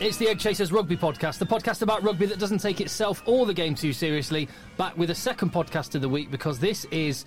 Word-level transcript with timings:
It's 0.00 0.16
the 0.16 0.28
Egg 0.28 0.38
Chasers 0.38 0.70
Rugby 0.70 0.96
Podcast, 0.96 1.38
the 1.38 1.44
podcast 1.44 1.82
about 1.82 2.04
rugby 2.04 2.24
that 2.26 2.38
doesn't 2.38 2.58
take 2.58 2.80
itself 2.80 3.20
or 3.26 3.46
the 3.46 3.54
game 3.54 3.74
too 3.74 3.92
seriously. 3.92 4.48
Back 4.76 4.96
with 4.96 5.10
a 5.10 5.14
second 5.14 5.52
podcast 5.52 5.96
of 5.96 6.02
the 6.02 6.08
week 6.08 6.30
because 6.30 6.60
this 6.60 6.84
is 6.92 7.24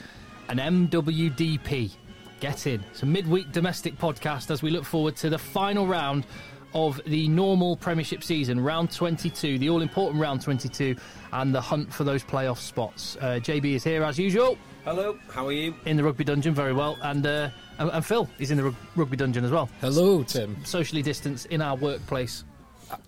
an 0.48 0.58
MWDP. 0.58 1.92
Get 2.40 2.68
in. 2.68 2.82
It's 2.92 3.04
a 3.04 3.06
midweek 3.06 3.52
domestic 3.52 3.98
podcast 3.98 4.52
as 4.52 4.64
we 4.64 4.70
look 4.70 4.86
forward 4.86 5.18
to 5.18 5.30
the 5.30 5.38
final 5.38 5.86
round 5.86 6.26
of 6.74 7.02
the 7.06 7.28
normal 7.28 7.76
Premiership 7.76 8.24
season, 8.24 8.58
round 8.58 8.90
22, 8.90 9.60
the 9.60 9.70
all 9.70 9.82
important 9.82 10.22
round 10.22 10.42
22, 10.42 10.96
and 11.34 11.54
the 11.54 11.60
hunt 11.60 11.94
for 11.94 12.06
those 12.06 12.24
playoff 12.24 12.58
spots. 12.58 13.18
Uh, 13.20 13.40
JB 13.42 13.74
is 13.76 13.84
here 13.84 14.02
as 14.02 14.18
usual 14.18 14.58
Hello, 14.86 15.20
how 15.30 15.46
are 15.46 15.52
you? 15.52 15.76
in 15.86 15.98
the 15.98 16.04
rugby 16.04 16.24
dungeon, 16.24 16.54
very 16.54 16.74
well, 16.74 16.98
and 17.02 17.26
uh, 17.26 17.50
and, 17.80 17.90
and 17.92 18.06
Phil 18.06 18.30
is 18.40 18.50
in 18.50 18.58
the 18.58 18.64
rug- 18.64 18.76
rugby 18.96 19.18
dungeon 19.18 19.44
as 19.44 19.52
well. 19.52 19.70
Hello, 19.82 20.24
Tim. 20.24 20.56
Socially 20.64 21.02
distanced 21.02 21.48
in 21.48 21.62
our 21.62 21.76
workplace. 21.76 22.46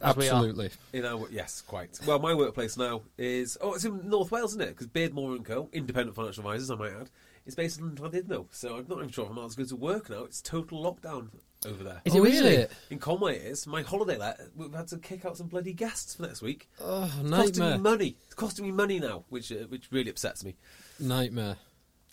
As 0.01 0.15
we 0.15 0.29
are. 0.29 0.33
Absolutely. 0.35 0.69
In 0.93 1.05
our 1.05 1.27
yes, 1.31 1.61
quite. 1.61 1.99
Well, 2.05 2.19
my 2.19 2.33
workplace 2.33 2.77
now 2.77 3.01
is 3.17 3.57
oh, 3.61 3.73
it's 3.73 3.85
in 3.85 4.09
North 4.09 4.31
Wales, 4.31 4.51
isn't 4.51 4.61
it? 4.61 4.69
Because 4.69 4.87
Beardmore 4.87 5.35
and 5.35 5.45
Co, 5.45 5.69
independent 5.73 6.15
financial 6.15 6.41
advisors, 6.45 6.69
I 6.71 6.75
might 6.75 6.91
add, 6.93 7.09
is 7.45 7.55
based 7.55 7.79
in 7.79 7.91
Llandudno. 7.95 8.45
So 8.51 8.75
I'm 8.77 8.85
not 8.87 8.99
even 8.99 9.09
sure 9.09 9.25
if 9.25 9.31
I'm 9.31 9.37
allowed 9.37 9.51
to 9.51 9.57
go 9.57 9.63
to 9.65 9.75
work 9.75 10.09
now. 10.09 10.23
It's 10.23 10.41
total 10.41 10.81
lockdown 10.83 11.29
over 11.65 11.83
there. 11.83 12.01
Is 12.05 12.15
it 12.15 12.19
Oh, 12.19 12.23
is 12.25 12.39
really? 12.41 12.55
it? 12.55 12.71
In 12.89 12.99
Conway, 12.99 13.37
it 13.37 13.43
is. 13.45 13.65
My 13.67 13.81
holiday 13.81 14.17
let 14.17 14.39
we've 14.55 14.73
had 14.73 14.87
to 14.89 14.97
kick 14.97 15.25
out 15.25 15.37
some 15.37 15.47
bloody 15.47 15.73
guests 15.73 16.15
for 16.15 16.23
next 16.23 16.41
week. 16.41 16.69
Oh, 16.81 17.03
It's 17.21 17.29
costing 17.29 17.63
me 17.71 17.77
money. 17.77 18.17
It's 18.25 18.35
costing 18.35 18.65
me 18.65 18.71
money 18.71 18.99
now, 18.99 19.23
which 19.29 19.51
uh, 19.51 19.65
which 19.69 19.87
really 19.91 20.09
upsets 20.09 20.43
me. 20.43 20.55
Nightmare. 20.99 21.55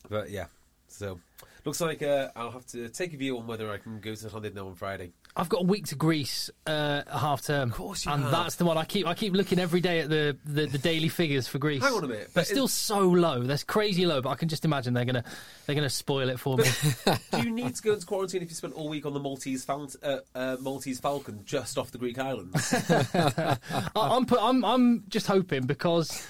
But 0.09 0.31
yeah, 0.31 0.47
so 0.89 1.21
looks 1.64 1.80
like 1.80 2.03
uh, 2.03 2.28
I'll 2.36 2.50
have 2.50 2.66
to 2.69 2.89
take 2.89 3.12
a 3.14 3.16
view 3.16 3.39
on 3.39 3.47
whether 3.47 3.70
I 3.70 3.78
can 3.78 4.00
go 4.00 4.14
to 4.14 4.27
Llandudno 4.27 4.66
on 4.66 4.75
Friday. 4.75 5.12
I've 5.36 5.48
got 5.48 5.62
a 5.62 5.64
week 5.64 5.86
to 5.86 5.94
Greece, 5.94 6.50
uh, 6.66 7.03
half 7.11 7.42
term. 7.42 7.70
Of 7.70 7.77
course 7.77 8.05
you 8.05 8.12
and 8.12 8.22
have. 8.22 8.33
that's 8.33 8.56
the 8.56 8.64
one 8.64 8.77
I 8.78 8.84
keep. 8.84 9.06
I 9.06 9.14
keep 9.14 9.33
looking 9.33 9.58
every 9.58 9.81
day 9.81 10.00
at 10.00 10.08
the, 10.08 10.36
the, 10.44 10.66
the 10.66 10.78
daily 10.78 11.08
figures 11.08 11.47
for 11.47 11.58
Greece. 11.58 11.83
Hang 11.83 11.92
on 11.94 12.05
a 12.05 12.08
minute, 12.08 12.31
they're 12.34 12.44
still 12.44 12.69
so 12.69 13.00
low. 13.00 13.42
They're 13.42 13.58
crazy 13.58 14.06
low, 14.06 14.20
but 14.20 14.31
I 14.31 14.34
can 14.34 14.48
just 14.48 14.64
imagine 14.64 14.94
they're 14.94 15.05
gonna 15.05 15.25
they're 15.66 15.77
gonna 15.77 15.91
spoil 15.91 16.28
it 16.28 16.41
for 16.41 16.56
me. 16.56 16.64
Do 17.33 17.42
you 17.42 17.50
need 17.50 17.75
to 17.75 17.83
go 17.83 17.92
into 17.94 18.06
quarantine 18.06 18.42
if 18.42 18.48
you 18.48 18.54
spent 18.54 18.75
all 18.75 18.88
week 18.88 19.06
on 19.06 19.15
the 19.15 19.20
Maltese, 19.20 19.65
Fal- 19.65 19.91
uh, 20.03 20.19
uh, 20.34 20.56
Maltese 20.60 21.00
Falcon 21.00 21.43
just 21.44 21.78
off 21.78 21.91
the 21.91 21.99
Greek 21.99 22.19
islands? 22.19 22.75
I, 22.91 23.56
I'm 23.94 24.26
put, 24.26 24.38
I'm 24.43 24.65
I'm 24.65 25.04
just 25.09 25.26
hoping 25.26 25.66
because 25.66 26.26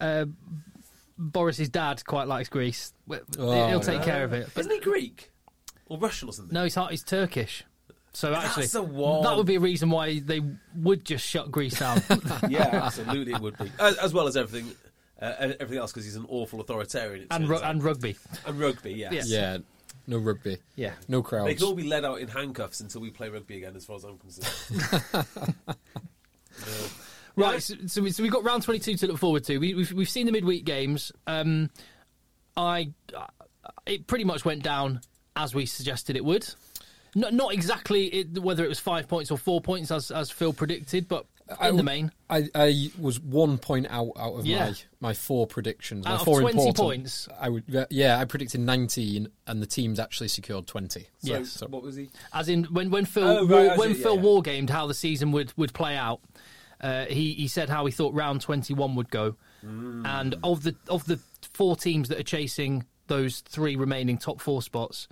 uh, 0.00 0.26
Boris's 1.18 1.68
dad 1.68 2.04
quite 2.04 2.28
likes 2.28 2.48
Greece. 2.48 2.92
Oh, 3.38 3.68
He'll 3.68 3.80
take 3.80 4.02
care 4.02 4.24
of 4.24 4.32
it. 4.32 4.48
But 4.54 4.60
Isn't 4.62 4.72
he 4.72 4.80
Greek 4.80 5.30
or 5.86 5.98
Russian 5.98 6.28
or 6.28 6.32
something? 6.32 6.52
no, 6.54 6.64
he's 6.64 6.74
heart- 6.74 6.90
he's 6.90 7.02
Turkish. 7.04 7.64
So 8.12 8.32
actually, 8.32 8.62
That's 8.62 8.72
the 8.72 8.82
one. 8.82 9.22
that 9.24 9.36
would 9.36 9.46
be 9.46 9.56
a 9.56 9.60
reason 9.60 9.90
why 9.90 10.20
they 10.20 10.40
would 10.74 11.04
just 11.04 11.26
shut 11.26 11.50
Greece 11.50 11.78
down. 11.78 12.02
Yeah, 12.48 12.62
absolutely, 12.84 13.32
it 13.34 13.40
would 13.40 13.58
be 13.58 13.70
as, 13.78 13.96
as 13.98 14.14
well 14.14 14.26
as 14.26 14.36
everything, 14.38 14.72
uh, 15.20 15.34
everything 15.38 15.78
else 15.78 15.92
because 15.92 16.04
he's 16.06 16.16
an 16.16 16.24
awful 16.28 16.60
authoritarian. 16.60 17.22
it 17.24 17.26
and 17.30 17.42
turns 17.46 17.50
ru- 17.50 17.56
out. 17.56 17.70
and 17.70 17.82
rugby. 17.82 18.16
and 18.46 18.58
rugby, 18.58 18.92
yes. 18.94 19.28
Yeah. 19.28 19.52
Yeah. 19.52 19.58
No 20.06 20.16
rugby. 20.18 20.56
Yeah. 20.76 20.92
No 21.08 21.20
crowds. 21.22 21.44
They 21.46 21.50
crowds. 21.54 21.62
can 21.62 21.68
all 21.68 21.74
be 21.74 21.82
led 21.82 22.04
out 22.06 22.20
in 22.20 22.28
handcuffs 22.28 22.80
until 22.80 23.00
we 23.02 23.10
play 23.10 23.28
rugby 23.28 23.56
again, 23.58 23.74
as 23.76 23.84
far 23.84 23.96
as 23.96 24.04
I'm 24.04 24.16
concerned. 24.18 25.26
Uh, 26.58 26.88
Right, 27.36 27.62
so, 27.62 27.74
so, 27.86 28.02
we, 28.02 28.10
so 28.10 28.22
we've 28.22 28.32
got 28.32 28.44
round 28.44 28.62
22 28.62 28.96
to 28.98 29.06
look 29.08 29.18
forward 29.18 29.44
to. 29.44 29.58
We, 29.58 29.74
we've, 29.74 29.92
we've 29.92 30.08
seen 30.08 30.26
the 30.26 30.32
midweek 30.32 30.64
games. 30.64 31.12
Um, 31.26 31.70
I, 32.56 32.92
uh, 33.14 33.26
it 33.84 34.06
pretty 34.06 34.24
much 34.24 34.44
went 34.44 34.62
down 34.62 35.00
as 35.36 35.54
we 35.54 35.66
suggested 35.66 36.16
it 36.16 36.24
would. 36.24 36.48
Not, 37.14 37.32
not 37.34 37.52
exactly 37.52 38.06
it, 38.06 38.38
whether 38.38 38.64
it 38.64 38.68
was 38.68 38.78
five 38.78 39.08
points 39.08 39.30
or 39.30 39.38
four 39.38 39.60
points, 39.60 39.90
as, 39.90 40.10
as 40.10 40.30
Phil 40.30 40.52
predicted, 40.52 41.08
but 41.08 41.26
in 41.48 41.56
I 41.60 41.70
the 41.70 41.82
main, 41.82 42.10
I, 42.28 42.48
I 42.54 42.90
was 42.98 43.20
one 43.20 43.56
point 43.58 43.86
out 43.88 44.12
out 44.18 44.32
of 44.34 44.46
Yeah. 44.46 44.66
my 44.70 44.74
my 45.08 45.14
four 45.14 45.46
predictions. 45.46 46.04
Out 46.04 46.10
my 46.10 46.16
of 46.16 46.24
four 46.24 46.40
20 46.40 46.58
important, 46.58 46.76
points? 46.76 47.28
I 47.38 47.48
would 47.48 47.86
yeah, 47.90 48.18
I 48.18 48.24
predicted 48.24 48.60
19 48.60 49.28
and 49.46 49.62
the 49.62 49.66
teams 49.66 50.00
actually 50.00 50.28
secured 50.28 50.66
20. 50.66 51.00
so, 51.00 51.06
Yes. 51.22 51.62
what 51.68 51.82
was 51.82 51.94
he? 51.96 52.08
as 52.34 52.48
in 52.48 52.64
when 52.64 52.90
when 52.90 53.04
Phil 53.04 53.22
Oh, 53.24 53.46
right, 53.46 53.66
war, 53.66 53.70
I 53.72 53.76
when 53.76 53.92
see, 53.94 53.98
yeah, 54.00 54.02
Phil 54.02 54.16
yeah. 54.16 54.22
wargamed 54.22 54.70
how 54.70 54.86
the 54.86 54.94
season 54.94 55.30
would, 55.32 55.52
would 55.56 55.72
play 55.72 55.96
out, 55.96 56.20
uh, 56.80 57.06
he 57.06 57.32
he 57.34 57.48
said 57.48 57.68
how 57.68 57.86
he 57.86 57.92
thought 57.92 58.14
round 58.14 58.40
21 58.40 58.94
would 58.96 59.10
go, 59.10 59.36
Mm. 59.64 60.06
and 60.06 60.34
of 60.44 60.62
the 60.62 60.76
of 60.88 61.04
the 61.06 61.18
four 61.52 61.76
teams 61.76 62.08
that 62.08 62.18
are 62.20 62.22
chasing 62.24 62.84
those 63.08 63.40
three 63.40 63.76
remaining 63.76 64.18
top 64.18 64.40
four 64.40 64.60
spots. 64.62 65.08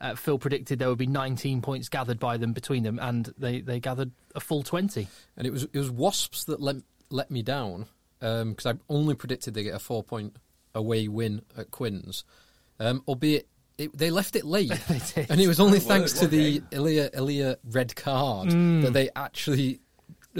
Uh, 0.00 0.14
Phil 0.16 0.38
predicted 0.38 0.78
there 0.80 0.88
would 0.88 0.98
be 0.98 1.06
19 1.06 1.62
points 1.62 1.88
gathered 1.88 2.18
by 2.18 2.36
them 2.36 2.52
between 2.52 2.82
them, 2.82 2.98
and 2.98 3.32
they, 3.38 3.60
they 3.60 3.78
gathered 3.80 4.10
a 4.34 4.40
full 4.40 4.62
20. 4.62 5.06
And 5.36 5.46
it 5.46 5.50
was 5.50 5.62
it 5.72 5.78
was 5.78 5.90
Wasps 5.90 6.44
that 6.46 6.60
let 6.60 6.76
let 7.10 7.30
me 7.30 7.42
down 7.42 7.86
because 8.18 8.66
I 8.66 8.74
only 8.88 9.14
predicted 9.14 9.54
they 9.54 9.62
get 9.62 9.74
a 9.74 9.78
four 9.78 10.02
point 10.02 10.36
away 10.74 11.06
win 11.08 11.42
at 11.56 11.70
Quins, 11.70 12.24
um, 12.80 13.02
albeit 13.06 13.46
it, 13.78 13.96
they 13.96 14.10
left 14.10 14.34
it 14.36 14.44
late, 14.44 14.72
did. 15.14 15.30
and 15.30 15.40
it 15.40 15.46
was 15.48 15.60
only 15.60 15.78
Oh, 15.78 15.80
thanks 15.82 16.14
word, 16.14 16.20
to 16.22 16.26
the 16.26 16.52
game? 16.58 16.68
Elia 16.72 17.10
Elia 17.14 17.56
red 17.70 17.94
card 17.94 18.48
Mm. 18.48 18.82
that 18.82 18.92
they 18.92 19.08
actually 19.16 19.80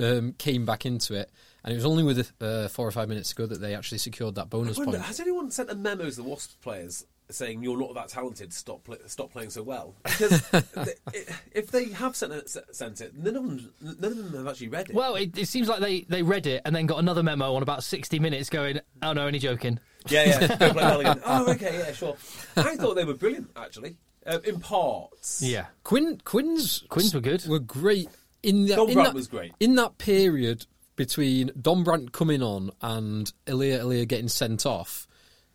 um, 0.01 0.33
came 0.39 0.65
back 0.65 0.87
into 0.87 1.15
it. 1.15 1.31
And 1.65 1.73
it 1.73 1.77
was 1.77 1.87
only 1.87 2.03
with 2.03 2.31
uh, 2.41 2.69
four 2.69 2.87
or 2.87 2.91
five 2.91 3.09
minutes 3.09 3.33
ago 3.33 3.47
that 3.47 3.61
they 3.61 3.75
actually 3.75 3.99
secured 3.99 4.35
that 4.35 4.51
bonus 4.51 4.77
wonder, 4.77 4.93
point. 4.93 5.05
has 5.05 5.19
anyone 5.19 5.51
sent 5.51 5.71
a 5.71 5.75
memo 5.75 6.11
to 6.11 6.17
the 6.17 6.23
Wasps 6.23 6.57
players 6.61 7.07
saying 7.31 7.63
you're 7.63 7.79
not 7.79 7.95
that 7.95 8.09
talented? 8.09 8.53
Stop, 8.53 8.85
pl- 8.85 8.99
stop 9.07 9.33
playing 9.33 9.49
so 9.49 9.63
well. 9.63 9.95
Because 10.05 10.47
th- 10.51 11.27
if 11.53 11.71
they 11.71 11.87
have 11.87 12.15
sent 12.17 12.35
it, 12.35 12.55
sent 12.73 13.01
it, 13.01 13.17
none 13.17 13.35
of 13.35 13.43
them, 13.43 13.73
none 13.81 14.13
of 14.13 14.17
them 14.19 14.33
have 14.35 14.47
actually 14.47 14.69
read 14.69 14.91
it. 14.91 14.95
Well, 14.95 15.15
it, 15.15 15.39
it 15.39 15.49
seems 15.49 15.67
like 15.67 15.81
they, 15.81 16.03
they 16.03 16.23
read 16.23 16.47
it 16.47 16.61
and 16.67 16.77
then 16.77 16.85
got 16.85 16.99
another 16.99 17.23
memo 17.23 17.55
on 17.55 17.63
about 17.63 17.83
60 17.83 18.19
minutes 18.19 18.51
going, 18.51 18.81
oh 19.03 19.15
no, 19.15 19.27
only 19.27 19.39
joking. 19.39 19.81
Yeah, 20.09 20.25
yeah. 20.25 20.47
Go 20.59 20.73
play 20.73 20.83
well 20.83 21.01
again. 21.01 21.23
Oh, 21.25 21.51
okay, 21.53 21.79
yeah, 21.79 21.93
sure. 21.93 22.17
I 22.57 22.77
thought 22.77 22.95
they 22.95 23.05
were 23.05 23.15
brilliant, 23.15 23.51
actually, 23.57 23.97
uh, 24.27 24.41
in 24.45 24.61
parts. 24.61 25.41
Yeah. 25.43 25.67
Quinn 25.83 26.21
Quinn's 26.25 26.85
Quins 26.91 27.15
were 27.15 27.21
good. 27.21 27.47
Were 27.47 27.59
great 27.59 28.11
in 28.45 28.67
the 28.67 28.77
Dom 28.77 28.89
in 28.89 28.95
Brandt 28.95 29.09
that, 29.09 29.15
was 29.15 29.29
great. 29.29 29.53
in 29.61 29.75
that 29.77 29.99
period 29.99 30.67
between 30.97 31.49
Dombrandt 31.51 32.13
coming 32.13 32.43
on 32.43 32.71
and 32.81 33.33
Elia 33.47 33.81
Elia 33.81 34.07
getting 34.07 34.29
sent 34.29 34.65
off. 34.65 35.07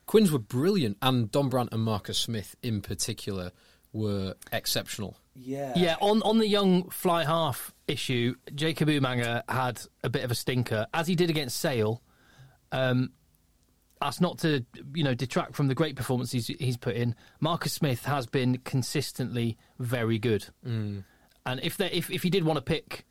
Quins 0.06 0.31
were 0.31 0.39
brilliant, 0.39 0.97
and 1.01 1.31
Dombrandt 1.31 1.71
and 1.71 1.83
Marcus 1.83 2.18
Smith 2.18 2.56
in 2.63 2.81
particular 2.81 3.51
were 3.94 4.33
exceptional. 4.51 5.18
Yeah. 5.36 5.74
Yeah, 5.75 5.95
on, 6.01 6.21
on 6.24 6.39
the 6.39 6.47
young 6.47 6.89
fly 6.89 7.24
half 7.24 7.74
issue, 7.88 8.36
Jacob 8.56 8.89
Umaga 8.89 9.44
had 9.47 9.81
a 10.03 10.09
bit 10.09 10.24
of 10.24 10.31
a 10.31 10.35
stinker, 10.35 10.88
as 10.94 11.07
he 11.07 11.15
did 11.15 11.30
against 11.30 11.57
Sale. 11.57 12.01
Um, 12.71 13.12
that's 14.01 14.21
not 14.21 14.39
to 14.39 14.65
you 14.94 15.03
know 15.03 15.13
detract 15.13 15.56
from 15.56 15.68
the 15.68 15.75
great 15.75 15.95
performances 15.95 16.47
he's 16.47 16.77
put 16.77 16.95
in. 16.95 17.15
Marcus 17.39 17.74
Smith 17.74 18.06
has 18.06 18.25
been 18.25 18.57
consistently 18.59 19.57
very 19.77 20.18
good, 20.18 20.47
mm. 20.65 21.03
And 21.51 21.59
if 21.63 21.77
they, 21.77 21.89
if 21.91 22.09
if 22.11 22.23
you 22.25 22.31
did 22.31 22.43
want 22.43 22.57
to 22.57 22.61
pick 22.61 23.05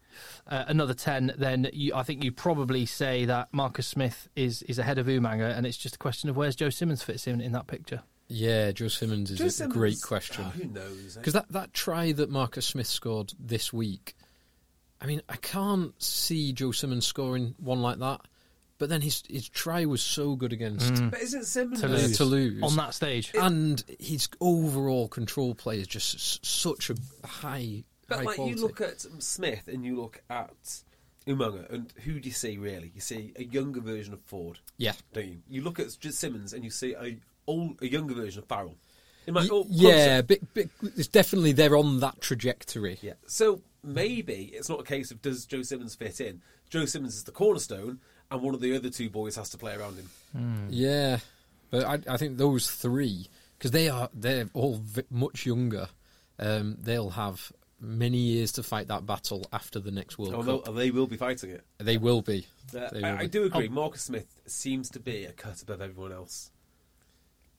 uh, 0.48 0.64
another 0.68 0.94
ten, 0.94 1.32
then 1.36 1.68
you, 1.72 1.94
I 1.94 2.02
think 2.02 2.24
you'd 2.24 2.36
probably 2.36 2.86
say 2.86 3.24
that 3.26 3.48
Marcus 3.52 3.86
Smith 3.86 4.28
is 4.36 4.62
is 4.62 4.78
ahead 4.78 4.98
of 4.98 5.06
Umaga, 5.06 5.56
and 5.56 5.66
it's 5.66 5.76
just 5.76 5.96
a 5.96 5.98
question 5.98 6.28
of 6.30 6.36
where's 6.36 6.56
Joe 6.56 6.70
Simmonds 6.70 7.02
fits 7.02 7.26
in 7.26 7.40
in 7.40 7.52
that 7.52 7.66
picture. 7.66 8.02
Yeah, 8.30 8.72
Joe 8.72 8.88
Simmonds 8.88 9.30
is 9.30 9.38
Joe 9.38 9.46
a 9.46 9.50
Simmonds- 9.50 9.76
great 9.76 10.02
question. 10.02 10.44
Oh, 10.46 10.50
who 10.50 10.64
knows? 10.66 11.16
eh? 11.16 11.20
Because 11.20 11.32
that, 11.32 11.50
that 11.52 11.72
try 11.72 12.12
that 12.12 12.28
Marcus 12.28 12.66
Smith 12.66 12.86
scored 12.86 13.32
this 13.38 13.72
week, 13.72 14.14
I 15.00 15.06
mean, 15.06 15.22
I 15.30 15.36
can't 15.36 15.94
see 16.02 16.52
Joe 16.52 16.72
Simmonds 16.72 17.06
scoring 17.06 17.54
one 17.58 17.80
like 17.80 17.98
that. 18.00 18.20
but 18.78 18.88
then 18.90 19.00
his 19.00 19.22
his 19.30 19.48
try 19.48 19.86
was 19.86 20.02
so 20.02 20.36
good 20.36 20.52
against 20.52 21.10
But 21.10 21.20
isn't 21.22 21.46
Simmonds 21.46 21.80
To 22.18 22.24
uh, 22.24 22.26
lose. 22.26 22.62
On 22.62 22.76
that 22.76 22.92
stage. 22.94 23.32
and 23.34 23.82
his 23.98 24.28
overall 24.40 25.08
control 25.08 25.54
play 25.54 25.80
is 25.80 25.86
just 25.86 26.14
s- 26.14 26.38
such 26.42 26.90
a 26.90 26.96
high 27.26 27.84
But 28.08 28.24
like 28.24 28.36
quality. 28.36 28.56
you 28.56 28.62
look 28.62 28.80
at 28.80 29.00
Smith 29.22 29.68
and 29.68 29.84
you 29.84 30.00
look 30.00 30.22
at 30.30 30.82
Umaga, 31.26 31.70
and 31.70 31.92
who 32.04 32.18
do 32.20 32.28
you 32.28 32.34
see 32.34 32.56
really? 32.56 32.90
You 32.94 33.00
see 33.02 33.32
a 33.36 33.44
younger 33.44 33.80
version 33.80 34.14
of 34.14 34.20
Ford, 34.22 34.58
yeah, 34.78 34.94
don't 35.12 35.26
you? 35.26 35.38
You 35.48 35.62
look 35.62 35.78
at 35.78 35.96
just 36.00 36.18
Simmonds 36.18 36.52
and 36.54 36.64
you 36.64 36.70
see 36.70 36.94
a 36.94 37.18
old, 37.46 37.80
a 37.82 37.86
younger 37.88 38.14
version 38.14 38.42
of 38.42 38.48
Farrell. 38.48 38.76
In 39.26 39.34
my, 39.34 39.42
Y- 39.42 39.48
oh, 39.52 39.66
yeah, 39.68 39.90
closer. 39.90 40.22
bit, 40.22 40.54
bit, 40.54 40.70
it's 40.96 41.06
definitely 41.08 41.52
they're 41.52 41.76
on 41.76 42.00
that 42.00 42.20
trajectory. 42.22 42.98
yeah. 43.02 43.12
So 43.26 43.60
maybe 43.84 44.50
it's 44.54 44.70
not 44.70 44.80
a 44.80 44.84
case 44.84 45.10
of 45.10 45.20
does 45.20 45.44
Joe 45.44 45.60
Simmonds 45.62 45.94
fit 45.94 46.18
in. 46.22 46.40
Joe 46.70 46.86
Simmonds 46.86 47.14
is 47.16 47.24
the 47.24 47.32
cornerstone, 47.32 48.00
and 48.30 48.40
one 48.40 48.54
of 48.54 48.62
the 48.62 48.74
other 48.74 48.88
two 48.88 49.10
boys 49.10 49.36
has 49.36 49.50
to 49.50 49.58
play 49.58 49.74
around 49.74 49.96
him. 49.98 50.68
Yeah, 50.70 51.18
but 51.70 51.84
I, 51.84 52.14
I 52.14 52.16
think 52.16 52.38
those 52.38 52.70
three 52.70 53.26
because 53.58 53.70
they 53.72 53.90
are 53.90 54.08
they're 54.14 54.48
all 54.54 54.76
v- 54.82 55.02
much 55.10 55.44
younger. 55.44 55.88
Um, 56.38 56.78
they'll 56.80 57.10
have 57.10 57.52
many 57.80 58.18
years 58.18 58.52
to 58.52 58.62
fight 58.62 58.88
that 58.88 59.06
battle 59.06 59.46
after 59.52 59.78
the 59.78 59.90
next 59.90 60.18
World 60.18 60.34
Although 60.34 60.58
Cup. 60.60 60.74
they 60.74 60.90
will 60.90 61.06
be 61.06 61.16
fighting 61.16 61.50
it. 61.50 61.64
They 61.78 61.96
will 61.96 62.22
be. 62.22 62.46
Uh, 62.76 62.88
They 62.90 63.00
will 63.00 63.04
I, 63.06 63.18
I 63.20 63.26
do 63.26 63.44
agree. 63.44 63.68
Marcus 63.68 64.02
Smith 64.02 64.40
seems 64.46 64.90
to 64.90 65.00
be 65.00 65.24
a 65.24 65.32
cut 65.32 65.62
above 65.62 65.80
everyone 65.80 66.12
else. 66.12 66.50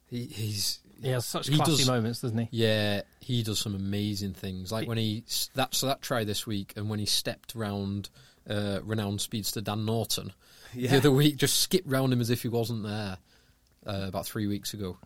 He, 0.06 0.24
he's 0.26 0.80
He 1.00 1.08
has 1.10 1.24
such 1.24 1.48
he 1.48 1.54
classy 1.56 1.72
does- 1.78 1.86
moments, 1.86 2.20
doesn't 2.20 2.36
he? 2.38 2.48
Yeah, 2.50 3.02
he 3.20 3.42
does 3.42 3.58
some 3.60 3.74
amazing 3.74 4.34
things. 4.34 4.70
Like 4.72 4.88
when 4.88 4.98
he 4.98 5.24
that 5.54 5.74
so 5.74 5.86
that 5.86 6.02
try 6.02 6.24
this 6.24 6.46
week, 6.46 6.72
and 6.76 6.90
when 6.90 6.98
he 6.98 7.06
stepped 7.06 7.54
round 7.54 8.10
uh, 8.48 8.80
renowned 8.82 9.20
speedster 9.20 9.60
Dan 9.60 9.84
Norton 9.84 10.32
Yeah. 10.74 10.90
the 10.90 10.96
other 10.98 11.10
week, 11.12 11.36
just 11.36 11.60
skipped 11.60 11.86
round 11.88 12.12
him 12.12 12.20
as 12.20 12.30
if 12.30 12.42
he 12.42 12.48
wasn't 12.48 12.82
there. 12.82 13.18
Uh, 13.86 14.04
about 14.08 14.26
three 14.26 14.46
weeks 14.46 14.74
ago. 14.74 14.98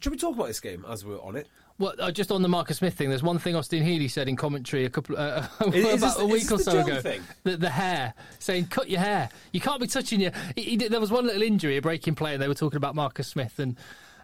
Should 0.00 0.12
we 0.12 0.18
talk 0.18 0.34
about 0.34 0.48
this 0.48 0.60
game 0.60 0.84
as 0.88 1.04
we're 1.04 1.20
on 1.20 1.36
it? 1.36 1.48
Well, 1.78 1.94
uh, 1.98 2.10
just 2.10 2.30
on 2.32 2.40
the 2.42 2.48
Marcus 2.48 2.78
Smith 2.78 2.94
thing, 2.94 3.10
there's 3.10 3.22
one 3.22 3.38
thing 3.38 3.54
Austin 3.54 3.82
Healey 3.82 4.08
said 4.08 4.28
in 4.28 4.36
commentary 4.36 4.86
a 4.86 4.90
couple 4.90 5.16
uh, 5.18 5.46
about 5.60 5.72
this- 5.72 6.18
a 6.18 6.24
week 6.26 6.50
or 6.50 6.58
so 6.58 6.78
ago. 6.78 7.00
The, 7.44 7.56
the 7.56 7.68
hair, 7.68 8.14
saying 8.38 8.66
cut 8.68 8.88
your 8.88 9.00
hair. 9.00 9.28
You 9.52 9.60
can't 9.60 9.80
be 9.80 9.86
touching 9.86 10.20
your. 10.20 10.32
He, 10.54 10.62
he 10.62 10.76
did, 10.76 10.90
there 10.92 11.00
was 11.00 11.10
one 11.10 11.26
little 11.26 11.42
injury, 11.42 11.76
a 11.76 11.82
breaking 11.82 12.14
play, 12.14 12.32
and 12.32 12.42
they 12.42 12.48
were 12.48 12.54
talking 12.54 12.78
about 12.78 12.94
Marcus 12.94 13.28
Smith, 13.28 13.58
and 13.58 13.76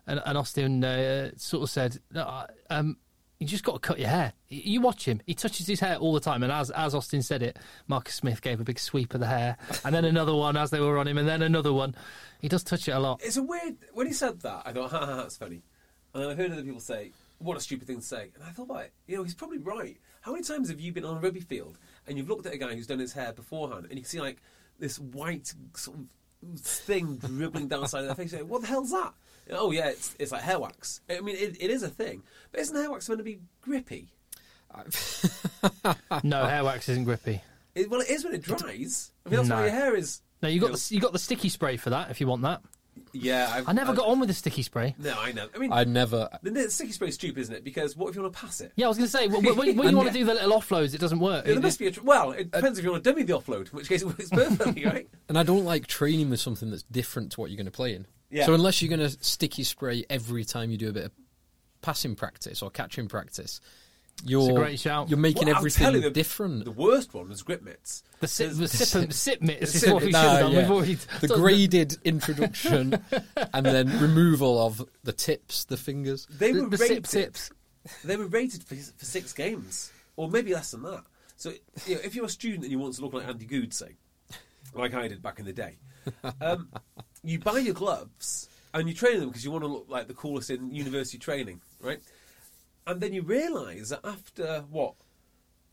and, 0.07 0.21
and 0.25 0.39
Austin 0.39 0.83
uh, 0.83 1.31
sort 1.37 1.63
of 1.63 1.71
said, 1.71 1.99
um, 2.71 2.97
"You 3.43 3.49
just 3.49 3.65
got 3.65 3.75
to 3.75 3.79
cut 3.79 3.99
your 3.99 4.09
hair." 4.09 4.33
You 4.49 4.81
watch 4.81 5.07
him; 5.07 5.21
he 5.27 5.35
touches 5.35 5.67
his 5.67 5.81
hair 5.81 5.97
all 5.97 6.13
the 6.13 6.21
time, 6.21 6.43
and 6.43 6.53
as 6.53 6.71
as 6.71 6.95
Austin 6.95 7.23
said 7.23 7.43
it, 7.43 7.59
Marcus 7.89 8.15
Smith 8.15 8.41
gave 8.43 8.61
a 8.61 8.65
big 8.65 8.79
sweep 8.79 9.15
of 9.15 9.21
the 9.21 9.27
hair, 9.27 9.57
and 9.85 9.95
then 9.95 10.05
another 10.05 10.35
one 10.35 10.57
as 10.57 10.71
they 10.71 10.81
were 10.81 10.99
on 10.99 11.09
him, 11.09 11.19
and 11.19 11.29
then 11.29 11.43
another 11.43 11.73
one. 11.73 11.95
He 12.41 12.49
does 12.49 12.65
touch 12.65 12.89
it 12.89 12.93
a 12.93 12.99
lot. 12.99 13.21
It's 13.23 13.37
a 13.37 13.43
weird. 13.43 13.77
When 13.93 14.07
he 14.07 14.13
said 14.13 14.41
that, 14.41 14.63
I 14.65 14.73
thought, 14.73 14.91
ha 14.91 14.99
ha, 14.99 15.07
ha 15.07 15.17
that's 15.17 15.37
funny. 15.37 15.63
And 16.15 16.23
then 16.23 16.31
I 16.31 16.35
heard 16.35 16.53
other 16.53 16.63
people 16.63 16.81
say, 16.81 17.13
what 17.39 17.57
a 17.57 17.61
stupid 17.61 17.87
thing 17.87 18.01
to 18.01 18.07
say. 18.07 18.31
And 18.35 18.45
I 18.45 18.51
thought 18.51 18.65
about 18.65 18.85
it. 18.85 18.93
You 19.07 19.17
know, 19.17 19.23
he's 19.25 19.35
probably 19.35 19.59
right. 19.59 19.99
How 20.21 20.33
many 20.33 20.45
times 20.45 20.69
have 20.69 20.81
you 20.81 20.93
been 20.93 21.05
on 21.05 21.17
a 21.17 21.21
rugby 21.21 21.41
field 21.41 21.79
and 22.07 22.17
you've 22.17 22.29
looked 22.29 22.47
at 22.47 22.55
a 22.55 22.59
guy 22.59 22.75
who's 22.75 22.87
done 22.87 22.99
his 22.99 23.13
hair 23.13 23.33
beforehand 23.33 23.87
and 23.89 23.93
you 23.93 24.03
can 24.03 24.05
see 24.05 24.21
like 24.21 24.43
this 24.79 24.99
white 24.99 25.53
sort 25.75 25.99
of 25.99 26.61
thing 26.61 27.17
dribbling 27.27 27.69
down 27.69 27.83
the 27.83 27.89
side 27.89 28.01
of 28.01 28.07
their 28.07 28.15
face? 28.15 28.33
Go, 28.33 28.45
what 28.45 28.63
the 28.63 28.69
hell's 28.69 28.91
that? 28.91 29.15
Oh, 29.51 29.71
yeah, 29.71 29.89
it's, 29.89 30.15
it's 30.19 30.33
like 30.33 30.43
hair 30.43 30.59
wax. 30.59 31.01
I 31.11 31.21
mean, 31.21 31.37
it, 31.37 31.57
it 31.61 31.71
is 31.71 31.83
a 31.83 31.89
thing. 31.89 32.23
But 32.53 32.61
isn't 32.61 32.77
hair 32.77 32.91
wax 32.91 33.09
meant 33.09 33.19
to 33.19 33.25
be 33.25 33.41
grippy? 33.61 34.09
No, 36.23 36.45
hair 36.47 36.65
wax 36.65 36.89
isn't 36.89 37.05
grippy. 37.05 37.43
It, 37.75 37.91
well, 37.91 38.01
it 38.01 38.09
is 38.11 38.25
when 38.25 38.35
it 38.35 38.43
dries. 38.43 39.13
I 39.25 39.31
mean, 39.31 39.39
that's 39.39 39.51
why 39.51 39.63
your 39.63 39.71
hair 39.71 39.95
is. 39.97 40.21
No, 40.43 40.49
you 40.49 40.61
got 40.61 40.73
the, 40.73 40.95
you 40.95 41.01
got 41.01 41.13
the 41.13 41.19
sticky 41.19 41.49
spray 41.49 41.77
for 41.77 41.91
that 41.91 42.11
if 42.11 42.21
you 42.21 42.27
want 42.27 42.43
that. 42.43 42.63
Yeah, 43.13 43.51
I've, 43.51 43.69
I 43.69 43.73
never 43.73 43.93
I've- 43.93 43.99
got 43.99 44.09
on 44.09 44.21
with 44.21 44.29
the 44.29 44.35
sticky 44.35 44.63
spray. 44.63 44.95
No, 44.99 45.15
I 45.19 45.33
know. 45.33 45.49
I 45.55 45.59
mean, 45.59 45.73
I 45.73 45.85
never. 45.85 46.29
the, 46.43 46.51
the 46.51 46.71
sticky 46.71 46.93
spray 46.93 47.09
is 47.09 47.15
stupid, 47.15 47.41
isn't 47.41 47.55
it? 47.55 47.65
Because 47.65 47.97
what 47.97 48.11
if 48.11 48.17
you 48.17 48.23
want 48.23 48.35
to 48.35 48.41
pass 48.41 48.61
it? 48.61 48.73
Yeah, 48.77 48.87
I 48.87 48.89
was 48.89 48.99
going 48.99 49.07
to 49.07 49.11
say, 49.11 49.29
when, 49.29 49.43
when, 49.45 49.77
when 49.77 49.91
you 49.91 49.97
want 49.97 50.09
to 50.09 50.15
do 50.15 50.25
the 50.25 50.35
little 50.35 50.59
offloads, 50.61 50.95
it 50.95 51.01
doesn't 51.01 51.19
work. 51.21 51.45
Yeah, 51.47 51.53
It- 51.53 51.55
there 51.55 51.63
must 51.63 51.79
be 51.79 51.87
a 51.87 51.91
tr- 51.91 52.03
well. 52.03 52.33
It 52.33 52.49
uh, 52.53 52.59
depends 52.59 52.79
if 52.79 52.85
you 52.85 52.91
want 52.91 53.03
to 53.05 53.11
dummy 53.11 53.23
the 53.23 53.33
offload, 53.39 53.71
in 53.73 53.77
which 53.79 53.89
case 53.89 54.03
it 54.03 54.07
works 54.07 54.29
perfectly, 54.29 54.85
right? 54.87 55.09
And 55.29 55.39
I 55.39 55.43
don't 55.43 55.65
like 55.65 55.87
training 55.87 56.29
with 56.29 56.41
something 56.41 56.71
that's 56.71 56.83
different 56.85 57.33
to 57.33 57.41
what 57.41 57.51
you're 57.51 57.57
going 57.57 57.65
to 57.67 57.71
play 57.73 57.95
in. 57.95 58.07
Yeah. 58.33 58.47
So 58.47 58.55
unless 58.55 58.81
you're 58.83 58.89
going 58.97 59.09
to 59.09 59.17
sticky 59.25 59.63
spray 59.65 60.05
every 60.11 60.45
time 60.45 60.71
you 60.71 60.79
do 60.79 60.89
a 60.89 60.93
bit 60.93 61.05
of 61.05 61.13
passing 61.83 62.15
practice 62.17 62.63
or 62.63 62.71
catching 62.71 63.07
practice, 63.09 63.61
you're 64.25 64.55
great 64.59 64.79
shout. 64.81 65.09
You're 65.11 65.19
making 65.19 65.47
Well, 65.49 65.57
everything 65.59 65.95
you 65.95 66.01
the, 66.01 66.11
different. 66.11 66.65
The 66.65 66.71
worst 66.71 67.13
one 67.15 67.29
was 67.29 67.43
grip 67.43 67.63
mitts. 67.63 68.03
the 68.21 68.29
sip, 68.29 68.51
the 68.51 68.55
There's- 68.57 68.73
sip, 68.89 69.13
sip 69.13 69.43
mitts 69.43 69.75
is 69.75 69.87
what 69.91 70.03
we 70.03 70.09
mitts. 70.13 70.19
should 70.19 70.29
have 70.29 70.41
done. 70.41 70.53
yeah. 70.53 70.59
We've 70.63 70.71
already 70.71 70.95
the 71.21 71.29
graded 71.29 71.97
introduction 72.05 73.05
and 73.55 73.67
then 73.67 73.89
removal 74.01 74.65
of 74.67 74.83
the 75.05 75.13
tips, 75.13 75.65
the 75.65 75.77
fingers. 75.77 76.27
They 76.31 76.53
the, 76.53 76.63
were 76.65 76.69
the 76.71 76.77
rated. 76.79 77.05
tips. 77.05 77.51
They 78.05 78.17
were 78.17 78.27
rated 78.27 78.63
for, 78.65 78.77
for 78.77 79.05
six 79.05 79.33
games, 79.33 79.91
or 80.17 80.29
maybe 80.31 80.55
less 80.55 80.71
than 80.71 80.83
that. 80.83 81.03
So, 81.37 81.51
you 81.87 81.97
know, 81.97 82.01
if 82.05 82.15
you're 82.15 82.27
a 82.27 82.31
student 82.31 82.63
and 82.63 82.71
you 82.71 82.79
want 82.79 82.95
to 82.95 83.01
look 83.03 83.13
like 83.15 83.27
Andy 83.27 83.45
Goode, 83.47 83.75
say, 83.75 83.97
like 84.75 84.95
I 84.95 85.09
did 85.09 85.21
back 85.23 85.39
in 85.41 85.45
the 85.47 85.53
day, 85.53 85.79
um, 86.41 86.69
you 87.25 87.39
buy 87.39 87.59
your 87.59 87.75
gloves 87.75 88.49
and 88.75 88.89
you 88.89 88.95
train 88.95 89.21
them 89.21 89.29
because 89.29 89.45
you 89.45 89.51
want 89.51 89.63
to 89.65 89.69
look 89.69 89.87
like 89.89 90.09
the 90.09 90.15
coolest 90.15 90.51
in 90.51 90.75
university 90.75 91.19
training, 91.19 91.61
right? 91.81 92.01
And 92.87 93.01
then 93.01 93.13
you 93.13 93.23
realise 93.23 93.91
that 93.91 94.01
after 94.05 94.65
what 94.71 94.95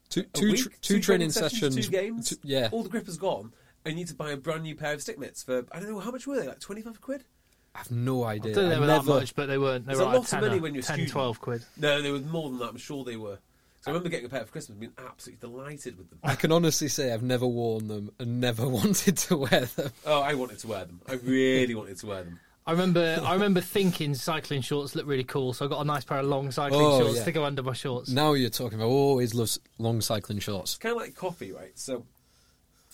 Two, 0.10 0.22
a 0.22 0.24
two, 0.38 0.52
week, 0.52 0.62
tr- 0.62 0.70
two, 0.82 1.00
training 1.00 1.30
sessions, 1.32 1.76
two 1.76 1.92
games, 1.92 2.30
two- 2.30 2.38
yeah. 2.44 2.70
all 2.72 2.82
the 2.84 2.90
grip 2.90 3.08
is 3.08 3.18
gone, 3.18 3.54
and 3.86 3.94
you 3.94 3.98
need 4.00 4.08
to 4.08 4.16
buy 4.16 4.32
a 4.32 4.38
brand 4.38 4.64
new 4.64 4.76
pair 4.76 4.94
of 4.94 5.02
stick 5.02 5.20
mitts 5.20 5.44
for 5.44 5.66
I 5.72 5.80
don't 5.80 5.90
know 5.92 6.00
how 6.00 6.12
much 6.12 6.26
were 6.28 6.40
they, 6.40 6.48
like 6.48 6.60
twenty 6.60 6.82
five 6.82 7.00
quid. 7.00 7.24
I 7.76 7.80
have 7.80 7.92
no 7.92 8.24
I 8.24 8.34
idea. 8.34 8.56
don't 8.56 8.64
think 8.64 8.70
they 8.72 8.76
I 8.76 8.80
were 8.80 8.88
that 8.88 9.06
much, 9.06 9.36
but 9.36 9.46
they 9.46 9.60
weren't. 9.60 9.86
They 9.86 9.90
There's 9.94 10.00
were 10.00 10.06
a 10.06 10.08
like 10.18 10.32
lot 10.32 10.34
of 10.34 10.42
money 10.42 10.60
when 10.60 10.74
you're 10.74 10.82
10, 10.82 10.94
student. 10.96 11.12
12 11.12 11.40
quid. 11.42 11.66
No, 11.78 12.02
they 12.02 12.12
were 12.12 12.20
more 12.20 12.50
than 12.50 12.58
that. 12.60 12.70
I'm 12.70 12.78
sure 12.78 13.04
they 13.04 13.16
were. 13.16 13.38
So 13.82 13.92
I 13.92 13.94
remember 13.94 14.10
getting 14.10 14.26
a 14.26 14.30
pair 14.30 14.46
for 14.46 14.52
Christmas, 14.52 14.72
and 14.72 14.80
being 14.82 14.94
absolutely 14.98 15.48
delighted 15.48 15.98
with 15.98 16.10
them. 16.10 16.20
I 16.24 16.36
can 16.36 16.52
honestly 16.52 16.90
say 16.90 17.14
I've 17.14 17.24
never 17.24 17.48
worn 17.48 17.88
them 17.88 18.12
and 18.20 18.42
never 18.42 18.68
wanted 18.70 19.18
to 19.18 19.38
wear 19.38 19.62
them. 19.66 19.92
Oh, 20.06 20.22
I 20.22 20.34
wanted 20.34 20.60
to 20.60 20.68
wear 20.68 20.86
them. 20.86 21.00
I 21.08 21.14
really 21.14 21.76
wanted 21.76 21.98
to 22.00 22.08
wear 22.08 22.24
them. 22.24 22.40
I 22.68 22.72
remember, 22.74 23.20
I 23.24 23.34
remember 23.34 23.62
thinking 23.62 24.14
cycling 24.14 24.62
shorts 24.62 24.96
look 24.96 25.08
really 25.08 25.24
cool, 25.24 25.54
so 25.54 25.66
I 25.66 25.70
got 25.70 25.82
a 25.82 25.86
nice 25.86 26.04
pair 26.04 26.20
of 26.20 26.26
long 26.28 26.52
cycling 26.52 26.82
Oh, 26.84 27.00
shorts 27.00 27.18
yeah. 27.20 27.24
to 27.24 27.32
go 27.32 27.44
under 27.46 27.64
my 27.64 27.74
shorts. 27.74 28.10
Now 28.12 28.34
you're 28.34 28.50
talking 28.52 28.78
about 28.78 28.90
always 28.90 29.34
loves 29.34 29.60
long 29.80 30.02
cycling 30.02 30.38
shorts. 30.40 30.74
It's 30.74 30.78
kind 30.78 30.96
of 30.96 31.02
like 31.02 31.16
coffee, 31.16 31.52
right? 31.52 31.72
So 31.80 32.06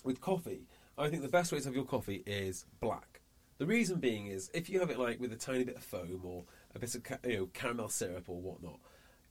with 0.05 0.21
coffee, 0.21 0.61
I 0.97 1.09
think 1.09 1.23
the 1.23 1.27
best 1.29 1.51
way 1.51 1.59
to 1.59 1.65
have 1.65 1.75
your 1.75 1.83
coffee 1.83 2.23
is 2.25 2.63
black. 2.79 3.19
The 3.57 3.65
reason 3.65 3.99
being 3.99 4.27
is 4.27 4.49
if 4.53 4.69
you 4.69 4.79
have 4.79 4.91
it 4.91 4.99
like 4.99 5.19
with 5.19 5.33
a 5.33 5.37
tiny 5.37 5.63
bit 5.65 5.75
of 5.75 5.83
foam 5.83 6.21
or 6.23 6.43
a 6.73 6.79
bit 6.79 6.93
of 6.95 7.01
you 7.25 7.37
know 7.37 7.45
caramel 7.47 7.89
syrup 7.89 8.25
or 8.29 8.39
whatnot, 8.39 8.79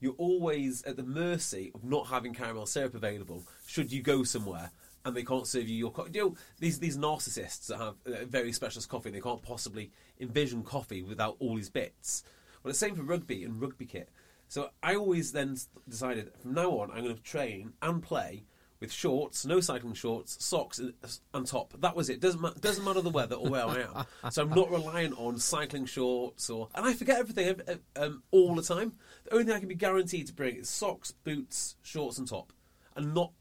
you're 0.04 0.14
always 0.18 0.82
at 0.82 0.96
the 0.96 1.02
mercy 1.02 1.72
of 1.74 1.82
not 1.82 2.06
having 2.08 2.34
caramel 2.34 2.66
syrup 2.66 2.94
available. 2.94 3.42
Should 3.66 3.90
you 3.90 4.02
go 4.02 4.22
somewhere 4.22 4.70
and 5.04 5.16
they 5.16 5.22
can't 5.24 5.46
serve 5.46 5.66
you 5.66 5.76
your 5.76 5.90
coffee, 5.90 6.10
you 6.14 6.20
know 6.22 6.36
these 6.58 6.78
these 6.78 6.98
narcissists 6.98 7.68
that 7.68 7.78
have 7.78 7.94
uh, 8.06 8.24
very 8.26 8.52
specialist 8.52 8.88
coffee, 8.90 9.10
they 9.10 9.20
can't 9.20 9.42
possibly 9.42 9.90
envision 10.20 10.62
coffee 10.62 11.02
without 11.02 11.36
all 11.40 11.56
these 11.56 11.70
bits. 11.70 12.22
Well, 12.62 12.70
it's 12.70 12.80
the 12.80 12.86
same 12.86 12.96
for 12.96 13.02
rugby 13.02 13.44
and 13.44 13.60
rugby 13.60 13.86
kit. 13.86 14.10
So 14.48 14.70
I 14.82 14.94
always 14.94 15.32
then 15.32 15.56
decided 15.88 16.30
from 16.40 16.52
now 16.54 16.70
on 16.80 16.90
I'm 16.90 17.02
going 17.04 17.16
to 17.16 17.22
train 17.22 17.72
and 17.80 18.02
play 18.02 18.44
with 18.80 18.92
shorts, 18.92 19.46
no 19.46 19.60
cycling 19.60 19.94
shorts, 19.94 20.44
socks, 20.44 20.78
and, 20.78 20.92
and 21.32 21.46
top. 21.46 21.72
That 21.80 21.96
was 21.96 22.10
it. 22.10 22.20
Doesn't 22.20 22.40
ma- 22.40 22.52
doesn't 22.60 22.84
matter 22.84 23.00
the 23.00 23.08
weather 23.08 23.36
or 23.36 23.48
where 23.48 23.64
I 23.66 23.80
am. 23.82 24.04
So 24.30 24.42
I'm 24.42 24.50
not 24.50 24.70
reliant 24.70 25.14
on 25.16 25.38
cycling 25.38 25.86
shorts 25.86 26.50
or 26.50 26.68
and 26.74 26.84
I 26.84 26.92
forget 26.92 27.18
everything 27.18 27.48
ev- 27.48 27.62
ev- 27.66 27.80
um, 27.96 28.22
all 28.30 28.54
the 28.54 28.62
time. 28.62 28.92
The 29.24 29.32
only 29.32 29.44
thing 29.44 29.54
I 29.54 29.58
can 29.58 29.68
be 29.68 29.74
guaranteed 29.74 30.26
to 30.26 30.34
bring 30.34 30.56
is 30.56 30.68
socks, 30.68 31.12
boots, 31.24 31.76
shorts, 31.82 32.18
and 32.18 32.28
top, 32.28 32.52
and 32.94 33.14
not 33.14 33.32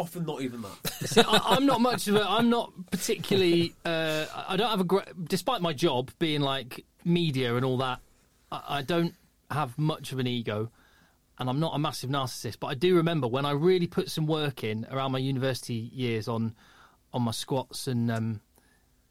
often 0.00 0.24
not 0.24 0.40
even 0.40 0.62
that. 0.62 0.92
See, 1.06 1.20
I, 1.20 1.40
I'm 1.44 1.66
not 1.66 1.80
much 1.80 2.08
of 2.08 2.16
a. 2.16 2.28
I'm 2.28 2.48
not 2.48 2.72
particularly. 2.90 3.74
Uh, 3.84 4.26
I 4.48 4.56
don't 4.56 4.70
have 4.70 4.80
a 4.80 4.84
great. 4.84 5.06
Despite 5.28 5.60
my 5.60 5.72
job 5.72 6.10
being 6.18 6.40
like 6.40 6.84
media 7.04 7.54
and 7.56 7.64
all 7.64 7.78
that, 7.78 8.00
I, 8.50 8.78
I 8.78 8.82
don't 8.82 9.14
have 9.50 9.76
much 9.78 10.12
of 10.12 10.18
an 10.18 10.26
ego, 10.26 10.70
and 11.38 11.50
I'm 11.50 11.60
not 11.60 11.74
a 11.74 11.78
massive 11.78 12.08
narcissist. 12.08 12.58
But 12.58 12.68
I 12.68 12.74
do 12.74 12.96
remember 12.96 13.28
when 13.28 13.44
I 13.44 13.52
really 13.52 13.86
put 13.86 14.10
some 14.10 14.26
work 14.26 14.64
in 14.64 14.86
around 14.90 15.12
my 15.12 15.18
university 15.18 15.90
years 15.92 16.28
on 16.28 16.54
on 17.12 17.22
my 17.22 17.32
squats 17.32 17.86
and 17.86 18.10
um, 18.10 18.40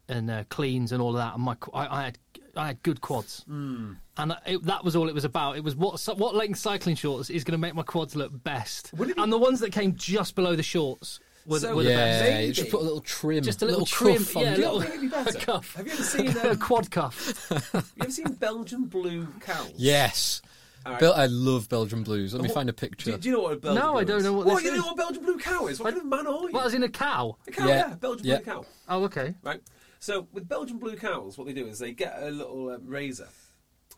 and 0.08 0.30
uh, 0.30 0.44
cleans 0.48 0.90
and 0.90 1.00
all 1.00 1.10
of 1.10 1.16
that. 1.16 1.34
And 1.34 1.44
my 1.44 1.56
I, 1.72 2.00
I 2.00 2.04
had 2.04 2.18
I 2.56 2.66
had 2.68 2.82
good 2.82 3.00
quads, 3.00 3.42
Hmm. 3.46 3.92
and 4.16 4.34
it, 4.46 4.64
that 4.64 4.84
was 4.84 4.96
all 4.96 5.08
it 5.08 5.14
was 5.14 5.24
about. 5.24 5.56
It 5.56 5.64
was 5.64 5.74
what 5.76 6.00
what 6.18 6.34
length 6.34 6.58
cycling 6.58 6.96
shorts 6.96 7.30
is 7.30 7.44
going 7.44 7.52
to 7.52 7.58
make 7.58 7.74
my 7.74 7.82
quads 7.82 8.16
look 8.16 8.30
best, 8.42 8.92
Would 8.94 9.10
it 9.10 9.16
be- 9.16 9.22
and 9.22 9.32
the 9.32 9.38
ones 9.38 9.60
that 9.60 9.72
came 9.72 9.94
just 9.94 10.34
below 10.34 10.56
the 10.56 10.62
shorts 10.62 11.20
were, 11.46 11.58
the- 11.58 11.68
So- 11.68 11.76
were 11.76 11.82
the 11.84 11.90
yeah, 11.90 11.96
best. 11.96 12.24
Maybe. 12.30 12.46
you 12.48 12.54
should 12.54 12.70
put 12.70 12.80
a 12.80 12.84
little 12.84 13.00
trim, 13.00 13.42
Just 13.44 13.62
a 13.62 13.66
little, 13.66 13.86
trim, 13.86 14.16
cuff 14.18 14.36
on 14.36 14.42
yeah, 14.42 14.48
a 14.48 14.52
it. 14.52 14.56
Do 14.56 14.60
you 14.62 14.66
know 14.66 14.74
little 14.74 14.78
what 14.80 14.86
I 14.86 14.90
think 14.90 15.12
it'd 15.12 15.24
be 15.26 15.32
better? 15.32 15.46
cuff. 15.46 15.74
Have 15.76 15.86
you 15.86 15.92
ever 15.92 16.02
seen 16.02 16.36
a 16.36 16.50
um, 16.50 16.58
quad 16.58 16.90
cuff. 16.90 17.48
Have 17.48 17.92
you 17.96 18.02
ever 18.02 18.10
seen 18.10 18.32
Belgian 18.34 18.84
blue 18.86 19.26
cows? 19.40 19.72
Yes, 19.76 20.42
All 20.84 20.92
right. 20.92 21.00
Bel- 21.00 21.14
I 21.14 21.26
love 21.26 21.68
Belgian 21.68 22.02
blues. 22.02 22.34
Let 22.34 22.42
me 22.42 22.48
find 22.48 22.68
a 22.68 22.72
picture. 22.72 23.16
do 23.16 23.28
you 23.28 23.34
know 23.36 23.42
what 23.42 23.52
a 23.52 23.56
Belgian 23.56 23.82
No, 23.82 23.92
blue 23.92 24.00
I 24.00 24.04
don't 24.04 24.22
know 24.22 24.32
what 24.32 24.46
What, 24.46 24.54
this 24.56 24.64
you 24.64 24.70
is. 24.72 24.78
know 24.78 24.86
what 24.86 24.92
a 24.94 24.96
Belgian 24.96 25.24
blue 25.24 25.38
cow 25.38 25.66
is? 25.68 25.78
What, 25.80 25.90
kind 25.94 25.98
of 25.98 26.06
man 26.06 26.26
are 26.26 26.40
you? 26.42 26.48
What, 26.50 26.66
as 26.66 26.74
in 26.74 26.82
a 26.82 26.88
cow? 26.88 27.36
a 27.46 27.50
cow, 27.52 27.66
Yeah. 27.68 27.74
yeah. 27.88 27.94
Belgian 27.94 28.26
Yeah. 28.26 28.36
blue 28.36 28.44
cow. 28.44 28.64
Oh, 28.88 29.04
okay. 29.04 29.34
Right. 29.42 29.60
So 30.00 30.26
with 30.32 30.48
Belgian 30.48 30.78
blue 30.78 30.96
cows, 30.96 31.36
what 31.38 31.46
they 31.46 31.52
do 31.52 31.66
is 31.66 31.78
they 31.78 31.92
get 31.92 32.20
a 32.22 32.30
little 32.30 32.70
um, 32.70 32.86
razor 32.86 33.28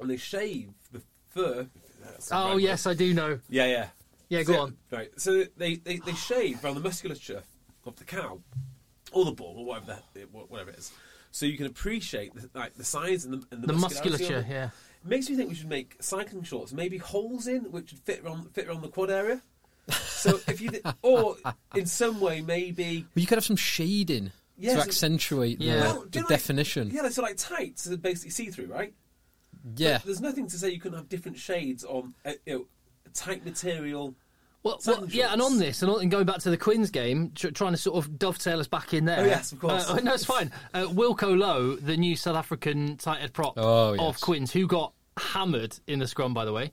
and 0.01 0.11
they 0.11 0.17
shave 0.17 0.71
the 0.91 1.01
fur. 1.29 1.69
Oh, 2.33 2.53
right 2.55 2.61
yes, 2.61 2.87
I 2.87 2.95
do 2.95 3.15
know. 3.15 3.39
Yeah, 3.49 3.67
yeah. 3.67 3.87
Yeah, 4.29 4.43
go 4.43 4.53
So- 4.55 4.61
on. 4.63 4.77
Right. 4.91 5.11
So 5.17 5.45
they, 5.57 5.77
they, 5.77 5.97
they 5.99 6.15
shave 6.15 6.65
around 6.65 6.75
the 6.75 6.81
musculature 6.81 7.43
of 7.87 7.97
the 7.97 8.05
cow 8.05 8.41
or 9.13 9.25
the 9.25 9.33
bull 9.33 9.55
or 9.59 9.65
whatever 9.65 9.99
the, 10.15 10.23
whatever 10.23 10.71
it 10.71 10.79
is, 10.79 10.91
so 11.33 11.45
you 11.47 11.57
can 11.57 11.67
appreciate 11.67 12.35
the, 12.35 12.49
like 12.59 12.75
the 12.77 12.85
size 12.85 13.25
and 13.25 13.35
the, 13.35 13.47
and 13.51 13.63
the, 13.63 13.67
The 13.69 13.73
muscularity 13.75 14.09
of 14.25 14.31
musculature, 14.31 14.47
it. 14.49 14.53
yeah. 14.53 14.65
It 15.05 15.09
makes 15.09 15.29
me 15.29 15.37
think 15.37 15.49
we 15.51 15.55
should 15.55 15.69
make 15.69 15.97
cycling 16.01 16.45
shorts, 16.45 16.73
maybe 16.73 16.97
holes 16.99 17.47
in 17.47 17.71
which 17.73 17.93
would 17.93 18.01
fit 18.03 18.23
around 18.25 18.49
fit 18.55 18.69
around 18.69 18.83
the 18.83 18.89
quad 18.89 19.11
area. 19.11 19.43
So 19.91 20.41
if 20.49 20.61
you 20.61 20.71
did, 20.71 20.83
or 21.03 21.37
in 21.75 21.87
some 21.87 22.21
way 22.21 22.41
maybe 22.41 23.05
Well, 23.15 23.21
you 23.21 23.27
could 23.27 23.37
have 23.37 23.45
some 23.45 23.57
shading 23.57 24.31
Yes, 24.59 24.75
to 24.75 24.81
it- 24.81 24.87
accentuate 24.87 25.59
the, 25.59 25.65
Yeah. 25.67 25.81
Well, 25.81 26.03
do 26.03 26.09
the 26.11 26.19
like- 26.21 26.29
definition. 26.29 26.91
Yeah, 26.93 27.03
they're 27.03 27.11
so 27.11 27.23
like 27.23 27.37
tights, 27.37 27.83
so 27.83 27.97
basically 27.97 28.31
see 28.31 28.51
through, 28.51 28.67
right? 28.67 28.95
Yeah. 29.77 29.99
But 29.99 30.07
there's 30.07 30.21
nothing 30.21 30.47
to 30.49 30.59
say 30.59 30.71
you 30.71 30.81
couldn't 30.81 30.99
have 30.99 31.09
different 31.09 31.39
shades 31.39 31.85
on 31.85 32.15
uh, 32.25 32.33
you 32.47 32.55
know, 32.55 32.67
tight 33.15 33.45
material. 33.45 34.15
Well, 34.65 34.79
well, 34.87 35.07
yeah, 35.09 35.33
and 35.33 35.43
on 35.43 35.59
this, 35.59 35.83
and, 35.83 35.91
on, 35.91 36.03
and 36.03 36.11
going 36.11 36.25
back 36.25 36.39
to 36.39 36.51
the 36.51 36.57
Quins 36.57 36.91
game, 36.91 37.33
tr- 37.35 37.49
trying 37.49 37.73
to 37.73 37.77
sort 37.77 37.97
of 38.05 38.17
dovetail 38.17 38.61
us 38.61 38.69
back 38.69 38.95
in 38.95 39.07
there. 39.07 39.21
Oh, 39.21 39.25
yes, 39.25 39.51
of 39.51 39.59
course. 39.59 39.89
Uh, 39.91 39.97
no, 39.97 40.15
it's 40.15 40.25
fine. 40.25 40.53
Uh, 40.73 40.85
Wilco 40.85 41.37
Louw, 41.37 41.85
the 41.85 41.97
new 41.97 42.15
South 42.15 42.37
African 42.37 42.97
tight 42.97 43.21
head 43.21 43.33
prop 43.33 43.55
Oh, 43.57 43.95
of 43.95 43.99
yes. 44.15 44.21
Quins, 44.21 44.53
who 44.53 44.69
got 44.69 44.93
hammered 45.17 45.77
in 45.89 45.99
the 45.99 46.07
scrum, 46.07 46.33
by 46.33 46.45
the 46.45 46.53
way, 46.53 46.71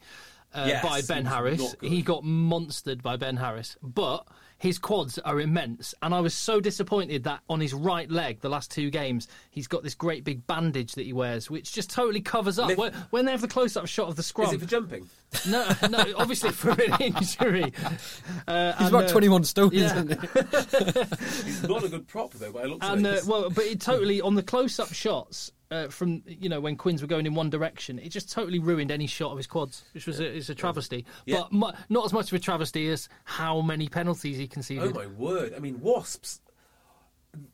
uh, 0.53 0.65
Yes, 0.67 0.83
by 0.83 1.01
Ben 1.01 1.25
Harris. 1.25 1.75
He 1.81 2.03
got 2.03 2.23
monstered 2.23 3.01
by 3.01 3.15
Ben 3.17 3.37
Harris, 3.37 3.75
but 3.81 4.27
his 4.59 4.77
quads 4.77 5.17
are 5.19 5.39
immense, 5.39 5.95
and 6.01 6.13
I 6.13 6.19
was 6.19 6.33
so 6.33 6.59
disappointed 6.59 7.23
that 7.23 7.39
on 7.49 7.59
his 7.61 7.73
right 7.73 8.09
leg, 8.11 8.41
the 8.41 8.49
last 8.49 8.69
two 8.71 8.89
games, 8.89 9.27
he's 9.49 9.67
got 9.67 9.83
this 9.83 9.95
great 9.95 10.23
big 10.23 10.45
bandage 10.45 10.93
that 10.93 11.05
he 11.05 11.13
wears, 11.13 11.49
which 11.49 11.71
just 11.73 11.89
totally 11.89 12.21
covers 12.21 12.59
up. 12.59 12.67
Lift- 12.67 12.79
When, 12.79 12.93
when 13.09 13.25
they 13.25 13.31
have 13.31 13.41
the 13.41 13.47
close-up 13.47 13.87
shot 13.87 14.09
of 14.09 14.15
the 14.17 14.23
scrum, 14.23 14.47
Is 14.49 14.53
it 14.53 14.59
for 14.59 14.65
jumping? 14.67 15.09
no, 15.47 15.67
no, 15.89 16.03
obviously 16.17 16.51
for 16.51 16.71
an 16.71 16.93
injury. 16.99 17.71
Uh, 18.47 18.73
He's 18.73 18.87
and, 18.87 18.95
about 18.95 19.05
uh, 19.05 19.09
21 19.09 19.43
stone, 19.45 19.69
yeah. 19.73 19.85
isn't 19.85 20.09
he? 20.11 20.27
He's 21.45 21.63
not 21.63 21.83
a 21.83 21.89
good 21.89 22.07
prop 22.07 22.33
though, 22.33 22.51
by 22.51 22.63
looks 22.65 22.85
And 22.85 23.05
of 23.05 23.17
uh, 23.17 23.21
well, 23.31 23.49
but 23.49 23.63
it 23.65 23.79
totally 23.79 24.21
on 24.21 24.35
the 24.35 24.43
close-up 24.43 24.91
shots 24.93 25.51
uh, 25.71 25.87
from 25.87 26.23
you 26.25 26.49
know 26.49 26.59
when 26.59 26.75
Quins 26.75 27.01
were 27.01 27.07
going 27.07 27.25
in 27.25 27.35
one 27.35 27.49
direction, 27.49 27.99
it 27.99 28.09
just 28.09 28.31
totally 28.31 28.59
ruined 28.59 28.91
any 28.91 29.07
shot 29.07 29.31
of 29.31 29.37
his 29.37 29.47
quads, 29.47 29.83
which 29.93 30.07
was 30.07 30.19
a, 30.19 30.25
it's 30.37 30.49
a 30.49 30.55
travesty. 30.55 31.05
Yeah. 31.25 31.41
But 31.41 31.53
mu- 31.53 31.71
not 31.89 32.05
as 32.05 32.13
much 32.13 32.31
of 32.31 32.33
a 32.33 32.39
travesty 32.39 32.89
as 32.89 33.09
how 33.23 33.61
many 33.61 33.87
penalties 33.87 34.37
he 34.37 34.47
conceded. 34.47 34.91
Oh 34.95 34.99
my 34.99 35.07
word! 35.07 35.53
I 35.55 35.59
mean, 35.59 35.79
wasps. 35.79 36.41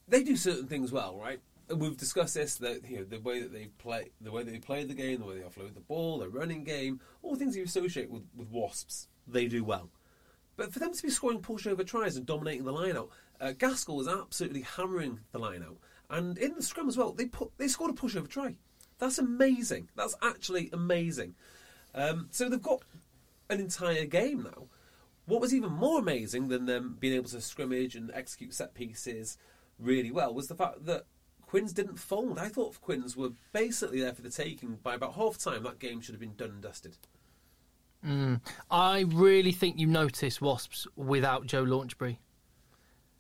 They 0.08 0.24
do 0.24 0.36
certain 0.38 0.68
things 0.68 0.92
well, 0.92 1.18
right? 1.22 1.40
And 1.68 1.82
we've 1.82 1.98
discussed 1.98 2.36
this. 2.36 2.56
That 2.56 2.90
you 2.90 3.00
know 3.00 3.04
the 3.04 3.20
way 3.20 3.42
that 3.42 3.52
they 3.52 3.66
play, 3.78 4.12
the 4.22 4.32
way 4.32 4.44
they 4.44 4.60
play 4.60 4.86
the 4.86 4.94
game, 4.94 5.20
the 5.20 5.26
way 5.26 5.40
they 5.40 5.44
offload 5.44 5.74
the 5.74 5.82
ball, 5.82 6.20
their 6.20 6.30
running 6.30 6.64
game, 6.64 7.02
all 7.22 7.36
things 7.36 7.58
you 7.58 7.64
associate 7.64 8.10
with, 8.10 8.24
with 8.36 8.50
wasps, 8.50 9.08
they 9.28 9.48
do 9.48 9.64
well. 9.64 9.90
But 10.58 10.72
for 10.72 10.80
them 10.80 10.94
to 10.94 11.04
be 11.04 11.10
scoring 11.10 11.42
pushover 11.42 11.86
tries 11.86 12.16
and 12.16 12.26
dominating 12.26 12.64
the 12.64 12.72
line 12.72 12.96
out, 12.96 13.10
uh, 13.42 13.52
Gaskell 13.52 13.98
was 13.98 14.08
absolutely 14.08 14.62
hammering 14.62 15.20
the 15.34 15.40
line 15.40 15.64
out, 15.64 15.78
and 16.10 16.38
in 16.38 16.56
the 16.56 16.64
scrum 16.64 16.88
as 16.88 16.98
well, 16.98 17.12
they 17.12 17.26
put 17.26 17.52
they 17.58 17.68
scored 17.68 17.92
a 17.92 17.94
pushover 17.94 18.28
try. 18.28 18.56
That's 18.98 19.18
amazing. 19.18 19.90
That's 19.96 20.16
actually 20.22 20.70
amazing. 20.72 21.36
Um, 21.94 22.28
so 22.32 22.50
they've 22.50 22.62
got 22.62 22.84
an 23.50 23.60
entire 23.60 24.06
game 24.06 24.44
now. 24.44 24.68
What 25.26 25.42
was 25.42 25.54
even 25.54 25.72
more 25.72 26.00
amazing 26.00 26.50
than 26.50 26.66
them 26.66 26.98
being 27.00 27.14
able 27.14 27.30
to 27.30 27.42
scrimmage 27.42 27.96
and 27.96 28.12
execute 28.14 28.54
set 28.54 28.74
pieces 28.74 29.38
really 29.80 30.12
well 30.12 30.34
was 30.34 30.48
the 30.48 30.56
fact 30.56 30.86
that 30.86 31.06
Quins 31.42 31.74
didn't 31.74 31.98
fold. 31.98 32.38
I 32.38 32.48
thought 32.50 32.80
Quins 32.82 33.16
were 33.16 33.32
basically 33.54 34.02
there 34.02 34.14
for 34.14 34.22
the 34.22 34.30
taking 34.30 34.76
by 34.84 34.96
about 34.96 35.16
half 35.16 35.38
time. 35.38 35.64
That 35.64 35.80
game 35.80 36.02
should 36.02 36.14
have 36.14 36.20
been 36.20 36.36
done 36.36 36.50
and 36.52 36.62
dusted. 36.62 36.98
I 38.70 39.00
really 39.08 39.52
think 39.52 39.80
you 39.80 39.88
notice 39.88 40.40
Wasps 40.40 40.86
without 40.96 41.48
Joe 41.48 41.64
Launchbury 41.64 42.18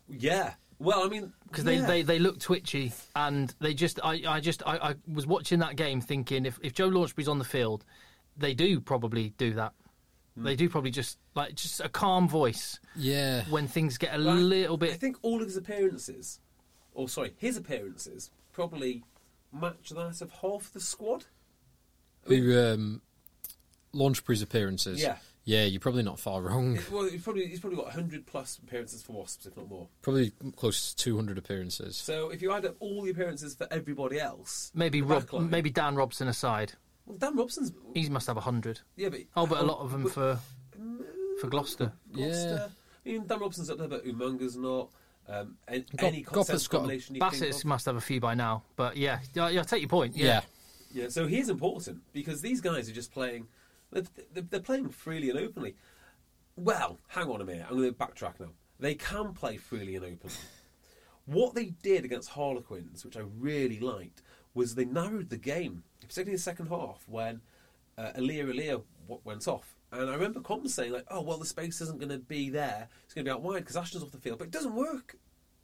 Yeah. 0.07 0.53
Well, 0.85 1.03
I 1.03 1.09
mean, 1.09 1.33
because 1.47 1.65
yeah. 1.65 1.81
they, 1.81 1.81
they, 1.81 2.01
they 2.03 2.19
look 2.19 2.39
twitchy 2.39 2.93
and 3.15 3.53
they 3.59 3.73
just 3.73 3.99
I, 4.03 4.21
I 4.27 4.39
just 4.39 4.61
I, 4.65 4.77
I 4.77 4.95
was 5.11 5.25
watching 5.25 5.59
that 5.59 5.75
game 5.75 5.99
thinking 5.99 6.45
if, 6.45 6.59
if 6.61 6.73
Joe 6.73 6.87
Launchbury's 6.87 7.27
on 7.27 7.39
the 7.39 7.45
field, 7.45 7.83
they 8.37 8.53
do 8.53 8.79
probably 8.79 9.29
do 9.37 9.53
that. 9.55 9.73
Hmm. 10.37 10.43
They 10.43 10.55
do 10.55 10.69
probably 10.69 10.91
just 10.91 11.17
like 11.33 11.55
just 11.55 11.79
a 11.81 11.89
calm 11.89 12.29
voice 12.29 12.79
Yeah. 12.95 13.43
when 13.49 13.67
things 13.67 13.97
get 13.97 14.13
a 14.13 14.17
Well, 14.23 14.29
I- 14.37 14.39
little 14.39 14.83
I 14.83 14.93
think 14.93 15.17
all 15.23 15.41
of 15.41 15.47
his 15.47 15.57
appearances, 15.57 16.39
or 16.93 17.09
sorry, 17.09 17.33
his 17.37 17.57
appearances 17.57 18.29
probably 18.53 19.03
match 19.51 19.89
that 19.89 20.21
of 20.21 20.31
half 20.41 20.71
the 20.71 20.79
squad. 20.79 21.25
Who, 22.23 22.57
um, 22.59 23.01
Launchbury's 23.93 24.41
appearances. 24.41 25.01
Yeah. 25.01 25.17
Yeah, 25.47 25.65
you're 25.65 25.79
probably 25.79 26.01
not 26.01 26.19
far 26.19 26.41
wrong. 26.41 26.79
Well, 26.91 27.03
he's 27.07 27.21
probably 27.21 27.45
he's 27.47 27.59
probably 27.59 27.77
got 27.77 27.91
hundred 27.93 28.25
plus 28.25 28.57
appearances 28.57 29.03
for 29.03 29.13
Wasps, 29.13 29.45
if 29.45 29.55
not 29.55 29.69
more. 29.69 29.87
Probably 30.01 30.31
close 30.55 30.93
to 30.93 31.03
200 31.03 31.37
appearances. 31.37 31.95
So 31.97 32.31
if 32.31 32.41
you 32.41 32.51
add 32.51 32.65
up 32.65 32.75
all 32.79 33.03
the 33.03 33.11
appearances 33.11 33.53
for 33.55 33.67
everybody 33.71 34.19
else, 34.19 34.71
Maybe 34.73 35.01
Rob, 35.03 35.23
backline- 35.27 35.49
maybe 35.51 35.69
Dan 35.69 35.95
Robson 35.95 36.27
aside. 36.27 36.73
Well, 37.05 37.17
Dan 37.17 37.35
Robson's 37.35 37.71
He 37.93 38.09
must 38.09 38.25
have 38.25 38.37
a 38.37 38.41
hundred. 38.41 38.79
yeah, 38.95 39.09
but 39.09 39.19
Oh, 39.35 39.45
but 39.45 39.59
a 39.59 39.63
lot 39.63 39.79
of 39.81 39.91
them 39.91 40.03
but- 40.03 40.11
for 40.13 40.39
for 41.39 41.47
Gloucester. 41.47 41.93
Gloucester. 42.11 42.71
I 43.05 43.09
mean, 43.09 43.27
Dan 43.27 43.39
Robson's 43.39 43.69
up 43.69 43.77
there, 43.77 43.87
but 43.87 44.03
Umaga's 44.05 44.57
not. 44.57 44.89
Um, 45.27 45.57
any, 45.67 45.81
Gop- 45.81 46.03
any 46.07 46.23
Gopperth's 46.23 46.67
got 46.67 46.77
a- 46.77 46.79
combination 46.81 47.15
Bassett's 47.17 47.65
must 47.65 47.85
have 47.85 47.95
a 47.95 48.01
few 48.01 48.19
by 48.19 48.33
now. 48.35 48.63
But 48.75 48.97
yeah, 48.97 49.19
yeah, 49.35 49.49
yeah 49.49 49.61
I 49.61 49.63
take 49.63 49.81
your 49.81 49.89
point. 49.89 50.15
Yeah. 50.15 50.25
Yeah. 50.25 50.41
Yeah, 51.03 51.09
so 51.09 51.27
he's 51.27 51.49
important 51.49 52.01
because 52.13 52.41
these 52.41 52.61
guys 52.61 52.89
are 52.89 52.93
just 52.93 53.11
playing. 53.11 53.47
They're, 53.91 54.59
playing 54.59 54.89
freely 54.89 55.29
and 55.29 55.39
openly. 55.39 55.75
Well, 56.55 56.99
hang 57.07 57.29
on 57.29 57.41
a 57.41 57.45
minute. 57.45 57.65
I'm 57.69 57.77
going 57.77 57.93
to 57.93 57.97
backtrack 57.97 58.39
now. 58.39 58.51
They 58.79 58.95
can 58.95 59.33
play 59.33 59.57
freely 59.57 59.95
and 59.95 60.05
openly. 60.05 60.35
What 61.25 61.55
they 61.55 61.73
did 61.81 62.05
against 62.05 62.29
Harlequins, 62.29 63.03
which 63.03 63.17
I 63.17 63.21
really 63.39 63.79
liked, 63.79 64.21
was 64.53 64.75
they 64.75 64.85
narrowed 64.85 65.29
the 65.29 65.37
game, 65.37 65.83
particularly 66.01 66.31
in 66.31 66.37
the 66.37 66.41
second 66.41 66.67
half 66.67 67.03
when 67.07 67.41
uh, 67.97 68.11
Elia 68.15 68.45
Elia 68.45 68.81
w- 69.07 69.21
went 69.23 69.47
off. 69.47 69.75
And 69.91 70.09
I 70.09 70.13
remember 70.13 70.41
Compton 70.41 70.69
saying, 70.69 70.91
like, 70.91 71.05
oh, 71.09 71.21
well, 71.21 71.37
the 71.37 71.45
space 71.45 71.81
isn't 71.81 71.99
going 71.99 72.09
to 72.09 72.17
be 72.17 72.49
there. 72.49 72.89
It's 73.05 73.13
going 73.13 73.25
to 73.25 73.29
be 73.29 73.33
out 73.33 73.41
wide 73.41 73.59
because 73.59 73.77
Ashton's 73.77 74.03
off 74.03 74.11
the 74.11 74.17
field. 74.17 74.39
But 74.39 74.47
it 74.47 74.51
doesn't 74.51 74.75
work 74.75 75.17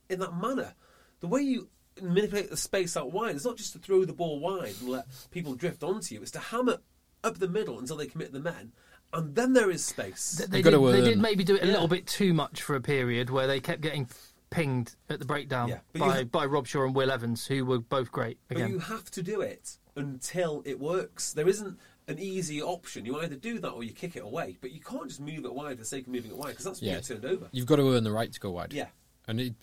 in 0.10 0.20
that 0.20 0.36
manner. 0.36 0.74
The 1.20 1.28
way 1.28 1.42
you 1.42 1.70
manipulate 2.02 2.50
the 2.50 2.58
space 2.58 2.96
out 2.96 3.12
wide 3.12 3.36
is 3.36 3.46
not 3.46 3.58
just 3.58 3.74
to 3.74 3.80
throw 3.80 4.06
the 4.06 4.14
ball 4.14 4.40
wide 4.40 4.76
and 4.80 4.90
let 4.90 5.06
people 5.32 5.54
drift 5.56 5.84
onto 5.84 6.16
you, 6.16 6.22
it's 6.22 6.32
to 6.32 6.40
hammer 6.40 6.78
up 7.24 7.40
the 7.40 7.48
middle 7.48 7.80
until 7.80 7.98
they 7.98 8.08
commit 8.08 8.32
the 8.34 8.40
men. 8.40 8.72
And 9.14 9.36
then 9.36 9.54
there 9.54 9.70
is 9.70 9.84
space. 9.84 10.34
They, 10.50 10.60
You've 10.60 10.66
did, 10.72 10.94
they 10.94 11.02
did 11.02 11.20
maybe 11.20 11.44
do 11.44 11.56
it 11.56 11.64
a 11.64 11.66
Yeah. 11.66 11.74
little 11.74 11.88
bit 11.90 12.08
too 12.08 12.34
much 12.34 12.62
for 12.62 12.76
a 12.76 12.82
period 12.82 13.30
where 13.30 13.46
they 13.46 13.60
kept 13.60 13.82
getting 13.82 14.08
pinged 14.50 14.96
at 15.10 15.20
the 15.20 15.26
breakdown 15.26 15.70
Yeah, 15.70 15.80
by, 15.98 16.20
you- 16.20 16.26
by 16.26 16.46
Rob 16.46 16.66
Shaw 16.68 16.86
and 16.86 16.96
Will 16.96 17.12
Evans, 17.12 17.46
who 17.48 17.66
were 17.66 17.80
both 17.80 18.12
great 18.12 18.38
But 18.48 18.58
you 18.60 18.80
have 18.80 19.12
to 19.12 19.22
do 19.22 19.42
it 19.42 19.78
until 19.96 20.62
it 20.66 20.80
works. 20.80 21.34
There 21.34 21.48
isn't 21.48 21.78
an 22.08 22.20
easy 22.20 22.62
option. 22.62 23.06
You 23.06 23.20
either 23.20 23.36
do 23.36 23.60
that 23.60 23.70
or 23.70 23.84
you 23.84 23.92
kick 23.92 24.16
it 24.16 24.24
away. 24.24 24.58
But 24.62 24.72
you 24.72 24.80
can't 24.80 25.08
just 25.10 25.20
move 25.20 25.44
it 25.46 25.54
wide 25.54 25.76
for 25.78 25.84
the 25.84 25.86
sake 25.86 26.08
of 26.08 26.14
moving 26.14 26.32
it 26.32 26.38
wide 26.38 26.50
because 26.52 26.66
that's 26.66 26.80
when 26.82 26.90
Yeah. 26.90 26.96
you 26.96 27.02
get 27.02 27.08
turned 27.08 27.26
over. 27.26 27.50
You've 27.52 27.66
got 27.68 27.76
to 27.78 27.94
earn 27.94 28.04
the 28.06 28.12
right 28.12 28.32
to 28.32 28.40
go 28.40 28.52
wide. 28.52 28.72
Yeah. 28.74 28.88
And 29.28 29.40
it, 29.42 29.54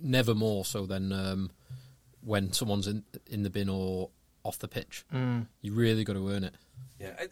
never 0.00 0.34
more 0.34 0.64
so 0.64 0.86
than 0.86 1.12
um, 1.12 1.50
when 2.22 2.52
someone's 2.52 2.86
in, 2.86 3.04
in 3.30 3.42
the 3.42 3.50
bin 3.50 3.68
or 3.68 4.10
off 4.44 4.58
the 4.58 4.68
pitch. 4.68 5.04
Mm. 5.14 5.46
You 5.60 5.72
really 5.74 6.04
got 6.04 6.14
to 6.14 6.28
earn 6.30 6.44
it. 6.44 6.54
Yeah, 7.02 7.14
I, 7.18 7.28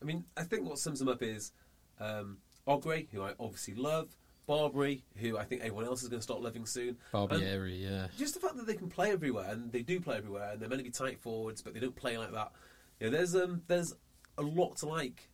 I 0.00 0.04
mean, 0.04 0.24
I 0.36 0.42
think 0.42 0.68
what 0.68 0.78
sums 0.78 0.98
them 0.98 1.08
up 1.08 1.22
is 1.22 1.52
um, 1.98 2.38
Ogre, 2.66 3.02
who 3.10 3.22
I 3.22 3.32
obviously 3.40 3.74
love, 3.74 4.16
Barbeary, 4.46 5.02
who 5.16 5.38
I 5.38 5.44
think 5.44 5.62
everyone 5.62 5.86
else 5.86 6.02
is 6.02 6.08
going 6.08 6.20
to 6.20 6.22
start 6.22 6.42
loving 6.42 6.66
soon. 6.66 6.96
and 7.12 7.28
Barbeary, 7.28 7.76
yeah. 7.76 8.08
Just 8.18 8.34
the 8.34 8.40
fact 8.40 8.56
that 8.56 8.66
they 8.66 8.74
can 8.74 8.88
play 8.88 9.10
everywhere, 9.12 9.50
and 9.50 9.72
they 9.72 9.82
do 9.82 10.00
play 10.00 10.16
everywhere, 10.16 10.50
and 10.52 10.60
they're 10.60 10.68
meant 10.68 10.80
to 10.80 10.84
be 10.84 10.90
tight 10.90 11.18
forwards, 11.20 11.62
but 11.62 11.74
they 11.74 11.80
don't 11.80 11.96
play 11.96 12.18
like 12.18 12.32
that. 12.32 12.52
You 13.00 13.06
know, 13.10 13.16
there's 13.16 13.34
um, 13.34 13.62
there's 13.66 13.94
a 14.38 14.42
lot 14.42 14.76
to 14.78 14.86
like 14.86 15.28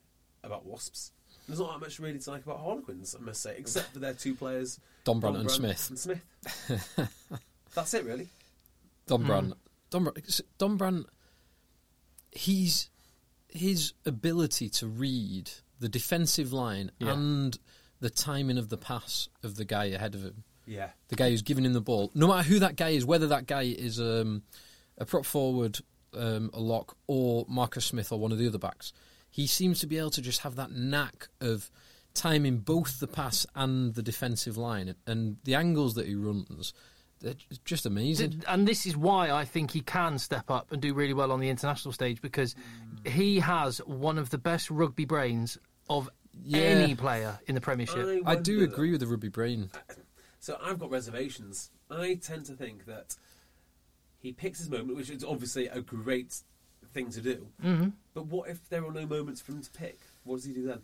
about 0.44 0.64
Wasps. 0.64 1.12
There's 1.46 1.58
not 1.58 1.72
that 1.72 1.80
much 1.80 1.98
really 1.98 2.18
to 2.18 2.30
like 2.30 2.44
about 2.44 2.60
Harlequins, 2.60 3.16
I 3.18 3.22
must 3.22 3.42
say, 3.42 3.56
except 3.58 3.92
for 3.92 3.98
their 3.98 4.14
two 4.14 4.34
players, 4.34 4.78
Dombrandt 5.04 5.40
and 5.40 5.50
Smith. 5.50 5.90
And 5.90 5.98
Smith. 5.98 6.22
That's 7.74 7.94
it, 7.94 8.04
really. 8.04 8.28
Dombrandt. 9.08 9.54
Don, 9.90 10.04
Brandt- 10.04 10.40
Don 10.58 11.06
he's 12.32 12.90
his 13.52 13.92
ability 14.06 14.68
to 14.70 14.86
read 14.86 15.50
the 15.78 15.88
defensive 15.88 16.52
line 16.52 16.90
Yeah. 16.98 17.12
and 17.12 17.58
the 18.00 18.10
timing 18.10 18.58
of 18.58 18.68
the 18.68 18.76
pass 18.78 19.28
of 19.42 19.56
the 19.56 19.64
guy 19.64 19.86
ahead 19.86 20.14
of 20.14 20.22
him. 20.22 20.44
Yeah. 20.66 20.90
The 21.08 21.16
guy 21.16 21.30
who's 21.30 21.42
giving 21.42 21.64
him 21.64 21.72
the 21.72 21.80
ball, 21.80 22.10
no 22.14 22.28
matter 22.28 22.48
who 22.48 22.58
that 22.60 22.76
guy 22.76 22.90
is, 22.90 23.04
whether 23.04 23.26
that 23.28 23.46
guy 23.46 23.62
is 23.62 24.00
um, 24.00 24.42
a 24.98 25.04
prop 25.04 25.24
forward, 25.26 25.80
um, 26.16 26.50
a 26.54 26.60
lock, 26.60 26.96
or 27.06 27.44
Marcus 27.48 27.86
Smith 27.86 28.12
or 28.12 28.18
one 28.18 28.32
of 28.32 28.38
the 28.38 28.46
other 28.46 28.58
backs, 28.58 28.92
he 29.30 29.46
seems 29.46 29.80
to 29.80 29.86
be 29.86 29.98
able 29.98 30.10
to 30.10 30.22
just 30.22 30.40
have 30.40 30.56
that 30.56 30.70
knack 30.72 31.28
of 31.40 31.70
timing 32.14 32.58
both 32.58 33.00
the 33.00 33.06
pass 33.06 33.46
and 33.54 33.94
the 33.94 34.02
defensive 34.02 34.56
line, 34.56 34.94
and 35.06 35.36
the 35.44 35.54
angles 35.54 35.94
that 35.94 36.06
he 36.06 36.14
runs. 36.14 36.72
They're 37.20 37.34
just 37.64 37.84
amazing. 37.86 38.42
And 38.48 38.66
this 38.66 38.86
is 38.86 38.96
why 38.96 39.30
I 39.30 39.44
think 39.44 39.70
he 39.72 39.80
can 39.80 40.18
step 40.18 40.50
up 40.50 40.72
and 40.72 40.80
do 40.80 40.94
really 40.94 41.12
well 41.12 41.32
on 41.32 41.40
the 41.40 41.48
international 41.50 41.92
stage 41.92 42.20
because 42.22 42.54
he 43.04 43.40
has 43.40 43.78
one 43.78 44.16
of 44.18 44.30
the 44.30 44.38
best 44.38 44.70
rugby 44.70 45.04
brains 45.04 45.58
of 45.88 46.08
Yeah. 46.42 46.60
any 46.60 46.94
player 46.94 47.38
in 47.46 47.54
the 47.54 47.60
Premiership. 47.60 48.22
I 48.24 48.36
do 48.36 48.62
agree 48.62 48.90
with 48.90 49.00
the 49.00 49.06
rugby 49.06 49.28
brain. 49.28 49.70
So 50.38 50.58
I've 50.62 50.78
got 50.78 50.90
reservations. 50.90 51.70
I 51.90 52.14
tend 52.14 52.46
to 52.46 52.54
think 52.54 52.86
that 52.86 53.16
he 54.18 54.32
picks 54.32 54.58
his 54.58 54.70
moment, 54.70 54.96
which 54.96 55.10
is 55.10 55.22
obviously 55.22 55.66
a 55.66 55.82
great 55.82 56.36
thing 56.94 57.10
to 57.10 57.20
do. 57.20 57.48
Mm-hmm. 57.62 57.88
But 58.14 58.26
what 58.26 58.48
if 58.48 58.66
there 58.70 58.86
are 58.86 58.92
no 58.92 59.06
moments 59.06 59.40
for 59.42 59.52
him 59.52 59.60
to 59.60 59.70
pick? 59.70 60.00
What 60.24 60.36
does 60.36 60.44
he 60.44 60.52
do 60.54 60.66
then? 60.66 60.80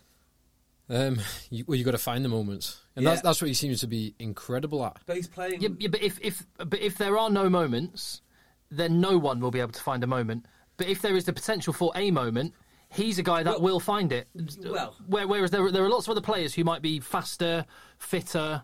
Um, 0.88 1.18
you, 1.50 1.64
well, 1.66 1.76
you 1.76 1.84
got 1.84 1.90
to 1.92 1.98
find 1.98 2.24
the 2.24 2.28
moments, 2.28 2.80
and 2.94 3.02
Yeah. 3.04 3.10
that's 3.10 3.22
that's 3.22 3.40
what 3.42 3.48
he 3.48 3.54
seems 3.54 3.80
to 3.80 3.86
be 3.88 4.14
incredible 4.18 4.84
at. 4.84 4.96
But 5.06 5.16
he's 5.16 5.26
playing. 5.28 5.60
Yeah, 5.60 5.70
yeah, 5.78 5.88
but 5.88 6.02
if, 6.02 6.18
if 6.22 6.46
but 6.58 6.78
if 6.80 6.96
there 6.98 7.18
are 7.18 7.28
no 7.30 7.48
moments, 7.50 8.22
then 8.70 9.00
no 9.00 9.18
one 9.18 9.40
will 9.40 9.50
be 9.50 9.60
able 9.60 9.72
to 9.72 9.82
find 9.82 10.04
a 10.04 10.06
moment. 10.06 10.46
But 10.76 10.86
if 10.88 11.02
there 11.02 11.16
is 11.16 11.24
the 11.24 11.32
potential 11.32 11.72
for 11.72 11.90
a 11.96 12.10
moment, 12.10 12.54
he's 12.90 13.18
a 13.18 13.22
guy 13.24 13.42
that 13.42 13.54
Well- 13.60 13.72
will 13.74 13.80
find 13.80 14.12
it. 14.12 14.28
well- 14.64 14.94
Where, 15.08 15.26
whereas 15.26 15.50
there 15.50 15.70
there 15.72 15.84
are 15.84 15.88
lots 15.90 16.06
of 16.06 16.12
other 16.12 16.20
players 16.20 16.54
who 16.54 16.62
might 16.62 16.82
be 16.82 17.00
faster, 17.00 17.66
fitter, 17.98 18.62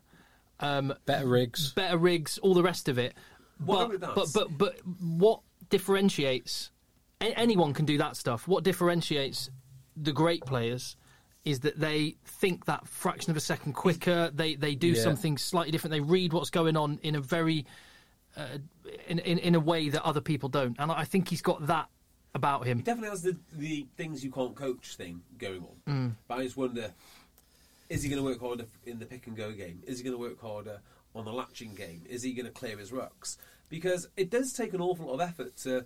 um, 0.60 0.94
Better 1.06 1.26
rigs. 1.26 1.72
better 1.72 1.98
rigs, 1.98 2.38
all 2.38 2.54
the 2.54 2.62
rest 2.62 2.88
of 2.88 2.98
it. 2.98 3.14
What 3.64 4.00
But, 4.00 4.14
but 4.14 4.32
but 4.32 4.58
but 4.58 4.80
what 5.00 5.40
differentiates? 5.70 6.70
a- 7.20 7.36
Anyone 7.38 7.72
can 7.74 7.84
do 7.84 7.98
that 7.98 8.16
stuff. 8.16 8.46
What 8.46 8.62
differentiates 8.64 9.50
the 9.96 10.12
great 10.12 10.42
players 10.44 10.96
is 11.44 11.60
that 11.60 11.78
they 11.80 12.16
think 12.24 12.66
that 12.66 12.86
fraction 12.86 13.30
of 13.30 13.36
a 13.36 13.40
second 13.40 13.72
quicker. 13.72 14.30
They 14.32 14.54
they 14.54 14.74
do 14.74 14.88
Yeah. 14.88 15.02
something 15.02 15.38
slightly 15.38 15.72
different. 15.72 15.92
They 15.92 16.00
read 16.00 16.32
what's 16.32 16.50
going 16.50 16.76
on 16.76 16.98
in 17.02 17.14
a 17.14 17.20
very 17.20 17.66
uh, 18.36 18.58
in, 19.08 19.18
in 19.20 19.38
in 19.38 19.54
a 19.54 19.60
way 19.60 19.88
that 19.88 20.02
other 20.04 20.20
people 20.20 20.48
don't. 20.48 20.76
And 20.78 20.90
I 20.92 21.04
think 21.04 21.28
he's 21.28 21.42
got 21.42 21.66
that 21.66 21.88
about 22.34 22.66
him. 22.66 22.78
He 22.78 22.82
definitely 22.84 23.10
has 23.10 23.22
the, 23.22 23.36
the 23.52 23.86
things 23.96 24.24
you 24.24 24.30
can't 24.30 24.54
coach 24.54 24.96
thing 24.96 25.20
going 25.38 25.62
on. 25.62 25.92
Mm. 25.92 26.12
But 26.28 26.38
I 26.38 26.44
just 26.44 26.56
wonder 26.56 26.92
is 27.88 28.02
he 28.02 28.08
going 28.08 28.22
to 28.22 28.26
work 28.26 28.40
harder 28.40 28.64
in 28.86 28.98
the 28.98 29.04
pick 29.04 29.26
and 29.26 29.36
go 29.36 29.52
game? 29.52 29.82
Is 29.86 29.98
he 29.98 30.04
going 30.04 30.14
to 30.14 30.18
work 30.18 30.40
harder 30.40 30.80
on 31.14 31.26
the 31.26 31.32
latching 31.32 31.74
game? 31.74 32.02
Is 32.08 32.22
he 32.22 32.32
going 32.32 32.46
to 32.46 32.52
clear 32.52 32.78
his 32.78 32.90
rucks? 32.90 33.36
Because 33.68 34.08
it 34.16 34.30
does 34.30 34.54
take 34.54 34.72
an 34.72 34.80
awful 34.80 35.06
lot 35.06 35.14
of 35.14 35.20
effort 35.20 35.56
to 35.58 35.84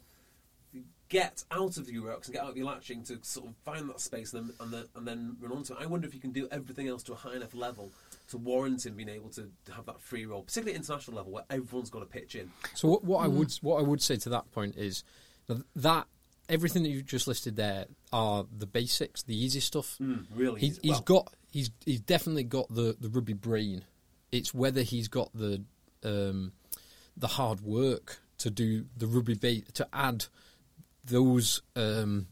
get 1.09 1.45
out 1.51 1.77
of 1.77 1.89
your 1.89 2.05
rucks 2.05 2.25
and 2.27 2.35
get 2.35 2.43
out 2.43 2.51
of 2.51 2.57
your 2.57 2.67
latching 2.67 3.03
to 3.05 3.19
sort 3.23 3.47
of 3.49 3.55
find 3.65 3.89
that 3.89 4.01
space 4.01 4.33
and 4.33 4.49
then, 4.49 4.55
and 4.61 4.73
then, 4.73 4.85
and 4.97 5.07
then 5.07 5.37
run 5.41 5.53
onto 5.53 5.73
it. 5.75 5.79
I 5.81 5.87
wonder 5.87 6.07
if 6.07 6.15
you 6.15 6.21
can 6.21 6.33
do 6.33 6.49
everything 6.51 6.89
else 6.89 7.03
to 7.05 7.13
a 7.13 7.17
high 7.17 7.37
enough 7.37 7.55
level 7.55 7.91
to 8.31 8.39
warrant 8.39 8.85
him 8.87 8.95
being 8.97 9.09
able 9.09 9.29
to 9.31 9.49
have 9.75 9.87
that 9.87 10.01
free 10.01 10.27
roll, 10.27 10.43
particularly 10.43 10.73
at 10.75 10.81
international 10.81 11.17
level 11.17 11.33
where 11.33 11.45
everyone's 11.49 11.91
got 11.91 12.01
to 12.01 12.07
pitch 12.07 12.35
in. 12.35 12.51
So 12.75 12.89
what, 12.89 13.05
what 13.05 13.19
I 13.25 13.29
would 13.29 13.53
what 13.63 13.79
I 13.79 13.83
would 13.83 14.03
say 14.03 14.17
to 14.17 14.29
that 14.31 14.51
point 14.53 14.77
is 14.77 15.05
that- 15.75 16.07
everything 16.49 16.85
that 16.85 16.91
you've 16.91 17.05
just 17.07 17.27
listed 17.27 17.57
there 17.57 17.87
are 18.13 18.47
the 18.57 18.67
basics, 18.67 19.23
the 19.25 19.37
easy 19.37 19.59
stuff. 19.59 19.97
really 20.33 20.61
he, 20.61 20.69
he's 20.81 20.93
Well- 20.93 21.01
got 21.01 21.35
he's 21.51 21.71
he's 21.85 22.01
definitely 22.01 22.45
got 22.45 22.69
the 22.73 22.97
the 23.01 23.09
rugby 23.09 23.33
brain. 23.33 23.85
It's 24.33 24.53
whether 24.55 24.83
he's 24.83 25.09
got 25.09 25.31
the 25.35 25.63
um, 26.05 26.53
the 27.17 27.27
hard 27.29 27.61
work 27.63 28.19
to 28.39 28.51
do 28.51 28.87
the 28.97 29.07
rugby 29.07 29.35
bait 29.35 29.75
to 29.75 29.89
add 29.93 30.27
those 31.07 31.63
um, 31.75 32.27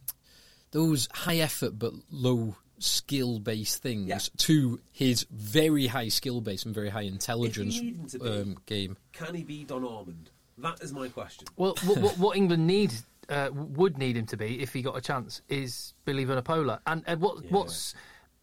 those 0.71 1.09
high 1.13 1.39
effort 1.39 1.79
but 1.79 1.93
low 2.11 2.57
skill 2.79 3.39
based 3.39 3.83
things 3.83 4.09
Yeah. 4.09 4.19
to 4.39 4.81
his 4.91 5.27
very 5.31 5.87
high 5.87 6.09
skill 6.09 6.41
base 6.41 6.65
and 6.65 6.75
very 6.75 6.91
high 6.91 7.03
intelligence 7.03 7.81
need 7.81 7.97
him 7.97 8.07
to 8.09 8.19
be- 8.19 8.29
um, 8.29 8.57
game. 8.67 8.97
Can 9.13 9.35
he 9.35 9.43
be 9.45 9.65
Don 9.65 9.85
Armand? 9.85 10.31
That 10.59 10.83
is 10.83 10.93
my 10.93 11.09
question. 11.09 11.47
Well, 11.57 11.75
what, 11.85 11.99
what, 11.99 12.19
what 12.19 12.37
England 12.37 12.67
need 12.67 12.93
uh, 13.29 13.51
would 13.53 13.97
need 13.99 14.17
him 14.17 14.27
to 14.27 14.37
be 14.37 14.61
if 14.61 14.73
he 14.73 14.83
got 14.83 14.97
a 14.97 15.01
chance 15.01 15.41
is 15.49 15.95
Billy 16.05 16.27
Vunipola, 16.27 16.81
and, 16.87 17.03
and 17.07 17.21
what 17.21 17.51
what's 17.51 17.95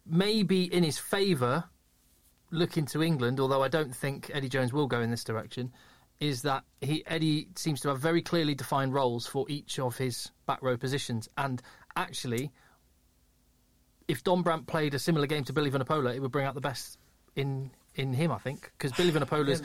maybe 0.06 0.63
in 0.74 0.84
his 0.84 0.98
favour, 0.98 1.63
looking 2.50 2.86
to 2.88 3.04
England, 3.04 3.39
although 3.39 3.63
I 3.63 3.67
don't 3.67 3.96
think 3.96 4.32
Eddie 4.34 4.50
Jones 4.50 4.74
will 4.74 4.88
go 4.88 5.00
in 5.02 5.12
this 5.12 5.24
direction, 5.24 5.72
is 6.21 6.43
that 6.43 6.63
he 6.79 7.03
Eddie 7.07 7.49
seems 7.55 7.81
to 7.81 7.89
have 7.89 7.99
very 7.99 8.21
clearly 8.21 8.55
defined 8.55 8.93
roles 8.93 9.27
for 9.27 9.45
each 9.49 9.79
of 9.79 9.97
his 9.97 10.31
back 10.45 10.62
row 10.62 10.77
positions, 10.77 11.27
and 11.38 11.62
actually, 11.97 12.51
if 14.07 14.23
Dombrandt 14.23 14.67
played 14.67 14.93
a 14.93 14.99
similar 14.99 15.27
game 15.27 15.43
to 15.45 15.53
Billy 15.53 15.71
Vunipola, 15.71 16.15
it 16.15 16.21
would 16.21 16.31
bring 16.31 16.45
out 16.45 16.55
the 16.55 16.62
best 16.62 16.97
in 17.36 17.71
in 17.95 18.13
him, 18.13 18.31
I 18.31 18.38
think, 18.38 18.71
because 18.77 18.93
Billy 18.93 19.12
Vunipola's 19.12 19.62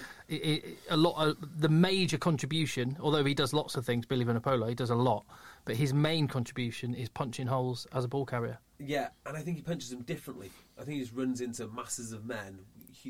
a 0.91 0.97
lot 0.97 1.25
of 1.25 1.61
the 1.61 1.69
major 1.69 2.19
contribution. 2.19 2.97
Although 3.01 3.25
he 3.25 3.35
does 3.35 3.53
lots 3.53 3.77
of 3.77 3.87
things, 3.87 4.05
Billy 4.05 4.25
Vunipola, 4.25 4.69
he 4.69 4.75
does 4.75 4.91
a 4.91 4.97
lot, 4.97 5.25
but 5.65 5.77
his 5.77 5.95
main 5.95 6.27
contribution 6.27 6.95
is 6.95 7.09
punching 7.09 7.47
holes 7.47 7.87
as 7.93 8.05
a 8.05 8.09
ball 8.09 8.27
carrier. 8.27 8.59
Yeah, 8.79 9.09
and 9.27 9.37
I 9.37 9.43
think 9.43 9.57
he 9.57 9.63
punches 9.63 9.91
them 9.91 10.03
differently. 10.03 10.51
I 10.79 10.83
think 10.83 10.97
he 10.97 11.01
just 11.03 11.15
runs 11.15 11.41
into 11.41 11.69
masses 11.69 12.13
of 12.13 12.25
men, 12.27 12.59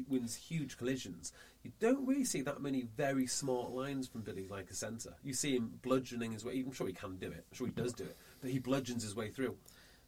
wins 0.09 0.35
huge 0.35 0.77
collisions. 0.79 1.33
You 1.63 1.73
don't 1.81 2.07
really 2.07 2.25
see 2.25 2.43
that 2.43 2.61
many 2.61 2.87
very 2.97 3.27
smart 3.27 3.71
lines 3.71 4.07
from 4.07 4.21
Billy 4.21 4.47
like 4.49 4.71
a 4.71 4.75
centre. 4.75 5.15
You 5.25 5.33
see 5.33 5.57
him 5.57 5.79
bludgeoning 5.83 6.33
his 6.33 6.45
way. 6.45 6.63
I'm 6.65 6.73
sure 6.73 6.87
he 6.87 6.93
can 6.93 7.17
do 7.17 7.27
it. 7.27 7.45
I'm 7.51 7.57
sure 7.57 7.67
he 7.67 7.73
does 7.73 7.93
do 7.93 8.05
it, 8.05 8.17
but 8.41 8.51
he 8.51 8.59
bludgeons 8.59 9.03
his 9.03 9.17
way 9.17 9.31
through. 9.31 9.57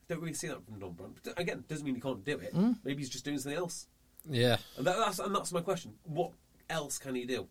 Don't 0.08 0.20
really 0.20 0.34
see 0.34 0.46
that 0.48 0.64
from 0.64 0.78
Don. 0.78 0.96
But 0.96 1.38
again, 1.38 1.64
doesn't 1.68 1.84
mean 1.84 1.94
he 1.94 2.00
can't 2.00 2.24
do 2.24 2.38
it. 2.38 2.52
Hmm? 2.52 2.72
Maybe 2.84 2.98
he's 3.02 3.10
just 3.10 3.24
doing 3.24 3.38
something 3.38 3.58
else. 3.58 3.88
Yeah, 4.28 4.56
And, 4.76 4.86
that, 4.86 4.96
that's 4.96 5.18
and 5.18 5.34
that's 5.34 5.52
my 5.52 5.60
question. 5.60 5.94
What 6.04 6.32
else 6.68 6.98
can 6.98 7.14
he 7.14 7.24
do? 7.24 7.48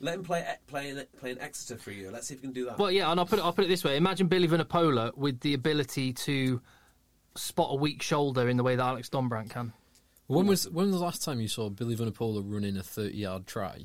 Let 0.00 0.16
him 0.16 0.22
play 0.24 0.44
play 0.66 1.06
play 1.18 1.30
in 1.30 1.40
Exeter 1.40 1.78
for 1.78 1.92
you. 1.92 2.10
Let's 2.10 2.26
see 2.26 2.34
if 2.34 2.40
he 2.40 2.46
can 2.46 2.52
do 2.52 2.66
that. 2.66 2.78
Well, 2.78 2.90
yeah, 2.90 3.10
and 3.10 3.18
I'll 3.18 3.26
put 3.26 3.38
it, 3.38 3.44
I'll 3.44 3.52
put 3.52 3.64
it 3.64 3.68
this 3.68 3.84
way: 3.84 3.96
Imagine 3.96 4.26
Billy 4.26 4.48
Vunipola 4.48 5.16
with 5.16 5.40
the 5.40 5.54
ability 5.54 6.12
to 6.12 6.60
spot 7.36 7.68
a 7.70 7.76
weak 7.76 8.02
shoulder 8.02 8.48
in 8.48 8.56
the 8.56 8.62
way 8.62 8.76
that 8.76 8.82
Alex 8.82 9.08
Dombrandt 9.08 9.50
can. 9.50 9.72
When 10.26 10.46
was 10.46 10.68
when 10.68 10.86
was 10.86 10.96
the 10.96 11.04
last 11.04 11.22
time 11.22 11.40
you 11.40 11.48
saw 11.48 11.68
Billy 11.68 11.96
Vunipola 11.96 12.42
running 12.44 12.76
a 12.76 12.82
thirty 12.82 13.18
yard 13.18 13.46
try? 13.46 13.84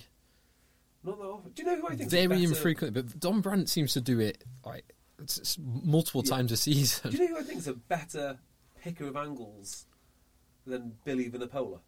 Not 1.04 1.18
that 1.18 1.26
often. 1.26 1.52
Do 1.52 1.64
you 1.64 1.68
know 1.70 1.82
who 1.82 1.88
I 1.88 1.96
think? 1.96 2.10
Very 2.10 2.44
infrequently, 2.44 3.02
but 3.02 3.20
Dombrandt 3.20 3.70
seems 3.70 3.94
to 3.94 4.02
do 4.02 4.20
it 4.20 4.44
like 4.66 4.94
it's, 5.22 5.38
it's 5.38 5.58
multiple 5.60 6.24
times 6.24 6.52
a 6.52 6.58
season. 6.58 7.12
Do 7.12 7.18
you 7.18 7.28
know 7.28 7.36
who 7.36 7.40
I 7.40 7.44
think 7.44 7.60
is 7.60 7.68
a 7.68 7.74
better 7.74 8.38
picker 8.82 9.08
of 9.08 9.16
angles 9.18 9.86
than 10.66 10.94
Billy 11.04 11.30
Vunipola? 11.30 11.80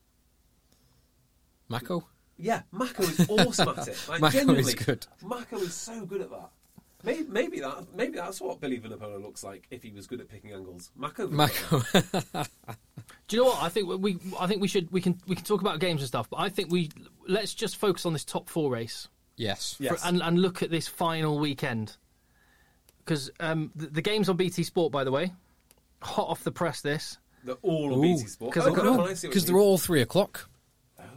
Mako. 1.70 2.08
Yeah, 2.38 2.64
Mako 2.72 3.04
is 3.04 3.26
awesome 3.30 3.70
at 3.78 3.88
it. 3.88 4.06
Like, 4.10 4.22
Mako 4.22 4.54
is 4.56 4.74
good. 4.74 5.08
Mako 5.24 5.58
is 5.58 5.74
so 5.74 6.06
good 6.06 6.22
at 6.22 6.30
that. 6.30 6.50
Maybe, 7.04 7.24
maybe 7.28 7.60
that 7.62 7.86
maybe 7.96 8.16
that's 8.18 8.40
what 8.42 8.60
Billy 8.60 8.80
Vunipola 8.80 9.22
looks 9.22 9.44
like 9.44 9.66
if 9.72 9.82
he 9.84 9.92
was 9.92 10.08
good 10.08 10.22
at 10.22 10.30
picking 10.30 10.54
angles. 10.54 10.92
Mako. 10.96 11.28
Vunipola. 11.28 12.34
Mako. 12.34 12.50
Do 13.28 13.36
you 13.38 13.44
know 13.44 13.50
what? 13.50 13.64
I 13.64 13.70
think 13.70 13.88
we, 14.02 14.18
I 14.40 14.48
think 14.48 14.62
we 14.62 14.68
should, 14.68 14.92
we 14.92 15.00
can, 15.02 15.20
we 15.28 15.36
can 15.36 15.46
talk 15.46 15.62
about 15.62 15.80
games 15.80 16.02
and 16.02 16.08
stuff, 16.08 16.30
but 16.30 16.38
I 16.38 16.50
think 16.50 16.70
we 16.72 16.90
let's 17.28 17.54
just 17.54 17.78
focus 17.78 18.06
on 18.06 18.14
this 18.14 18.26
top 18.26 18.50
four 18.50 18.72
race. 18.72 19.08
yes. 19.38 19.76
For- 19.76 19.84
Yes. 19.84 20.02
and, 20.06 20.22
and 20.22 20.40
look 20.40 20.62
at 20.62 20.70
this 20.70 20.88
final 20.88 21.40
weekend. 21.40 21.96
Because 23.00 23.32
um, 23.40 23.72
the, 23.76 23.88
the 23.88 24.02
game's 24.02 24.30
on 24.30 24.38
BT 24.38 24.64
Sport, 24.64 24.92
by 24.92 25.04
the 25.04 25.12
way. 25.12 25.32
Hot 26.02 26.28
off 26.28 26.44
the 26.44 26.52
press, 26.52 26.82
this. 26.82 27.18
They're 27.44 27.56
all 27.64 27.94
on 27.96 28.02
BT 28.02 28.28
Sport. 28.28 28.54
'Cause 28.54 28.64
Oh, 28.68 28.70
they're- 28.76 28.76
come 28.84 29.00
on, 29.00 29.10
I 29.10 29.14
see 29.14 29.28
what 29.28 29.32
Because 29.32 29.46
they're 29.46 29.58
all 29.58 29.78
three 29.78 30.02
o'clock. 30.02 30.50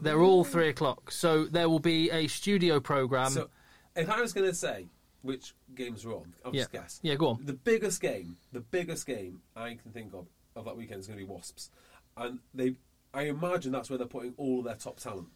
They're 0.00 0.20
all 0.22 0.44
three 0.44 0.68
o'clock. 0.68 1.10
So 1.10 1.44
there 1.44 1.68
will 1.68 1.78
be 1.78 2.10
a 2.10 2.26
studio 2.26 2.80
programme. 2.80 3.30
So, 3.30 3.50
if 3.96 4.08
I 4.08 4.20
was 4.20 4.32
going 4.32 4.48
to 4.48 4.54
say 4.54 4.86
which 5.24 5.54
games 5.74 6.04
are 6.04 6.12
on, 6.12 6.34
I'll 6.44 6.54
yeah. 6.54 6.60
just 6.60 6.72
guess. 6.72 7.00
Yeah, 7.02 7.14
go 7.14 7.28
on. 7.28 7.40
The 7.44 7.54
biggest 7.54 8.00
game, 8.00 8.36
the 8.52 8.60
biggest 8.60 9.06
game 9.06 9.40
I 9.56 9.70
can 9.82 9.90
think 9.92 10.14
of 10.14 10.26
of 10.54 10.66
that 10.66 10.76
weekend 10.76 11.00
is 11.00 11.06
going 11.06 11.18
to 11.18 11.24
be 11.24 11.30
Wasps, 11.30 11.70
and 12.16 12.38
they. 12.52 12.76
I 13.12 13.22
imagine 13.22 13.70
that's 13.70 13.88
where 13.90 13.98
they're 13.98 14.08
putting 14.08 14.34
all 14.36 14.62
their 14.62 14.74
top 14.74 14.98
talent. 14.98 15.28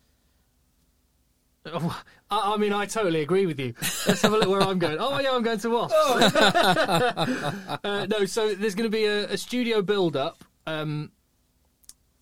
I, 1.75 2.03
I 2.31 2.57
mean, 2.57 2.73
I 2.73 2.87
totally 2.87 3.21
agree 3.21 3.47
with 3.47 3.59
you. 3.61 3.75
Let's 4.07 4.23
have 4.23 4.33
a 4.33 4.39
look 4.39 4.49
where 4.49 4.63
I'm 4.63 4.79
going. 4.79 4.97
Oh, 4.99 5.19
yeah, 5.21 5.33
I'm 5.33 5.43
going 5.43 5.59
to 5.59 5.71
Wasps. 5.71 5.95
uh, 7.85 8.07
no, 8.11 8.25
so 8.25 8.55
there's 8.55 8.75
going 8.75 8.91
to 8.91 8.97
be 8.97 9.05
a, 9.05 9.27
a 9.31 9.37
studio 9.37 9.83
build 9.83 10.17
up, 10.17 10.45
um, 10.67 11.13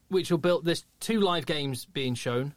which 0.08 0.30
will 0.30 0.38
build. 0.38 0.64
There's 0.64 0.84
two 1.00 1.20
live 1.20 1.46
games 1.46 1.84
being 1.86 2.14
shown. 2.14 2.54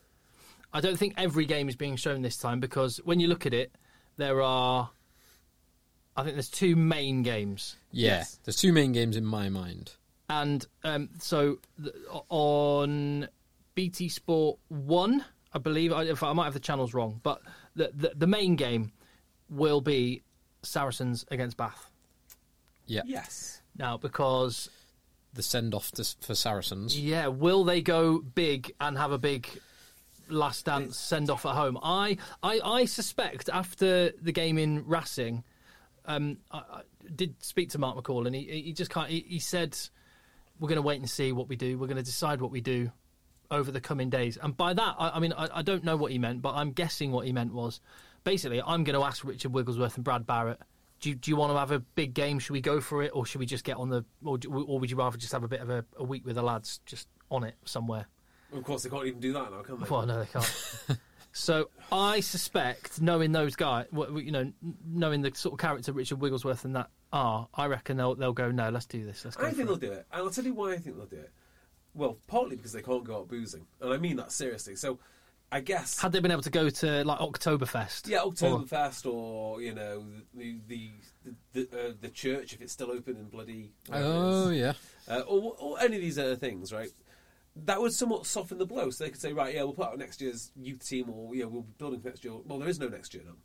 I 0.74 0.82
don't 0.82 0.98
think 0.98 1.15
every 1.17 1.45
game 1.45 1.69
is 1.69 1.76
being 1.76 1.95
shown 1.95 2.22
this 2.22 2.38
time 2.38 2.60
because 2.60 2.98
when 3.04 3.19
you 3.19 3.28
look 3.28 3.45
at 3.45 3.54
it, 3.54 3.72
there 4.17 4.41
are. 4.41 4.89
I 6.15 6.24
think 6.24 6.36
there's 6.36 6.50
two 6.50 6.76
main 6.76 7.24
games. 7.24 7.78
Yeah. 7.91 8.17
Yes. 8.17 8.39
There's 8.43 8.58
two 8.58 8.74
main 8.74 8.91
games 8.91 9.15
in 9.15 9.26
my 9.26 9.50
mind. 9.50 9.93
And 10.30 10.65
um, 10.84 11.10
so 11.19 11.60
th- 11.82 11.95
on 12.30 13.28
BT 13.76 14.10
Sport 14.10 14.60
One, 14.67 15.24
I 15.54 15.60
believe 15.60 15.91
I, 15.91 16.04
if 16.04 16.22
I 16.22 16.34
might 16.34 16.45
have 16.45 16.54
the 16.54 16.60
channels 16.60 16.93
wrong, 16.93 17.19
but 17.24 17.41
the, 17.76 17.91
the 17.93 18.12
the 18.15 18.28
main 18.28 18.56
game 18.56 18.91
will 19.50 19.82
be 19.82 20.22
Saracens 20.62 21.26
against 21.32 21.58
Bath. 21.58 21.89
Yeah. 22.86 23.02
Yes. 23.06 23.62
Now, 23.78 23.98
because 23.98 24.69
the 25.34 25.43
send 25.43 25.74
off 25.74 25.91
for 26.22 26.36
Saracens. 26.36 27.00
Yeah, 27.00 27.28
will 27.28 27.63
they 27.63 27.82
go 27.82 28.19
big 28.19 28.74
and 28.80 28.98
have 28.98 29.12
a 29.12 29.17
big 29.17 29.48
last 30.28 30.65
dance 30.65 30.98
send 30.98 31.30
off 31.30 31.45
at 31.45 31.56
home? 31.56 31.78
I, 31.82 32.17
I, 32.43 32.60
I 32.63 32.86
suspect 32.86 33.50
after 33.50 34.12
the 34.22 34.32
game 34.32 34.58
in 34.58 34.86
Racing, 34.88 35.43
um, 36.10 36.38
I, 36.52 36.58
I 36.58 36.82
did 37.15 37.41
speak 37.43 37.69
to 37.72 37.80
Mark 37.80 37.98
McCall 37.98 38.26
and 38.26 38.36
he, 38.36 38.43
he 38.43 38.74
just 38.74 38.91
can't. 38.91 39.10
He, 39.10 39.26
he 39.28 39.39
said, 39.39 39.78
"We're 40.60 40.67
going 40.67 40.78
to 40.78 40.82
wait 40.82 41.00
and 41.00 41.10
see 41.10 41.32
what 41.32 41.48
we 41.48 41.56
do. 41.56 41.78
We're 41.78 41.88
going 41.88 41.98
to 41.98 42.04
decide 42.04 42.41
what 42.41 42.52
we 42.52 42.62
do 42.62 42.91
over 43.50 43.72
the 43.72 43.82
coming 43.82 44.10
days." 44.10 44.38
And 44.41 44.56
by 44.58 44.74
that, 44.74 44.95
I, 44.98 45.12
I 45.12 45.19
mean 45.19 45.34
I, 45.34 45.48
I 45.54 45.62
don't 45.62 45.84
know 45.84 45.95
what 45.95 46.12
he 46.12 46.17
meant, 46.17 46.41
but 46.41 46.56
I'm 46.56 46.72
guessing 46.72 47.12
what 47.12 47.26
he 47.26 47.32
meant 47.32 47.54
was 47.54 47.80
basically 48.24 48.62
I'm 48.62 48.84
going 48.84 49.00
to 49.00 49.06
ask 49.06 49.24
Richard 49.24 49.54
Wigglesworth 49.54 49.95
and 49.95 50.04
Brad 50.04 50.26
Barritt 50.26 50.58
do 51.00 51.10
you, 51.10 51.15
do 51.15 51.32
you 51.32 51.38
want 51.38 51.54
to 51.54 51.58
have 51.58 51.72
a 51.72 51.80
big 51.80 52.13
game? 52.13 52.39
Should 52.39 52.54
we 52.54 52.62
go 52.62 52.82
for 52.82 53.04
it, 53.04 53.12
or 53.13 53.26
should 53.26 53.39
we 53.39 53.45
just 53.45 53.63
get 53.63 53.78
on 53.78 53.89
the, 53.89 54.04
or, 54.24 54.38
or 54.50 54.80
would 54.80 54.91
you 54.91 54.98
rather 54.98 55.17
just 55.17 55.32
have 55.32 55.43
a 55.43 55.48
bit 55.48 55.62
of 55.62 55.69
a, 55.69 55.86
a 55.98 56.04
week 56.04 56.26
with 56.26 56.36
the 56.36 56.41
lads, 56.41 56.82
just 56.86 57.08
on 57.32 57.43
it 57.43 57.56
somewhere? 57.65 58.06
Of 58.52 58.63
course, 58.63 58.84
they 58.84 58.89
can't 58.89 59.06
even 59.06 59.19
do 59.19 59.34
that 59.34 59.52
now, 59.52 59.62
can 59.62 59.80
they? 59.80 59.88
Well, 59.89 60.06
no, 60.06 60.19
they 60.19 60.26
can't. 60.26 61.00
so 61.31 61.69
I 61.91 62.19
suspect, 62.21 63.01
knowing 63.01 63.31
those 63.31 63.55
guys, 63.55 63.85
you 63.91 64.31
know, 64.31 64.51
knowing 64.85 65.21
the 65.21 65.31
sort 65.35 65.53
of 65.53 65.59
character 65.59 65.91
Richard 65.93 66.19
Wigglesworth 66.19 66.65
and 66.65 66.75
that 66.75 66.89
are, 67.13 67.47
I 67.53 67.67
reckon 67.67 67.97
they'll 67.97 68.15
they'll 68.15 68.33
go. 68.33 68.51
No, 68.51 68.69
let's 68.69 68.85
do 68.85 69.05
this. 69.05 69.23
Let's 69.25 69.37
go. 69.37 69.45
I 69.45 69.51
think 69.51 69.67
they'll 69.67 69.77
do 69.77 69.91
it, 69.91 70.05
and 70.11 70.23
I'll 70.23 70.29
tell 70.29 70.45
you 70.45 70.53
why 70.53 70.73
I 70.73 70.77
think 70.77 70.97
they'll 70.97 71.05
do 71.05 71.17
it. 71.17 71.31
Well, 71.93 72.17
partly 72.27 72.55
because 72.55 72.71
they 72.71 72.81
can't 72.81 73.03
go 73.03 73.17
out 73.17 73.27
boozing, 73.27 73.67
and 73.81 73.93
I 73.93 73.97
mean 73.97 74.17
that 74.17 74.31
seriously. 74.31 74.75
So 74.75 74.99
I 75.51 75.61
guess 75.61 75.99
had 75.99 76.11
they 76.11 76.19
been 76.19 76.31
able 76.31 76.43
to 76.43 76.49
go 76.49 76.69
to 76.69 77.03
like 77.03 77.19
Oktoberfest, 77.19 78.07
yeah, 78.07 78.19
Oktoberfest, 78.19 79.05
or, 79.05 79.09
or 79.09 79.61
you 79.61 79.73
know 79.73 80.05
the 80.33 80.59
the 80.67 80.91
the, 81.53 81.61
uh, 81.61 81.93
the, 81.99 82.09
church 82.09 82.53
if 82.53 82.61
it's 82.61 82.71
still 82.71 82.91
open 82.91 83.17
in 83.17 83.25
bloody 83.25 83.71
oh 83.91 84.49
yeah, 84.49 84.73
uh, 85.07 85.21
or, 85.21 85.55
or 85.59 85.79
any 85.79 85.95
of 85.95 86.01
these 86.01 86.19
other 86.19 86.35
things, 86.35 86.71
right? 86.71 86.89
That 87.65 87.82
would 87.82 87.93
somewhat 87.93 88.26
soften 88.26 88.58
the 88.58 88.65
blow, 88.65 88.89
so 88.89 89.04
they 89.04 89.10
could 89.10 89.22
say, 89.22 89.34
right, 89.34 89.54
yeah, 89.54 89.63
we'll 89.63 89.74
put 89.74 89.88
out 89.88 89.98
next 89.98 90.22
year's 90.22 90.52
youth 90.56 90.88
team, 90.88 91.10
or 91.10 91.34
yeah, 91.36 91.45
we'll 91.45 91.63
be 91.63 91.74
building 91.78 92.02
next 92.04 92.24
year. 92.24 92.34
Well, 92.45 92.60
there 92.60 92.69
is 92.69 92.80
no 92.80 92.88
next 92.88 93.13
year 93.13 93.24
now, 93.26 93.36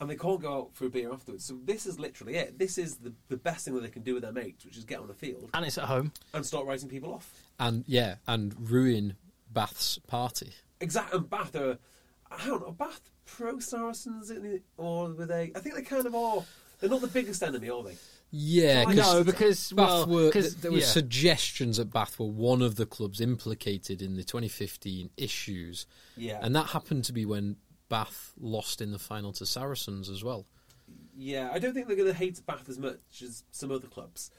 and 0.00 0.10
they 0.10 0.16
can't 0.16 0.40
go 0.40 0.54
out 0.54 0.70
for 0.74 0.86
a 0.86 0.90
beer 0.90 1.12
afterwards. 1.12 1.44
So 1.44 1.58
this 1.64 1.86
is 1.86 1.98
literally 1.98 2.36
it. 2.36 2.58
This 2.58 2.78
is 2.78 2.96
the 2.96 3.12
the 3.28 3.36
best 3.36 3.64
thing 3.64 3.74
that 3.74 3.82
they 3.82 3.90
can 3.90 4.02
do 4.02 4.14
with 4.14 4.22
their 4.22 4.32
mates, 4.32 4.64
which 4.64 4.76
is 4.76 4.84
get 4.84 5.00
on 5.00 5.08
the 5.08 5.14
field 5.14 5.50
and 5.54 5.64
it's 5.64 5.78
at 5.78 5.84
home 5.84 6.12
and 6.34 6.44
start 6.44 6.66
writing 6.66 6.88
people 6.88 7.12
off, 7.12 7.32
and 7.58 7.84
yeah, 7.86 8.16
and 8.26 8.70
ruin 8.70 9.16
Bath's 9.50 9.98
party. 9.98 10.52
Exactly, 10.80 11.18
and 11.18 11.28
Bath 11.28 11.54
are. 11.56 11.78
I 12.30 12.46
don't 12.46 12.62
know, 12.62 12.72
Bath 12.72 13.10
pro 13.26 13.58
Saracens, 13.58 14.32
or 14.78 15.12
were 15.12 15.26
they? 15.26 15.52
I 15.54 15.60
think 15.60 15.74
they 15.74 15.82
kind 15.82 16.06
of 16.06 16.14
are. 16.14 16.42
They're 16.80 16.90
not 16.90 17.00
the 17.00 17.06
biggest 17.06 17.42
enemy, 17.42 17.70
are 17.70 17.82
they? 17.84 17.96
Yeah, 18.34 18.84
no, 18.84 19.22
because 19.22 19.72
Bath 19.72 20.06
well, 20.06 20.06
were, 20.06 20.30
there 20.30 20.70
yeah. 20.70 20.70
were 20.70 20.80
suggestions 20.80 21.76
that 21.76 21.92
Bath 21.92 22.18
were 22.18 22.26
one 22.26 22.62
of 22.62 22.76
the 22.76 22.86
clubs 22.86 23.20
implicated 23.20 24.00
in 24.00 24.16
the 24.16 24.24
2015 24.24 25.10
issues. 25.18 25.84
Yeah, 26.16 26.38
and 26.40 26.56
that 26.56 26.68
happened 26.68 27.04
to 27.04 27.12
be 27.12 27.26
when 27.26 27.56
Bath 27.90 28.32
lost 28.40 28.80
in 28.80 28.90
the 28.90 28.98
final 28.98 29.32
to 29.34 29.44
Saracens 29.44 30.08
as 30.08 30.24
well. 30.24 30.46
Yeah, 31.14 31.50
I 31.52 31.58
don't 31.58 31.74
think 31.74 31.88
they're 31.88 31.96
going 31.96 32.08
to 32.08 32.14
hate 32.14 32.40
Bath 32.46 32.70
as 32.70 32.78
much 32.78 33.00
as 33.22 33.44
some 33.50 33.70
other 33.70 33.86
clubs, 33.86 34.30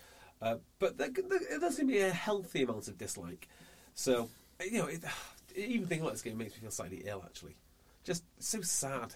uh, 0.41 0.55
but 0.79 0.97
there, 0.97 1.09
there, 1.11 1.59
does 1.59 1.77
seem 1.77 1.87
to 1.87 1.93
be 1.93 1.99
a 1.99 2.09
healthy 2.09 2.63
amount 2.63 2.87
of 2.87 2.97
dislike. 2.97 3.47
So 3.93 4.27
you 4.59 4.79
know, 4.79 4.87
it, 4.87 5.03
even 5.55 5.85
thinking 5.85 6.01
about 6.01 6.13
this 6.13 6.23
game 6.23 6.39
makes 6.39 6.55
me 6.55 6.61
feel 6.61 6.71
slightly 6.71 7.03
ill. 7.05 7.21
Actually, 7.23 7.57
just 8.03 8.23
so 8.39 8.61
sad. 8.61 9.13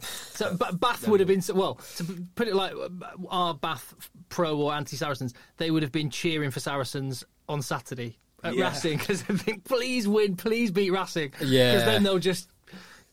So, 0.00 0.56
Bath 0.74 1.06
would 1.08 1.20
have 1.20 1.28
been 1.28 1.42
well. 1.54 1.74
To 1.96 2.04
put 2.34 2.48
it 2.48 2.54
like 2.54 2.72
uh, 2.72 2.88
our 3.28 3.54
Bath 3.54 3.94
pro 4.28 4.56
or 4.56 4.72
anti 4.72 4.96
Saracens, 4.96 5.34
they 5.56 5.70
would 5.70 5.82
have 5.82 5.92
been 5.92 6.10
cheering 6.10 6.50
for 6.50 6.60
Saracens 6.60 7.24
on 7.48 7.62
Saturday 7.62 8.18
at 8.42 8.54
yeah. 8.54 8.68
Racing 8.68 8.98
because 8.98 9.22
they 9.22 9.36
think, 9.36 9.64
please 9.64 10.06
win, 10.08 10.36
please 10.36 10.70
beat 10.70 10.90
Racing. 10.90 11.32
Yeah, 11.40 11.72
because 11.72 11.84
then 11.86 12.02
they'll 12.02 12.18
just 12.18 12.50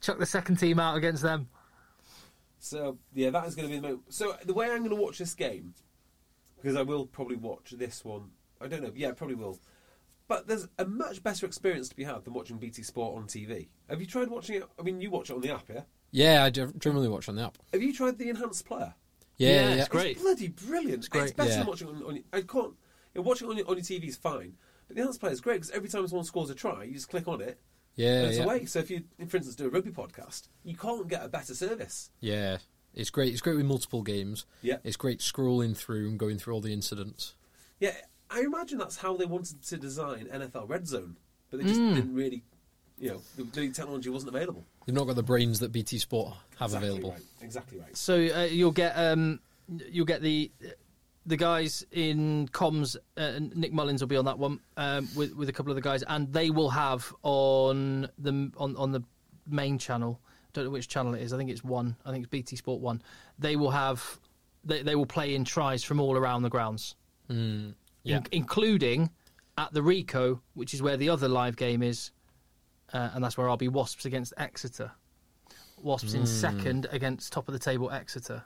chuck 0.02 0.20
the 0.20 0.26
second 0.26 0.58
team 0.58 0.80
out 0.80 0.98
against 0.98 1.24
them. 1.24 1.48
So 2.60 2.98
yeah, 3.14 3.30
that 3.32 3.48
is 3.48 3.56
going 3.56 3.68
to 3.68 3.74
be 3.74 3.80
the 3.80 3.88
moment. 3.88 4.14
So 4.14 4.36
the 4.46 4.54
way 4.54 4.70
I'm 4.70 4.80
going 4.80 4.90
to 4.90 4.96
watch 4.96 5.18
this 5.18 5.34
game, 5.34 5.74
because 6.56 6.76
I 6.76 6.84
will 6.84 7.06
probably 7.06 7.38
watch 7.38 7.72
this 7.72 8.04
one. 8.04 8.32
I 8.60 8.68
don't 8.68 8.84
know. 8.84 8.92
Yeah, 8.96 9.12
probably 9.12 9.36
will. 9.36 9.60
But 10.28 10.48
there's 10.48 10.68
a 10.78 10.86
much 10.86 11.24
better 11.24 11.46
experience 11.46 11.90
to 11.90 11.96
be 11.96 12.04
had 12.04 12.24
than 12.24 12.34
watching 12.34 12.58
BT 12.58 12.84
Sport 12.84 13.18
on 13.18 13.28
TV. 13.28 13.68
Have 13.90 14.00
you 14.00 14.08
tried 14.08 14.30
watching 14.30 14.58
it? 14.58 14.64
I 14.80 14.84
mean, 14.84 15.02
you 15.02 15.10
watch 15.10 15.30
it 15.30 15.34
on 15.34 15.42
the 15.42 15.52
app, 15.52 15.68
yeah? 15.68 15.82
Yeah, 16.12 16.44
I 16.44 16.50
generally 16.50 17.08
watch 17.08 17.30
on 17.30 17.36
the 17.36 17.44
app. 17.44 17.58
Have 17.72 17.82
you 17.82 17.94
tried 17.94 18.18
the 18.18 18.30
enhanced 18.30 18.66
player? 18.66 18.94
Yeah, 19.38 19.50
yeah, 19.50 19.70
yeah. 19.70 19.76
it's 19.76 19.88
great. 19.88 20.12
It's 20.12 20.22
bloody 20.22 20.48
brilliant. 20.50 21.00
It's, 21.00 21.08
great. 21.08 21.24
it's 21.24 21.34
better 21.34 21.50
yeah. 21.50 21.58
than 21.58 21.68
watching 21.68 21.88
it 21.88 21.96
on, 21.96 22.04
on. 22.04 22.24
I 22.34 22.42
can't. 22.42 22.74
You 23.14 23.16
know, 23.16 23.22
watching 23.22 23.50
on 23.50 23.58
your, 23.58 23.68
on 23.68 23.76
your 23.76 23.84
TV 23.84 24.08
is 24.08 24.18
fine, 24.18 24.54
but 24.88 24.96
the 24.96 25.02
enhanced 25.02 25.20
player 25.20 25.34
is 25.34 25.42
great 25.42 25.56
because 25.56 25.72
every 25.72 25.90
time 25.90 26.08
someone 26.08 26.26
scores 26.26 26.50
a 26.50 26.56
try, 26.56 26.84
you 26.84 26.94
just 26.94 27.10
click 27.10 27.28
on 27.28 27.42
it. 27.42 27.60
Yeah, 27.96 28.20
and 28.20 28.28
it's 28.28 28.38
yeah. 28.38 28.44
away. 28.44 28.66
So 28.66 28.80
if 28.80 28.92
you, 28.92 29.04
for 29.28 29.38
instance, 29.38 29.56
do 29.56 29.66
a 29.66 29.70
rugby 29.70 29.92
podcast, 29.92 30.48
you 30.64 30.76
can't 30.76 31.08
get 31.08 31.24
a 31.24 31.28
better 31.28 31.54
service. 31.56 32.12
Yeah, 32.20 32.58
it's 32.94 33.10
great. 33.10 33.32
It's 33.32 33.42
great 33.42 33.58
with 33.58 33.66
multiple 33.66 34.02
games. 34.02 34.46
Yeah, 34.62 34.78
it's 34.84 34.98
great 34.98 35.20
scrolling 35.20 35.76
through 35.76 36.10
and 36.10 36.20
going 36.20 36.38
through 36.38 36.54
all 36.54 36.62
the 36.62 36.74
incidents. 36.74 37.36
Yeah, 37.80 37.96
I 38.30 38.42
imagine 38.42 38.78
that's 38.78 38.98
how 38.98 39.18
they 39.18 39.26
wanted 39.26 39.64
to 39.64 39.78
design 39.78 40.28
NFL 40.32 40.70
Red 40.70 40.88
Zone, 40.88 41.18
but 41.50 41.60
they 41.60 41.66
just 41.66 41.80
mm. 41.80 41.96
didn't 41.96 42.14
really, 42.14 42.44
you 43.02 43.10
know, 43.10 43.22
the, 43.36 43.44
the, 43.44 43.70
technology 43.70 44.10
wasn't 44.10 44.34
available. 44.34 44.64
You've 44.86 44.96
not 44.96 45.08
got 45.08 45.16
the 45.16 45.24
brains 45.24 45.60
that 45.60 45.72
BT 45.72 45.98
Sport 45.98 46.36
have 46.60 46.70
exactly 46.70 46.90
available. 46.90 47.12
Right. 47.12 47.22
Exactly 47.42 47.80
right. 47.80 47.98
So 47.98 48.14
uh, 48.14 48.44
you'll 48.44 48.72
get 48.72 48.94
um, 48.94 49.40
you'll 49.90 50.06
get 50.06 50.22
the 50.22 50.52
the 51.26 51.36
guys 51.36 51.84
in 51.92 52.48
comms. 52.50 52.96
Uh, 53.18 53.40
Nick 53.56 53.74
Mullins 53.74 54.02
will 54.02 54.08
be 54.08 54.18
on 54.18 54.26
that 54.26 54.38
one 54.38 54.60
um, 54.78 55.08
with 55.16 55.36
with 55.36 55.50
a 55.50 55.52
couple 55.52 55.72
of 55.72 55.76
the 55.76 55.82
guys, 55.82 56.04
and 56.04 56.32
they 56.32 56.52
will 56.52 56.70
have 56.70 57.12
on 57.24 58.08
the 58.20 58.52
on 58.58 58.76
on 58.78 58.92
the 58.92 59.02
main 59.48 59.80
channel. 59.80 60.22
Don't 60.54 60.66
know 60.66 60.72
which 60.72 60.88
channel 60.88 61.16
it 61.16 61.22
is. 61.22 61.34
I 61.34 61.38
think 61.38 61.50
it's 61.50 61.64
one. 61.64 61.96
I 62.06 62.12
think 62.12 62.24
it's 62.24 62.30
BT 62.30 62.56
Sport 62.56 62.82
one. 62.82 63.02
They 63.40 63.56
will 63.56 63.72
have 63.72 64.20
they 64.64 64.84
they 64.84 64.96
will 64.96 65.08
play 65.08 65.34
in 65.34 65.44
tries 65.44 65.84
from 65.84 66.00
all 66.00 66.16
around 66.16 66.44
the 66.44 66.50
grounds. 66.50 66.96
Mm. 67.30 67.74
yeah. 68.04 68.18
in- 68.18 68.26
including 68.32 69.10
at 69.58 69.74
the 69.74 69.80
Ricoh, 69.80 70.42
which 70.54 70.74
is 70.74 70.82
where 70.82 70.98
the 70.98 71.10
other 71.10 71.28
live 71.28 71.56
game 71.56 71.82
is, 71.82 72.12
uh, 72.94 73.10
and 73.14 73.24
that's 73.24 73.38
where 73.38 73.50
I'll 73.50 73.58
be 73.58 73.68
Wasps 73.68 74.06
against 74.06 74.34
Exeter. 74.38 74.92
Wasps 75.82 76.14
in 76.14 76.26
second 76.28 76.88
against 76.92 77.34
top 77.34 77.48
of 77.48 77.54
the 77.54 77.60
table 77.60 77.90
Exeter. 77.92 78.44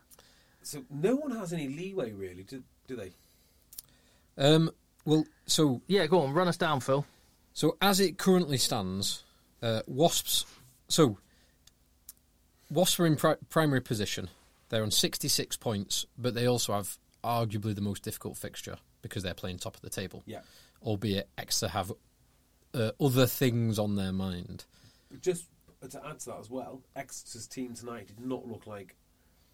So 0.62 0.84
no 0.90 1.16
one 1.16 1.32
has 1.32 1.54
any 1.54 1.68
leeway, 1.68 2.14
really, 2.14 2.44
do, 2.44 2.64
do 2.88 2.96
they? 2.96 3.12
Um, 4.38 4.72
well, 5.06 5.26
so 5.46 5.82
Yeah, 5.88 6.08
go 6.08 6.22
on, 6.22 6.34
run 6.34 6.48
us 6.48 6.58
down, 6.58 6.80
Phil. 6.80 7.06
So 7.54 7.78
as 7.82 8.00
it 8.00 8.18
currently 8.18 8.58
stands, 8.58 9.24
uh, 9.62 9.82
Wasps. 9.88 10.46
So 10.88 11.18
Wasps 12.70 13.00
are 13.00 13.06
in 13.06 13.16
pri- 13.16 13.38
primary 13.50 13.82
position. 13.82 14.30
They're 14.70 14.84
on 14.84 14.92
66 14.92 15.58
points, 15.58 16.06
but 16.18 16.34
they 16.34 16.48
also 16.48 16.74
have 16.74 16.98
arguably 17.24 17.76
the 17.76 17.82
most 17.82 18.04
difficult 18.04 18.38
fixture 18.38 18.78
because 19.02 19.24
they're 19.24 19.34
playing 19.34 19.60
top 19.60 19.76
of 19.76 19.82
the 19.82 19.90
table. 19.90 20.24
Yeah. 20.26 20.42
Albeit 20.82 21.30
Exeter 21.38 21.70
have 21.70 21.92
uh, 22.76 22.92
other 23.00 23.26
things 23.26 23.80
on 23.80 23.96
their 23.96 24.12
mind. 24.12 24.66
Just 25.22 25.46
to 25.90 26.06
add 26.06 26.20
to 26.22 26.26
that 26.28 26.40
as 26.40 26.50
well, 26.50 26.82
Exeter's 26.96 27.48
team 27.48 27.74
tonight 27.74 28.08
did 28.08 28.20
not 28.20 28.48
look 28.48 28.68
like 28.68 28.96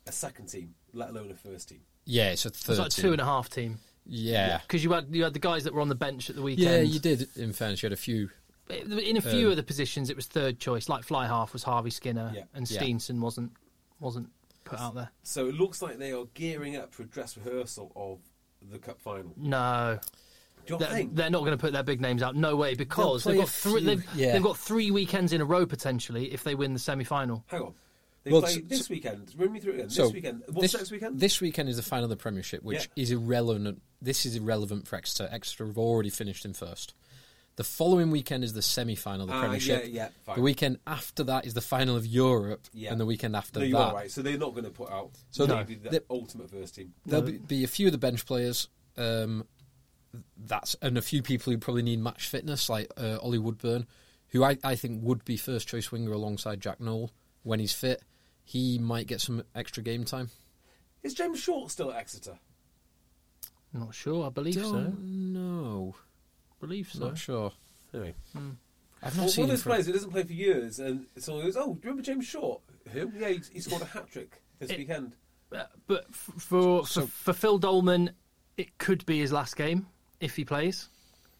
a 0.07 0.11
second 0.11 0.47
team, 0.47 0.73
let 0.93 1.09
alone 1.09 1.29
a 1.31 1.35
first 1.35 1.69
team. 1.69 1.81
Yeah, 2.05 2.31
it's 2.31 2.45
a 2.45 2.49
third. 2.49 2.71
It's 2.73 2.79
like 2.79 2.89
team. 2.91 3.03
two 3.03 3.11
and 3.11 3.21
a 3.21 3.25
half 3.25 3.49
team 3.49 3.79
Yeah. 4.05 4.59
because 4.59 4.83
you 4.83 4.91
had 4.91 5.07
you 5.11 5.23
had 5.23 5.33
the 5.33 5.39
guys 5.39 5.63
that 5.65 5.73
were 5.73 5.81
on 5.81 5.89
the 5.89 5.95
bench 5.95 6.29
at 6.29 6.35
the 6.35 6.41
weekend. 6.41 6.67
Yeah, 6.69 6.81
you 6.81 6.99
did. 6.99 7.27
In 7.37 7.53
fairness, 7.53 7.83
you 7.83 7.87
had 7.87 7.93
a 7.93 7.97
few. 7.97 8.29
In 8.69 9.17
a 9.17 9.21
few 9.21 9.47
Um, 9.47 9.51
of 9.51 9.57
the 9.57 9.63
positions, 9.63 10.09
it 10.09 10.15
was 10.15 10.25
third 10.27 10.57
choice. 10.59 10.87
Like 10.87 11.03
fly 11.03 11.27
half 11.27 11.51
was 11.53 11.63
Harvey 11.63 11.89
Skinner, 11.89 12.31
Yeah. 12.33 12.43
and 12.53 12.69
Yeah. 12.69 12.81
Steenson 12.81 13.19
wasn't 13.19 13.51
wasn't 13.99 14.29
put 14.63 14.79
out 14.79 14.95
there. 14.95 15.11
So 15.23 15.47
it 15.47 15.55
looks 15.55 15.81
like 15.81 15.97
they 15.99 16.11
are 16.13 16.25
gearing 16.33 16.75
up 16.77 16.93
for 16.93 17.03
a 17.03 17.05
dress 17.05 17.35
rehearsal 17.37 17.91
of 17.95 18.19
the 18.71 18.79
cup 18.79 18.99
final. 19.01 19.33
No, 19.37 19.99
Do 20.65 20.73
you 20.73 20.79
they're, 20.79 20.87
think? 20.89 21.15
they're 21.15 21.29
not 21.29 21.39
going 21.39 21.51
to 21.51 21.57
put 21.57 21.73
their 21.73 21.83
big 21.83 22.01
names 22.01 22.21
out. 22.23 22.35
No 22.35 22.55
way, 22.55 22.75
because 22.75 23.23
they've 23.23 23.35
a 23.35 23.39
got 23.39 23.49
three. 23.49 23.83
They've, 23.83 24.05
yeah. 24.15 24.33
they've 24.33 24.43
got 24.43 24.57
three 24.57 24.91
weekends 24.91 25.33
in 25.33 25.41
a 25.41 25.45
row 25.45 25.65
potentially 25.65 26.31
if 26.33 26.43
they 26.43 26.55
win 26.55 26.73
the 26.73 26.79
semi 26.79 27.03
final. 27.03 27.43
Hang 27.47 27.61
on. 27.61 27.73
They 28.23 28.31
Well, 28.31 28.41
play 28.43 28.53
so- 28.53 28.61
this 28.67 28.87
weekend. 28.89 29.33
Run 29.35 29.51
me 29.51 29.59
through 29.59 29.73
again. 29.73 29.89
So 29.89 30.03
this 30.03 30.13
weekend. 30.13 30.43
What's 30.51 30.73
next 30.75 30.91
weekend? 30.91 31.19
This 31.19 31.41
weekend 31.41 31.69
is 31.69 31.77
the 31.77 31.81
final 31.83 32.03
of 32.05 32.09
the 32.11 32.17
Premiership, 32.17 32.61
which 32.63 32.89
Yeah. 32.95 33.03
is 33.03 33.11
irrelevant. 33.11 33.81
This 34.01 34.25
is 34.27 34.35
irrelevant 34.35 34.87
for 34.87 34.95
Exeter. 34.95 35.27
Exeter 35.31 35.65
have 35.65 35.77
already 35.77 36.09
finished 36.11 36.45
in 36.45 36.53
first. 36.53 36.93
The 37.57 37.63
following 37.65 38.11
weekend 38.11 38.43
is 38.43 38.53
the 38.53 38.61
semi-final 38.61 39.23
of 39.23 39.27
the 39.29 39.35
Ah, 39.35 39.41
Premiership. 39.41 39.83
yeah, 39.85 39.89
yeah, 39.89 40.09
fine. 40.23 40.35
The 40.37 40.41
weekend 40.41 40.77
after 40.87 41.23
that 41.25 41.45
is 41.45 41.53
the 41.53 41.61
final 41.61 41.95
of 41.97 42.05
Europe, 42.05 42.65
Yeah. 42.73 42.91
and 42.91 42.99
the 42.99 43.05
weekend 43.05 43.35
after 43.35 43.59
no, 43.59 43.65
that 43.69 43.75
are 43.77 43.93
right. 43.93 44.09
So 44.11 44.21
they're 44.21 44.37
not 44.37 44.51
going 44.51 44.63
to 44.63 44.69
put 44.71 44.89
out 44.89 45.11
So 45.31 45.43
so 45.43 45.45
the- 45.47 45.55
maybe 45.57 45.75
the, 45.75 45.89
the- 45.89 46.03
ultimate 46.09 46.49
first 46.49 46.75
team. 46.75 46.93
there'll 47.05 47.25
be, 47.25 47.39
be 47.39 47.63
a 47.63 47.67
few 47.67 47.87
of 47.87 47.91
the 47.91 47.97
bench 47.97 48.25
players. 48.25 48.67
Um, 48.97 49.45
that's 50.37 50.75
and 50.81 50.97
a 50.97 51.01
few 51.01 51.21
people 51.21 51.51
who 51.51 51.57
probably 51.59 51.83
need 51.83 51.99
match 51.99 52.27
fitness, 52.27 52.69
like 52.69 52.91
uh, 52.97 53.17
Ollie 53.21 53.37
Woodburn, 53.37 53.87
who 54.29 54.43
I, 54.43 54.57
I 54.63 54.75
think 54.75 55.03
would 55.03 55.23
be 55.25 55.37
first 55.37 55.67
choice 55.67 55.91
winger 55.91 56.11
alongside 56.11 56.61
Jack 56.61 56.79
Nowell 56.79 57.11
when 57.43 57.59
he's 57.59 57.73
fit. 57.73 58.01
He 58.43 58.77
might 58.79 59.07
get 59.07 59.21
some 59.21 59.43
extra 59.55 59.81
game 59.83 60.03
time. 60.03 60.29
Is 61.03 61.13
James 61.13 61.39
Short 61.39 61.71
still 61.71 61.91
at 61.91 61.97
Exeter? 61.97 62.37
Not 63.73 63.95
sure. 63.95 64.25
I 64.27 64.29
believe 64.29 64.55
so. 64.55 64.61
Don't 64.73 65.33
know. 65.33 65.95
Believe 66.59 66.89
so. 66.91 67.05
Not 67.07 67.17
sure. 67.17 67.51
Anyway, 67.93 68.13
I've 69.01 69.15
well, 69.15 69.25
not 69.25 69.29
seen 69.31 69.43
one 69.43 69.49
him 69.49 69.53
of 69.55 69.57
those 69.57 69.63
players 69.63 69.85
who 69.85 69.93
doesn't 69.93 70.11
play 70.11 70.23
for 70.23 70.33
years, 70.33 70.79
and 70.79 71.05
someone 71.17 71.45
goes, 71.45 71.55
"Oh, 71.57 71.67
do 71.67 71.69
you 71.71 71.79
remember 71.83 72.01
James 72.03 72.25
Short? 72.25 72.61
Who? 72.89 73.11
Yeah, 73.17 73.29
he, 73.29 73.41
he 73.53 73.59
scored 73.61 73.81
a 73.81 73.85
hat 73.85 74.09
trick 74.11 74.41
this 74.59 74.69
It- 74.71 74.77
weekend." 74.79 75.13
Uh, 75.53 75.63
But 75.87 76.05
f- 76.09 76.29
for, 76.37 76.85
So- 76.85 77.01
for 77.01 77.07
for 77.07 77.33
Phil 77.33 77.57
Dolman, 77.57 78.11
it 78.57 78.77
could 78.77 79.05
be 79.05 79.19
his 79.19 79.31
last 79.31 79.55
game 79.55 79.87
if 80.21 80.35
he 80.35 80.45
plays. 80.45 80.87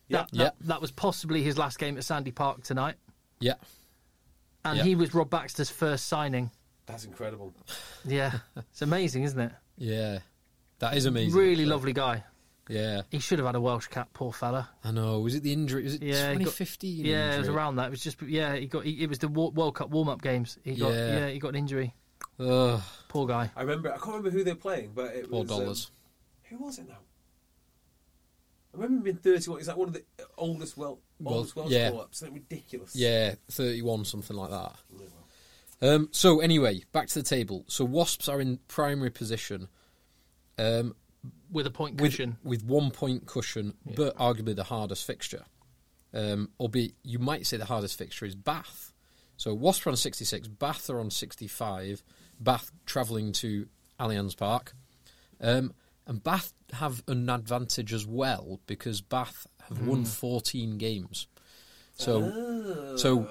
Yeah. 0.07 0.17
That, 0.17 0.31
that, 0.31 0.37
Yeah. 0.59 0.67
that 0.67 0.81
was 0.81 0.91
possibly 0.91 1.41
his 1.43 1.57
last 1.57 1.79
game 1.79 1.97
at 1.97 2.03
Sandy 2.03 2.31
Park 2.31 2.63
tonight, 2.63 2.95
Yeah. 3.39 3.53
and 4.65 4.77
Yeah. 4.77 4.83
he 4.83 4.95
was 4.95 5.13
Rob 5.13 5.29
Baxter's 5.29 5.69
first 5.69 6.07
signing. 6.07 6.51
That's 6.85 7.05
incredible. 7.05 7.53
Yeah, 8.03 8.39
it's 8.57 8.81
amazing, 8.81 9.23
isn't 9.23 9.39
it? 9.39 9.51
Yeah. 9.77 10.19
That 10.79 10.97
is 10.97 11.05
amazing. 11.05 11.37
Really 11.37 11.51
actually. 11.51 11.65
lovely 11.65 11.93
guy. 11.93 12.23
Yeah. 12.67 13.01
He 13.09 13.19
should 13.19 13.39
have 13.39 13.45
had 13.45 13.55
a 13.55 13.61
Welsh 13.61 13.87
cap, 13.87 14.09
poor 14.13 14.31
fella. 14.33 14.69
I 14.83 14.91
know. 14.91 15.19
Was 15.19 15.35
it 15.35 15.43
the 15.43 15.51
injury? 15.53 15.83
Was 15.83 15.95
it 15.95 16.03
Yeah, 16.03 16.31
he 16.33 16.43
got- 16.43 16.53
2015? 16.53 17.05
Yeah, 17.05 17.35
it 17.35 17.39
was 17.39 17.47
around 17.49 17.75
that. 17.77 17.87
It 17.87 17.91
was 17.91 18.01
just 18.01 18.21
yeah, 18.21 18.55
he 18.55 18.67
got 18.67 18.83
he, 18.85 19.03
it 19.03 19.09
was 19.09 19.19
the 19.19 19.27
World 19.27 19.75
Cup 19.75 19.89
warm 19.89 20.09
up 20.09 20.21
games. 20.21 20.57
He 20.63 20.75
got 20.75 20.93
Yeah. 20.93 21.19
yeah. 21.19 21.29
he 21.29 21.39
got 21.39 21.49
an 21.49 21.55
injury. 21.55 21.93
Ugh, 22.39 22.81
Poor 23.09 23.27
guy. 23.27 23.51
I 23.55 23.61
remember. 23.61 23.89
I 23.89 23.97
can't 23.97 24.07
remember 24.07 24.31
who 24.31 24.43
they're 24.43 24.55
playing, 24.55 24.91
but 24.95 25.13
it 25.15 25.27
four 25.27 25.41
was 25.43 25.51
um, 25.51 25.59
dollars. 25.59 25.91
who 26.43 26.57
was 26.57 26.79
it 26.79 26.87
now? 26.87 26.97
I 28.73 28.77
remember 28.77 29.03
being 29.03 29.17
thirty-one. 29.17 29.59
Is 29.59 29.67
that 29.67 29.77
one 29.77 29.89
of 29.89 29.93
the 29.93 30.03
oldest 30.37 30.77
well, 30.77 30.99
Well, 31.19 31.35
oldest 31.35 31.55
Welsh 31.55 31.71
yeah. 31.71 31.89
call-ups? 31.91 32.19
Something 32.19 32.35
ridiculous. 32.35 32.95
yeah, 32.95 33.35
31, 33.49 34.05
something 34.05 34.35
like 34.37 34.49
that. 34.49 34.75
Yeah, 34.97 35.05
well. 35.81 35.95
Um, 35.95 36.09
so 36.11 36.39
anyway, 36.39 36.83
back 36.93 37.07
to 37.09 37.19
the 37.19 37.23
table. 37.27 37.65
So 37.67 37.83
Wasps 37.83 38.29
are 38.29 38.39
in 38.39 38.59
primary 38.67 39.09
position 39.09 39.67
um, 40.57 40.95
With 41.51 41.65
a 41.67 41.71
point 41.71 41.99
with 41.99 42.11
cushion. 42.11 42.37
with 42.43 42.63
one 42.63 42.91
point 42.91 43.25
cushion, 43.25 43.73
but 43.95 44.15
arguably 44.17 44.55
the 44.55 44.63
hardest 44.63 45.05
fixture. 45.05 45.43
Um, 46.13 46.49
albeit 46.59 46.93
you 47.03 47.19
might 47.19 47.45
say 47.47 47.57
the 47.57 47.65
hardest 47.65 47.97
fixture 47.97 48.25
is 48.25 48.35
Bath. 48.35 48.93
So 49.37 49.53
Wasps 49.55 49.87
are 49.87 49.89
on 49.91 49.95
66, 49.95 50.47
Bath 50.49 50.89
are 50.89 50.99
on 50.99 51.09
65. 51.09 52.03
Bath 52.39 52.71
travelling 52.85 53.31
to 53.33 53.67
Allianz 53.99 54.35
Park, 54.37 54.73
um, 55.41 55.73
and 56.07 56.23
Bath 56.23 56.53
have 56.73 57.03
an 57.07 57.29
advantage 57.29 57.93
as 57.93 58.05
well 58.05 58.59
because 58.65 59.01
Bath 59.01 59.47
have 59.67 59.85
won 59.85 59.99
hmm. 59.99 60.05
14 60.05 60.77
games. 60.77 61.27
So, 61.93 62.31
oh. 62.35 62.97
so 62.97 63.27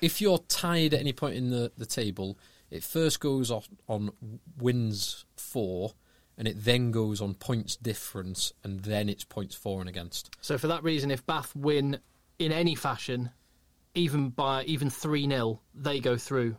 if 0.00 0.20
you're 0.20 0.38
tied 0.38 0.94
at 0.94 1.00
any 1.00 1.12
point 1.12 1.36
in 1.36 1.50
the, 1.50 1.72
the 1.76 1.86
table, 1.86 2.38
it 2.70 2.82
first 2.82 3.20
goes 3.20 3.50
off 3.50 3.68
on 3.88 4.12
wins 4.58 5.24
four, 5.36 5.92
and 6.38 6.48
it 6.48 6.64
then 6.64 6.90
goes 6.90 7.20
on 7.20 7.34
points 7.34 7.76
difference, 7.76 8.52
and 8.64 8.80
then 8.80 9.08
it's 9.08 9.24
points 9.24 9.54
for 9.54 9.80
and 9.80 9.88
against. 9.88 10.34
So 10.40 10.56
for 10.56 10.68
that 10.68 10.82
reason, 10.82 11.10
if 11.10 11.26
Bath 11.26 11.54
win 11.54 11.98
in 12.38 12.52
any 12.52 12.74
fashion, 12.74 13.30
even 13.94 14.30
by 14.30 14.64
even 14.64 14.88
three 14.90 15.28
0 15.28 15.60
they 15.74 16.00
go 16.00 16.16
through 16.16 16.56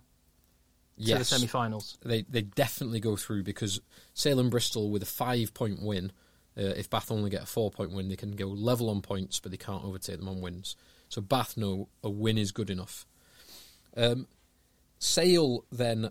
to 0.98 1.04
Yes, 1.04 1.20
the 1.20 1.26
semi-finals. 1.36 1.98
they 2.04 2.22
they 2.24 2.42
definitely 2.42 3.00
go 3.00 3.16
through 3.16 3.44
because 3.44 3.82
Sale 4.14 4.40
and 4.40 4.52
Bristol 4.52 4.90
with 4.92 5.04
a 5.04 5.08
five 5.08 5.54
point 5.54 5.82
win. 5.82 6.12
Uh, 6.56 6.62
if 6.78 6.90
Bath 6.90 7.12
only 7.12 7.30
get 7.32 7.44
a 7.44 7.48
four 7.48 7.72
point 7.72 7.92
win, 7.92 8.10
they 8.10 8.16
can 8.16 8.36
go 8.36 8.48
level 8.48 8.90
on 8.90 9.02
points, 9.02 9.40
but 9.40 9.52
they 9.52 9.58
can't 9.58 9.84
overtake 9.84 10.18
them 10.18 10.30
on 10.30 10.40
wins. 10.42 10.76
So 11.10 11.22
Bath 11.22 11.58
know 11.58 11.90
a 12.04 12.10
win 12.10 12.38
is 12.38 12.52
good 12.52 12.70
enough. 12.70 13.06
Um, 13.98 14.28
Sale 15.00 15.66
then 15.72 16.10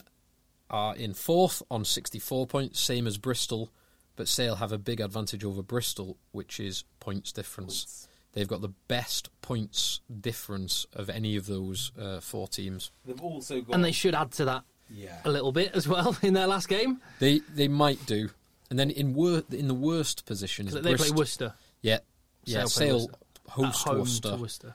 are 0.68 0.96
in 0.96 1.14
fourth 1.14 1.62
on 1.70 1.84
64 1.84 2.46
points, 2.46 2.80
same 2.80 3.06
as 3.06 3.18
Bristol, 3.18 3.70
but 4.16 4.28
Sale 4.28 4.56
have 4.56 4.72
a 4.72 4.78
big 4.78 5.00
advantage 5.00 5.44
over 5.44 5.62
Bristol, 5.62 6.16
which 6.32 6.58
is 6.60 6.84
points 7.00 7.32
difference. 7.32 8.08
They've 8.32 8.48
got 8.48 8.62
the 8.62 8.72
best 8.88 9.28
points 9.42 10.00
difference 10.20 10.86
of 10.94 11.10
any 11.10 11.36
of 11.36 11.46
those 11.46 11.92
uh, 12.00 12.20
four 12.20 12.48
teams. 12.48 12.90
They've 13.04 13.20
also 13.20 13.60
got. 13.60 13.74
And 13.74 13.84
they 13.84 13.92
should 13.92 14.14
add 14.14 14.32
to 14.32 14.44
that 14.46 14.64
yeah. 14.92 15.20
a 15.24 15.30
little 15.30 15.52
bit 15.52 15.72
as 15.74 15.86
well 15.88 16.16
in 16.22 16.34
their 16.34 16.46
last 16.46 16.68
game. 16.68 17.00
They 17.18 17.40
they 17.54 17.68
might 17.68 18.04
do, 18.06 18.30
and 18.70 18.78
then 18.78 18.90
in 18.90 19.14
wor- 19.14 19.44
in 19.50 19.68
the 19.68 19.74
worst 19.74 20.24
position 20.26 20.68
is 20.68 20.74
They 20.74 20.94
play 20.94 21.10
Worcester. 21.10 21.54
Yeah, 21.80 21.98
yeah. 22.44 22.64
Sale 22.64 22.68
Sale 22.68 22.94
Worcester. 22.98 23.16
host 23.48 23.86
at 23.86 23.90
home 23.90 23.98
Worcester. 24.00 24.30
to 24.30 24.36
Worcester. 24.36 24.74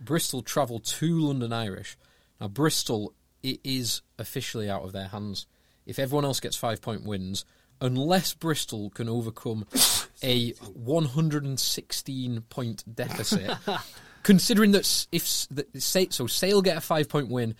Bristol 0.00 0.42
travel 0.42 0.80
to 0.80 1.18
London 1.20 1.52
Irish. 1.52 1.96
Now 2.40 2.48
Bristol 2.48 3.12
it 3.42 3.60
is 3.64 4.02
officially 4.18 4.68
out 4.70 4.82
of 4.82 4.92
their 4.92 5.08
hands. 5.08 5.46
If 5.86 5.98
everyone 5.98 6.24
else 6.24 6.40
gets 6.40 6.56
five 6.56 6.80
point 6.80 7.04
wins, 7.04 7.44
unless 7.80 8.34
Bristol 8.34 8.90
can 8.90 9.08
overcome 9.08 9.66
a 10.22 10.50
116 10.74 12.40
point 12.48 12.84
deficit, 12.94 13.50
considering 14.22 14.72
that 14.72 15.06
if 15.12 15.22
s- 15.22 15.48
that 15.50 15.82
say, 15.82 16.08
so 16.10 16.26
Sale 16.26 16.62
get 16.62 16.76
a 16.76 16.80
five 16.80 17.08
point 17.08 17.28
win, 17.28 17.54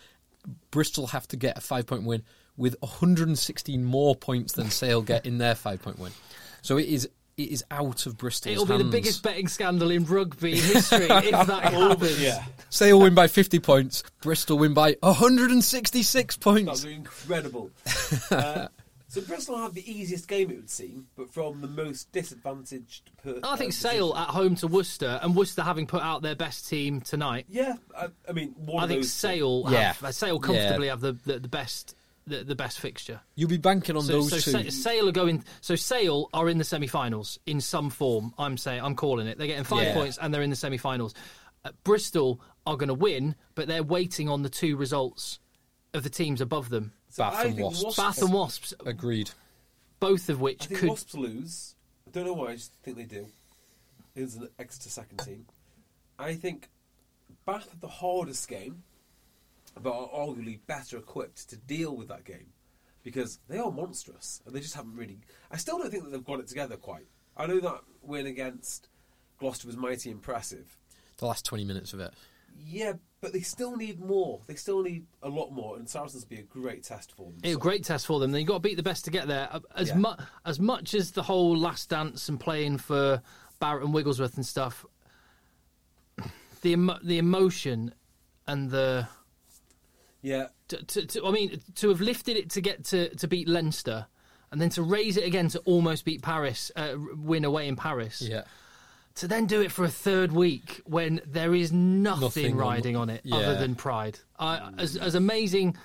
Bristol 0.71 1.09
have 1.09 1.29
to 1.29 1.37
get 1.37 1.59
a 1.59 1.61
five 1.61 1.87
point 1.87 2.05
win 2.05 2.23
with 2.57 2.77
116 2.81 3.85
more 3.85 4.15
points 4.15 4.53
than 4.53 4.71
Sale 4.71 5.03
get 5.03 5.27
in 5.27 5.39
their 5.39 5.55
five 5.55 5.83
point 5.83 5.99
win. 5.99 6.13
So 6.63 6.77
it 6.77 6.87
is 6.87 7.09
it 7.37 7.51
is 7.51 7.65
out 7.71 8.07
of 8.07 8.19
Bristol. 8.19 8.53
It'll 8.53 8.67
be 8.67 8.77
the 8.77 8.85
biggest 8.85 9.23
betting 9.23 9.49
scandal 9.49 9.91
in 9.91 10.05
rugby 10.05 10.55
history 10.55 11.07
if 11.11 11.47
that 11.47 11.73
happens. 11.73 12.21
Yeah. 12.21 12.45
Sale 12.69 13.01
win 13.01 13.15
by 13.15 13.27
50 13.27 13.59
points. 13.59 14.03
Bristol 14.21 14.59
win 14.59 14.75
by 14.75 14.97
166 15.01 16.37
points. 16.37 16.61
That 16.61 16.67
points. 16.67 16.85
was 16.85 16.93
incredible. 16.93 17.71
uh, 18.31 18.69
so 19.13 19.21
Bristol 19.21 19.59
had 19.59 19.75
the 19.75 19.91
easiest 19.91 20.27
game, 20.27 20.51
it 20.51 20.57
would 20.57 20.71
seem, 20.71 21.07
but 21.17 21.31
from 21.33 21.61
the 21.61 21.67
most 21.69 22.11
disadvantaged. 22.13 23.11
Per- 23.23 23.41
I 23.43 23.57
think 23.57 23.71
uh, 23.71 23.75
Sale 23.75 24.15
at 24.17 24.29
home 24.29 24.55
to 24.57 24.67
Worcester, 24.67 25.21
and 25.23 25.37
Worcester 25.37 25.63
having 25.63 25.87
put 25.87 26.03
out 26.03 26.23
their 26.23 26.35
best 26.35 26.69
team 26.69 27.01
tonight. 27.03 27.45
Yeah, 27.49 27.75
I, 27.97 28.09
I 28.29 28.33
mean, 28.33 28.55
one 28.57 28.81
I 28.81 28.85
of 28.85 28.89
think 28.89 29.03
those. 29.03 29.13
Sale, 29.13 29.65
Yeah. 29.69 29.79
have, 29.93 30.03
uh, 30.05 30.13
Sale 30.13 30.39
comfortably 30.41 30.89
have 30.89 31.01
the, 31.01 31.13
the, 31.27 31.39
the 31.41 31.49
best 31.49 31.95
the, 32.27 32.45
the 32.45 32.55
best 32.55 32.79
fixture. 32.79 33.21
You'll 33.35 33.51
be 33.51 33.57
banking 33.59 33.97
on 33.97 34.03
So, 34.03 34.13
those 34.13 34.31
so 34.31 34.37
two. 34.61 34.71
Sa- 34.71 34.71
Sale 34.91 35.09
are 35.09 35.13
going. 35.13 35.45
So 35.61 35.75
Sale 35.75 36.31
are 36.33 36.49
in 36.49 36.57
the 36.59 36.65
semi-finals 36.65 37.39
in 37.47 37.61
some 37.61 37.91
form. 37.91 38.33
I'm 38.39 38.57
saying 38.57 38.81
I'm 38.83 38.95
calling 38.95 39.27
it. 39.27 39.39
They're 39.39 39.49
getting 39.49 39.65
five 39.65 39.89
Yeah. 39.89 39.95
points 39.95 40.19
and 40.23 40.33
they're 40.33 40.43
in 40.43 40.51
the 40.51 40.57
semi-finals. 40.57 41.15
Uh, 41.65 41.71
Bristol 41.85 42.41
are 42.65 42.77
going 42.77 42.89
to 42.89 42.95
win, 42.95 43.35
but 43.57 43.67
they're 43.67 43.83
waiting 43.83 44.29
on 44.29 44.43
the 44.43 44.49
two 44.49 44.77
results 44.77 45.41
of 45.95 46.05
the 46.05 46.11
teams 46.11 46.41
above 46.41 46.69
them. 46.71 46.93
So 47.13 47.25
Bath 47.25 47.35
I 47.35 47.45
and 47.45 47.57
think 47.57 47.71
Wasps. 47.71 47.97
Bath 47.97 48.23
and 48.23 48.33
Wasps, 48.33 48.75
Agreed. 48.87 49.31
both 50.01 50.31
of 50.31 50.39
I 50.39 50.43
which 50.45 50.65
think 50.65 50.81
could. 50.81 50.89
Wasps 50.89 51.15
lose. 51.15 51.75
I 52.07 52.11
don't 52.11 52.25
know 52.25 52.33
why. 52.33 52.53
I 52.53 52.55
just 52.55 52.73
think 52.83 52.97
they 52.97 53.05
do. 53.05 53.27
It's 54.17 54.35
an 54.37 54.49
Exeter 54.59 54.89
second 54.89 55.19
team. 55.19 55.45
I 56.19 56.33
think 56.33 56.71
Bath 57.45 57.69
have 57.71 57.81
the 57.81 57.89
hardest 57.89 58.49
game, 58.49 58.83
but 59.79 59.91
are 59.93 60.09
arguably 60.09 60.61
better 60.67 60.97
equipped 60.97 61.51
to 61.51 61.57
deal 61.57 61.95
with 61.95 62.09
that 62.09 62.25
game 62.25 62.47
because 63.03 63.41
they 63.47 63.59
are 63.59 63.71
monstrous 63.71 64.41
and 64.47 64.55
they 64.55 64.61
just 64.61 64.75
haven't 64.75 64.97
really. 64.97 65.19
I 65.51 65.59
still 65.59 65.77
don't 65.77 65.91
think 65.91 66.05
that 66.05 66.13
they've 66.13 66.25
got 66.25 66.41
it 66.41 66.49
together 66.49 66.79
quite. 66.79 67.07
I 67.37 67.45
know 67.47 67.61
that 67.61 67.83
win 68.01 68.25
against 68.27 68.89
Gloucester 69.39 69.67
was 69.67 69.77
mighty 69.77 70.11
impressive. 70.11 70.79
The 71.19 71.27
last 71.27 71.45
20 71.45 71.65
minutes 71.67 71.93
of 71.93 72.01
it. 72.01 72.15
Yeah, 72.57 72.95
but 73.21 73.33
they 73.33 73.41
still 73.41 73.77
need 73.77 74.01
more. 74.01 74.41
They 74.47 74.55
still 74.55 74.83
need 74.83 75.07
a 75.23 75.29
lot 75.29 75.51
more, 75.53 75.77
and 75.77 75.89
Saracens 75.89 76.23
would 76.25 76.29
be 76.31 76.39
a 76.39 76.43
great 76.43 76.83
test 76.85 77.13
for 77.17 77.27
them. 77.31 77.39
It's 77.43 77.57
a 77.57 77.59
great 77.59 77.85
test 77.85 78.07
for 78.07 78.19
them. 78.21 78.33
Then 78.33 78.41
you 78.41 78.47
got 78.47 78.55
to 78.55 78.61
beat 78.61 78.77
the 78.77 78.83
best 78.83 79.05
to 79.07 79.11
get 79.11 79.27
there. 79.29 79.49
Uh, 79.53 79.61
As 79.75 79.89
Yeah. 79.89 79.97
mu- 79.99 80.25
as 80.45 80.59
much 80.61 80.95
as 80.95 81.13
the 81.13 81.23
whole 81.23 81.57
last 81.57 81.89
dance 81.91 82.29
and 82.29 82.39
playing 82.41 82.79
for 82.79 83.23
Barritt 83.61 83.85
and 83.85 83.95
Wigglesworth 83.95 84.37
and 84.37 84.47
stuff, 84.47 84.85
the 86.63 86.73
emo- 86.73 86.99
the 87.03 87.19
emotion 87.19 87.93
and 88.47 88.71
the 88.71 89.09
Yeah, 90.23 90.49
to, 90.69 90.83
to, 90.85 91.07
to, 91.07 91.27
I 91.27 91.31
mean, 91.33 91.61
to 91.77 91.89
have 91.89 92.01
lifted 92.01 92.37
it 92.37 92.51
to 92.51 92.61
get 92.61 92.85
to, 92.87 93.15
to 93.17 93.27
beat 93.29 93.49
Leinster, 93.49 94.07
and 94.53 94.61
then 94.61 94.71
to 94.71 94.83
raise 94.83 95.17
it 95.17 95.25
again 95.25 95.49
to 95.49 95.59
almost 95.61 96.05
beat 96.05 96.23
Paris, 96.23 96.71
uh, 96.77 96.95
win 97.17 97.45
away 97.45 97.67
in 97.69 97.75
Paris, 97.77 98.23
Yeah. 98.23 98.45
To 99.17 99.29
then 99.29 99.47
do 99.47 99.61
it 99.61 99.71
for 99.71 99.85
a 99.85 99.89
third 99.91 100.33
week 100.33 100.81
when 100.85 101.21
there 101.27 101.55
is 101.55 101.73
nothing, 101.73 102.21
Nothing 102.21 102.57
riding 102.57 102.97
on, 102.97 103.11
it 103.11 103.21
yeah. 103.25 103.37
other 103.37 103.57
than 103.57 103.75
pride. 103.75 104.19
I, 104.39 104.71
as, 104.79 104.97
as 104.97 105.15
amazing 105.15 105.77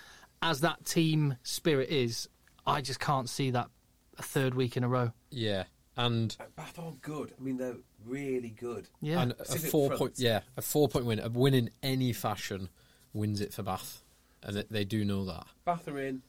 as 0.41 0.61
that 0.61 0.85
team 0.85 1.35
spirit 1.43 1.89
is, 1.89 2.29
I 2.65 2.81
just 2.81 2.99
can't 2.99 3.29
see 3.29 3.51
that 3.51 3.69
a 4.17 4.23
third 4.23 4.55
week 4.55 4.77
in 4.77 4.83
a 4.83 4.87
row. 4.87 5.11
Yeah. 5.29 5.63
And 5.95 6.35
Bath 6.55 6.77
are 6.79 6.93
good. 7.01 7.33
I 7.39 7.43
mean, 7.43 7.57
they're 7.57 7.77
really 8.05 8.49
good. 8.49 8.87
Yeah, 9.01 9.21
and 9.21 9.31
a 9.39 9.45
four 9.45 9.89
front. 9.89 9.99
point 9.99 10.13
yeah 10.17 10.41
a 10.55 10.61
four 10.61 10.87
point 10.87 11.05
win 11.05 11.19
a 11.19 11.29
win 11.29 11.53
in 11.53 11.69
any 11.83 12.13
fashion 12.13 12.69
wins 13.13 13.41
it 13.41 13.53
for 13.53 13.63
Bath 13.63 14.03
and 14.43 14.55
they, 14.55 14.63
they 14.69 14.85
do 14.85 15.03
know 15.03 15.25
that 15.25 15.47
Bath 15.65 15.87
are 15.87 15.99
in, 15.99 16.21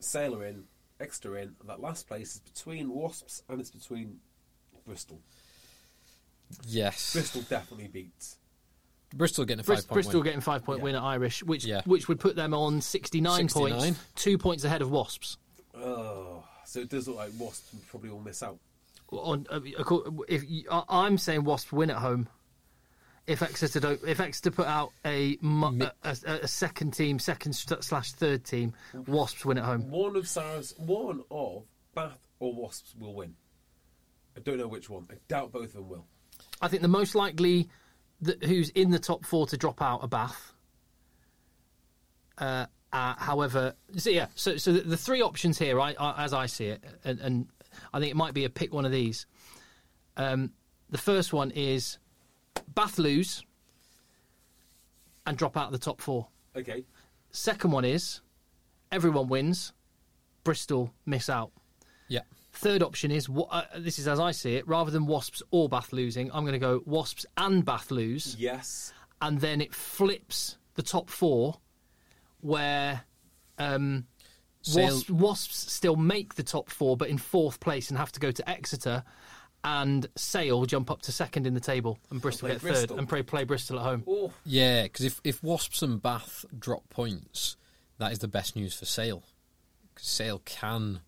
Sale 0.00 0.36
are 0.36 0.44
in, 0.44 0.64
Exeter 1.00 1.36
in, 1.36 1.56
that 1.66 1.80
last 1.80 2.06
place 2.06 2.34
is 2.36 2.40
between 2.40 2.90
Wasps 2.90 3.42
and 3.48 3.60
it's 3.60 3.70
between 3.70 4.20
Bristol. 4.86 5.20
Yes 6.66 7.12
Bristol 7.12 7.42
definitely 7.42 7.88
beats. 7.88 8.36
Bristol 9.14 9.44
getting 9.46 9.60
a 9.60 9.64
Bris- 9.64 9.80
five 9.80 9.88
point 9.88 9.94
Bristol 9.94 10.20
win. 10.20 10.24
getting 10.24 10.40
five 10.40 10.64
point 10.64 10.78
Yeah. 10.78 10.84
win 10.84 10.94
at 10.94 11.02
Irish, 11.02 11.42
which 11.42 11.64
Yeah. 11.64 11.82
which 11.86 12.08
would 12.08 12.20
put 12.20 12.36
them 12.36 12.52
on 12.54 12.80
sixty 12.80 13.20
nine 13.20 13.48
69. 13.48 13.78
points, 13.80 14.00
two 14.14 14.36
points 14.38 14.64
ahead 14.64 14.82
of 14.82 14.90
Wasps. 14.90 15.38
Oh, 15.74 16.44
so 16.64 16.80
it 16.80 16.88
does 16.90 17.08
look 17.08 17.16
like 17.16 17.32
Wasps 17.38 17.72
would 17.72 17.86
probably 17.88 18.10
all 18.10 18.20
miss 18.20 18.42
out. 18.42 18.58
on 19.10 19.46
uh, 19.50 19.60
if 20.28 20.48
you, 20.48 20.64
I- 20.70 20.84
I'm 20.88 21.16
saying 21.16 21.44
Wasps 21.44 21.72
win 21.72 21.90
at 21.90 21.96
home. 21.96 22.28
If 23.26 23.42
Exeter 23.42 23.78
don't, 23.80 24.00
if 24.06 24.20
Exeter 24.20 24.50
put 24.50 24.66
out 24.66 24.90
a 25.04 25.38
a, 25.42 25.92
a, 26.02 26.10
a 26.42 26.48
second 26.48 26.92
team, 26.92 27.18
second 27.18 27.52
slash 27.54 28.12
third 28.12 28.44
team, 28.44 28.72
Wasps 29.06 29.44
win 29.44 29.58
at 29.58 29.64
home. 29.64 29.90
One 29.90 30.16
of 30.16 30.26
Sarah's, 30.26 30.74
one 30.78 31.22
of 31.30 31.64
Bath 31.94 32.26
or 32.40 32.54
Wasps 32.54 32.94
will 32.98 33.14
win. 33.14 33.34
I 34.36 34.40
don't 34.40 34.56
know 34.56 34.68
which 34.68 34.88
one. 34.88 35.06
I 35.10 35.14
doubt 35.28 35.52
both 35.52 35.64
of 35.66 35.72
them 35.74 35.88
will. 35.88 36.06
I 36.60 36.68
think 36.68 36.82
the 36.82 36.88
most 36.88 37.14
likely 37.14 37.68
that 38.20 38.42
who's 38.42 38.70
in 38.70 38.90
the 38.90 38.98
top 38.98 39.24
four 39.24 39.46
to 39.46 39.56
drop 39.56 39.80
out 39.80 40.02
are 40.02 40.08
Bath. 40.08 40.52
Uh, 42.36 42.66
uh, 42.92 43.14
however, 43.16 43.74
so 43.96 44.10
yeah, 44.10 44.26
so 44.34 44.56
so 44.56 44.72
the, 44.72 44.80
the 44.80 44.96
three 44.96 45.22
options 45.22 45.58
here, 45.58 45.80
I, 45.80 45.94
I, 45.98 46.24
as 46.24 46.32
I 46.32 46.46
see 46.46 46.66
it, 46.66 46.82
and, 47.04 47.20
and 47.20 47.48
I 47.92 48.00
think 48.00 48.10
it 48.10 48.16
might 48.16 48.34
be 48.34 48.44
a 48.44 48.50
pick 48.50 48.72
one 48.72 48.84
of 48.84 48.92
these. 48.92 49.26
Um, 50.16 50.52
the 50.90 50.98
first 50.98 51.32
one 51.32 51.50
is 51.50 51.98
Bath 52.74 52.98
lose 52.98 53.44
and 55.26 55.36
drop 55.36 55.56
out 55.56 55.66
of 55.66 55.72
the 55.72 55.78
top 55.78 56.00
four. 56.00 56.28
Okay. 56.56 56.84
Second 57.30 57.72
one 57.72 57.84
is 57.84 58.20
everyone 58.90 59.28
wins, 59.28 59.72
Bristol 60.44 60.92
miss 61.04 61.28
out. 61.28 61.52
Yeah. 62.62 62.70
Third 62.72 62.82
option 62.82 63.10
is 63.10 63.28
uh, 63.50 63.62
this 63.78 63.98
is 63.98 64.08
as 64.08 64.18
I 64.20 64.32
see 64.32 64.56
it. 64.56 64.66
Rather 64.68 64.90
than 64.90 65.06
Wasps 65.06 65.42
or 65.50 65.68
Bath 65.68 65.92
losing, 65.92 66.30
I'm 66.32 66.42
going 66.44 66.52
to 66.54 66.58
go 66.58 66.82
Wasps 66.86 67.24
and 67.36 67.64
Bath 67.64 67.90
lose, 67.90 68.36
Yes. 68.38 68.92
and 69.20 69.40
then 69.40 69.60
it 69.60 69.74
flips 69.74 70.58
the 70.74 70.82
top 70.82 71.08
four, 71.10 71.58
where 72.40 73.02
um, 73.58 74.06
Wasps, 74.74 75.10
Wasps 75.10 75.72
still 75.72 75.96
make 75.96 76.34
the 76.34 76.42
top 76.42 76.70
four, 76.70 76.96
but 76.96 77.08
in 77.08 77.18
fourth 77.18 77.60
place 77.60 77.90
and 77.90 77.98
have 77.98 78.12
to 78.12 78.20
go 78.20 78.30
to 78.30 78.48
Exeter, 78.48 79.02
and 79.64 80.06
Sale 80.16 80.66
jump 80.66 80.90
up 80.90 81.02
to 81.02 81.12
second 81.12 81.46
in 81.46 81.54
the 81.54 81.60
table, 81.60 81.98
and 82.10 82.20
Bristol 82.20 82.48
get 82.48 82.60
third, 82.60 82.68
Bristol. 82.72 82.98
and 82.98 83.08
play 83.08 83.22
play 83.22 83.44
Bristol 83.44 83.78
at 83.78 83.84
home. 83.84 84.04
Oh, 84.06 84.32
Yeah, 84.44 84.84
because 84.84 85.04
if, 85.04 85.20
if 85.24 85.42
Wasps 85.42 85.82
and 85.82 86.00
Bath 86.00 86.44
drop 86.56 86.88
points, 86.90 87.56
that 87.98 88.12
is 88.12 88.20
the 88.20 88.28
best 88.28 88.54
news 88.56 88.74
for 88.74 88.84
Sale. 88.84 89.24
Because 89.94 90.08
Sale 90.08 90.42
can. 90.44 91.00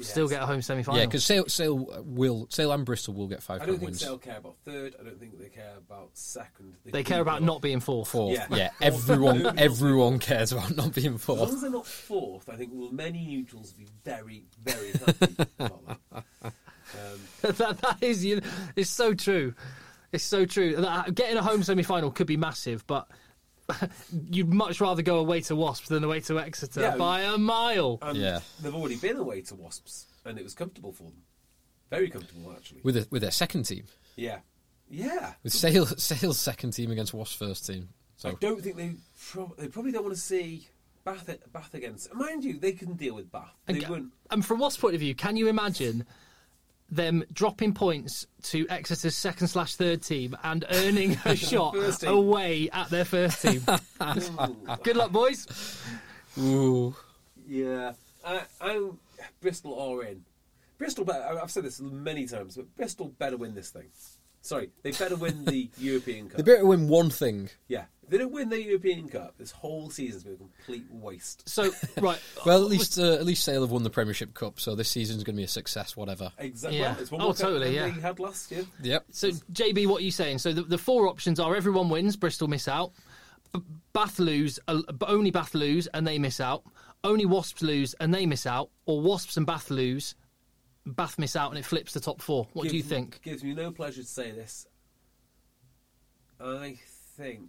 Still 0.00 0.28
get 0.28 0.42
a 0.42 0.46
home 0.46 0.62
semi 0.62 0.82
final. 0.82 0.98
Yeah, 1.00 1.06
because 1.06 1.24
Sale, 1.24 1.46
Sale 1.48 2.02
will 2.04 2.46
Sale 2.50 2.72
and 2.72 2.84
Bristol 2.84 3.14
will 3.14 3.26
get 3.28 3.42
five 3.42 3.62
I 3.62 3.66
don't 3.66 3.76
think 3.76 3.86
wins. 3.88 4.00
Sale 4.00 4.18
care 4.18 4.38
about 4.38 4.56
third. 4.64 4.94
I 5.00 5.04
don't 5.04 5.18
think 5.18 5.38
they 5.38 5.48
care 5.48 5.74
about 5.76 6.10
second. 6.14 6.74
they 6.84 7.02
care 7.02 7.20
about 7.20 7.42
not 7.42 7.60
being 7.62 7.80
fourth. 7.80 8.08
Fourth, 8.08 8.34
Yeah. 8.36 8.46
yeah. 8.50 8.70
everyone 8.80 9.58
everyone 9.58 10.18
cares 10.18 10.52
about 10.52 10.74
not 10.76 10.94
being 10.94 11.14
As 11.14 11.28
long 11.28 11.38
fourth. 11.38 11.52
as 11.52 11.60
they're 11.62 11.70
not 11.70 11.86
fourth, 11.86 12.48
I 12.48 12.56
think 12.56 12.72
will 12.72 12.92
many 12.92 13.24
neutrals 13.26 13.72
be 13.72 13.86
very, 14.04 14.44
very 14.64 14.92
happy 14.92 15.34
about 15.58 15.98
that. 16.12 16.24
Um, 16.94 17.20
that, 17.58 17.78
that 17.82 17.98
is 18.00 18.24
you. 18.24 18.40
It's 18.74 18.88
so 18.88 19.12
true. 19.12 19.52
It's 20.10 20.24
so 20.24 20.46
true. 20.46 20.76
That- 20.76 21.14
Getting 21.14 21.36
a 21.36 21.42
home 21.42 21.62
semi 21.62 21.82
final 21.82 22.10
could 22.10 22.26
be 22.26 22.38
massive, 22.38 22.86
but 22.86 23.06
you'd 24.30 24.52
much 24.52 24.80
rather 24.80 25.02
go 25.02 25.18
away 25.18 25.40
to 25.42 25.56
Wasps 25.56 25.88
than 25.88 26.04
away 26.04 26.20
to 26.20 26.38
Exeter 26.40 26.80
Yeah. 26.80 26.96
by 26.96 27.22
a 27.22 27.36
mile. 27.38 27.98
and 28.02 28.16
Yeah. 28.18 28.40
they've 28.62 28.74
already 28.74 28.96
been 28.96 29.16
away 29.16 29.42
to 29.42 29.54
Wasps, 29.54 30.06
and 30.24 30.38
it 30.38 30.44
was 30.44 30.54
comfortable 30.54 30.92
for 30.92 31.04
them. 31.04 31.22
Very 31.90 32.10
comfortable, 32.10 32.52
actually. 32.52 32.80
With 32.82 32.96
a, 32.96 33.06
with 33.10 33.22
their 33.22 33.30
second 33.30 33.64
team, 33.64 33.84
Yeah. 34.16 34.40
Yeah. 34.90 35.34
with 35.42 35.52
Sale 35.52 35.86
Sale's 35.86 36.38
second 36.38 36.72
team 36.72 36.90
against 36.90 37.12
Wasps' 37.14 37.34
first 37.36 37.66
team. 37.66 37.88
So 38.16 38.30
I 38.30 38.34
don't 38.40 38.62
think 38.62 38.76
they 38.76 38.94
prob- 39.30 39.56
they 39.58 39.68
probably 39.68 39.92
don't 39.92 40.02
want 40.04 40.14
to 40.14 40.20
see 40.20 40.66
Bath 41.04 41.30
Bath 41.52 41.74
against. 41.74 42.12
Mind 42.14 42.44
you, 42.44 42.58
they 42.58 42.72
can 42.72 42.94
deal 42.94 43.14
with 43.14 43.30
Bath. 43.30 43.54
They 43.66 43.74
And, 43.74 43.88
won't. 43.88 44.12
and 44.30 44.44
from 44.44 44.58
Wasps' 44.58 44.80
point 44.80 44.94
of 44.94 45.00
view, 45.00 45.14
can 45.14 45.36
you 45.36 45.46
imagine 45.48 46.04
them 46.90 47.24
dropping 47.32 47.74
points 47.74 48.26
to 48.42 48.66
Exeter's 48.68 49.14
second 49.14 49.48
slash 49.48 49.74
third 49.76 50.02
team 50.02 50.36
and 50.42 50.64
earning 50.70 51.18
a 51.24 51.36
shot 51.36 51.74
away 52.04 52.70
at 52.72 52.88
their 52.90 53.04
first 53.04 53.42
team? 53.42 53.62
Good 54.82 54.96
luck, 54.96 55.12
boys. 55.12 55.46
ooh, 56.38 56.94
Yeah, 57.46 57.92
I, 58.24 58.42
I'm 58.60 58.98
Bristol 59.40 59.78
are 59.78 60.04
in. 60.04 60.24
Bristol, 60.78 61.04
better, 61.04 61.40
I've 61.42 61.50
said 61.50 61.64
this 61.64 61.80
many 61.80 62.26
times, 62.26 62.56
but 62.56 62.74
Bristol 62.76 63.08
better 63.18 63.36
win 63.36 63.54
this 63.54 63.70
thing. 63.70 63.88
Sorry, 64.40 64.70
they 64.82 64.92
better 64.92 65.16
win 65.16 65.44
the 65.44 65.68
European 65.78 66.28
Cup. 66.28 66.36
they 66.38 66.42
better 66.42 66.64
win 66.66 66.88
one 66.88 67.10
thing. 67.10 67.50
Yeah, 67.66 67.84
if 68.02 68.08
they 68.10 68.18
don't 68.18 68.32
win 68.32 68.48
the 68.48 68.62
European 68.62 69.08
Cup, 69.08 69.34
this 69.38 69.50
whole 69.50 69.90
season's 69.90 70.24
been 70.24 70.34
a 70.34 70.36
complete 70.36 70.84
waste. 70.90 71.48
So, 71.48 71.70
right. 72.00 72.20
Well, 72.46 72.62
at 72.62 72.68
least 72.68 72.98
uh, 72.98 73.14
at 73.14 73.24
least 73.26 73.44
Sale 73.44 73.62
have 73.62 73.70
won 73.70 73.82
the 73.82 73.90
Premiership 73.90 74.34
Cup, 74.34 74.58
so 74.60 74.74
this 74.74 74.88
season's 74.88 75.24
going 75.24 75.34
to 75.36 75.40
be 75.40 75.44
a 75.44 75.48
success. 75.48 75.96
Whatever. 75.96 76.32
Exactly. 76.38 76.78
Yeah. 76.78 76.92
Well, 76.92 77.00
it's 77.02 77.10
one 77.10 77.20
Oh, 77.20 77.24
more 77.24 77.34
cup 77.34 77.40
totally, 77.42 77.66
than 77.66 77.74
yeah. 77.74 77.94
they 77.94 78.00
had 78.00 78.18
last 78.20 78.50
year. 78.50 78.64
Yep. 78.82 79.04
So, 79.10 79.30
JB, 79.52 79.86
what 79.88 80.00
are 80.00 80.04
you 80.04 80.10
saying? 80.12 80.38
So, 80.38 80.52
the, 80.52 80.62
the 80.62 80.78
four 80.78 81.08
options 81.08 81.38
are 81.40 81.54
everyone 81.56 81.88
wins, 81.90 82.16
Bristol 82.16 82.48
miss 82.48 82.68
out. 82.68 82.92
B- 83.52 83.60
Bath 83.92 84.18
lose, 84.18 84.58
uh, 84.68 84.80
only 85.02 85.30
Bath 85.30 85.54
lose 85.54 85.86
and 85.88 86.06
they 86.06 86.18
miss 86.18 86.40
out. 86.40 86.62
Only 87.04 87.26
Wasps 87.26 87.62
lose 87.62 87.94
and 87.94 88.12
they 88.14 88.26
miss 88.26 88.46
out. 88.46 88.70
Or 88.86 89.00
Wasps 89.00 89.36
and 89.36 89.46
Bath 89.46 89.70
lose, 89.70 90.14
Bath 90.88 91.18
miss 91.18 91.36
out 91.36 91.50
and 91.50 91.58
it 91.58 91.64
flips 91.64 91.92
the 91.92 92.00
top 92.00 92.20
four. 92.22 92.48
What 92.52 92.62
do 92.68 92.68
you 92.76 92.82
Gives- 92.82 92.88
think? 92.88 93.20
Gives 93.22 93.44
me 93.44 93.54
no 93.54 93.70
pleasure 93.70 94.02
to 94.02 94.08
say 94.08 94.30
this. 94.32 94.66
I 96.40 96.78
think 97.16 97.48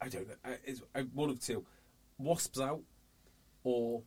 I 0.00 0.08
don't 0.08 0.26
know. 0.28 0.34
It's 0.64 0.82
one 1.14 1.30
of 1.30 1.40
two: 1.40 1.64
Wasps 2.18 2.60
out 2.60 2.80
or 3.64 4.02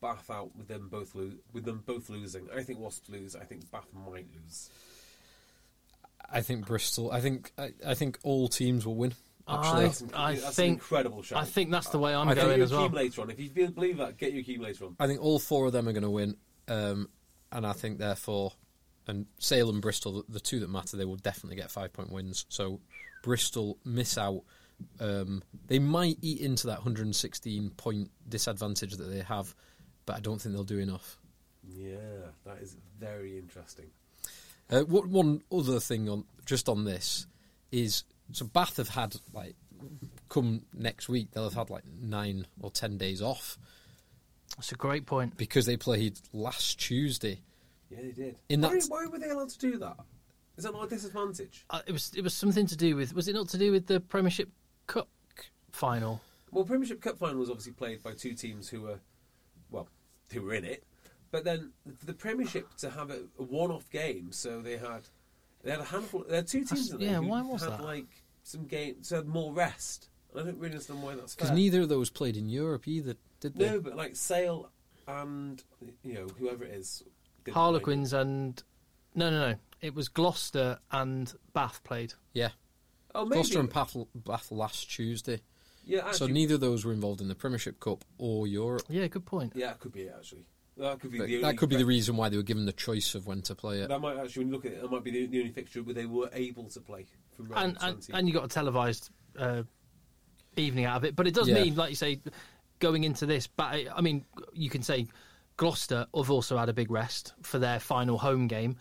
Bath 0.00 0.30
out 0.30 0.54
with 0.56 0.68
them 0.68 0.88
both 0.90 1.14
lo- 1.14 1.32
with 1.52 1.64
them 1.64 1.82
both 1.86 2.08
losing. 2.08 2.48
I 2.56 2.62
think 2.62 2.78
Wasps 2.78 3.08
lose. 3.08 3.36
I 3.36 3.44
think 3.44 3.70
Bath 3.70 3.86
might 3.94 4.26
lose. 4.34 4.70
I 6.30 6.40
think 6.40 6.66
Bristol. 6.66 7.10
I 7.10 7.20
think 7.20 7.52
I, 7.58 7.72
I 7.86 7.94
think 7.94 8.18
all 8.22 8.48
teams 8.48 8.86
will 8.86 8.94
win. 8.96 9.14
I, 9.46 9.82
That's, 9.82 10.02
inc- 10.02 10.14
I 10.14 10.34
that's 10.34 10.46
an 10.46 10.52
think 10.52 10.72
incredible 10.74 11.22
shout. 11.22 11.42
I 11.42 11.44
think 11.44 11.70
that's 11.72 11.88
the 11.88 11.98
way 11.98 12.14
I'm 12.14 12.28
I 12.28 12.34
think 12.34 12.46
going 12.46 12.58
get 12.58 12.62
as 12.64 12.70
your 12.70 12.80
well. 12.82 12.88
Later 12.90 13.22
on. 13.22 13.30
If 13.30 13.40
you 13.40 13.50
believe 13.70 13.96
that, 13.98 14.16
get 14.16 14.32
your 14.32 14.40
accumulator 14.40 14.84
on. 14.84 14.96
I 15.00 15.08
think 15.08 15.20
all 15.20 15.40
four 15.40 15.66
of 15.66 15.72
them 15.72 15.88
are 15.88 15.92
going 15.92 16.04
to 16.04 16.10
win, 16.10 16.36
um, 16.68 17.08
and 17.52 17.66
I 17.66 17.72
think 17.72 17.98
therefore, 17.98 18.52
and 19.06 19.26
Sale 19.38 19.70
and 19.70 19.82
Bristol, 19.82 20.24
the, 20.28 20.40
two 20.40 20.60
that 20.60 20.70
matter, 20.70 20.96
they 20.96 21.04
will 21.04 21.16
definitely 21.16 21.56
get 21.56 21.70
five 21.70 21.92
point 21.92 22.10
wins. 22.10 22.46
So 22.48 22.80
Bristol 23.22 23.78
miss 23.84 24.18
out. 24.18 24.42
Um, 24.98 25.42
they 25.68 25.78
might 25.78 26.18
eat 26.22 26.40
into 26.40 26.66
that 26.68 26.78
116 26.78 27.70
point 27.70 28.10
disadvantage 28.28 28.96
that 28.96 29.04
they 29.04 29.20
have, 29.20 29.54
but 30.06 30.16
I 30.16 30.20
don't 30.20 30.40
think 30.40 30.54
they'll 30.54 30.64
do 30.64 30.78
enough. 30.78 31.18
Yeah, 31.68 32.30
that 32.44 32.58
is 32.60 32.76
very 32.98 33.38
interesting. 33.38 33.86
Uh, 34.70 34.80
what, 34.80 35.06
one 35.06 35.42
other 35.52 35.78
thing 35.78 36.08
on 36.08 36.24
just 36.46 36.68
on 36.68 36.84
this 36.84 37.26
is 37.70 38.04
so 38.32 38.46
Bath 38.46 38.78
have 38.78 38.88
had 38.88 39.14
like 39.32 39.54
come 40.28 40.62
next 40.72 41.08
week 41.08 41.30
they'll 41.32 41.44
have 41.44 41.54
had 41.54 41.70
like 41.70 41.84
nine 42.00 42.46
or 42.60 42.70
ten 42.70 42.96
days 42.96 43.20
off 43.20 43.58
That's 44.56 44.72
a 44.72 44.76
great 44.76 45.06
point. 45.06 45.36
because 45.36 45.66
they 45.66 45.76
played 45.76 46.18
last 46.32 46.78
Tuesday. 46.78 47.40
Yeah, 47.90 47.98
they 48.02 48.12
did. 48.12 48.36
In 48.48 48.60
why, 48.62 48.74
that- 48.74 48.86
why 48.88 49.06
were 49.06 49.18
they 49.18 49.28
allowed 49.30 49.50
to 49.50 49.58
do 49.58 49.78
that? 49.78 49.96
Is 50.56 50.64
that 50.64 50.72
not 50.72 50.84
a 50.84 50.88
disadvantage? 50.88 51.64
Uh, 51.70 51.80
it 51.86 51.92
was 51.92 52.12
it 52.14 52.22
was 52.22 52.34
something 52.34 52.66
to 52.66 52.76
do 52.76 52.94
with 52.94 53.14
was 53.14 53.26
it 53.28 53.32
not 53.34 53.48
to 53.48 53.58
do 53.58 53.72
with 53.72 53.86
the 53.86 54.00
Premiership 54.00 54.50
Cup 54.86 55.08
final? 55.70 56.20
Well, 56.50 56.64
Premiership 56.64 57.00
Cup 57.00 57.18
final 57.18 57.38
was 57.38 57.48
obviously 57.48 57.72
played 57.72 58.02
by 58.02 58.12
two 58.12 58.34
teams 58.34 58.68
who 58.68 58.82
were, 58.82 58.98
well, 59.70 59.88
who 60.30 60.42
were 60.42 60.52
in 60.52 60.64
it. 60.66 60.84
But 61.30 61.44
then 61.44 61.72
the 62.04 62.12
Premiership 62.12 62.74
to 62.76 62.90
have 62.90 63.10
a, 63.10 63.20
a 63.38 63.42
one-off 63.42 63.88
game, 63.88 64.32
so 64.32 64.60
they 64.60 64.76
had 64.76 65.00
they 65.62 65.70
had 65.70 65.80
a 65.80 65.84
handful. 65.84 66.24
There 66.28 66.36
had 66.36 66.46
two 66.46 66.64
teams 66.64 66.90
in 66.92 66.98
there. 66.98 67.08
yeah, 67.08 67.16
who 67.16 67.28
why 67.28 67.40
was 67.40 67.62
had 67.62 67.72
that? 67.72 67.82
like 67.82 68.06
some 68.42 68.66
games, 68.66 69.08
so 69.08 69.16
had 69.16 69.26
more 69.26 69.52
rest. 69.54 70.10
I 70.34 70.40
don't 70.42 70.58
really 70.58 70.72
understand 70.72 71.02
why 71.02 71.14
that's 71.14 71.34
Because 71.34 71.50
neither 71.50 71.80
of 71.82 71.88
those 71.88 72.10
played 72.10 72.36
in 72.36 72.48
Europe 72.50 72.86
either, 72.86 73.14
did 73.42 73.54
they? 73.56 73.68
no, 73.68 73.80
but 73.80 73.94
like 73.96 74.16
Sale 74.16 74.70
and 75.06 75.62
you 76.02 76.14
know 76.14 76.26
whoever 76.38 76.64
it 76.64 76.72
is, 76.72 77.02
Harlequins 77.50 78.12
and 78.14 78.62
no, 79.14 79.30
no, 79.30 79.50
no. 79.50 79.56
It 79.82 79.94
was 79.94 80.08
Gloucester 80.08 80.78
and 80.90 81.32
Bath 81.52 81.82
played. 81.84 82.14
Yeah. 82.32 82.50
Oh, 83.14 83.24
maybe. 83.24 83.34
Gloucester 83.34 83.60
and 83.60 83.68
Bath, 83.70 83.96
Bath 84.14 84.50
last 84.52 84.90
Tuesday. 84.90 85.40
Yeah, 85.84 85.98
actually, 86.06 86.16
so 86.18 86.26
neither 86.28 86.54
of 86.54 86.60
those 86.60 86.84
were 86.84 86.92
involved 86.92 87.20
in 87.20 87.26
the 87.26 87.34
Premiership 87.34 87.80
Cup 87.80 88.04
or 88.16 88.46
Europe. 88.46 88.82
Yeah, 88.88 89.08
good 89.08 89.26
point. 89.26 89.52
Yeah, 89.56 89.66
that 89.68 89.80
could 89.80 89.92
be 89.92 90.02
it. 90.02 90.14
Actually, 90.16 90.46
that 90.76 91.00
could 91.00 91.10
be 91.10 91.18
But 91.18 91.26
the 91.26 91.36
only 91.38 91.48
that 91.48 91.58
could 91.58 91.68
be 91.68 91.76
the 91.76 91.84
reason 91.84 92.16
why 92.16 92.28
they 92.28 92.36
were 92.36 92.44
given 92.44 92.64
the 92.64 92.72
choice 92.72 93.16
of 93.16 93.26
when 93.26 93.42
to 93.42 93.56
play 93.56 93.80
it. 93.80 93.88
That 93.88 94.00
might 94.00 94.16
actually, 94.16 94.44
when 94.44 94.48
you 94.48 94.54
look 94.54 94.66
at 94.66 94.72
it, 94.72 94.82
that 94.82 94.90
might 94.90 95.02
be 95.02 95.10
the, 95.10 95.26
the 95.26 95.40
only 95.40 95.50
fixture 95.50 95.82
where 95.82 95.94
they 95.94 96.06
were 96.06 96.30
able 96.32 96.64
to 96.70 96.80
play 96.80 97.06
from 97.36 97.48
round 97.48 97.76
And 97.82 97.96
and, 97.96 98.08
and 98.14 98.28
you 98.28 98.34
got 98.34 98.44
a 98.44 98.48
televised 98.48 99.10
uh, 99.36 99.64
evening 100.56 100.84
out 100.84 100.98
of 100.98 101.04
it, 101.04 101.16
but 101.16 101.26
it 101.26 101.34
does 101.34 101.48
Yeah. 101.48 101.56
mean, 101.64 101.74
like 101.74 101.90
you 101.90 101.96
say, 101.96 102.20
going 102.82 103.04
into 103.04 103.24
this. 103.24 103.46
But 103.46 103.76
I 103.96 104.02
mean, 104.02 104.26
you 104.52 104.68
can 104.68 104.82
say 104.82 105.06
Gloucester 105.56 106.06
have 106.14 106.30
also 106.30 106.58
had 106.58 106.68
a 106.68 106.74
big 106.74 106.90
rest 106.90 107.32
for 107.42 107.58
their 107.58 107.80
final 107.80 108.18
home 108.18 108.46
game. 108.48 108.76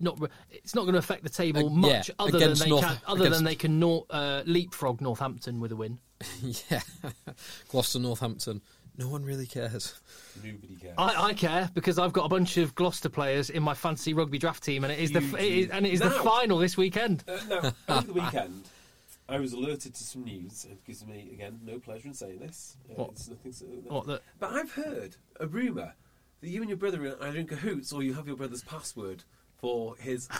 Not, 0.00 0.18
it's 0.50 0.74
not 0.74 0.82
going 0.82 0.94
to 0.94 0.98
affect 0.98 1.22
the 1.22 1.28
table 1.28 1.66
Uh, 1.66 1.70
much, 1.70 2.08
yeah, 2.08 2.14
other 2.18 2.38
than 2.38 2.54
they 2.58 2.68
North- 2.70 2.82
can, 2.84 2.98
other 3.06 3.20
against- 3.20 3.38
than 3.38 3.44
they 3.44 3.54
can 3.54 3.78
nor, 3.78 4.04
uh, 4.10 4.42
leapfrog 4.46 5.00
Northampton 5.00 5.60
with 5.60 5.70
a 5.70 5.76
win. 5.76 5.98
yeah. 6.70 6.80
Gloucester, 7.68 7.98
Northampton. 8.00 8.62
No 8.98 9.08
one 9.08 9.24
really 9.24 9.46
cares. 9.46 9.94
Nobody 10.44 10.74
cares. 10.74 10.94
I, 10.98 11.28
I 11.28 11.32
care 11.34 11.70
because 11.72 11.98
I've 11.98 12.12
got 12.12 12.26
a 12.26 12.28
bunch 12.28 12.56
of 12.58 12.74
Gloucester 12.74 13.08
players 13.08 13.48
in 13.48 13.62
my 13.62 13.74
fancy 13.74 14.12
rugby 14.12 14.38
draft 14.38 14.62
team, 14.64 14.82
and 14.84 14.92
it 14.92 14.98
is 14.98 15.12
the 15.12 15.20
You 15.22 15.36
it 15.36 15.52
is, 15.52 15.70
and 15.70 15.86
it 15.86 15.92
is 15.92 16.00
the 16.00 16.10
final 16.10 16.58
this 16.58 16.76
weekend. 16.76 17.24
Uh, 17.26 17.38
now, 17.48 17.72
over 17.88 18.06
the 18.08 18.12
weekend, 18.12 18.64
I 19.32 19.38
was 19.40 19.52
alerted 19.52 19.94
to 19.94 20.04
some 20.04 20.24
news. 20.24 20.66
It 20.70 20.84
gives 20.84 21.06
me, 21.06 21.30
again, 21.32 21.60
no 21.64 21.78
pleasure 21.78 22.08
in 22.08 22.14
saying 22.14 22.38
this. 22.40 22.76
Uh, 22.90 22.94
What? 22.94 23.10
It's 23.12 23.28
nothing 23.28 23.52
so, 23.52 23.64
What 23.66 24.06
the- 24.06 24.20
But 24.38 24.52
I've 24.52 24.72
heard 24.72 25.16
a 25.40 25.46
rumour 25.46 25.94
that 26.40 26.48
you 26.48 26.60
and 26.60 26.68
your 26.68 26.76
brother 26.76 27.04
are 27.06 27.22
either 27.28 27.38
in 27.38 27.46
cahoots 27.46 27.92
or 27.92 28.02
you 28.02 28.14
have 28.14 28.26
your 28.26 28.36
brother's 28.36 28.62
password 28.62 29.24
for 29.56 29.96
his. 29.96 30.28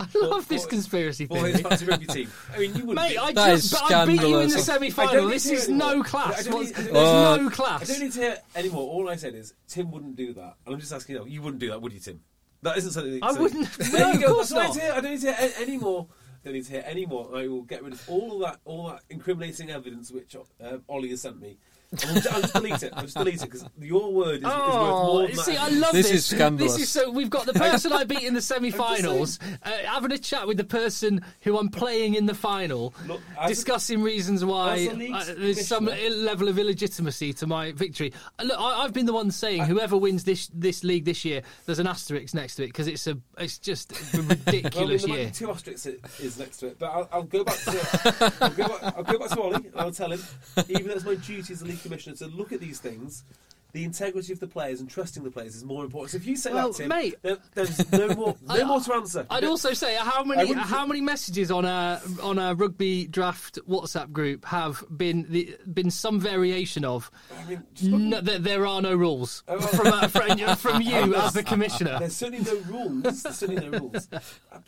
I 0.00 0.06
for- 0.06 0.20
love 0.26 0.48
this 0.48 0.62
for- 0.64 0.70
conspiracy 0.70 1.26
For 1.26 1.36
his 1.46 1.56
theory. 1.56 1.62
fancy 1.68 1.84
rugby 1.84 2.06
team. 2.06 2.30
I 2.54 2.58
mean, 2.60 2.74
you 2.74 2.86
wouldn't. 2.86 2.94
Mate, 3.06 3.10
be- 3.10 3.18
I 3.18 3.32
That 3.32 3.48
just 3.50 3.64
is 3.66 3.70
but 3.72 3.92
I 3.92 4.06
beat 4.06 4.20
you 4.22 4.38
in 4.40 4.48
the 4.48 4.58
semi 4.58 4.86
I 4.86 4.90
final. 4.90 5.28
This 5.28 5.46
is 5.46 5.68
no 5.68 6.02
class. 6.02 6.44
don't 6.46 6.64
need- 6.64 6.74
There's 6.74 6.96
Uh, 6.96 7.36
no 7.36 7.50
class. 7.50 7.82
I 7.82 7.92
don't 7.92 8.02
need 8.04 8.12
to 8.12 8.20
hear 8.20 8.38
anymore. 8.54 8.88
All 8.88 9.10
I 9.10 9.16
said 9.16 9.34
is 9.34 9.52
Tim 9.68 9.90
wouldn't 9.90 10.16
do 10.16 10.32
that, 10.34 10.54
and 10.64 10.74
I'm 10.74 10.80
just 10.80 10.92
asking 10.94 11.16
you. 11.16 11.26
You 11.26 11.42
wouldn't 11.42 11.60
do 11.60 11.68
that, 11.68 11.82
would 11.82 11.92
you, 11.92 12.00
Tim? 12.00 12.22
That 12.62 12.78
isn't 12.78 12.92
something. 12.92 13.18
I 13.22 13.34
so- 13.34 13.40
wouldn't- 13.42 13.70
There 13.72 14.00
no, 14.00 14.12
of 14.12 14.34
course 14.36 14.48
That's 14.50 14.52
all 14.52 14.58
I 14.60 14.66
not. 14.66 14.74
need 14.74 14.80
to 14.80 14.80
hear. 14.80 14.92
I 14.92 15.00
don't 15.00 15.10
need 15.12 15.20
to 15.20 15.32
hear 15.34 15.50
a- 15.58 15.60
any 15.60 15.76
more. 15.78 16.06
Don't 16.44 16.54
need 16.54 16.64
to 16.64 16.72
hear 16.72 16.84
any 16.86 17.04
more. 17.04 17.36
I 17.36 17.46
will 17.48 17.62
get 17.62 17.82
rid 17.82 17.92
of 17.92 18.08
all 18.08 18.38
that, 18.40 18.60
all 18.64 18.88
that 18.88 19.02
incriminating 19.10 19.70
evidence 19.70 20.10
which 20.10 20.34
uh, 20.34 20.78
Ollie 20.88 21.10
has 21.10 21.20
sent 21.22 21.40
me. 21.40 21.58
I'll 21.92 22.14
just, 22.14 22.32
I'll 22.32 22.40
just 22.40 22.52
delete 22.54 22.82
it. 22.84 22.92
I'll 22.94 23.02
just 23.02 23.16
delete 23.16 23.34
it 23.42 23.50
because 23.50 23.64
your 23.80 24.12
word 24.12 24.34
is, 24.34 24.38
is 24.38 24.44
worth 24.44 24.52
Oh, 24.54 25.06
more 25.06 25.26
than 25.26 25.36
see, 25.36 25.52
that. 25.54 25.60
I 25.60 25.68
love 25.70 25.92
This 25.92 26.08
this. 26.10 26.18
is 26.18 26.26
scandalous. 26.36 26.72
This 26.74 26.82
is 26.82 26.88
so. 26.88 27.10
We've 27.10 27.30
got 27.30 27.46
the 27.46 27.52
person 27.52 27.92
I 27.92 28.04
beat 28.04 28.22
in 28.22 28.34
the 28.34 28.40
semi-finals, 28.80 29.38
uh, 29.64 29.70
having 29.86 30.12
a 30.12 30.18
chat 30.18 30.46
with 30.46 30.56
the 30.56 30.64
person 30.64 31.20
who 31.42 31.58
I'm 31.58 31.68
playing 31.68 32.14
in 32.14 32.26
the 32.26 32.34
final, 32.34 32.94
Look, 33.08 33.20
as 33.40 33.50
a- 33.50 33.54
discussing 33.54 34.02
reasons 34.02 34.44
why 34.44 34.78
as 34.78 34.86
a 34.86 34.94
league 34.94 35.14
uh, 35.14 35.24
there's 35.36 35.66
some 35.66 35.86
level 35.86 36.46
of 36.48 36.58
illegitimacy 36.60 37.32
to 37.34 37.46
my 37.48 37.72
victory. 37.72 38.12
Uh, 38.38 38.44
look, 38.44 38.60
I, 38.60 38.84
I've 38.84 38.92
been 38.92 39.06
the 39.06 39.12
one 39.12 39.32
saying 39.32 39.64
whoever 39.64 39.96
wins 39.96 40.22
this 40.22 40.48
this 40.54 40.84
league 40.84 41.04
this 41.04 41.24
year, 41.24 41.42
there's 41.66 41.80
an 41.80 41.88
asterisk 41.88 42.34
next 42.34 42.54
to 42.56 42.62
it 42.64 42.68
because 42.68 42.86
it's 42.86 43.06
a 43.08 43.18
it's 43.38 43.58
just 43.58 43.90
a 43.92 43.94
Well, 44.20 44.22
I 44.22 44.28
mean, 44.28 44.28
ridiculous 44.46 45.02
there 45.02 45.08
might 45.08 45.16
year. 45.18 45.26
be 45.26 45.32
two 45.32 45.50
asterisks 45.50 45.86
is 46.20 46.38
next 46.38 46.58
to 46.58 46.68
it, 46.68 46.78
but 46.78 46.86
I'll, 46.86 47.08
I'll 47.12 47.22
go 47.24 47.42
back 47.42 47.56
to 47.56 48.34
I'll 48.40 48.50
go 48.50 48.68
back, 48.68 48.96
I'll 48.96 49.02
go 49.04 49.18
back 49.18 49.28
to 49.30 49.40
Ollie 49.40 49.54
and 49.56 49.72
I'll 49.76 49.90
tell 49.90 50.12
him, 50.12 50.22
even 50.68 50.86
though 50.86 50.94
it's 50.94 51.04
my 51.04 51.16
duty 51.16 51.52
as 51.52 51.58
the 51.60 51.66
league 51.66 51.79
commissioner 51.80 52.16
to 52.16 52.26
look 52.26 52.52
at 52.52 52.60
these 52.60 52.78
things, 52.78 53.24
the 53.72 53.84
integrity 53.84 54.32
of 54.32 54.40
the 54.40 54.46
players 54.46 54.80
and 54.80 54.88
trusting 54.90 55.22
the 55.22 55.30
players 55.30 55.54
is 55.56 55.64
more 55.64 55.84
important. 55.84 56.10
So 56.12 56.16
if 56.16 56.26
you 56.26 56.36
say 56.36 56.52
Well, 56.52 56.68
that, 56.72 56.76
Tim, 56.78 56.88
mate- 56.88 57.16
there, 57.22 57.38
there's 57.54 57.90
no 57.92 58.08
more, 58.14 58.36
no 58.46 58.54
I- 58.54 58.64
more 58.64 58.80
to 58.80 58.94
answer. 58.94 59.26
I'd 59.30 59.44
also 59.44 59.72
say 59.72 59.94
how 59.96 60.24
many 60.24 60.52
how 60.52 60.86
many 60.86 61.00
messages 61.00 61.50
on 61.50 61.64
a 61.64 62.00
on 62.22 62.38
a 62.38 62.54
rugby 62.54 63.06
draft 63.06 63.58
WhatsApp 63.68 64.12
group 64.12 64.44
have 64.46 64.82
been 64.94 65.26
the, 65.30 65.56
been 65.72 65.90
some 65.90 66.18
variation 66.20 66.84
of 66.84 67.10
I 67.44 67.48
mean, 67.48 67.62
just 67.74 67.90
look- 67.90 68.00
no, 68.00 68.20
there, 68.20 68.38
there 68.38 68.66
are 68.66 68.82
no 68.82 68.94
rules 68.94 69.42
Oh, 69.48 69.58
from 69.60 69.86
uh, 69.88 70.08
from, 70.08 70.56
from 70.56 70.82
you 70.82 71.14
as 71.14 71.32
the 71.32 71.42
commissioner. 71.42 71.98
There's 71.98 72.16
certainly 72.16 72.44
no 72.44 72.56
rules. 72.70 73.02
There's 73.02 73.22
certainly 73.38 73.68
no 73.68 73.78
rules. 73.78 74.08
I 74.12 74.18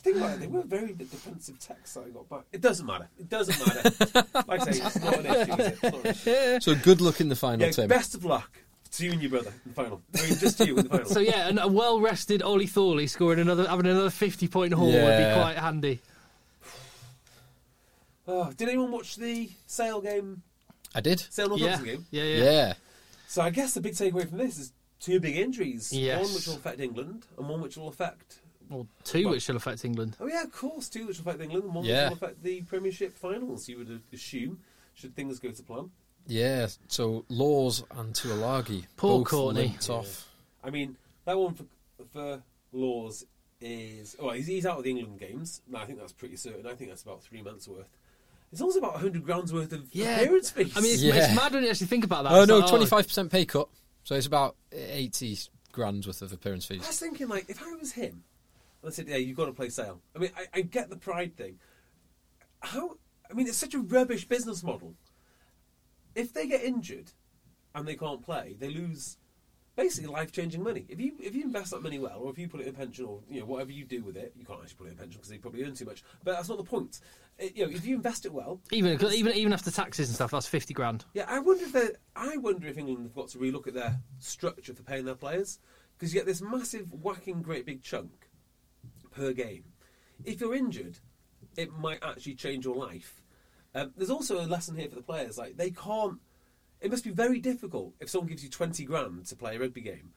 think 0.00 0.16
about 0.18 0.32
it, 0.34 0.40
they 0.40 0.46
were 0.46 0.62
very 0.62 0.92
defensive 0.92 1.58
texts 1.58 1.96
I 1.96 2.08
got 2.10 2.28
but 2.28 2.44
It 2.52 2.60
doesn't 2.60 2.86
matter. 2.86 3.08
It 3.18 3.28
doesn't 3.28 3.58
matter. 3.66 4.24
Like 4.46 4.60
I 4.68 4.70
say, 4.72 4.84
it's 4.86 5.00
not 5.00 5.18
an 5.18 5.26
issue. 5.26 5.52
Is 5.52 5.58
it? 5.58 5.72
It's 5.72 5.82
not 5.82 5.94
an 5.94 6.06
issue. 6.56 6.60
So 6.60 6.74
good 6.82 7.00
luck 7.00 7.20
in 7.20 7.28
the 7.28 7.36
final, 7.36 7.66
Yeah, 7.66 7.72
Tim. 7.72 7.88
best 7.88 8.14
of 8.14 8.24
luck 8.24 8.50
to 8.92 9.04
you 9.06 9.12
and 9.12 9.20
your 9.22 9.30
brother 9.30 9.50
in 9.64 9.70
the 9.70 9.74
final. 9.74 10.02
I 10.14 10.22
mean, 10.28 10.38
just 10.38 10.58
to 10.58 10.66
you 10.66 10.76
in 10.76 10.84
the 10.84 10.88
final. 10.90 11.06
So 11.06 11.20
yeah, 11.20 11.48
and 11.48 11.58
a 11.58 11.68
well 11.68 12.00
rested 12.00 12.42
Ollie 12.42 12.66
Thorley 12.66 13.06
scoring 13.06 13.38
another 13.40 13.66
having 13.68 13.86
another 13.86 14.10
fifty 14.10 14.48
point 14.48 14.72
haul 14.74 14.86
would 14.86 14.94
be 14.94 15.34
quite 15.34 15.56
handy. 15.58 16.00
Oh, 18.26 18.52
did 18.52 18.68
anyone 18.68 18.90
watch 18.92 19.16
the 19.16 19.50
Sale 19.66 20.00
game? 20.00 20.42
I 20.94 21.00
did. 21.00 21.20
Sale 21.20 21.46
Yeah. 21.58 21.66
Northampton 21.66 21.84
game? 21.84 22.06
yeah, 22.10 22.22
Yeah. 22.24 22.44
yeah, 22.44 22.72
So 23.26 23.42
I 23.42 23.50
guess 23.50 23.74
the 23.74 23.80
big 23.80 23.94
takeaway 23.94 24.28
from 24.28 24.38
this 24.38 24.58
is 24.58 24.72
two 25.00 25.18
big 25.20 25.36
injuries. 25.36 25.92
Yes. 25.92 26.24
One 26.24 26.34
which 26.34 26.46
will 26.46 26.54
affect 26.54 26.80
England, 26.80 27.26
and 27.36 27.48
one 27.48 27.60
which 27.60 27.76
will 27.76 27.88
affect. 27.88 28.40
Well, 28.68 28.86
two 29.04 29.28
which 29.28 29.42
shall 29.42 29.56
affect 29.56 29.84
England. 29.84 30.16
Oh 30.20 30.26
yeah, 30.28 30.42
of 30.44 30.52
course, 30.52 30.88
two 30.88 31.06
which 31.06 31.18
will 31.18 31.28
affect 31.30 31.42
England, 31.42 31.64
and 31.64 31.74
one 31.74 31.84
Yeah. 31.84 32.10
which 32.10 32.20
will 32.20 32.26
affect 32.26 32.42
the 32.42 32.62
Premiership 32.62 33.16
finals. 33.18 33.68
You 33.68 33.78
would 33.78 34.02
assume, 34.12 34.60
should 34.94 35.16
things 35.16 35.38
go 35.40 35.50
to 35.50 35.62
plan. 35.62 35.90
Yeah. 36.26 36.68
So 36.88 37.24
Lawes 37.28 37.84
and 37.96 38.14
Tuilagi 38.14 38.84
Poor 38.96 39.18
both 39.20 39.28
Courtney. 39.28 39.62
limped 39.62 39.90
off. 39.90 40.28
I 40.62 40.70
mean, 40.70 40.96
that 41.24 41.38
one 41.38 41.54
for 41.54 41.64
for 42.12 42.42
Lawes 42.72 43.24
is 43.60 44.16
oh 44.18 44.30
he's, 44.30 44.46
he's 44.46 44.66
out 44.66 44.78
of 44.78 44.84
the 44.84 44.90
England 44.90 45.18
games. 45.20 45.62
No, 45.68 45.78
I 45.78 45.84
think 45.86 45.98
that's 45.98 46.12
pretty 46.12 46.36
certain. 46.36 46.66
I 46.66 46.74
think 46.74 46.90
that's 46.90 47.02
about 47.02 47.22
three 47.22 47.42
months 47.42 47.66
worth. 47.68 47.88
It's 48.52 48.60
also 48.60 48.78
about 48.80 48.96
hundred 48.96 49.24
grand's 49.24 49.52
worth 49.52 49.72
of 49.72 49.88
Yeah. 49.92 50.20
appearance 50.20 50.50
fees. 50.50 50.76
I 50.76 50.80
mean, 50.80 50.92
it's, 50.92 51.02
Yeah. 51.02 51.14
it's 51.16 51.34
mad 51.36 51.52
when 51.54 51.62
you 51.64 51.70
actually 51.70 51.86
think 51.86 52.04
about 52.04 52.24
that. 52.24 52.32
Oh 52.32 52.40
It's 52.42 52.48
no, 52.48 52.56
like, 52.58 52.66
oh. 52.66 52.68
twenty 52.68 52.86
five 52.86 53.06
percent 53.06 53.30
pay 53.32 53.44
cut. 53.46 53.68
So 54.04 54.14
it's 54.14 54.26
about 54.26 54.56
eighty 54.72 55.38
grand 55.72 56.04
worth 56.06 56.22
of 56.22 56.32
appearance 56.32 56.66
fees. 56.66 56.82
I 56.84 56.88
was 56.88 56.98
thinking, 56.98 57.28
like, 57.28 57.48
if 57.48 57.62
I 57.62 57.72
was 57.76 57.92
him, 57.92 58.24
and 58.82 58.88
I 58.88 58.90
said, 58.90 59.08
"Yeah, 59.08 59.16
you've 59.16 59.36
got 59.36 59.46
to 59.46 59.52
play 59.52 59.68
Sale." 59.70 60.00
I 60.14 60.18
mean, 60.18 60.30
I, 60.36 60.46
I 60.54 60.60
get 60.62 60.90
the 60.90 60.96
pride 60.96 61.36
thing. 61.36 61.58
How? 62.60 62.96
I 63.30 63.34
mean, 63.34 63.46
it's 63.46 63.56
such 63.56 63.74
a 63.74 63.78
rubbish 63.78 64.26
business 64.28 64.62
model. 64.62 64.94
If 66.14 66.32
they 66.32 66.46
get 66.46 66.62
injured 66.62 67.12
and 67.74 67.86
they 67.86 67.96
can't 67.96 68.22
play, 68.22 68.56
they 68.58 68.68
lose 68.68 69.16
basically 69.76 70.10
life-changing 70.10 70.62
money. 70.62 70.84
If 70.88 71.00
you 71.00 71.12
if 71.18 71.34
you 71.34 71.44
invest 71.44 71.70
that 71.70 71.82
money 71.82 71.98
well, 71.98 72.18
or 72.20 72.30
if 72.30 72.38
you 72.38 72.48
put 72.48 72.60
it 72.60 72.66
in 72.66 72.74
a 72.74 72.76
pension, 72.76 73.06
or 73.06 73.20
you 73.28 73.40
know 73.40 73.46
whatever 73.46 73.72
you 73.72 73.84
do 73.84 74.02
with 74.04 74.16
it, 74.16 74.32
you 74.36 74.44
can't 74.44 74.60
actually 74.60 74.76
put 74.76 74.86
it 74.88 74.90
in 74.90 74.96
a 74.96 75.00
pension 75.00 75.18
because 75.18 75.30
they 75.30 75.38
probably 75.38 75.64
earn 75.64 75.74
too 75.74 75.86
much. 75.86 76.04
But 76.22 76.32
that's 76.36 76.48
not 76.48 76.58
the 76.58 76.64
point. 76.64 77.00
It- 77.38 77.56
you 77.56 77.64
know, 77.66 77.72
if 77.72 77.86
you 77.86 77.94
invest 77.96 78.26
it 78.26 78.32
well, 78.32 78.60
Even 78.70 79.00
even 79.12 79.32
even 79.34 79.52
after 79.54 79.70
taxes 79.70 80.08
and 80.08 80.14
stuff, 80.14 80.30
that's 80.32 80.46
fifty 80.46 80.74
grand. 80.74 81.04
yeah, 81.14 81.24
I 81.28 81.38
wonder 81.38 81.64
if 81.64 81.72
they 81.72 81.88
I 82.14 82.36
wonder 82.36 82.66
if 82.68 82.76
England 82.76 83.04
have 83.04 83.14
got 83.14 83.28
to 83.28 83.38
relook 83.38 83.66
at 83.66 83.74
their 83.74 83.98
structure 84.18 84.74
for 84.74 84.82
paying 84.82 85.06
their 85.06 85.14
players 85.14 85.58
because 85.96 86.12
you 86.12 86.20
get 86.20 86.26
this 86.26 86.42
massive 86.42 86.92
whacking 86.92 87.40
great 87.40 87.64
big 87.64 87.82
chunk 87.82 88.28
per 89.10 89.32
game. 89.32 89.64
If 90.24 90.40
you're 90.40 90.54
injured, 90.54 90.98
it 91.56 91.72
might 91.72 92.02
actually 92.02 92.34
change 92.34 92.64
your 92.66 92.76
life. 92.76 93.21
Um, 93.74 93.92
there's 93.96 94.10
also 94.10 94.40
a 94.40 94.46
lesson 94.46 94.76
here 94.76 94.88
for 94.88 94.96
the 94.96 95.02
players. 95.02 95.38
Like 95.38 95.56
they 95.56 95.70
can't. 95.70 96.18
It 96.80 96.90
must 96.90 97.04
be 97.04 97.10
very 97.10 97.38
difficult 97.38 97.94
if 98.00 98.08
someone 98.10 98.28
gives 98.28 98.42
you 98.42 98.50
twenty 98.50 98.84
grand 98.84 99.26
to 99.26 99.36
play 99.36 99.56
a 99.56 99.58
rugby 99.60 99.80
game, 99.80 100.12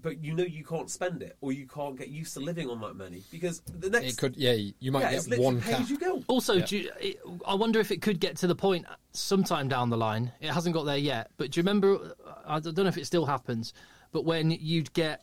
but 0.00 0.22
you 0.24 0.32
know 0.34 0.44
you 0.44 0.64
can't 0.64 0.88
spend 0.88 1.20
it 1.22 1.36
or 1.40 1.52
you 1.52 1.66
can't 1.66 1.96
get 1.98 2.08
used 2.08 2.32
to 2.34 2.40
living 2.40 2.70
on 2.70 2.80
that 2.80 2.94
money 2.94 3.22
because 3.30 3.60
the 3.60 3.90
next 3.90 4.06
It 4.14 4.16
could. 4.18 4.36
Yeah, 4.36 4.52
you 4.78 4.92
might 4.92 5.02
yeah, 5.02 5.10
get 5.12 5.26
literally 5.28 5.44
one 5.44 5.60
pay 5.60 5.72
cap. 5.72 5.88
you 5.90 5.98
go. 5.98 6.22
Also, 6.28 6.54
Yeah. 6.54 6.64
do 6.64 6.78
you, 6.78 6.90
it, 7.00 7.20
I 7.46 7.54
wonder 7.54 7.80
if 7.80 7.90
it 7.90 8.00
could 8.02 8.20
get 8.20 8.36
to 8.38 8.46
the 8.46 8.54
point 8.54 8.86
sometime 9.12 9.68
down 9.68 9.90
the 9.90 9.96
line. 9.96 10.32
It 10.40 10.50
hasn't 10.50 10.74
got 10.74 10.84
there 10.84 10.96
yet, 10.96 11.30
but 11.36 11.50
do 11.50 11.58
you 11.58 11.62
remember? 11.62 12.14
I 12.46 12.60
don't 12.60 12.76
know 12.78 12.86
if 12.86 12.96
it 12.96 13.06
still 13.06 13.26
happens, 13.26 13.72
but 14.12 14.24
when 14.24 14.52
you'd 14.52 14.92
get 14.92 15.22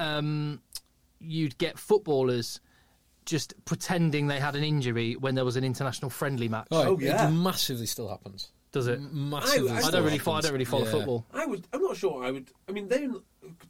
um, 0.00 0.60
you'd 1.20 1.56
get 1.58 1.78
footballers 1.78 2.60
just 3.24 3.54
pretending 3.64 4.26
they 4.26 4.40
had 4.40 4.54
an 4.56 4.64
injury 4.64 5.14
when 5.14 5.34
there 5.34 5.44
was 5.44 5.56
an 5.56 5.64
international 5.64 6.10
friendly 6.10 6.48
match. 6.48 6.66
Oh, 6.70 6.88
Oh, 6.88 6.94
it 6.98 7.02
yeah. 7.04 7.28
massively 7.30 7.86
still 7.86 8.08
happens. 8.08 8.50
Does 8.72 8.86
it? 8.86 9.00
Massively. 9.12 9.70
I 9.70 9.76
I 9.76 9.80
still 9.80 9.90
don't 9.92 10.04
really, 10.04 10.18
follow, 10.18 10.38
I 10.38 10.40
don't 10.40 10.52
really 10.52 10.64
follow 10.64 10.84
Yeah. 10.86 10.90
football. 10.92 11.26
I 11.32 11.44
would. 11.46 11.66
I'm 11.72 11.82
not 11.82 11.96
sure. 11.96 12.24
I 12.24 12.30
would. 12.30 12.50
I 12.68 12.72
mean, 12.72 12.88
they 12.88 13.06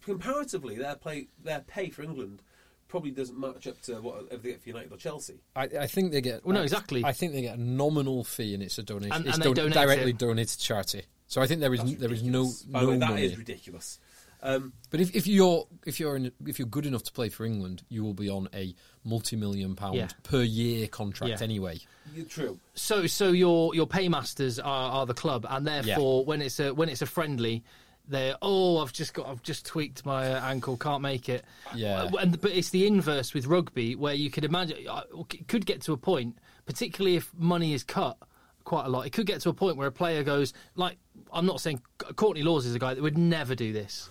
comparatively 0.05 0.77
their 0.77 0.95
play, 0.97 1.29
their 1.43 1.61
pay 1.61 1.91
for 1.91 2.03
England 2.03 2.43
probably 2.89 3.11
doesn't 3.11 3.39
match 3.39 3.67
up 3.67 3.81
to 3.83 3.95
what 4.03 4.31
they 4.31 4.51
get 4.51 4.63
for 4.63 4.69
United 4.69 4.93
or 4.93 4.97
Chelsea. 4.99 5.41
I, 5.57 5.65
I 5.65 5.87
think 5.87 6.13
they 6.13 6.21
get. 6.21 6.45
Well, 6.45 6.55
no, 6.55 6.63
exactly. 6.63 7.05
I 7.05 7.13
think 7.13 7.33
they 7.33 7.41
get 7.43 7.57
a 7.57 7.61
nominal 7.61 8.23
fee, 8.25 8.55
and 8.55 8.63
it's 8.63 8.79
a 8.79 8.83
donation. 8.83 9.13
And- 9.13 9.27
it's 9.27 9.37
and 9.37 9.45
they 9.45 9.53
donate 9.53 9.73
directly 9.75 10.11
it. 10.11 10.19
donated 10.19 10.49
to 10.49 10.59
charity. 10.59 11.03
So 11.27 11.41
I 11.41 11.47
think 11.47 11.61
there 11.63 11.73
is 11.73 11.81
That's 11.81 11.95
there 11.97 12.13
is 12.13 12.23
no. 12.23 12.51
By 12.69 12.81
no 12.81 12.87
the 12.87 12.93
way, 12.93 12.99
that 12.99 13.09
money. 13.11 13.25
is 13.25 13.39
ridiculous. 13.39 13.99
Um, 14.43 14.73
But 14.91 15.01
if, 15.01 15.15
if 15.15 15.27
you're 15.27 15.67
if 15.87 16.01
you're 16.01 16.17
in, 16.17 16.33
if 16.47 16.59
you're 16.59 16.69
good 16.69 16.87
enough 16.87 17.05
to 17.05 17.13
play 17.13 17.29
for 17.29 17.45
England, 17.45 17.83
you 17.89 18.03
will 18.03 18.15
be 18.15 18.29
on 18.29 18.49
a 18.53 18.75
multi-million 19.05 19.77
pound 19.77 19.97
Yeah. 19.97 20.09
per 20.25 20.43
year 20.43 20.89
contract 20.89 21.31
Yeah. 21.41 21.45
anyway. 21.45 21.79
you're 22.15 22.27
true. 22.27 22.59
So, 22.75 23.07
so 23.07 23.31
your 23.31 23.75
your 23.75 23.87
paymasters 23.87 24.59
are, 24.59 24.91
are 24.93 25.07
the 25.07 25.15
club, 25.15 25.47
and 25.49 25.67
therefore, 25.67 26.25
when 26.25 26.43
it's 26.43 26.59
a 26.61 26.75
when 26.75 26.89
it's 26.89 27.03
a 27.03 27.07
friendly, 27.07 27.63
they're 28.09 28.35
oh, 28.43 28.79
I've 28.79 28.93
just 28.93 29.15
got 29.15 29.29
I've 29.29 29.43
just 29.43 29.65
tweaked 29.65 30.05
my 30.05 30.33
uh, 30.33 30.41
ankle, 30.45 30.77
can't 30.77 31.03
make 31.03 31.29
it. 31.29 31.45
Yeah. 31.75 32.03
Uh, 32.03 32.17
and 32.19 32.41
but 32.41 32.51
it's 32.51 32.71
the 32.71 32.87
inverse 32.87 33.33
with 33.35 33.47
rugby, 33.47 33.95
where 33.95 34.15
you 34.15 34.29
could 34.31 34.45
imagine 34.45 34.77
uh, 34.89 35.03
it 35.31 35.47
could 35.47 35.67
get 35.67 35.83
to 35.83 35.93
a 35.93 35.97
point, 35.97 36.37
particularly 36.67 37.17
if 37.17 37.33
money 37.39 37.75
is 37.75 37.85
cut 37.85 38.19
quite 38.65 38.87
a 38.87 38.89
lot. 38.89 39.07
It 39.07 39.11
could 39.11 39.27
get 39.27 39.41
to 39.43 39.51
a 39.51 39.55
point 39.55 39.77
where 39.77 39.87
a 39.89 39.93
player 39.93 40.23
goes 40.25 40.53
like, 40.75 40.97
I'm 41.33 41.47
not 41.47 41.61
saying 41.61 41.81
Courtney 42.17 42.43
Lawes 42.43 42.67
is 42.67 42.75
a 42.75 42.79
guy 42.79 42.95
that 42.95 43.03
would 43.03 43.19
never 43.19 43.55
do 43.55 43.73
this. 43.73 44.09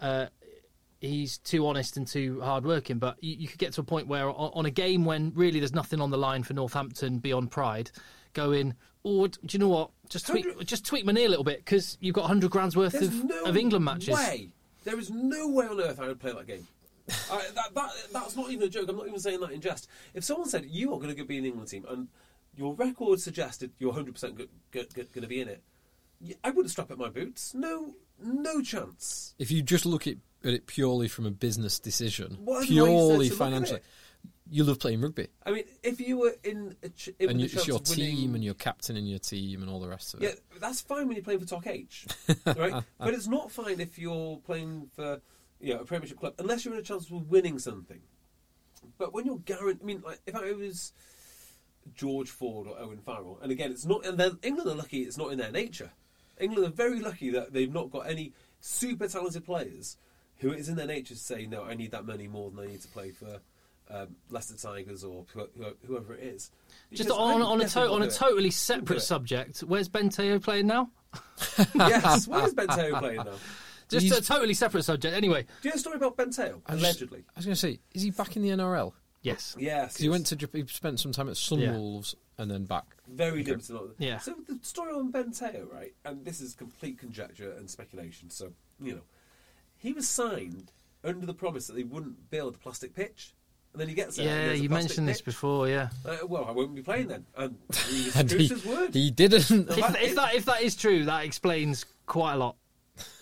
Uh, 0.00 0.26
he's 1.00 1.38
too 1.38 1.66
honest 1.66 1.96
and 1.96 2.06
too 2.06 2.40
hardworking. 2.40 2.98
But 2.98 3.22
you, 3.22 3.36
you 3.36 3.48
could 3.48 3.58
get 3.58 3.72
to 3.74 3.80
a 3.80 3.84
point 3.84 4.06
where 4.06 4.28
on, 4.28 4.50
on 4.54 4.66
a 4.66 4.70
game 4.70 5.04
when 5.04 5.32
really 5.34 5.60
there's 5.60 5.74
nothing 5.74 6.00
on 6.00 6.10
the 6.10 6.18
line 6.18 6.42
for 6.42 6.54
Northampton 6.54 7.18
beyond 7.18 7.50
pride, 7.50 7.90
going, 8.32 8.74
oh, 9.04 9.26
do 9.26 9.38
you 9.50 9.58
know 9.58 9.68
what? 9.68 9.90
Just 10.08 10.26
tweak, 10.26 10.46
just 10.66 10.84
tweak 10.86 11.04
my 11.04 11.12
knee 11.12 11.24
a 11.24 11.28
little 11.28 11.44
bit 11.44 11.58
because 11.58 11.98
you've 12.00 12.14
got 12.14 12.22
100 12.22 12.50
grand's 12.50 12.76
worth 12.76 12.92
There's 12.92 13.08
of, 13.08 13.24
no 13.24 13.44
of 13.44 13.56
England 13.56 13.84
matches. 13.84 14.14
Way. 14.14 14.48
There 14.84 14.98
is 14.98 15.10
no 15.10 15.48
way 15.48 15.66
on 15.66 15.80
earth 15.80 15.98
I 16.00 16.08
would 16.08 16.20
play 16.20 16.32
that 16.32 16.46
game. 16.46 16.66
I, 17.30 17.42
that, 17.54 17.74
that, 17.74 17.90
that's 18.12 18.36
not 18.36 18.50
even 18.50 18.66
a 18.66 18.70
joke. 18.70 18.88
I'm 18.88 18.96
not 18.96 19.06
even 19.06 19.20
saying 19.20 19.40
that 19.40 19.50
in 19.50 19.60
jest. 19.60 19.88
If 20.14 20.24
someone 20.24 20.48
said 20.48 20.66
you 20.68 20.92
are 20.94 20.98
going 20.98 21.14
to 21.14 21.24
be 21.24 21.36
in 21.36 21.44
the 21.44 21.50
England 21.50 21.68
team 21.68 21.84
and 21.88 22.08
your 22.56 22.74
record 22.74 23.20
suggested 23.20 23.72
you're 23.78 23.90
100 23.90 24.14
percent 24.14 24.36
going 24.36 24.48
to 24.90 25.26
be 25.26 25.40
in 25.40 25.48
it, 25.48 25.62
I 26.42 26.50
wouldn't 26.50 26.70
strap 26.70 26.90
at 26.90 26.98
my 26.98 27.08
boots. 27.08 27.54
No, 27.54 27.94
no 28.22 28.62
chance. 28.62 29.34
If 29.38 29.50
you 29.50 29.62
just 29.62 29.84
look 29.86 30.06
at, 30.06 30.16
at 30.44 30.54
it 30.54 30.66
purely 30.66 31.08
from 31.08 31.26
a 31.26 31.30
business 31.30 31.78
decision, 31.78 32.38
What 32.44 32.66
purely 32.66 33.28
sense 33.28 33.38
to 33.38 33.44
look 33.44 33.50
at 33.50 33.52
financially, 33.52 33.80
you 34.50 34.64
love 34.64 34.78
playing 34.78 35.00
rugby, 35.00 35.28
I 35.44 35.50
mean, 35.52 35.64
if 35.82 36.00
you 36.00 36.18
were 36.18 36.34
in, 36.44 36.76
a 36.82 36.88
ch- 36.90 37.10
in 37.18 37.30
and 37.30 37.40
you, 37.40 37.46
it's 37.46 37.66
your 37.66 37.80
winning- 37.88 38.16
team, 38.16 38.34
and 38.34 38.44
your 38.44 38.54
captain 38.54 38.94
captaining 38.96 39.06
your 39.10 39.18
team, 39.18 39.62
and 39.62 39.70
all 39.70 39.80
the 39.80 39.88
rest 39.88 40.14
of 40.14 40.22
Yeah, 40.22 40.30
it. 40.30 40.40
that's 40.60 40.80
fine 40.82 41.06
when 41.08 41.16
you're 41.16 41.24
playing 41.24 41.40
for 41.40 41.46
Talk 41.46 41.66
H, 41.66 42.06
right? 42.46 42.82
but 42.98 43.14
it's 43.14 43.26
not 43.26 43.50
fine 43.50 43.80
if 43.80 43.98
you're 43.98 44.38
playing 44.38 44.90
for 44.94 45.20
you 45.60 45.74
know, 45.74 45.80
a 45.80 45.84
Premiership 45.84 46.18
club, 46.20 46.34
unless 46.38 46.64
you're 46.64 46.74
in 46.74 46.80
a 46.80 46.82
chance 46.82 47.10
of 47.10 47.30
winning 47.30 47.58
something. 47.58 48.00
But 48.98 49.14
when 49.14 49.24
you're 49.24 49.38
guaranteed, 49.38 49.82
I 49.82 49.86
mean, 49.86 50.02
like 50.04 50.20
if 50.26 50.34
I 50.36 50.52
was 50.52 50.92
George 51.94 52.28
Ford 52.30 52.66
or 52.68 52.78
Owen 52.78 52.98
Farrell, 52.98 53.38
and 53.42 53.50
again, 53.50 53.70
it's 53.70 53.86
not, 53.86 54.04
and 54.04 54.18
then 54.18 54.38
England 54.42 54.70
are 54.70 54.74
lucky 54.74 55.00
it's 55.02 55.16
not 55.16 55.32
in 55.32 55.38
their 55.38 55.52
nature. 55.52 55.90
England 56.40 56.66
are 56.66 56.74
very 56.74 57.00
lucky 57.00 57.30
that 57.30 57.52
they've 57.52 57.72
not 57.72 57.90
got 57.90 58.00
any 58.08 58.32
super 58.60 59.06
talented 59.08 59.44
players 59.44 59.96
who 60.38 60.50
it 60.50 60.58
is 60.58 60.68
in 60.68 60.76
their 60.76 60.86
nature 60.86 61.14
to 61.14 61.20
say, 61.20 61.46
no, 61.46 61.62
I 61.64 61.74
need 61.74 61.92
that 61.92 62.04
money 62.06 62.26
more 62.28 62.50
than 62.50 62.60
I 62.64 62.66
need 62.66 62.82
to 62.82 62.88
play 62.88 63.10
for 63.12 63.40
um, 63.90 64.16
Leicester 64.30 64.56
Tigers 64.56 65.04
or 65.04 65.26
who- 65.34 65.48
who- 65.56 65.76
whoever 65.86 66.14
it 66.14 66.22
is. 66.24 66.50
Just 66.90 67.04
Because 67.08 67.10
on, 67.18 67.42
on 67.42 67.60
a 67.60 67.68
to- 67.68 67.80
on 67.80 67.86
a 67.88 67.90
will 67.92 68.02
it. 68.02 68.12
totally 68.14 68.50
separate 68.50 69.00
subject, 69.02 69.60
where's 69.60 69.88
Ben 69.88 70.08
Te'o 70.08 70.38
playing 70.42 70.66
now? 70.66 70.90
yes, 71.74 72.26
where 72.26 72.46
is 72.46 72.54
Ben 72.54 72.66
Te'o 72.68 72.98
playing 72.98 73.16
now? 73.18 73.34
Just 73.90 74.06
He's- 74.06 74.18
a 74.18 74.22
totally 74.22 74.54
separate 74.54 74.82
subject. 74.84 75.14
Anyway, 75.14 75.42
Do 75.42 75.48
you 75.68 75.70
know 75.70 75.74
a 75.76 75.78
story 75.78 75.96
about 75.96 76.16
Ben 76.16 76.30
Te'o? 76.30 76.62
I 76.66 76.72
was- 76.74 76.82
Allegedly. 76.82 77.24
I 77.28 77.32
was 77.38 77.44
going 77.44 77.54
to 77.54 77.60
say, 77.60 77.78
is 77.92 78.02
he 78.02 78.10
back 78.10 78.36
in 78.36 78.42
the 78.42 78.48
NRL? 78.48 78.92
yes. 79.22 79.54
Yes. 79.58 79.92
Because 79.92 80.02
he 80.02 80.08
went 80.08 80.26
to 80.28 80.36
Jap- 80.36 80.54
he 80.56 80.66
spent 80.66 80.98
some 80.98 81.12
time 81.12 81.28
at 81.28 81.34
Sunwolves 81.34 82.14
and 82.38 82.50
then 82.50 82.64
back. 82.64 82.93
Very 83.08 83.44
limited. 83.44 83.76
on- 83.76 83.94
Yeah. 83.98 84.18
So 84.18 84.34
the 84.48 84.58
story 84.62 84.92
on 84.94 85.10
Ben 85.10 85.30
Te'o, 85.32 85.66
right? 85.70 85.94
And 86.04 86.24
this 86.24 86.40
is 86.40 86.54
complete 86.54 86.98
conjecture 86.98 87.52
and 87.52 87.68
speculation. 87.70 88.30
So 88.30 88.52
you 88.80 88.94
know, 88.94 89.02
he 89.76 89.92
was 89.92 90.08
signed 90.08 90.72
under 91.02 91.26
the 91.26 91.34
promise 91.34 91.66
that 91.66 91.74
they 91.74 91.82
wouldn't 91.84 92.30
build 92.30 92.54
a 92.54 92.58
plastic 92.58 92.94
pitch, 92.94 93.34
and 93.72 93.80
then 93.80 93.88
he 93.88 93.94
gets 93.94 94.16
there. 94.16 94.26
Yeah, 94.26 94.46
there's 94.46 94.60
a 94.60 94.62
you 94.62 94.68
plastic 94.68 94.88
mentioned 94.90 95.08
this 95.08 95.18
pitch. 95.18 95.24
before. 95.26 95.68
Yeah. 95.68 95.90
Uh, 96.04 96.18
well, 96.26 96.46
I 96.46 96.50
won't 96.52 96.74
be 96.74 96.82
playing 96.82 97.08
then, 97.08 97.26
and 97.36 97.56
he 97.88 98.10
And 98.16 98.30
he, 98.30 98.46
his 98.48 98.64
word. 98.64 98.94
he 98.94 99.10
didn't. 99.10 99.50
If, 99.50 100.00
if 100.02 100.14
that 100.16 100.34
if 100.34 100.44
that 100.46 100.62
is 100.62 100.74
true, 100.76 101.04
that 101.04 101.24
explains 101.24 101.84
quite 102.06 102.34
a 102.34 102.36
lot. 102.38 102.56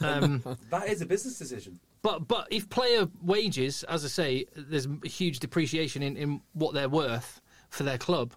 Um, 0.00 0.42
That 0.70 0.88
is 0.88 1.00
a 1.02 1.06
business 1.06 1.38
decision. 1.38 1.80
but 2.02 2.28
but 2.28 2.46
if 2.50 2.68
player 2.70 3.08
wages, 3.22 3.82
as 3.84 4.04
I 4.04 4.08
say, 4.08 4.46
there's 4.54 4.86
a 4.86 5.08
huge 5.08 5.40
depreciation 5.40 6.02
in, 6.02 6.16
in 6.16 6.40
what 6.52 6.74
they're 6.74 6.88
worth 6.88 7.40
for 7.70 7.82
their 7.82 7.98
club. 7.98 8.34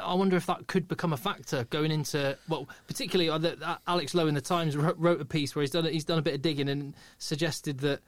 I 0.00 0.12
I 0.12 0.14
wonder 0.14 0.36
if 0.36 0.46
that 0.46 0.66
could 0.66 0.86
become 0.88 1.12
a 1.12 1.16
factor 1.16 1.64
going 1.70 1.90
into 1.90 2.36
well, 2.48 2.68
particularly 2.86 3.30
uh, 3.30 3.38
the- 3.38 3.58
uh, 3.68 3.76
Alex 3.86 4.14
Lowe 4.14 4.26
in 4.26 4.34
the 4.34 4.40
Times 4.40 4.76
wrote, 4.76 4.96
wrote 4.98 5.20
a 5.20 5.24
piece 5.24 5.54
where 5.54 5.62
he's 5.62 5.70
done 5.70 5.84
he's 5.86 6.04
done 6.04 6.18
a 6.18 6.22
bit 6.22 6.34
of 6.34 6.42
digging 6.42 6.68
and 6.68 6.94
suggested 7.18 7.78
that 7.80 8.00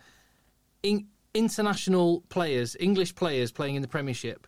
in, 0.83 1.07
international 1.35 2.23
players, 2.29 2.77
English 2.81 3.15
players 3.15 3.53
playing 3.53 3.75
in 3.77 3.83
the 3.83 3.89
Premiership, 3.89 4.47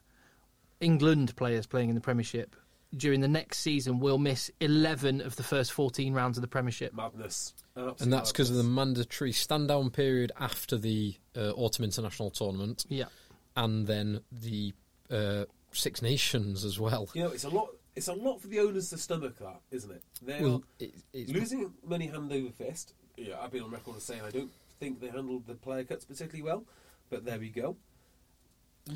England 0.80 1.34
players 1.36 1.66
playing 1.66 1.88
in 1.88 1.94
the 1.94 2.00
Premiership 2.00 2.54
during 2.96 3.20
the 3.20 3.28
next 3.28 3.58
season 3.58 4.00
will 4.00 4.16
miss 4.16 4.50
11 4.60 5.20
of 5.20 5.36
the 5.36 5.42
first 5.42 5.72
14 5.72 6.14
rounds 6.14 6.38
of 6.38 6.42
the 6.42 6.48
Premiership. 6.48 6.94
Madness. 6.94 7.52
Absolute 7.76 8.00
and 8.00 8.12
that's 8.12 8.32
because 8.32 8.48
of 8.50 8.56
the 8.56 8.62
mandatory 8.64 9.30
stand 9.32 9.68
down 9.68 9.90
period 9.90 10.32
after 10.40 10.78
the 10.78 11.14
uh, 11.36 11.50
autumn 11.50 11.84
international 11.84 12.30
tournament, 12.30 12.86
Yeah. 12.88 13.04
and 13.56 13.86
then 13.86 14.20
the 14.32 14.72
uh, 15.10 15.44
Six 15.72 16.02
Nations 16.02 16.64
as 16.64 16.78
well. 16.80 17.08
You 17.14 17.24
know, 17.24 17.30
it's 17.30 17.44
a 17.44 17.48
lot. 17.48 17.68
It's 17.96 18.08
a 18.08 18.12
lot 18.12 18.40
for 18.40 18.46
the 18.46 18.60
owners 18.60 18.90
to 18.90 18.98
stomach 18.98 19.38
that, 19.38 19.60
isn't 19.72 19.90
it? 19.90 20.02
They're 20.22 20.40
Well, 20.42 20.62
it, 20.78 20.92
losing 21.28 21.72
money 21.84 22.06
hand 22.06 22.32
over 22.32 22.50
fist. 22.50 22.94
Yeah, 23.16 23.34
I've 23.42 23.50
been 23.50 23.62
on 23.62 23.70
record 23.72 23.96
as 23.96 24.04
saying 24.04 24.20
I 24.24 24.30
don't 24.30 24.50
think 24.78 25.00
they 25.00 25.08
handled 25.08 25.46
the 25.48 25.54
player 25.54 25.82
cuts 25.82 26.04
particularly 26.04 26.42
well, 26.42 26.64
but 27.10 27.24
there 27.24 27.38
we 27.40 27.48
go. 27.48 27.76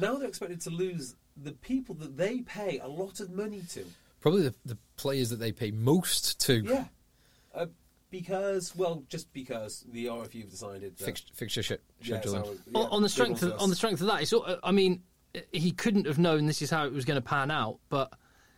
Now 0.01 0.16
they're 0.16 0.29
expected 0.29 0.61
to 0.62 0.70
lose 0.70 1.16
the 1.37 1.53
people 1.53 1.95
that 1.97 2.16
they 2.16 2.41
pay 2.43 2.79
a 2.79 2.87
lot 2.89 3.20
of 3.20 3.31
money 3.31 3.62
to. 3.70 3.85
probably 4.20 4.43
the, 4.43 4.55
the 4.64 4.79
players 4.97 5.31
that 5.31 5.41
they 5.41 5.51
pay 5.53 5.70
most 5.73 6.41
to. 6.43 6.62
Yeah, 6.62 6.85
uh, 7.55 7.66
because 8.11 8.75
well, 8.77 9.03
just 9.09 9.33
because 9.33 9.85
the 9.91 10.07
RFU 10.07 10.43
have 10.43 10.51
decided 10.51 10.97
that, 10.97 11.05
Fix, 11.05 11.25
fixture 11.35 11.62
sh- 11.62 11.73
yeah, 12.03 12.18
scheduling. 12.20 12.45
so, 12.47 12.55
yeah, 12.70 12.79
on, 12.81 12.87
on 12.93 13.03
the 13.03 13.09
strength 13.09 13.43
of, 13.43 13.61
on 13.61 13.68
the 13.68 13.77
strength 13.77 14.01
of 14.01 14.07
that, 14.07 14.23
it's, 14.23 14.33
all- 14.33 14.47
I 14.62 14.70
mean, 14.70 15.03
he 15.53 15.70
couldn't 15.72 16.07
have 16.07 16.18
known 16.18 16.47
this 16.47 16.62
is 16.62 16.70
how 16.70 16.85
it 16.87 16.93
was 16.93 17.05
going 17.05 17.20
to 17.20 17.26
pan 17.26 17.51
out. 17.51 17.78
But 17.89 18.12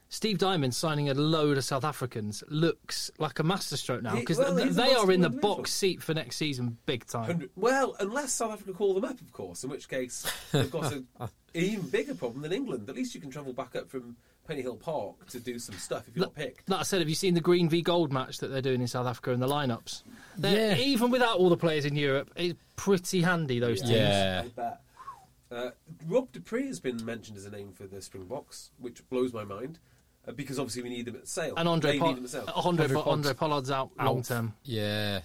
Steve 0.09 0.39
Diamond 0.39 0.75
signing 0.75 1.09
a 1.09 1.15
load 1.15 1.57
of 1.59 1.65
South 1.65 1.85
Africans 1.85 2.45
looks 2.49 3.11
like 3.19 3.39
a 3.39 3.43
masterstroke 3.43 4.03
now 4.03 4.15
because 4.17 4.39
well, 4.39 4.57
he's 4.57 4.77
they 4.77 4.95
are 4.95 5.11
in 5.11 5.21
the 5.21 5.31
box 5.31 5.73
seat 5.73 6.03
for 6.03 6.15
next 6.15 6.37
season, 6.37 6.79
big 6.87 7.07
time. 7.07 7.23
100 7.23 7.51
well, 7.57 7.97
unless 8.01 8.33
South 8.33 8.53
Africa 8.53 8.73
call 8.73 8.95
them 8.95 9.05
up, 9.05 9.21
of 9.21 9.33
course, 9.33 9.65
in 9.65 9.71
which 9.71 9.89
case 9.89 10.31
they've 10.53 10.71
got 10.71 10.93
a, 10.93 11.05
an 11.21 11.29
even 11.55 11.89
bigger 11.89 12.15
problem 12.15 12.43
than 12.43 12.53
England. 12.53 12.89
At 12.89 12.95
least 12.95 13.15
you 13.15 13.21
can 13.21 13.31
travel 13.31 13.53
back 13.53 13.75
up 13.75 13.89
from 13.89 14.17
Pennyhill 14.49 14.79
Park 14.79 15.27
to 15.31 15.41
do 15.41 15.59
some 15.59 15.77
stuff 15.77 16.07
if 16.07 16.15
you're 16.17 16.27
not 16.27 16.35
picked. 16.35 16.67
That 16.67 16.87
said, 16.87 17.01
have 17.01 17.09
you 17.09 17.15
seen 17.15 17.35
the 17.35 17.41
green 17.41 17.69
v 17.69 17.83
gold 17.83 18.13
match 18.13 18.39
that 18.39 18.49
they're 18.49 18.61
doing 18.63 18.83
in 18.83 18.87
South 18.87 19.07
Africa 19.07 19.33
and 19.33 19.43
the 19.43 19.49
lineups? 19.49 20.03
They're- 20.37 20.77
Yeah. 20.77 20.77
Even 20.77 21.11
without 21.11 21.39
all 21.39 21.49
the 21.49 21.57
players 21.57 21.87
in 21.87 21.97
Europe, 21.97 22.31
it's 22.37 22.59
pretty 22.77 23.23
handy 23.23 23.59
those 23.59 23.81
teams. 23.81 23.93
Yeah. 23.93 24.45
I 25.51 25.55
bet. 25.55 25.65
Uh, 25.67 25.71
Rob 26.07 26.33
du 26.33 26.41
Preez 26.41 26.67
has 26.69 26.81
been 26.81 27.05
mentioned 27.05 27.37
as 27.37 27.45
a 27.47 27.51
name 27.51 27.73
for 27.73 27.87
the 27.87 28.01
Springboks, 28.03 28.71
which 28.79 29.09
blows 29.09 29.33
my 29.33 29.45
mind. 29.45 29.79
Uh, 30.27 30.33
because 30.33 30.59
obviously 30.59 30.83
we 30.83 30.89
need 30.89 31.05
them 31.05 31.17
at 31.17 31.29
Sale. 31.29 31.53
And 31.59 31.69
Andre, 31.69 31.93
They 31.93 31.99
Pol- 31.99 32.15
them 32.15 32.25
at 32.25 32.31
Sale. 32.31 32.45
Andre, 32.55 32.85
Andre 32.87 32.95
Po- 33.03 33.11
Andre 33.11 33.35
Pollard's 33.35 33.71
out 33.71 33.91
long 33.99 34.23
term. 34.23 34.55
Yeah. 34.65 35.21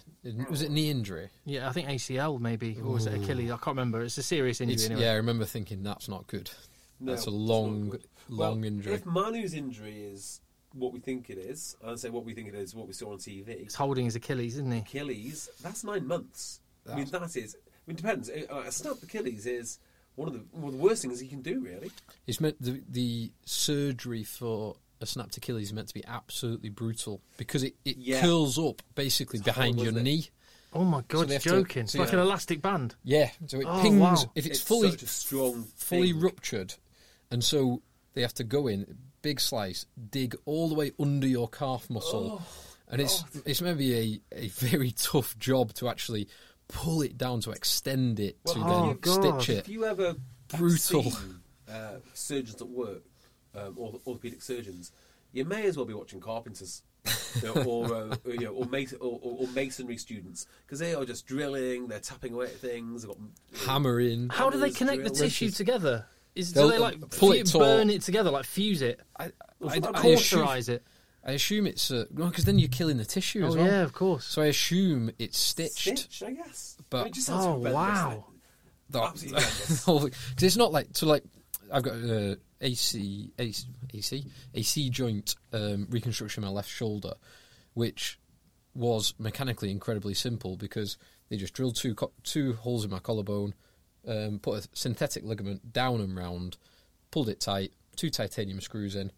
Was 0.50 0.62
it 0.62 0.72
knee 0.72 0.90
injury? 0.90 1.30
Yeah, 1.46 1.70
I 1.70 1.72
think 1.72 1.88
ACL 1.88 2.40
maybe, 2.40 2.78
or 2.84 2.94
was 2.94 3.06
it 3.06 3.14
Achilles? 3.14 3.50
I 3.50 3.56
can't 3.56 3.68
remember. 3.78 4.02
It's 4.02 4.18
a 4.18 4.24
serious 4.24 4.60
injury 4.60 4.86
anyway. 4.88 5.04
Yeah, 5.04 5.12
I 5.12 5.16
remember 5.16 5.46
thinking 5.46 5.84
that's 5.84 6.10
not 6.10 6.28
good. 6.28 6.52
No, 7.00 7.14
that's 7.14 7.28
a 7.28 7.32
long, 7.32 7.98
long 8.28 8.60
well, 8.60 8.64
injury. 8.66 8.94
If 8.94 9.06
Manu's 9.06 9.54
injury 9.54 10.04
is 10.04 10.42
what 10.74 10.92
we 10.92 11.00
think 11.00 11.30
it 11.30 11.38
is, 11.38 11.78
I'd 11.86 11.98
say 12.00 12.10
what 12.10 12.26
we 12.26 12.34
think 12.34 12.50
it 12.50 12.56
is, 12.56 12.76
what 12.76 12.86
we 12.86 12.92
saw 12.94 13.14
on 13.14 13.20
TV, 13.20 13.58
He's 13.58 13.76
holding 13.76 14.04
his 14.04 14.18
Achilles, 14.18 14.56
isn't 14.56 14.70
he? 14.72 14.80
Achilles, 14.80 15.50
that's 15.64 15.86
nine 15.86 16.06
months. 16.08 16.60
I 16.92 16.96
mean, 16.98 17.06
that 17.06 17.36
is. 17.38 17.56
I 17.56 17.70
mean, 17.88 17.96
it 17.96 17.98
depends. 17.98 18.30
Uh, 18.30 18.64
A 18.68 18.72
snapped 18.72 19.02
Achilles 19.04 19.46
is 19.46 19.80
one 20.20 20.28
of 20.28 20.34
the 20.34 20.42
one 20.52 20.74
of 20.74 20.78
the 20.80 20.84
worst 20.84 21.02
things 21.02 21.20
he 21.20 21.28
can 21.28 21.42
do, 21.42 21.60
really. 21.62 21.92
It's 22.28 22.42
meant 22.42 22.62
the, 22.62 22.82
the 22.90 23.32
surgery 23.46 24.24
for 24.24 24.76
a 25.02 25.06
snapped 25.06 25.38
Achilles 25.38 25.68
is 25.70 25.74
meant 25.74 25.88
to 25.88 25.94
be 25.94 26.04
absolutely 26.06 26.70
brutal 26.70 27.22
because 27.38 27.64
it, 27.64 27.76
it 27.86 27.98
Yeah. 27.98 28.22
curls 28.22 28.60
up 28.60 28.82
basically 28.96 29.40
behind 29.40 29.76
horrible, 29.76 29.94
your 29.94 30.00
it? 30.02 30.04
knee. 30.04 30.30
Oh 30.74 30.84
my 30.84 31.02
god, 31.08 31.30
they 31.30 31.34
you're 31.34 31.34
have 31.36 31.44
to- 31.44 31.50
joking. 31.50 31.88
so 31.88 31.96
it's 31.96 31.96
like 31.96 32.10
yeah. 32.10 32.20
an 32.20 32.26
elastic 32.26 32.62
band. 32.62 32.96
Yeah, 33.04 33.30
so 33.48 33.60
it 33.60 33.66
Oh, 33.68 33.82
pings 33.82 34.00
wow. 34.00 34.14
if 34.36 34.46
it's, 34.46 34.60
It's 34.60 34.60
fully 34.62 34.92
such 34.92 35.04
a 35.04 35.08
strong 35.08 35.64
fully 35.78 36.12
thing. 36.12 36.22
ruptured, 36.22 36.74
and 37.32 37.44
so 37.44 37.82
they 38.14 38.22
have 38.22 38.34
to 38.36 38.44
go 38.44 38.68
in 38.68 38.98
big 39.22 39.40
slice, 39.40 39.86
dig 40.12 40.36
all 40.46 40.70
the 40.70 40.76
way 40.76 40.92
under 41.00 41.28
your 41.28 41.48
calf 41.50 41.90
muscle, 41.90 42.40
oh, 42.42 42.76
and 42.90 43.02
it's 43.02 43.24
it's 43.46 43.62
maybe 43.62 44.22
a, 44.34 44.44
a 44.44 44.48
very 44.50 44.92
tough 44.98 45.38
job 45.40 45.74
to 45.76 45.88
actually 45.90 46.28
pull 46.70 47.02
it 47.02 47.18
down 47.18 47.42
to 47.42 47.52
extend 47.52 48.20
it 48.20 48.38
to 48.46 48.54
Oh, 48.58 48.88
then 48.88 48.98
God. 49.02 49.42
stitch 49.44 49.50
it. 49.50 49.60
If 49.60 49.68
it. 49.68 49.72
you 49.72 49.86
ever 49.86 50.16
Brutal. 50.48 51.04
seen, 51.04 51.40
uh, 51.70 51.96
surgeons 52.14 52.62
at 52.62 52.70
work, 52.70 53.04
um, 53.56 53.74
or 53.78 54.00
orthopedic 54.08 54.42
surgeons, 54.42 54.92
you 55.34 55.44
may 55.46 55.66
as 55.66 55.76
well 55.78 55.86
be 55.86 55.94
watching 55.94 56.20
carpenters. 56.22 56.84
you 57.42 57.42
know, 57.44 57.64
or, 57.64 57.94
uh, 57.94 58.16
you 58.26 58.40
know, 58.42 58.52
or, 58.54 58.66
mas- 58.66 58.94
or, 58.94 59.20
or, 59.24 59.38
or 59.42 59.48
masonry 59.50 59.98
students 59.98 60.46
because 60.66 60.80
they 60.80 60.94
are 60.94 61.06
just 61.06 61.26
drilling, 61.26 61.88
they're 61.88 62.00
tapping 62.00 62.34
away 62.34 62.46
at 62.46 62.52
things. 62.58 63.06
Got, 63.06 63.18
you 63.18 63.24
know, 63.54 63.66
Hammering. 63.66 64.30
How 64.30 64.50
do 64.50 64.58
they 64.60 64.66
Hammers, 64.68 64.78
connect 64.78 64.98
the 65.04 65.10
drills. 65.10 65.20
tissue 65.20 65.50
together? 65.52 66.06
Is 66.36 66.52
do 66.54 66.60
They'll, 66.60 66.70
they 66.70 66.78
like 66.78 67.10
pull 67.12 67.32
it 67.32 67.48
taut. 67.48 67.62
burn 67.62 67.90
it 67.90 68.02
together, 68.04 68.30
like 68.32 68.46
fuse 68.46 68.82
it, 68.82 69.00
I, 69.18 69.26
I, 69.26 69.32
Well, 69.60 69.70
I, 69.70 69.74
sometimes 69.76 70.06
I 70.06 70.08
assume, 70.10 70.40
cauterize 70.40 70.70
it? 70.70 70.84
I 71.26 71.34
assume 71.34 71.68
it's 71.68 71.92
uh, 71.92 72.06
no, 72.12 72.28
because 72.28 72.46
then 72.46 72.60
you're 72.60 72.70
killing 72.70 72.98
the 72.98 73.06
tissue 73.06 73.44
as 73.46 73.56
Oh 73.56 73.58
well. 73.60 73.68
yeah, 73.68 73.82
of 73.84 73.94
course. 73.94 74.26
So 74.26 74.42
I 74.42 74.46
assume 74.48 75.12
it's 75.20 75.38
stitched. 75.38 75.78
Stitched, 76.00 76.24
I 76.24 76.32
guess. 76.32 76.78
But- 76.90 76.98
I 76.98 77.04
mean, 77.04 77.08
it 77.12 77.14
just 77.16 77.30
Oh, 77.30 77.56
wow. 77.58 77.94
doesn't 78.04 78.18
it? 78.18 78.24
That- 78.92 79.04
Absolutely. 79.04 80.10
Because 80.10 80.44
it's 80.44 80.56
not 80.58 80.72
like 80.72 80.88
so 80.94 81.06
like 81.08 81.24
I've 81.72 81.84
got 81.84 81.94
uh, 81.96 82.36
AC, 82.62 83.32
AC 83.38 83.68
AC 83.94 84.26
AC 84.56 84.90
joint 84.90 85.36
um, 85.54 85.88
reconstruction 85.90 86.44
of 86.44 86.50
my 86.50 86.56
left 86.56 86.70
shoulder, 86.70 87.14
which 87.74 88.18
was 88.74 89.14
mechanically 89.20 89.72
incredibly 89.72 90.14
simple 90.14 90.56
because 90.58 90.98
they 91.30 91.38
just 91.38 91.54
drilled 91.54 91.76
two 91.76 91.94
co- 91.96 92.14
two 92.24 92.54
holes 92.54 92.84
in 92.86 92.90
my 92.92 93.00
collarbone, 93.00 93.54
um, 94.08 94.40
put 94.40 94.64
a 94.66 94.68
synthetic 94.74 95.24
ligament 95.24 95.72
down 95.74 96.02
and 96.02 96.16
round, 96.18 96.58
pulled 97.12 97.30
it 97.30 97.40
tight, 97.40 97.72
two 97.96 98.10
titanium 98.10 98.62
screws 98.62 98.96
in, 98.96 99.12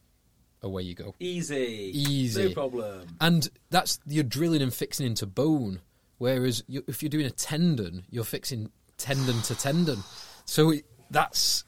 away 0.61 0.83
you 0.83 0.95
go. 0.95 1.15
Easy. 1.19 1.91
Easy. 1.93 2.49
No 2.49 2.53
problem. 2.53 3.07
And 3.19 3.49
that's 3.69 3.99
you're 4.05 4.23
drilling 4.23 4.61
and 4.61 4.73
fixing 4.73 5.05
into 5.05 5.25
bone. 5.25 5.81
Whereas 6.17 6.63
you, 6.67 6.83
if 6.87 7.01
you're 7.01 7.09
doing 7.09 7.25
a 7.25 7.31
tendon, 7.31 8.03
you're 8.09 8.23
fixing 8.23 8.71
tendon 8.97 9.41
to 9.43 9.55
tendon. 9.55 9.99
So 10.45 10.71
it, 10.71 10.85
that's 11.09 11.63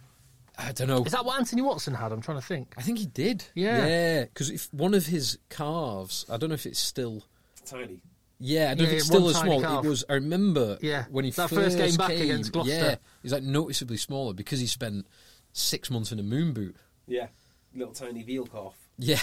I 0.58 0.72
don't 0.72 0.88
know. 0.88 1.04
Is 1.04 1.12
that 1.14 1.26
what 1.26 1.39
Anthony 1.39 1.62
Watson 1.64 1.96
had? 1.96 2.12
I'm 2.12 2.22
trying 2.22 2.39
to 2.39 2.46
think. 2.46 2.76
I 2.78 2.82
think 2.84 3.00
he 3.00 3.08
did. 3.08 3.44
Yeah. 3.56 3.86
yeah. 3.88 4.24
Because 4.26 4.50
if 4.52 4.72
one 4.74 4.94
of 4.94 5.08
his 5.08 5.39
calves, 5.50 6.26
I 6.30 6.38
don't 6.38 6.50
know 6.50 6.56
if 6.56 6.66
it's 6.66 6.80
still 6.80 7.24
tiny. 7.66 8.02
Yeah, 8.39 8.72
I 8.72 8.74
don't 8.74 8.80
Yeah, 8.80 8.86
think 8.89 8.98
it's 9.00 9.06
still 9.08 9.30
as 9.30 9.38
small. 9.38 9.62
calf. 9.62 9.86
It 9.86 9.88
was. 9.88 10.04
I 10.10 10.14
remember. 10.16 10.78
Yeah, 10.82 11.06
when 11.10 11.26
he 11.26 11.32
that 11.32 11.50
first 11.50 11.78
first 11.78 11.78
game 11.78 11.96
back 11.96 12.10
came, 12.10 12.24
against 12.24 12.52
Gloucester. 12.52 12.74
Yeah, 12.74 12.96
he's 13.22 13.32
like 13.32 13.44
noticeably 13.44 13.98
smaller 13.98 14.34
because 14.34 14.60
he 14.60 14.68
spent 14.68 15.08
six 15.54 15.89
months 15.89 16.12
in 16.12 16.20
a 16.20 16.24
moon 16.24 16.52
boot. 16.54 16.76
Yeah, 17.08 17.28
little 17.74 17.94
tiny 17.94 18.22
veal 18.22 18.46
calf. 18.46 18.76
Yeah, 18.98 19.20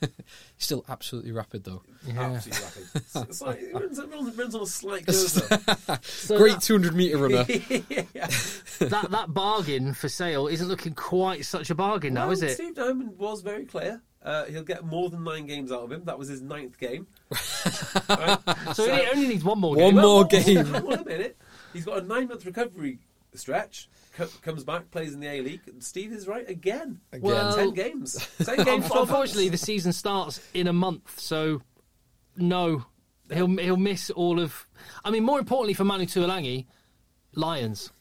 still 0.58 0.84
absolutely 0.88 1.32
rapid 1.32 1.64
though. 1.64 1.82
Absolutely 2.16 2.62
rapid. 2.64 2.84
It's, 2.94 3.16
it's 3.16 3.42
like 3.42 3.60
it 3.60 3.74
runs, 3.74 3.98
it 3.98 4.08
runs, 4.10 4.36
runs 4.38 4.54
on 4.54 4.62
a 4.62 4.66
slight 4.66 5.06
curve. 5.06 5.98
So 6.04 6.36
Great 6.38 6.60
two 6.60 6.74
hundred 6.74 6.94
meter 6.94 7.18
runner. 7.18 7.44
that 7.44 9.08
that 9.10 9.26
bargain 9.34 9.94
for 9.94 10.08
Sale 10.08 10.46
isn't 10.48 10.68
looking 10.68 10.94
quite 10.94 11.44
such 11.44 11.70
a 11.70 11.74
bargain 11.74 12.14
now, 12.14 12.30
is 12.30 12.42
it? 12.42 12.54
Steve 12.54 12.74
Diamond 12.74 13.18
was 13.18 13.42
very 13.42 13.64
clear. 13.64 14.00
Uh, 14.22 14.44
he'll 14.46 14.62
get 14.64 14.84
more 14.84 15.08
than 15.10 15.22
nine 15.24 15.46
games 15.46 15.70
out 15.72 15.82
of 15.82 15.92
him. 15.92 16.04
That 16.04 16.18
was 16.18 16.28
his 16.28 16.42
ninth 16.42 16.78
game. 16.78 17.06
Right? 18.08 18.38
So 18.74 18.92
he 18.94 19.06
only 19.14 19.28
needs 19.28 19.44
one 19.44 19.58
more 19.60 19.76
One 19.76 19.94
game. 19.94 20.02
more 20.02 20.14
Well, 20.16 20.24
game. 20.24 20.66
Hang 20.66 20.86
on 20.86 20.92
a 20.98 21.04
minute. 21.04 21.36
He's 21.72 21.84
got 21.84 21.98
a 22.02 22.06
nine-month 22.06 22.44
recovery 22.44 22.98
stretch. 23.34 23.88
Co- 24.18 24.26
comes 24.42 24.64
back, 24.64 24.90
plays 24.90 25.14
in 25.14 25.20
the 25.20 25.28
A 25.28 25.40
League. 25.42 25.60
Steve 25.78 26.12
is 26.12 26.26
right 26.26 26.48
again. 26.50 27.00
Again. 27.12 27.22
Well- 27.22 27.54
ten 27.54 27.70
games. 27.70 28.28
Ten 28.44 28.64
games. 28.64 28.90
Unfortunately, 28.92 29.48
the 29.48 29.56
season 29.56 29.92
starts 29.92 30.40
in 30.54 30.66
a 30.66 30.72
month, 30.72 31.20
so 31.20 31.62
no, 32.36 32.84
he'll 33.32 33.46
he'll 33.58 33.76
miss 33.76 34.10
all 34.10 34.40
of. 34.40 34.66
I 35.04 35.10
mean, 35.12 35.22
more 35.22 35.38
importantly 35.38 35.74
for 35.74 35.84
Manu 35.84 36.04
Tuilagi, 36.06 36.66
Lions. 37.34 37.92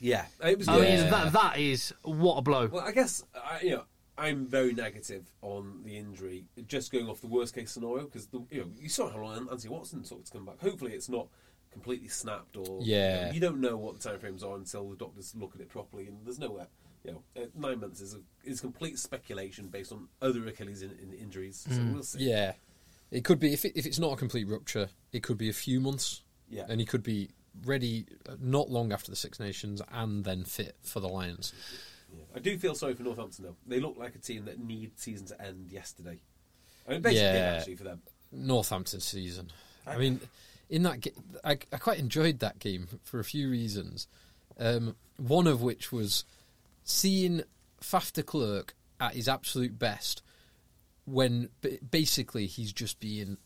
yeah, 0.00 0.26
it 0.44 0.58
was. 0.58 0.68
I 0.68 0.76
good. 0.76 0.82
mean, 1.00 1.10
that 1.10 1.32
that 1.32 1.58
is 1.58 1.94
what 2.02 2.36
a 2.36 2.42
blow. 2.42 2.66
Well, 2.66 2.84
I 2.84 2.92
guess 2.92 3.24
I, 3.34 3.60
you 3.62 3.70
know 3.70 3.84
I'm 4.18 4.46
very 4.46 4.74
negative 4.74 5.32
on 5.42 5.80
the 5.84 5.96
injury, 5.96 6.44
just 6.66 6.92
going 6.92 7.08
off 7.08 7.20
the 7.20 7.26
worst 7.26 7.54
case 7.54 7.72
scenario 7.72 8.04
because 8.04 8.28
you 8.50 8.60
know 8.60 8.66
you 8.78 8.88
saw 8.88 9.10
how 9.10 9.18
long 9.22 9.48
Anthony 9.50 9.72
Watson 9.74 10.02
took 10.02 10.24
to 10.24 10.30
come 10.32 10.44
back. 10.44 10.60
Hopefully, 10.60 10.92
it's 10.92 11.08
not 11.08 11.28
completely 11.74 12.08
snapped 12.08 12.56
or 12.56 12.78
Yeah. 12.80 13.18
You, 13.18 13.26
know, 13.26 13.32
you 13.32 13.40
don't 13.40 13.60
know 13.60 13.76
what 13.76 14.00
the 14.00 14.08
timeframes 14.08 14.42
are 14.42 14.56
until 14.56 14.88
the 14.88 14.96
doctors 14.96 15.34
look 15.36 15.54
at 15.54 15.60
it 15.60 15.68
properly, 15.68 16.06
and 16.06 16.24
there's 16.24 16.38
nowhere. 16.38 16.68
You 17.04 17.12
know, 17.12 17.22
uh, 17.42 17.46
nine 17.54 17.80
months 17.80 18.00
is 18.00 18.14
a, 18.14 18.20
is 18.44 18.62
complete 18.62 18.98
speculation 18.98 19.68
based 19.68 19.92
on 19.92 20.08
other 20.22 20.46
Achilles 20.46 20.80
in, 20.80 20.90
in 21.02 21.12
injuries. 21.12 21.66
So 21.68 21.78
we'll 21.92 22.02
see. 22.02 22.24
Yeah, 22.30 22.54
it 23.10 23.24
could 23.24 23.38
be 23.38 23.52
if 23.52 23.66
it, 23.66 23.72
if 23.76 23.84
it's 23.84 23.98
not 23.98 24.14
a 24.14 24.16
complete 24.16 24.48
rupture, 24.48 24.88
it 25.12 25.22
could 25.22 25.36
be 25.36 25.50
a 25.50 25.52
few 25.52 25.80
months. 25.80 26.22
Yeah. 26.48 26.64
and 26.68 26.78
he 26.78 26.86
could 26.86 27.02
be 27.02 27.30
ready 27.64 28.06
uh, 28.28 28.34
not 28.40 28.70
long 28.70 28.92
after 28.92 29.10
the 29.10 29.16
Six 29.16 29.40
Nations 29.40 29.80
and 29.90 30.24
then 30.24 30.44
fit 30.44 30.76
for 30.82 31.00
the 31.00 31.08
Lions. 31.08 31.52
I 32.34 32.38
do 32.38 32.56
feel 32.58 32.74
sorry 32.74 32.94
for 32.94 33.02
Northampton 33.02 33.44
though. 33.44 33.56
They 33.66 33.80
look 33.80 33.96
like 33.98 34.14
a 34.14 34.18
team 34.18 34.44
that 34.44 34.58
need 34.60 34.92
season 34.98 35.26
to 35.28 35.42
end 35.42 35.70
yesterday. 35.70 36.20
I 36.86 36.92
mean, 36.92 37.02
basically, 37.02 37.24
Yeah. 37.24 37.56
actually, 37.58 37.76
for 37.76 37.84
them. 37.84 38.02
Northampton 38.30 39.00
season. 39.00 39.50
I 39.86 39.96
mean, 39.96 40.20
in 40.68 40.82
that 40.84 41.00
ga- 41.00 41.12
I, 41.44 41.52
I 41.72 41.76
quite 41.78 41.98
enjoyed 41.98 42.38
that 42.40 42.58
game 42.58 42.88
for 43.02 43.18
a 43.20 43.24
few 43.24 43.50
reasons. 43.50 44.06
Um, 44.58 44.96
one 45.16 45.46
of 45.46 45.62
which 45.62 45.90
was 45.92 46.24
seeing 46.84 47.42
Faf 47.80 48.12
de 48.12 48.22
Klerk 48.22 48.74
at 49.00 49.14
his 49.14 49.28
absolute 49.28 49.78
best 49.78 50.22
when 51.04 51.48
b- 51.60 51.78
basically 51.88 52.46
he's 52.46 52.72
just 52.72 53.00
being 53.00 53.36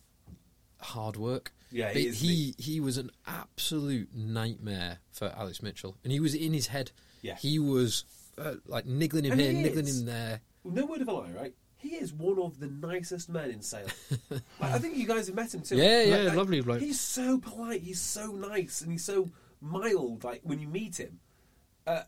hard 0.81 1.17
work. 1.17 1.53
Yeah, 1.71 1.91
he 1.93 2.11
he 2.11 2.55
he 2.59 2.81
was 2.81 2.97
an 2.97 3.11
absolute 3.27 4.15
nightmare 4.15 4.99
for 5.11 5.33
Alex 5.37 5.63
Mitchell, 5.63 5.97
and 6.03 6.13
he 6.13 6.21
was 6.21 6.35
in 6.35 6.53
his 6.53 6.69
head. 6.69 6.93
Yeah. 7.21 7.35
he 7.35 7.59
was 7.59 8.05
uh, 8.39 8.55
like 8.67 8.87
niggling 8.87 9.25
him 9.25 9.33
And 9.33 9.41
here, 9.41 9.53
he 9.53 9.63
niggling 9.63 9.87
him 9.87 10.05
there. 10.07 10.41
No 10.65 10.87
word 10.87 11.03
of 11.03 11.09
a 11.09 11.13
lie, 11.13 11.31
right? 11.33 11.55
He 11.79 11.91
is 11.91 12.13
one 12.13 12.39
of 12.41 12.59
the 12.59 12.67
nicest 12.67 13.29
men 13.29 13.51
in 13.51 13.63
Sale. 13.63 13.87
like, 14.31 14.43
I 14.61 14.79
think 14.79 14.97
you 14.97 15.07
guys 15.07 15.29
have 15.29 15.37
met 15.37 15.55
him 15.55 15.63
too. 15.63 15.77
Yeah, 15.77 16.03
yeah. 16.03 16.23
Yeah, 16.23 16.33
lovely 16.35 16.61
bloke. 16.61 16.81
He's 16.81 17.01
so 17.01 17.39
polite. 17.39 17.83
He's 17.83 18.01
so 18.01 18.33
nice, 18.33 18.81
and 18.81 18.91
he's 18.91 19.05
so 19.05 19.31
mild. 19.61 20.25
Like 20.25 20.41
when 20.43 20.59
you 20.59 20.67
meet 20.67 20.99
him, 20.99 21.21
uh, 21.87 22.03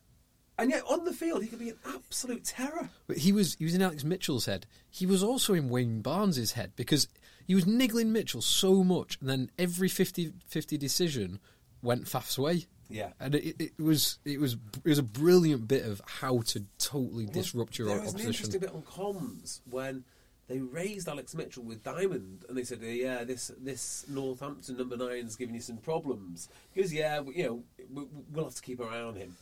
and 0.59 0.71
yet 0.71 0.83
on 0.89 1.05
the 1.05 1.12
field 1.12 1.43
he 1.43 1.49
could 1.49 1.61
be 1.61 1.71
an 1.71 1.79
absolute 1.87 2.45
terror. 2.45 2.91
But 3.07 3.18
he 3.18 3.31
was 3.31 3.55
he 3.55 3.64
was 3.64 3.75
in 3.75 3.83
Alex 3.83 4.03
Mitchell's 4.03 4.47
head. 4.47 4.66
He 4.91 5.07
was 5.07 5.23
also 5.23 5.55
in 5.55 5.68
Wayne 5.68 6.03
Barnes' 6.03 6.53
head 6.53 6.73
because 6.75 7.07
he 7.47 7.55
was 7.55 7.66
niggling 7.66 8.12
Mitchell 8.12 8.43
so 8.43 8.83
much, 8.83 9.18
and 9.21 9.29
then 9.29 9.51
every 9.59 9.89
50-50 9.89 10.79
decision 10.79 11.41
went 11.83 12.09
Faf's 12.09 12.39
way. 12.39 12.66
Yeah. 12.91 13.11
and 13.20 13.34
it, 13.36 13.57
it 13.61 13.72
was 13.78 14.18
it 14.24 14.41
was 14.41 14.55
it 14.84 14.88
was 14.88 14.99
a 14.99 15.03
brilliant 15.03 15.68
bit 15.68 15.84
of 15.84 16.03
how 16.05 16.41
to 16.47 16.64
totally 16.78 17.26
disrupt 17.26 17.78
your 17.78 17.88
There 17.88 18.01
was 18.01 18.14
an 18.14 18.20
interesting 18.20 18.61
bit 18.61 18.74
on 18.74 18.82
comms 18.82 19.61
when 19.70 20.05
they 20.49 20.59
raised 20.59 21.07
Alex 21.09 21.34
Mitchell 21.36 21.62
with 21.62 21.84
Diamond, 21.84 22.45
and 22.49 22.59
they 22.59 22.64
said, 22.64 22.80
"Yeah, 22.82 23.22
this 23.22 23.53
this 23.61 24.05
Northampton 24.09 24.76
number 24.76 24.97
nine 24.97 25.26
is 25.26 25.36
giving 25.36 25.55
you 25.55 25.61
some 25.61 25.76
problems." 25.76 26.49
Because 26.74 26.93
"Yeah, 26.93 27.20
we- 27.20 27.36
you 27.36 27.45
know, 27.45 27.62
we, 27.93 28.07
we'll 28.32 28.45
have 28.47 28.55
to 28.57 28.62
keep 28.62 28.80
our 28.80 28.88
eye 28.88 29.01
on 29.03 29.14
him." 29.14 29.36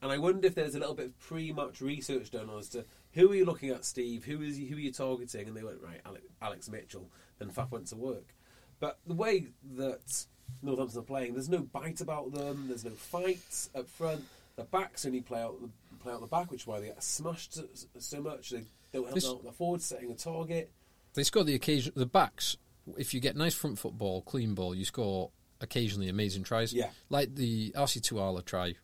And 0.00 0.10
I 0.10 0.16
wonder 0.18 0.46
if 0.46 0.54
there's 0.54 0.74
a 0.74 0.78
little 0.78 0.94
bit 0.94 1.06
of 1.06 1.18
pre-match 1.18 1.80
research 1.80 2.30
done 2.30 2.48
as 2.58 2.68
to 2.70 2.84
who 3.12 3.30
are 3.30 3.34
you 3.34 3.44
looking 3.44 3.70
at, 3.70 3.84
Steve? 3.84 4.24
Who 4.24 4.40
is 4.40 4.56
who 4.56 4.76
are 4.76 4.80
you 4.80 4.92
targeting? 4.92 5.48
And 5.48 5.56
they 5.56 5.62
went 5.62 5.82
right, 5.82 6.00
Alex, 6.06 6.24
Alex 6.40 6.68
Mitchell. 6.70 7.10
Then 7.38 7.50
Faf 7.50 7.70
went 7.70 7.86
to 7.88 7.96
work. 7.96 8.34
But 8.80 8.98
the 9.06 9.14
way 9.14 9.48
that 9.76 10.26
Northampton 10.62 10.98
are 11.00 11.02
playing, 11.02 11.34
there's 11.34 11.48
no 11.48 11.58
bite 11.60 12.00
about 12.00 12.32
them. 12.32 12.66
There's 12.68 12.84
no 12.84 12.92
fights 12.92 13.70
up 13.74 13.88
front. 13.88 14.24
The 14.56 14.64
backs 14.64 15.04
only 15.04 15.20
play 15.20 15.40
out 15.40 15.60
the 15.60 15.68
play 15.98 16.12
out 16.12 16.20
the 16.20 16.26
back, 16.26 16.50
which 16.50 16.62
is 16.62 16.66
why 16.66 16.80
they 16.80 16.86
get 16.86 17.02
smashed 17.02 17.54
so, 17.54 17.64
so 17.98 18.20
much. 18.20 18.50
They 18.50 18.62
don't 18.92 19.04
help 19.04 19.14
This- 19.14 19.26
out 19.26 19.42
the 19.44 19.52
forwards 19.52 19.84
setting 19.84 20.10
a 20.10 20.14
target. 20.14 20.70
They 21.14 21.22
score 21.24 21.44
the 21.44 21.54
occasion 21.54 21.92
the 21.96 22.06
backs. 22.06 22.56
If 22.98 23.14
you 23.14 23.20
get 23.20 23.36
nice 23.36 23.54
front 23.54 23.78
football, 23.78 24.22
clean 24.22 24.54
ball, 24.54 24.74
you 24.74 24.84
score 24.84 25.30
occasionally 25.60 26.08
amazing 26.08 26.42
tries. 26.44 26.72
Yeah. 26.72 26.90
like 27.08 27.34
the 27.34 27.70
Ahsee 27.72 28.00
Tuala 28.02 28.42
try, 28.44 28.74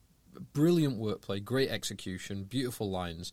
brilliant 0.52 0.96
work 0.96 1.20
play, 1.20 1.40
great 1.40 1.68
execution, 1.70 2.44
beautiful 2.44 2.90
lines. 2.90 3.32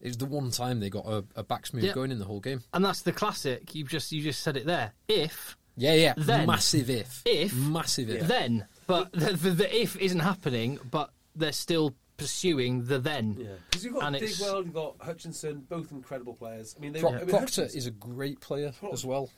It 0.00 0.08
was 0.08 0.16
the 0.16 0.26
one 0.26 0.50
time 0.50 0.80
they 0.80 0.88
got 0.90 1.04
a, 1.06 1.24
a 1.36 1.42
back 1.44 1.72
move 1.74 1.84
Yeah. 1.84 1.92
going 1.92 2.10
in 2.10 2.18
the 2.18 2.24
whole 2.24 2.40
game. 2.40 2.62
And 2.72 2.82
that's 2.84 3.02
the 3.02 3.12
classic. 3.12 3.74
You 3.74 3.84
just 3.84 4.10
you 4.12 4.22
just 4.22 4.40
said 4.42 4.56
it 4.56 4.64
there. 4.66 4.92
If 5.08 5.56
Yeah, 5.80 5.94
yeah, 5.94 6.14
Then- 6.16 6.46
massive 6.46 6.90
if, 6.90 7.22
if 7.24 7.54
massive 7.54 8.10
if. 8.10 8.26
then, 8.28 8.66
but 8.86 9.10
the, 9.12 9.32
the, 9.32 9.50
the 9.50 9.80
if 9.82 9.96
isn't 9.96 10.20
happening, 10.20 10.78
but 10.90 11.10
they're 11.34 11.52
still 11.52 11.94
pursuing 12.16 12.84
the 12.84 12.98
then. 12.98 13.48
Because 13.70 13.84
you've 13.84 13.94
got 13.94 14.02
And 14.04 14.16
it's- 14.16 14.38
Dingwall, 14.38 14.64
you've 14.64 14.74
got 14.74 14.96
Hutchinson, 15.00 15.60
both 15.68 15.90
incredible 15.90 16.34
players. 16.34 16.74
I 16.76 16.80
mean, 16.82 16.92
they, 16.92 17.00
Pro- 17.00 17.14
I 17.14 17.18
mean, 17.20 17.28
Proctor 17.28 17.62
Hutchinson- 17.62 17.78
is 17.78 17.86
a 17.86 17.90
great 17.92 18.40
player 18.40 18.72
as 18.92 19.04
well. 19.06 19.30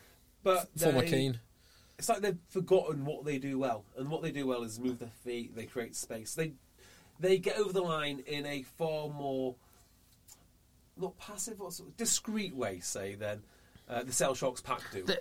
but 0.42 0.68
Former 0.78 1.02
they- 1.02 1.08
Kane. 1.10 1.40
It's 1.98 2.08
like 2.08 2.20
they've 2.22 2.38
forgotten 2.48 3.04
what 3.04 3.24
they 3.24 3.38
do 3.38 3.58
well, 3.60 3.84
and 3.96 4.10
what 4.10 4.22
they 4.22 4.32
do 4.32 4.44
well 4.46 4.64
is 4.64 4.80
move 4.80 4.98
their 4.98 5.12
feet. 5.24 5.54
They 5.54 5.66
create 5.66 5.94
space. 5.94 6.34
They 6.34 6.54
they 7.20 7.38
get 7.38 7.56
over 7.58 7.72
the 7.72 7.82
line 7.82 8.24
in 8.26 8.44
a 8.46 8.62
far 8.62 9.08
more 9.08 9.54
not 10.96 11.16
passive, 11.18 11.60
or 11.60 11.70
sort 11.70 11.90
of 11.90 11.96
discreet 11.96 12.56
way, 12.56 12.80
say 12.80 13.14
than 13.14 13.42
uh, 13.92 14.02
the 14.02 14.12
Sale 14.12 14.34
Sharks 14.34 14.60
pack 14.60 14.80
do. 14.92 15.04
The- 15.04 15.20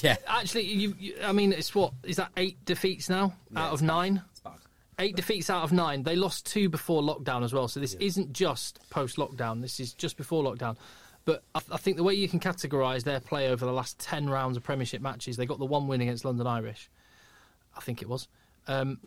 yeah, 0.02 0.16
actually, 0.26 0.62
you, 0.64 0.94
you, 0.98 1.14
I 1.22 1.32
mean, 1.32 1.52
it's 1.52 1.74
what 1.74 1.92
is 2.04 2.16
that 2.16 2.30
eight 2.36 2.64
defeats 2.64 3.08
now 3.08 3.34
Yeah, 3.50 3.66
out 3.66 3.72
of 3.72 3.82
nine? 3.82 4.22
It's. 4.30 4.42
Eight 5.00 5.16
defeats 5.16 5.50
out 5.50 5.64
of 5.64 5.72
nine. 5.72 6.04
They 6.04 6.14
lost 6.14 6.46
two 6.46 6.68
before 6.68 7.02
lockdown 7.02 7.42
as 7.42 7.52
well. 7.52 7.66
So 7.66 7.80
this 7.80 7.94
isn't 7.94 8.32
just 8.32 8.78
post 8.90 9.16
lockdown. 9.16 9.60
This 9.60 9.80
is 9.80 9.92
just 9.92 10.16
before 10.16 10.44
lockdown. 10.44 10.76
But 11.24 11.42
I, 11.52 11.60
I 11.72 11.78
think 11.78 11.96
the 11.96 12.04
way 12.04 12.14
you 12.14 12.28
can 12.28 12.38
categorise 12.38 13.02
their 13.02 13.18
play 13.18 13.48
over 13.48 13.66
the 13.66 13.72
last 13.72 13.98
ten 13.98 14.30
rounds 14.30 14.56
of 14.56 14.62
Premiership 14.62 15.02
matches, 15.02 15.36
they 15.36 15.46
got 15.46 15.58
the 15.58 15.64
one 15.64 15.88
win 15.88 16.00
against 16.00 16.24
London 16.24 16.46
Irish. 16.46 16.88
I 17.76 17.80
think 17.80 18.02
it 18.02 18.08
was. 18.08 18.28
Um, 18.68 19.00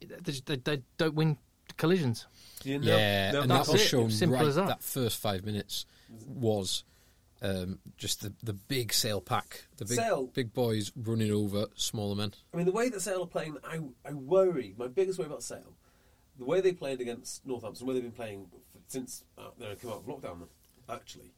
they, 0.00 0.32
they, 0.46 0.56
they 0.56 0.82
don't 0.98 1.14
win 1.14 1.36
collisions. 1.78 2.26
You 2.62 2.78
know, 2.78 2.96
yeah, 2.96 3.32
no, 3.32 3.40
and 3.42 3.50
that 3.50 3.56
that's 3.56 3.72
was 3.72 3.80
it. 3.82 3.86
shown 3.86 4.08
Simple 4.10 4.38
right. 4.38 4.46
as 4.46 4.54
that. 4.54 4.66
That. 4.68 4.82
first 4.84 5.20
five 5.20 5.44
minutes 5.44 5.84
was 6.28 6.84
um, 7.42 7.78
just 7.98 8.22
the 8.22 8.32
the 8.42 8.52
big 8.52 8.92
Sale 8.92 9.20
pack, 9.20 9.64
the 9.76 9.84
big 9.84 9.96
Sale- 9.96 10.30
big 10.32 10.52
boys 10.54 10.92
running 10.96 11.30
over 11.32 11.66
smaller 11.74 12.14
men. 12.14 12.32
I 12.54 12.56
mean, 12.56 12.66
the 12.66 12.72
way 12.72 12.88
that 12.88 13.00
Sale 13.00 13.24
are 13.24 13.26
playing, 13.26 13.56
I, 13.64 13.80
I 14.08 14.12
worry. 14.12 14.74
My 14.78 14.86
biggest 14.86 15.18
worry 15.18 15.26
about 15.26 15.42
Sale, 15.42 15.74
the 16.38 16.44
way 16.44 16.60
they 16.60 16.72
played 16.72 17.00
against 17.00 17.44
Northampton, 17.46 17.86
where 17.86 17.94
they've 17.94 18.02
been 18.02 18.12
playing 18.12 18.46
since 18.88 19.24
uh, 19.38 19.50
they 19.58 19.74
came 19.74 19.90
out 19.90 19.96
of 19.96 20.06
lockdown, 20.06 20.46
actually, 20.88 21.32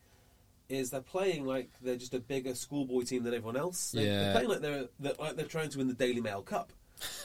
is 0.68 0.90
they're 0.90 1.00
playing 1.00 1.44
like 1.46 1.70
they're 1.80 1.96
just 1.96 2.14
a 2.14 2.20
bigger 2.20 2.54
schoolboy 2.54 3.02
team 3.02 3.22
than 3.24 3.32
everyone 3.34 3.56
else. 3.56 3.92
They, 3.92 4.04
Yeah. 4.06 4.20
They're 4.20 4.32
playing 4.34 4.48
like 4.48 4.60
they're, 4.60 4.84
they're 5.00 5.14
like 5.18 5.36
they're 5.36 5.46
trying 5.46 5.70
to 5.70 5.78
win 5.78 5.88
the 5.88 5.94
Daily 5.94 6.20
Mail 6.20 6.42
Cup. 6.42 6.72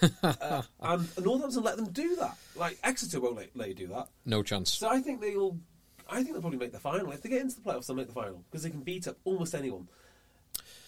uh, 0.23 0.61
and 0.81 1.07
Northampton 1.23 1.63
let 1.63 1.77
them 1.77 1.91
do 1.91 2.15
that. 2.15 2.37
Like 2.55 2.77
Exeter 2.83 3.19
won't 3.21 3.35
let, 3.35 3.55
let 3.55 3.67
you 3.69 3.75
do 3.75 3.87
that. 3.87 4.07
No 4.25 4.41
chance. 4.43 4.73
So 4.73 4.87
I 4.89 5.01
think 5.01 5.21
they'll. 5.21 5.57
I 6.11 6.15
think 6.23 6.33
they'll 6.33 6.41
probably 6.41 6.59
make 6.59 6.71
the 6.71 6.79
final. 6.79 7.11
If 7.11 7.21
they 7.21 7.29
get 7.29 7.41
into 7.41 7.55
the 7.55 7.61
playoffs, 7.61 7.87
they'll 7.87 7.95
make 7.95 8.07
the 8.07 8.13
final 8.13 8.43
because 8.49 8.63
they 8.63 8.69
can 8.69 8.81
beat 8.81 9.07
up 9.07 9.17
almost 9.23 9.53
anyone. 9.55 9.87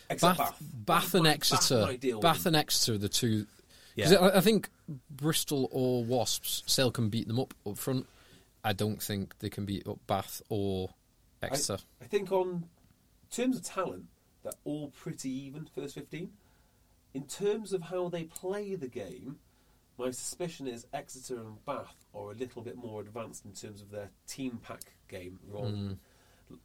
Except 0.09 0.37
Bath, 0.37 0.57
Bath. 0.59 0.63
Bath 0.85 1.13
and 1.15 1.27
Exeter. 1.27 1.87
with 1.87 2.21
Bath 2.21 2.45
and 2.45 2.55
Exeter, 2.55 2.95
are 2.95 2.97
the 2.97 3.09
two. 3.09 3.45
Yeah. 3.95 4.13
I, 4.13 4.37
I 4.37 4.41
think 4.41 4.69
Bristol 5.09 5.69
or 5.71 6.03
Wasps, 6.03 6.63
Sale 6.65 6.91
can 6.91 7.09
beat 7.09 7.27
them 7.27 7.39
up 7.39 7.53
up 7.65 7.77
front. 7.77 8.07
I 8.63 8.73
don't 8.73 9.01
think 9.01 9.37
they 9.39 9.49
can 9.49 9.65
beat 9.65 9.87
up 9.87 9.99
Bath 10.07 10.41
or 10.49 10.89
I, 11.41 11.47
Exeter. 11.47 11.81
I 12.01 12.05
think 12.05 12.31
on 12.31 12.65
terms 13.29 13.57
of 13.57 13.63
talent, 13.63 14.05
they're 14.43 14.51
all 14.65 14.89
pretty 14.89 15.29
even 15.29 15.67
first 15.73 15.95
fifteen. 15.95 16.31
in 17.13 17.23
terms 17.23 17.73
of 17.73 17.83
how 17.83 18.09
they 18.09 18.23
play 18.23 18.75
the 18.75 18.87
game, 18.87 19.37
my 19.97 20.11
suspicion 20.11 20.67
is 20.67 20.87
Exeter 20.93 21.35
and 21.35 21.63
Bath 21.65 22.05
are 22.13 22.31
a 22.31 22.35
little 22.35 22.61
bit 22.61 22.75
more 22.75 23.01
advanced 23.01 23.45
in 23.45 23.53
terms 23.53 23.81
of 23.81 23.91
their 23.91 24.09
team 24.27 24.59
pack 24.63 24.93
game 25.11 25.37
rather 25.47 25.71
than 25.71 25.99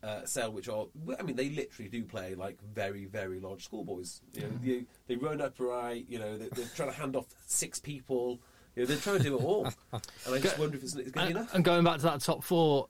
uh, 0.03 0.25
Sale, 0.25 0.53
which 0.53 0.69
are 0.69 0.87
I 1.19 1.23
mean, 1.23 1.37
they 1.37 1.51
literally 1.51 1.89
do 1.89 2.05
play 2.05 2.35
like 2.35 2.59
very, 2.75 3.05
very 3.05 3.41
large 3.41 3.65
schoolboys. 3.65 4.21
You 4.33 4.43
know, 4.43 4.49
you, 4.63 4.87
they 5.07 5.17
run 5.17 5.41
up 5.41 5.61
upright, 5.61 6.07
you 6.09 6.19
know, 6.19 6.39
they, 6.39 6.49
they're 6.49 6.67
trying 6.75 6.91
to 6.91 6.97
hand 6.97 7.17
off 7.17 7.27
six 7.47 7.79
people. 7.79 8.41
You 8.75 8.83
know, 8.83 8.87
they're 8.87 8.97
trying 8.99 9.19
to 9.19 9.23
do 9.25 9.39
it 9.39 9.43
all. 9.45 9.65
and 9.93 10.03
I 10.35 10.39
just 10.39 10.59
wonder 10.59 10.77
if 10.77 10.83
it's, 10.83 10.95
it's 10.97 11.11
going 11.11 11.29
to 11.29 11.35
be 11.35 11.39
enough. 11.39 11.55
and 11.55 11.65
going 11.65 11.85
back 11.85 11.97
to 11.99 12.03
that 12.03 12.21
top 12.21 12.43
four, 12.45 12.89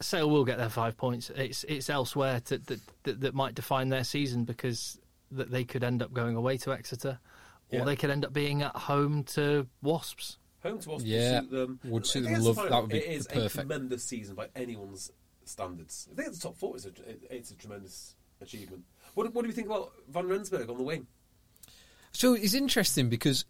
Sale 0.00 0.30
will 0.30 0.44
get 0.44 0.58
their 0.58 0.68
five 0.68 0.96
points. 0.96 1.30
It's 1.30 1.64
it's 1.64 1.90
elsewhere 1.90 2.40
to, 2.46 2.58
that, 2.58 2.80
that 3.04 3.20
that 3.20 3.34
might 3.34 3.54
define 3.54 3.88
their 3.88 4.04
season 4.04 4.44
because 4.44 4.98
that 5.32 5.50
they 5.50 5.64
could 5.64 5.82
end 5.84 6.02
up 6.02 6.12
going 6.12 6.36
away 6.36 6.56
to 6.58 6.72
Exeter, 6.72 7.18
or 7.70 7.78
Yeah. 7.80 7.84
they 7.84 7.96
could 7.96 8.10
end 8.10 8.24
up 8.24 8.32
being 8.32 8.62
at 8.62 8.76
home 8.76 9.24
to 9.24 9.66
Wasps. 9.82 10.38
Home 10.62 10.78
to 10.80 10.92
us 10.94 11.02
Yeah, 11.04 11.40
would 11.40 11.44
suit 11.44 11.50
them. 11.50 11.80
would 11.84 12.06
suit 12.06 12.22
them. 12.24 12.42
Love- 12.42 12.56
that 12.56 12.80
would 12.80 12.90
be 12.90 12.98
It 12.98 13.10
is 13.16 13.26
perfect- 13.26 13.54
a 13.54 13.58
tremendous 13.58 14.04
season 14.04 14.34
by 14.34 14.48
anyone's 14.56 15.10
standards. 15.44 16.08
I 16.12 16.14
think 16.22 16.34
the 16.34 16.40
top 16.40 16.56
four 16.56 16.76
is 16.76 16.84
a, 16.86 16.88
it- 16.88 17.22
it's 17.30 17.50
a 17.50 17.56
tremendous 17.56 18.16
achievement. 18.40 18.84
What, 19.14 19.32
what 19.34 19.42
do 19.42 19.48
you 19.48 19.54
think 19.54 19.68
about 19.68 19.92
Van 20.08 20.26
Rensburg 20.26 20.68
on 20.68 20.76
the 20.76 20.82
wing? 20.82 21.06
So 22.12 22.34
it's 22.34 22.54
interesting 22.54 23.08
because 23.08 23.44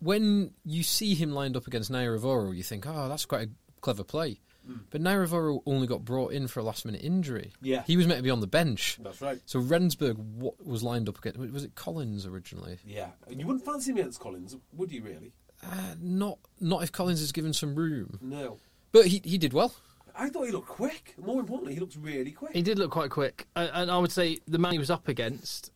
when 0.00 0.52
you 0.64 0.82
see 0.82 1.14
him 1.14 1.32
lined 1.32 1.56
up 1.56 1.66
against 1.66 1.90
Naiyaravoro, 1.90 2.56
you 2.56 2.62
think, 2.62 2.86
oh, 2.86 3.08
that's 3.08 3.24
quite 3.26 3.48
a 3.48 3.50
clever 3.80 4.04
play. 4.04 4.40
Mm. 4.68 4.80
But 4.90 5.00
Naiyaravoro 5.02 5.62
only 5.66 5.86
got 5.86 6.04
brought 6.04 6.32
in 6.32 6.46
for 6.46 6.60
a 6.60 6.62
last 6.62 6.84
minute 6.84 7.02
injury. 7.02 7.52
Yeah. 7.62 7.82
He 7.86 7.96
was 7.96 8.06
meant 8.06 8.18
to 8.18 8.22
be 8.22 8.30
on 8.30 8.40
the 8.40 8.46
bench. 8.46 8.98
That's 9.02 9.20
right. 9.20 9.40
So 9.46 9.58
Rensburg 9.60 10.16
wa- 10.18 10.52
was 10.64 10.82
lined 10.82 11.08
up 11.08 11.18
against, 11.18 11.38
was 11.38 11.64
it 11.64 11.74
Collins 11.74 12.26
originally? 12.26 12.78
Yeah, 12.84 13.08
you 13.28 13.46
wouldn't 13.46 13.64
fancy 13.64 13.90
him 13.90 13.96
against 13.98 14.20
Collins, 14.20 14.56
would 14.74 14.92
you? 14.92 15.02
Really? 15.02 15.32
Uh, 15.62 15.94
not 16.00 16.38
not 16.60 16.82
if 16.82 16.92
Collins 16.92 17.20
is 17.20 17.32
given 17.32 17.52
some 17.52 17.74
room. 17.74 18.18
No. 18.22 18.58
But 18.92 19.06
he, 19.06 19.20
he 19.24 19.38
did 19.38 19.52
well. 19.52 19.74
I 20.16 20.28
thought 20.28 20.46
he 20.46 20.52
looked 20.52 20.68
quick. 20.68 21.14
More 21.18 21.40
importantly, 21.40 21.74
he 21.74 21.80
looks 21.80 21.96
really 21.96 22.32
quick. 22.32 22.52
He 22.52 22.62
did 22.62 22.78
look 22.78 22.90
quite 22.90 23.10
quick, 23.10 23.46
Uh, 23.54 23.68
and 23.72 23.90
I 23.90 23.98
would 23.98 24.10
say 24.12 24.38
the 24.48 24.58
man 24.58 24.72
he 24.72 24.78
was 24.78 24.90
up 24.90 25.06
against 25.08 25.70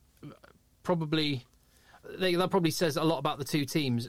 probably 0.82 1.44
they, 2.18 2.34
that 2.34 2.50
probably 2.50 2.70
says 2.72 2.96
a 2.96 3.04
lot 3.04 3.18
about 3.18 3.38
the 3.38 3.44
two 3.44 3.64
teams. 3.64 4.08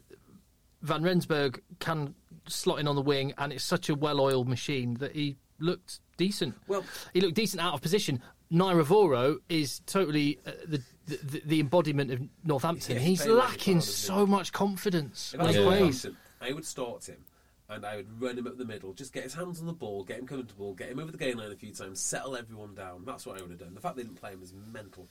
Van 0.82 1.04
Rensburg 1.04 1.62
can 1.80 2.14
slot 2.48 2.80
in 2.80 2.88
on 2.88 2.96
the 2.96 3.02
wing, 3.02 3.34
and 3.38 3.54
it's 3.54 3.64
such 3.64 3.90
a 3.90 3.96
well-oiled 3.96 4.50
machine 4.50 4.96
that 4.96 5.14
he 5.16 5.38
looked 5.60 6.00
decent. 6.18 6.56
Well- 6.68 6.84
he 7.14 7.22
looked 7.22 7.36
decent 7.36 7.62
out 7.62 7.74
of 7.74 7.82
position. 7.82 8.22
Naiyaravoro 8.52 9.38
is 9.50 9.80
totally 9.86 10.40
uh, 10.46 10.52
the, 10.68 10.82
the 11.08 11.42
the 11.46 11.60
embodiment 11.60 12.12
of 12.12 12.22
Northampton. 12.44 12.96
Yeah, 12.96 13.02
He's 13.02 13.26
lacking 13.26 13.76
proud 13.76 13.84
of 13.84 13.90
so 13.90 14.26
much 14.26 14.52
confidence 14.54 15.34
If 15.34 15.40
when 15.40 15.50
I 15.50 15.54
he 15.54 15.60
was 15.60 15.66
Yeah. 16.06 16.12
plays. 16.12 16.18
I 16.42 16.52
would 16.54 16.66
start 16.66 17.08
him 17.08 17.24
and 17.70 17.86
I 17.86 17.96
would 17.98 18.22
run 18.22 18.38
him 18.38 18.48
up 18.48 18.58
the 18.58 18.66
middle, 18.66 18.94
just 18.94 19.14
get 19.14 19.24
his 19.24 19.34
hands 19.34 19.60
on 19.60 19.66
the 19.66 19.74
ball, 19.74 20.04
get 20.04 20.20
him 20.20 20.28
comfortable, 20.28 20.74
get 20.74 20.90
him 20.90 21.00
over 21.00 21.12
the 21.12 21.18
gain 21.18 21.38
line 21.38 21.52
a 21.52 21.56
few 21.56 21.72
times, 21.72 22.00
settle 22.00 22.36
everyone 22.36 22.76
down. 22.76 23.04
That's 23.06 23.26
what 23.26 23.38
I 23.38 23.42
would 23.42 23.52
have 23.52 23.60
done. 23.60 23.74
The 23.74 23.82
fact 23.82 23.96
they 23.96 24.04
didn't 24.04 24.20
play 24.20 24.32
him 24.32 24.44
is 24.44 24.54
mental. 24.72 25.08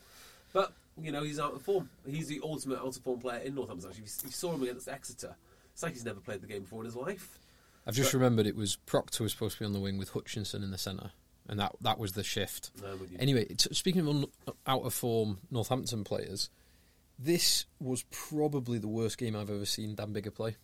But, 0.53 0.73
you 1.01 1.11
know, 1.13 1.23
he's 1.23 1.41
out 1.41 1.55
of 1.55 1.63
form. 1.63 1.89
He's 2.07 2.29
the 2.29 2.41
ultimate 2.45 2.79
out 2.79 2.95
of 2.95 3.03
form 3.03 3.21
player 3.21 3.39
in 3.41 3.55
Northampton, 3.55 3.89
actually. 3.89 4.05
You 4.05 4.31
saw 4.33 4.53
him 4.53 4.63
against 4.63 4.87
Exeter. 4.87 5.35
It's 5.73 5.83
like 5.83 5.95
he's 5.95 6.05
never 6.05 6.21
played 6.21 6.43
the 6.43 6.47
game 6.47 6.63
before 6.63 6.81
in 6.81 6.85
his 6.85 6.95
life. 6.97 7.39
I've 7.87 7.95
just 7.95 8.13
remembered 8.13 8.47
it 8.47 8.55
was 8.55 8.77
Proctor 8.77 9.23
was 9.25 9.33
supposed 9.33 9.55
to 9.57 9.61
be 9.61 9.67
on 9.67 9.73
the 9.73 9.81
wing 9.81 9.97
with 9.97 10.11
Hutchinson 10.11 10.63
in 10.63 10.71
the 10.71 10.79
centre, 10.79 11.13
and 11.49 11.59
that 11.61 11.73
that 11.81 11.99
was 11.99 12.13
the 12.13 12.23
shift. 12.25 12.71
No, 12.83 12.89
I'm 12.93 13.01
with 13.01 13.11
you. 13.13 13.19
Anyway, 13.21 13.45
t- 13.47 13.73
speaking 13.75 14.01
of 14.03 14.09
un- 14.09 14.27
out 14.67 14.83
of 14.83 14.95
form 14.95 15.39
Northampton 15.51 16.05
players, 16.05 16.51
this 17.19 17.67
was 17.81 18.05
probably 18.11 18.79
the 18.79 18.89
worst 18.89 19.19
game 19.19 19.37
I've 19.37 19.51
ever 19.51 19.67
seen 19.67 19.95
Dan 19.95 20.13
Biggar 20.13 20.35
play. 20.35 20.57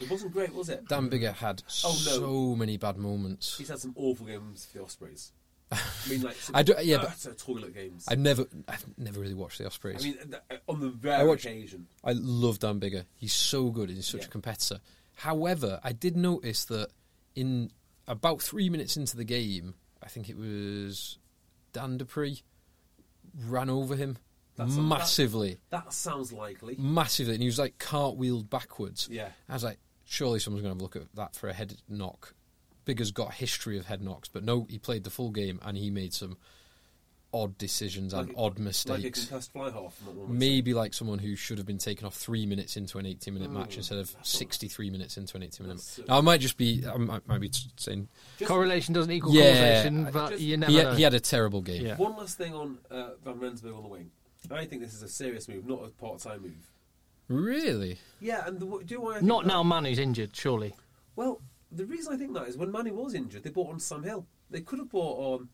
It 0.00 0.10
wasn't 0.10 0.32
great, 0.32 0.52
was 0.54 0.68
it? 0.68 0.88
Dan 0.88 1.08
Biggar 1.10 1.34
had 1.34 1.62
Oh, 1.84 1.90
no. 2.06 2.18
so 2.18 2.56
many 2.56 2.76
bad 2.76 2.96
moments. 2.96 3.58
He's 3.58 3.68
had 3.68 3.78
some 3.78 3.92
awful 3.96 4.26
games 4.26 4.66
for 4.66 4.78
the 4.78 4.84
Ospreys. 4.84 5.32
I 5.70 5.78
mean, 6.08 6.22
like, 6.22 6.36
some 6.36 6.56
I 6.56 6.62
do- 6.62 6.74
yeah, 6.82 6.98
but- 6.98 7.38
toilet 7.38 7.74
games. 7.74 8.06
I've 8.08 8.18
never, 8.18 8.46
I've 8.68 8.84
never 8.98 9.20
really 9.20 9.34
watched 9.34 9.58
the 9.58 9.66
Ospreys. 9.66 10.00
I 10.00 10.08
mean, 10.08 10.18
on 10.68 10.80
the 10.80 11.08
I 11.10 11.18
rare 11.18 11.26
watched- 11.26 11.44
occasion. 11.44 11.86
I 12.02 12.12
love 12.12 12.58
Dan 12.58 12.80
Biggar. 12.80 13.04
He's 13.14 13.32
so 13.32 13.70
good. 13.70 13.90
He's 13.90 14.06
such 14.06 14.22
Yeah. 14.22 14.26
a 14.26 14.30
competitor. 14.30 14.80
However, 15.14 15.78
I 15.84 15.92
did 15.92 16.16
notice 16.16 16.64
that 16.64 16.88
in 17.36 17.70
about 18.08 18.42
three 18.42 18.68
minutes 18.70 18.96
into 18.96 19.16
the 19.16 19.24
game, 19.24 19.74
I 20.02 20.08
think 20.08 20.28
it 20.28 20.36
was 20.36 21.18
Dan 21.72 21.96
du 21.98 22.04
Preez 22.04 22.42
ran 23.46 23.70
over 23.70 23.96
him 23.96 24.18
That's- 24.56 24.76
massively, 24.76 25.58
That 25.70 25.92
sounds 25.92 26.32
likely. 26.32 26.76
massively, 26.76 27.34
and 27.34 27.42
he 27.42 27.46
was 27.48 27.58
like 27.58 27.78
cartwheeled 27.78 28.50
backwards. 28.50 29.08
Yeah. 29.10 29.30
I 29.48 29.54
was 29.54 29.64
like, 29.64 29.78
surely 30.04 30.38
someone's 30.38 30.62
going 30.62 30.74
to 30.76 30.76
have 30.76 30.80
a 30.80 30.84
look 30.84 30.96
at 30.96 31.14
that 31.14 31.34
for 31.36 31.48
a 31.48 31.52
head 31.54 31.76
knock. 31.88 32.34
Biggar's 32.84 33.12
got 33.12 33.30
a 33.30 33.34
history 33.34 33.78
of 33.78 33.86
head 33.86 34.02
knocks, 34.02 34.28
but 34.28 34.42
no, 34.44 34.66
he 34.68 34.78
played 34.78 35.04
the 35.04 35.10
full 35.10 35.30
game 35.30 35.58
and 35.62 35.76
he 35.78 35.88
made 35.90 36.12
some 36.12 36.36
odd 37.34 37.56
decisions 37.56 38.12
and 38.12 38.28
Like- 38.28 38.36
odd 38.36 38.52
Like 38.52 38.58
a 38.58 38.62
mistakes. 38.62 39.24
concussed 39.26 39.52
fly 39.52 39.70
half. 39.70 40.00
not 40.04 40.14
say. 40.14 40.20
Maybe 40.28 40.74
like 40.74 40.92
someone 40.92 41.18
who 41.18 41.34
should 41.34 41.56
have 41.58 41.66
been 41.66 41.78
taken 41.78 42.06
off 42.06 42.14
three 42.14 42.44
minutes 42.46 42.76
into 42.76 42.98
an 42.98 43.06
80 43.06 43.30
minute 43.30 43.50
match 43.50 43.74
Oh, 43.74 43.78
instead 43.78 43.98
of 43.98 44.06
that's 44.06 44.14
not- 44.16 44.26
63 44.26 44.90
minutes 44.90 45.16
into 45.16 45.36
an 45.36 45.42
80 45.42 45.62
minute 45.62 45.76
match. 45.76 46.06
Now, 46.08 46.18
I 46.18 46.20
might 46.20 46.40
just 46.40 46.56
be, 46.58 46.84
I 46.86 46.96
might, 46.98 47.26
might 47.26 47.40
be 47.40 47.50
saying, 47.76 48.08
Just 48.38 48.48
Correlation 48.48 48.92
doesn't 48.92 49.10
equal 49.10 49.32
Yeah, 49.34 49.82
causation, 49.82 50.06
I 50.06 50.10
but 50.10 50.30
just- 50.30 50.42
you 50.42 50.56
never 50.58 50.72
he 50.72 50.78
know. 50.78 50.88
had, 50.90 50.96
he 50.98 51.02
had 51.04 51.14
a 51.14 51.20
terrible 51.20 51.62
game. 51.62 51.86
Yeah. 51.86 51.96
One 51.96 52.16
last 52.16 52.36
thing 52.36 52.54
on 52.54 52.78
uh, 52.90 53.10
Van 53.24 53.38
Rensburg 53.38 53.74
on 53.74 53.82
the 53.82 53.88
wing. 53.88 54.10
I 54.50 54.64
think 54.66 54.82
this 54.82 54.92
is 54.92 55.02
a 55.02 55.08
serious 55.08 55.48
move, 55.48 55.66
not 55.66 55.84
a 55.84 55.88
part-time 55.88 56.42
move. 56.42 56.70
Really? 57.28 57.98
Yeah, 58.20 58.46
and 58.46 58.58
the, 58.60 58.66
do 58.66 58.94
you 58.94 59.06
I 59.10 59.14
think 59.14 59.24
Not 59.26 59.44
that? 59.44 59.48
now. 59.48 59.62
Manu's 59.62 59.98
injured, 59.98 60.34
surely. 60.36 60.74
Well, 61.16 61.40
the 61.70 61.86
reason 61.86 62.12
I 62.12 62.16
think 62.16 62.34
that 62.34 62.48
is 62.48 62.56
when 62.58 62.70
Manny 62.70 62.90
was 62.90 63.14
injured, 63.14 63.42
they 63.44 63.50
bought 63.50 63.72
on 63.72 63.80
Sam 63.80 64.02
Hill. 64.02 64.26
They 64.50 64.60
could 64.60 64.78
have 64.80 64.90
bought 64.90 65.40
on. 65.40 65.48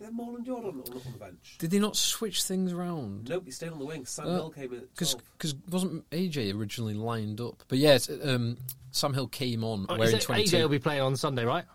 They 0.00 0.06
had 0.06 0.14
Marland 0.16 0.46
Yarde 0.46 0.64
on, 0.64 0.80
on, 0.80 0.80
on 0.80 1.12
the 1.12 1.18
bench. 1.18 1.56
Did 1.58 1.70
they 1.70 1.78
not 1.78 1.94
switch 1.94 2.42
things 2.44 2.72
around? 2.72 3.28
Nope, 3.28 3.42
he 3.44 3.50
stayed 3.50 3.68
on 3.70 3.78
the 3.78 3.84
wing. 3.84 4.06
Sam 4.06 4.26
Uh, 4.28 4.32
Hill 4.32 4.50
came 4.50 4.72
in 4.72 4.78
at 4.80 4.88
Because 4.96 5.54
wasn't 5.70 6.08
AJ 6.10 6.54
originally 6.54 6.94
lined 6.94 7.38
up? 7.40 7.62
But 7.68 7.76
yeah, 7.78 7.96
it's, 7.96 8.08
um, 8.08 8.56
Sam 8.92 9.12
Hill 9.12 9.28
came 9.28 9.62
on 9.62 9.84
Oh, 9.90 9.98
wearing 9.98 10.16
is 10.16 10.22
it- 10.22 10.26
22. 10.26 10.56
AJ 10.56 10.62
will 10.62 10.68
be 10.70 10.78
playing 10.78 11.02
on 11.02 11.16
Sunday, 11.16 11.44
right? 11.44 11.66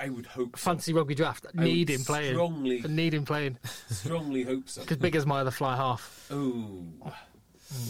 I 0.00 0.08
would 0.08 0.26
hope 0.26 0.58
so. 0.58 0.62
Fancy 0.70 0.92
rugby 0.92 1.14
draft. 1.14 1.46
I 1.56 1.62
Need 1.62 1.90
him 1.90 2.02
playing. 2.02 2.34
strongly- 2.34 2.80
Need 2.82 3.14
him 3.14 3.24
playing. 3.24 3.56
Strongly 3.88 4.42
hope 4.42 4.68
so. 4.68 4.80
Because 4.82 4.96
Biggar's 4.96 5.24
my 5.26 5.40
other 5.40 5.52
fly 5.52 5.76
half. 5.76 6.28
Ooh. 6.32 6.86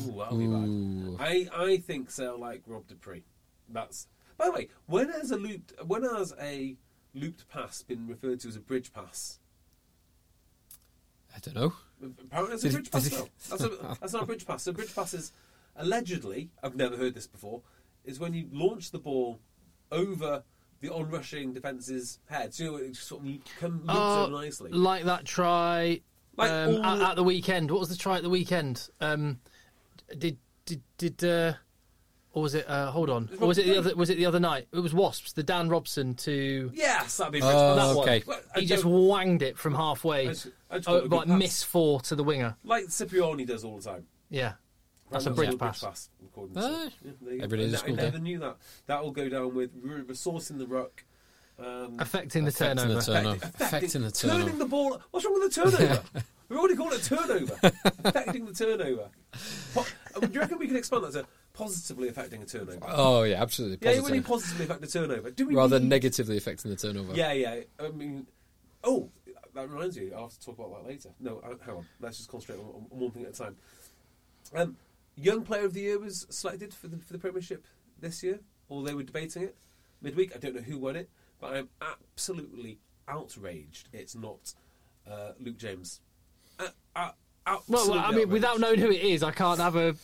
Ooh, 0.07 0.15
that'll 0.19 0.37
be 0.37 0.45
Ooh. 0.45 1.17
bad. 1.17 1.27
I, 1.27 1.49
I 1.57 1.77
think 1.79 2.11
so 2.11 2.37
like 2.37 2.63
Rob 2.67 2.87
du 2.87 2.97
Preez. 2.97 3.23
That's 3.71 4.09
by 4.37 4.47
the 4.47 4.53
way, 4.53 4.69
when 4.87 5.09
has 5.11 5.31
a 5.31 5.37
looped 5.39 5.73
when 5.87 6.03
has 6.03 6.35
a 6.39 6.77
looped 7.15 7.49
pass 7.49 7.83
been 7.83 8.07
referred 8.07 8.41
to 8.41 8.49
as 8.49 8.57
a 8.57 8.61
bridge 8.61 8.93
pass? 8.93 9.39
I 11.35 11.39
don't 11.41 11.55
know. 11.55 11.73
Apparently 12.03 12.55
it's 12.55 12.65
a 12.65 12.71
bridge 12.71 12.91
pass 12.91 13.09
That's, 13.49 13.63
a, 13.63 13.69
that's 14.01 14.13
not 14.13 14.23
a 14.23 14.27
bridge 14.27 14.47
pass. 14.47 14.67
A 14.67 14.73
bridge 14.73 14.95
pass 14.95 15.15
is 15.15 15.33
allegedly, 15.77 16.51
I've 16.63 16.77
never 16.77 16.97
heard 16.97 17.15
this 17.15 17.27
before, 17.27 17.63
is 18.05 18.19
when 18.19 18.35
you 18.35 18.49
launch 18.53 18.91
the 18.91 18.99
ball 18.99 19.39
over 19.93 20.43
the 20.81 20.89
onrushing 20.89 21.53
defence's 21.53 22.19
head. 22.29 22.55
So 22.55 22.65
you 22.65 22.71
know, 22.71 22.77
it 22.79 22.93
just 22.93 23.07
sort 23.07 23.23
of 23.25 23.31
come 23.59 23.81
loops 23.81 23.91
Oh, 23.95 24.29
nicely. 24.31 24.71
Like 24.73 25.05
that 25.05 25.25
try 25.27 26.01
Like 26.37 26.51
um, 26.51 26.83
at, 26.85 26.99
the- 26.99 27.05
at 27.09 27.17
the 27.17 27.25
weekend. 27.25 27.71
What 27.71 27.81
was 27.81 27.89
the 27.91 27.97
try 27.97 28.17
at 28.17 28.23
the 28.23 28.31
weekend? 28.31 28.89
Um, 29.01 29.41
did 30.17 30.39
did 30.65 30.83
did 30.97 31.23
uh, 31.25 31.53
or 32.33 32.43
was 32.43 32.55
it? 32.55 32.69
Uh, 32.69 32.91
hold 32.91 33.11
on. 33.11 33.29
Or 33.41 33.49
was 33.49 33.59
it 33.59 33.67
the 33.67 33.79
other? 33.79 33.95
Was 33.97 34.11
it 34.11 34.17
the 34.17 34.27
other 34.27 34.41
night? 34.41 34.69
It 34.73 34.79
was 34.81 34.95
Wasps. 34.95 35.33
The 35.33 35.43
Dan 35.43 35.69
Robson 35.69 36.15
to 36.17 36.71
yes, 36.75 37.17
that'd 37.17 37.33
be 37.33 37.39
a 37.39 37.43
bridge 37.43 37.55
Oh, 37.55 37.77
pass. 37.77 37.97
okay. 37.97 38.23
Well, 38.27 38.41
I 38.55 38.61
he 38.61 38.67
just 38.67 38.83
don't- 38.85 39.09
wanged 39.09 39.43
it 39.43 39.59
from 39.59 39.75
halfway. 39.75 40.27
I 40.27 40.29
just- 40.29 40.49
I 40.71 40.77
just 40.79 40.89
oh, 40.89 40.93
got 40.93 40.99
a 40.99 41.09
good 41.09 41.17
like 41.17 41.29
pass. 41.29 41.39
miss 41.39 41.63
four 41.63 42.01
to 42.03 42.15
the 42.15 42.23
winger. 42.25 42.57
like 42.65 42.89
Cipriani 42.91 43.45
does 43.45 43.65
all 43.65 43.79
the 43.79 43.83
time. 43.91 44.07
Yeah, 44.31 44.53
that's 45.11 45.27
a 45.27 45.31
Randall's 45.31 45.37
bridge 45.57 45.83
all 45.83 45.89
pass. 45.89 46.09
according 46.25 46.55
to- 46.55 46.61
Ah. 46.63 46.89
Yeah, 47.05 47.11
there 47.21 47.33
you 47.33 47.39
go. 47.41 47.45
Every 47.45 47.59
day 47.59 47.65
is 47.65 47.73
a 47.73 47.77
I, 47.77 47.79
school 47.81 47.93
I 47.95 47.97
day. 47.97 48.03
never 48.05 48.19
knew 48.21 48.39
that. 48.39 48.57
That 48.87 49.03
will 49.03 49.11
go 49.11 49.29
down 49.29 49.55
with 49.55 49.71
re- 49.83 50.03
resourcing 50.03 50.59
the 50.59 50.67
ruck. 50.67 51.05
Um, 51.59 51.97
Affecting 51.99 52.45
the 52.47 52.53
turnover. 52.53 52.97
Affecting 52.97 52.97
the 52.97 53.03
turnover. 53.03 53.23
turnover. 53.23 53.47
affecting- 53.47 53.67
Affecting 53.67 54.03
the 54.03 54.11
Turning 54.13 54.39
turnover. 54.47 54.59
the 54.59 54.65
ball. 54.65 55.01
What's 55.11 55.27
wrong 55.27 55.41
with 55.41 55.55
the 55.55 55.61
turnover? 55.63 56.03
we 56.49 56.57
already 56.57 56.75
called 56.77 56.93
it 56.95 57.03
turnover. 57.03 57.59
affecting 58.05 58.47
the 58.47 58.55
turnover. 58.55 59.09
Po- 59.75 59.87
do 60.19 60.29
you 60.33 60.41
reckon 60.41 60.59
we 60.59 60.67
can 60.67 60.77
expand 60.77 61.05
that 61.05 61.13
to 61.13 61.27
positively 61.53 62.09
affecting 62.09 62.43
a 62.43 62.47
turnover? 62.47 62.81
Oh 62.87 63.23
yeah, 63.23 63.41
absolutely. 63.41 63.79
yeah, 63.81 63.97
Positive. 63.97 64.05
when 64.05 64.15
you 64.15 64.23
positively 64.23 64.65
affect 64.65 64.81
the 64.81 64.87
turnover. 64.87 65.31
Do 65.31 65.47
we 65.47 65.55
Rather 65.55 65.79
need... 65.79 65.89
negatively 65.89 66.37
affecting 66.37 66.71
the 66.71 66.77
turnover. 66.77 67.15
Yeah, 67.15 67.33
yeah. 67.33 67.61
I 67.79 67.89
mean, 67.89 68.27
oh, 68.85 69.11
that 69.55 69.69
reminds 69.69 69.97
you. 69.97 70.13
I'll 70.15 70.23
have 70.23 70.39
to 70.39 70.45
talk 70.45 70.59
about 70.59 70.83
that 70.83 70.89
later. 70.89 71.11
No, 71.21 71.41
uh, 71.45 71.55
hang 71.65 71.77
on. 71.77 71.87
Let's 72.01 72.19
just 72.19 72.31
concentrate 72.31 72.59
on, 72.59 72.87
on 72.91 72.99
one 72.99 73.11
thing 73.11 73.25
at 73.25 73.31
a 73.31 73.33
time. 73.33 73.57
Um, 74.55 74.77
young 75.17 75.43
Player 75.43 75.65
of 75.65 75.75
the 75.75 75.81
Year 75.81 75.99
was 75.99 76.27
selected 76.31 76.75
for 76.75 76.89
the 76.89 76.99
for 76.99 77.13
the 77.13 77.19
Premiership 77.19 77.67
this 78.01 78.23
year, 78.23 78.41
or 78.69 78.83
they 78.83 78.95
were 78.95 79.03
debating 79.03 79.43
it 79.43 79.57
midweek. 80.03 80.35
I 80.35 80.39
don't 80.39 80.55
know 80.55 80.63
who 80.63 80.79
won 80.79 80.97
it, 80.97 81.11
but 81.41 81.55
I'm 81.55 81.69
absolutely 81.81 82.79
outraged. 83.09 83.89
It's 83.93 84.15
not 84.15 84.55
uh, 85.11 85.33
Luke 85.39 85.59
James. 85.59 86.01
Uh, 86.59 86.69
uh, 86.95 87.11
Well, 87.69 87.89
well, 87.91 87.93
I 87.93 87.95
mean, 87.95 88.05
outrageous. 88.05 88.27
without 88.33 88.61
knowing 88.61 88.79
who 88.81 88.91
it 88.91 89.03
is, 89.03 89.23
I 89.23 89.31
can't 89.33 89.59
have 89.61 89.77
a 89.77 89.95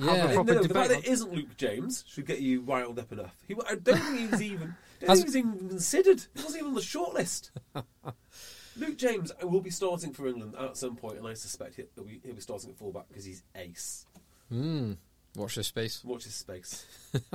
have 0.00 0.30
a 0.30 0.34
proper 0.34 0.54
no, 0.54 0.62
the 0.62 0.68
debate. 0.68 0.72
fact 0.76 0.88
that 0.90 0.98
it 1.00 1.06
isn't 1.06 1.32
Luke 1.32 1.56
James 1.56 2.04
should 2.08 2.26
get 2.26 2.40
you 2.40 2.60
riled 2.62 2.98
up 2.98 3.12
enough. 3.12 3.34
He, 3.46 3.54
I 3.68 3.74
don't 3.76 3.98
think 3.98 4.18
he 4.18 4.26
was 4.26 4.42
even. 4.42 4.74
I 5.02 5.06
don't 5.06 5.08
Has- 5.10 5.22
think 5.22 5.34
he 5.34 5.42
was 5.42 5.56
even 5.56 5.68
considered. 5.68 6.24
He 6.34 6.42
wasn't 6.42 6.56
even 6.62 6.68
on 6.70 6.74
the 6.74 6.80
shortlist. 6.80 7.50
Luke 8.76 8.98
James 8.98 9.32
will 9.42 9.60
be 9.60 9.70
starting 9.70 10.12
for 10.12 10.26
England 10.26 10.54
at 10.58 10.76
some 10.76 10.96
point, 10.96 11.18
and 11.18 11.26
I 11.28 11.34
suspect 11.34 11.76
he'll 11.76 12.04
be, 12.04 12.20
he'll 12.24 12.34
be 12.34 12.40
starting 12.40 12.70
at 12.70 12.76
fullback 12.76 13.06
because 13.08 13.24
he's 13.24 13.42
ace. 13.54 14.06
Mm, 14.52 14.96
watch 15.36 15.54
this 15.54 15.68
space. 15.68 16.02
Watch 16.04 16.24
his 16.24 16.34
space. 16.34 16.86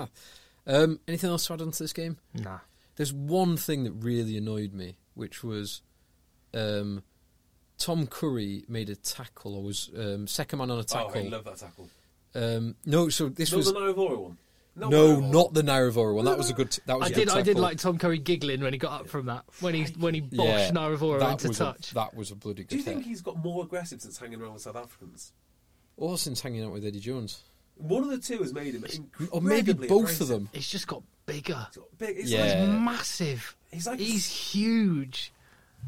Um, 0.68 1.00
anything 1.08 1.32
else 1.32 1.48
to 1.48 1.54
add 1.54 1.62
on 1.62 1.72
to 1.72 1.84
this 1.84 1.94
game? 1.94 2.18
Nah. 2.36 2.60
There's 2.96 3.12
one 3.14 3.58
thing 3.58 3.86
that 3.86 3.94
really 3.94 4.38
annoyed 4.38 4.72
me, 4.72 4.98
which 5.16 5.44
was 5.44 5.82
um, 6.54 7.02
Tom 7.80 8.06
Curry 8.08 8.64
made 8.68 8.90
a 8.90 8.96
tackle, 8.96 9.56
or 9.56 9.64
was 9.64 9.90
um, 9.98 10.28
second 10.28 10.60
man 10.60 10.70
on 10.70 10.80
a 10.80 10.84
tackle. 10.84 11.12
Oh, 11.16 11.20
I 11.20 11.24
love 11.24 11.44
that 11.46 11.58
tackle. 11.58 11.90
um, 12.36 12.76
no, 12.86 13.10
so 13.10 13.30
this 13.30 13.52
Not 13.52 13.58
was 13.58 13.74
the 13.74 13.80
Naiyaravoro 13.80 14.18
one. 14.20 14.38
no, 14.76 14.90
Naiyaravoro. 14.90 15.32
not 15.32 15.54
the 15.54 15.62
Naiyaravoro 15.64 16.16
one. 16.16 16.26
That 16.26 16.38
was 16.38 16.50
a 16.50 16.54
good. 16.54 16.78
That 16.86 17.00
was 17.00 17.08
I 17.08 17.12
a 17.12 17.14
good 17.16 17.28
did. 17.28 17.30
I 17.38 17.42
did 17.42 17.58
like 17.58 17.78
Tom 17.78 17.98
Curry 17.98 18.20
giggling 18.20 18.62
when 18.62 18.74
he 18.74 18.80
got 18.80 19.02
up 19.02 19.08
from 19.08 19.26
that. 19.28 19.46
When 19.62 19.74
he 19.74 19.86
when 19.98 20.14
he 20.14 20.22
boshed 20.22 20.46
Yeah, 20.46 20.72
Naiyaravoro 20.72 21.32
into 21.32 21.50
touch. 21.58 21.92
A, 21.92 21.96
that 21.96 22.14
was 22.16 22.32
a 22.32 22.36
bloody 22.36 22.64
good 22.64 22.68
Do 22.70 22.76
you 22.78 22.84
think 22.84 22.98
hit. 23.00 23.08
he's 23.08 23.22
got 23.22 23.38
more 23.38 23.64
aggressive 23.64 24.02
since 24.02 24.18
hanging 24.18 24.42
around 24.42 24.54
with 24.54 24.62
South 24.62 24.76
Africans? 24.76 25.32
Or 25.98 26.18
since 26.18 26.42
hanging 26.42 26.64
out 26.64 26.72
with 26.74 26.86
Eddie 26.86 27.00
Jones, 27.02 27.44
One 27.76 28.04
of 28.04 28.10
the 28.10 28.20
two 28.20 28.38
has 28.40 28.54
made 28.54 28.74
him 28.76 28.86
or 29.32 29.42
maybe 29.42 29.74
both 29.74 29.90
aggressive. 30.04 30.22
of 30.22 30.28
them. 30.28 30.50
He's 30.54 30.68
just 30.70 30.88
got 30.88 31.02
bigger. 31.26 31.66
He's 31.72 31.78
got 31.78 31.98
big. 31.98 32.18
It's 32.20 32.30
Yeah. 32.30 32.64
like- 32.66 32.82
Massive. 32.82 33.56
He's 33.72 33.86
like- 33.88 34.00
he's 34.00 34.26
huge. 34.26 35.32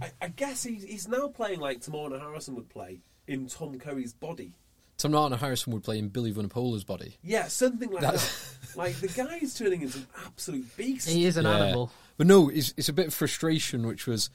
I, 0.01 0.11
I 0.21 0.27
guess 0.29 0.63
he's, 0.63 0.83
he's 0.83 1.07
now 1.07 1.27
playing 1.27 1.59
like 1.59 1.81
Teimana 1.81 2.19
Harrison 2.19 2.55
would 2.55 2.69
play 2.69 3.01
in 3.27 3.47
Tom 3.47 3.77
Curry's 3.79 4.13
body. 4.13 4.53
Teimana 4.97 5.37
Harrison 5.37 5.73
would 5.73 5.83
play 5.83 5.97
in 5.97 6.09
Billy 6.09 6.31
Vunipola's 6.31 6.83
body. 6.83 7.17
Yeah, 7.23 7.47
something 7.47 7.89
like 7.91 8.01
That's- 8.01 8.57
that. 8.61 8.77
Like 8.77 8.95
the 8.95 9.07
guy 9.07 9.39
is 9.41 9.53
turning 9.55 9.81
into 9.81 9.97
an 9.97 10.07
absolute 10.25 10.77
beast. 10.77 11.09
He 11.09 11.25
is 11.25 11.37
an 11.37 11.45
Yeah. 11.45 11.57
animal. 11.57 11.91
But 12.17 12.27
no, 12.27 12.49
it's, 12.49 12.73
it's 12.77 12.87
a 12.89 12.93
bit 12.93 13.07
of 13.07 13.13
frustration, 13.13 13.87
which 13.87 14.05
was 14.05 14.29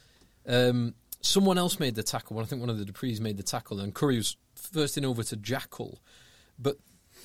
um, 0.46 0.94
someone 1.20 1.56
else 1.58 1.78
made 1.80 1.94
the 1.94 2.02
tackle. 2.02 2.38
I 2.38 2.44
think 2.44 2.60
one 2.60 2.68
of 2.70 2.78
the 2.78 2.84
Duprees 2.84 3.20
made 3.20 3.36
the 3.36 3.42
tackle, 3.44 3.80
and 3.80 3.94
Curry 3.94 4.16
was 4.16 4.36
first 4.56 4.98
in 4.98 5.04
over 5.04 5.22
to 5.22 5.36
Jackal, 5.36 6.00
but 6.58 6.76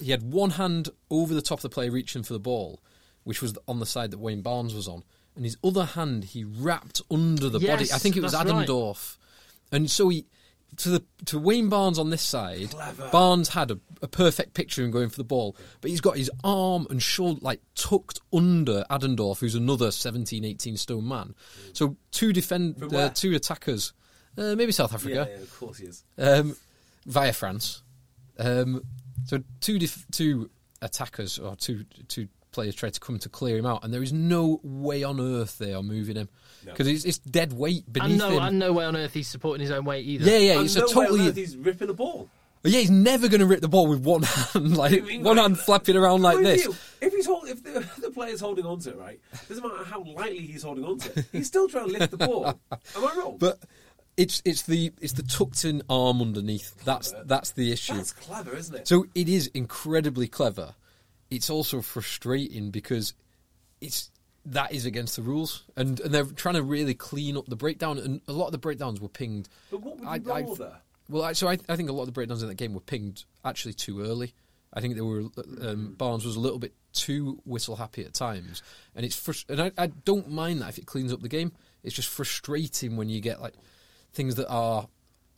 he 0.01 0.11
had 0.11 0.21
one 0.31 0.51
hand 0.51 0.89
over 1.09 1.33
the 1.33 1.41
top 1.41 1.59
of 1.59 1.63
the 1.63 1.69
player 1.69 1.91
reaching 1.91 2.23
for 2.23 2.33
the 2.33 2.39
ball, 2.39 2.81
which 3.23 3.41
was 3.41 3.57
on 3.67 3.79
the 3.79 3.85
side 3.85 4.11
that 4.11 4.19
Wayne 4.19 4.41
Barnes 4.41 4.73
was 4.73 4.87
on, 4.87 5.03
and 5.35 5.45
his 5.45 5.57
other 5.63 5.85
hand 5.85 6.25
he 6.25 6.43
wrapped 6.43 7.01
under 7.09 7.49
the 7.49 7.59
body. 7.59 7.91
I 7.91 7.97
think 7.97 8.17
it 8.17 8.23
was 8.23 8.33
Adam 8.33 8.57
right. 8.57 8.67
Dorf, 8.67 9.17
and 9.71 9.89
so 9.89 10.09
he. 10.09 10.25
To 10.77 10.87
the 10.87 11.03
to 11.25 11.37
Wayne 11.37 11.67
Barnes 11.67 11.99
on 11.99 12.11
this 12.11 12.21
side, 12.21 12.69
Clever. 12.69 13.09
Barnes 13.11 13.49
had 13.49 13.71
a, 13.71 13.79
a 14.01 14.07
perfect 14.07 14.53
picture 14.53 14.81
of 14.81 14.85
him 14.85 14.91
going 14.91 15.09
for 15.09 15.17
the 15.17 15.25
ball, 15.25 15.57
but 15.81 15.91
he's 15.91 15.99
got 15.99 16.15
his 16.15 16.31
arm 16.45 16.87
and 16.89 17.03
shoulder 17.03 17.41
like 17.41 17.59
tucked 17.75 18.21
under 18.31 18.85
Adendorf, 18.89 19.39
who's 19.39 19.53
another 19.53 19.91
17, 19.91 20.45
18 20.45 20.77
stone 20.77 21.05
man. 21.05 21.35
So 21.73 21.97
two 22.11 22.31
defend, 22.31 22.81
uh, 22.95 23.09
two 23.09 23.35
attackers, 23.35 23.91
uh, 24.37 24.55
maybe 24.55 24.71
South 24.71 24.91
yeah, 24.91 24.95
Africa, 24.95 25.27
yeah, 25.29 25.41
of 25.41 25.59
course 25.59 25.77
he 25.77 25.87
is. 25.87 26.05
um, 26.17 26.55
via 27.05 27.33
France. 27.33 27.83
Um, 28.39 28.81
so 29.25 29.43
two 29.59 29.77
def- 29.77 30.05
two 30.09 30.49
attackers 30.81 31.37
or 31.37 31.57
two 31.57 31.83
two 32.07 32.29
players 32.51 32.75
tried 32.75 32.93
to 32.93 32.99
come 32.99 33.17
to 33.19 33.29
clear 33.29 33.57
him 33.57 33.65
out, 33.65 33.83
and 33.83 33.93
there 33.93 34.03
is 34.03 34.11
no 34.13 34.59
way 34.63 35.03
on 35.03 35.19
earth 35.19 35.57
they 35.57 35.73
are 35.73 35.83
moving 35.83 36.15
him 36.15 36.29
No. 36.65 36.71
because 36.71 36.87
it's, 36.87 37.05
it's 37.05 37.17
dead 37.19 37.53
weight 37.53 37.83
And 37.85 37.93
beneath 37.93 38.17
no, 38.19 38.29
him. 38.31 38.43
and 38.43 38.59
no 38.59 38.73
way 38.73 38.85
on 38.85 38.95
earth 38.95 39.13
he's 39.13 39.27
supporting 39.27 39.61
his 39.61 39.71
own 39.71 39.85
weight 39.85 40.05
either. 40.05 40.29
yeah, 40.29 40.37
yeah, 40.37 40.51
And 40.57 40.65
it's 40.65 40.75
no 40.75 40.83
a 40.83 40.85
way 40.85 40.89
on 40.89 40.93
totally. 41.11 41.29
earth 41.29 41.35
he's 41.35 41.55
ripping 41.57 41.87
the 41.87 41.93
ball. 41.93 42.29
Yeah, 42.63 42.79
he's 42.81 42.91
never 42.91 43.27
going 43.27 43.39
to 43.39 43.47
rip 43.47 43.61
the 43.61 43.67
ball 43.67 43.87
with 43.87 44.01
one 44.03 44.21
hand, 44.53 44.77
like 44.77 44.93
I 44.93 44.99
mean, 44.99 45.23
one 45.23 45.37
like- 45.37 45.43
hand 45.45 45.59
flapping 45.59 45.95
around 45.95 46.21
like 46.21 46.39
this. 46.39 46.63
you, 46.65 46.75
if 47.01 47.11
he's 47.13 47.25
hold, 47.25 47.47
if 47.47 47.63
the, 47.63 47.83
the 48.01 48.11
player's 48.11 48.39
holding 48.39 48.65
on 48.67 48.79
to 48.81 48.91
it, 48.91 48.97
right, 48.97 49.19
doesn't 49.49 49.63
matter 49.67 49.83
how 49.83 50.03
lightly 50.03 50.39
he's 50.45 50.61
holding 50.63 50.83
on 50.85 50.99
to 50.99 51.19
it, 51.19 51.25
he's 51.31 51.47
still 51.47 51.67
trying 51.67 51.87
to 51.87 51.93
lift 51.97 52.11
the 52.11 52.17
ball. 52.17 52.45
Am 52.71 52.77
I 52.95 53.15
wrong? 53.17 53.37
But 53.39 53.57
it's 54.17 54.41
it's 54.45 54.63
the 54.63 54.91
it's 55.01 55.13
the 55.13 55.23
tucked 55.23 55.65
in 55.65 55.81
arm 55.89 56.21
underneath. 56.21 56.75
That's 56.83 57.13
that's 57.25 57.51
the 57.51 57.71
issue. 57.71 57.95
that's 57.95 58.11
clever, 58.13 58.55
isn't 58.55 58.75
it? 58.75 58.87
So 58.87 59.07
it 59.15 59.27
is 59.29 59.47
incredibly 59.55 60.27
clever. 60.27 60.75
It's 61.31 61.49
also 61.49 61.81
frustrating 61.81 62.69
because 62.69 63.13
it's 63.79 64.11
that 64.45 64.71
is 64.73 64.85
against 64.85 65.15
the 65.15 65.21
rules, 65.23 65.63
and 65.75 65.99
and 66.01 66.13
they're 66.13 66.25
trying 66.25 66.55
to 66.55 66.63
really 66.63 66.93
clean 66.93 67.37
up 67.37 67.45
the 67.47 67.55
breakdown. 67.55 67.97
And 67.97 68.21
a 68.27 68.33
lot 68.33 68.47
of 68.47 68.51
the 68.51 68.57
breakdowns 68.59 68.99
were 69.01 69.07
pinged. 69.09 69.47
But 69.71 69.81
what 69.81 69.95
would 69.97 70.03
you 70.03 70.31
I- 70.31 70.35
I've- 70.37 70.55
there? 70.55 70.81
Well, 71.09 71.23
I, 71.23 71.33
so 71.33 71.49
I, 71.49 71.57
I 71.67 71.75
think 71.75 71.89
a 71.89 71.93
lot 71.93 72.03
of 72.03 72.07
the 72.07 72.13
breakdowns 72.13 72.41
in 72.41 72.47
that 72.47 72.55
game 72.55 72.73
were 72.73 72.79
pinged 72.79 73.25
actually 73.43 73.73
too 73.73 74.01
early. 74.01 74.33
I 74.73 74.79
think 74.79 74.95
they 74.95 75.01
were 75.01 75.23
um, 75.61 75.95
Barnes 75.97 76.25
was 76.25 76.37
a 76.37 76.39
little 76.39 76.59
bit 76.59 76.73
too 76.93 77.41
whistle 77.43 77.75
happy 77.75 78.05
at 78.05 78.13
times, 78.13 78.63
and 78.95 79.05
it's 79.05 79.17
frus- 79.19 79.49
and 79.49 79.61
I, 79.61 79.71
I 79.77 79.87
don't 79.87 80.29
mind 80.29 80.61
that 80.61 80.69
if 80.69 80.77
it 80.77 80.85
cleans 80.85 81.11
up 81.11 81.21
the 81.21 81.27
game. 81.27 81.51
It's 81.83 81.95
just 81.95 82.07
frustrating 82.07 82.95
when 82.95 83.09
you 83.09 83.19
get 83.19 83.41
like 83.41 83.55
things 84.13 84.35
that 84.35 84.47
are 84.47 84.87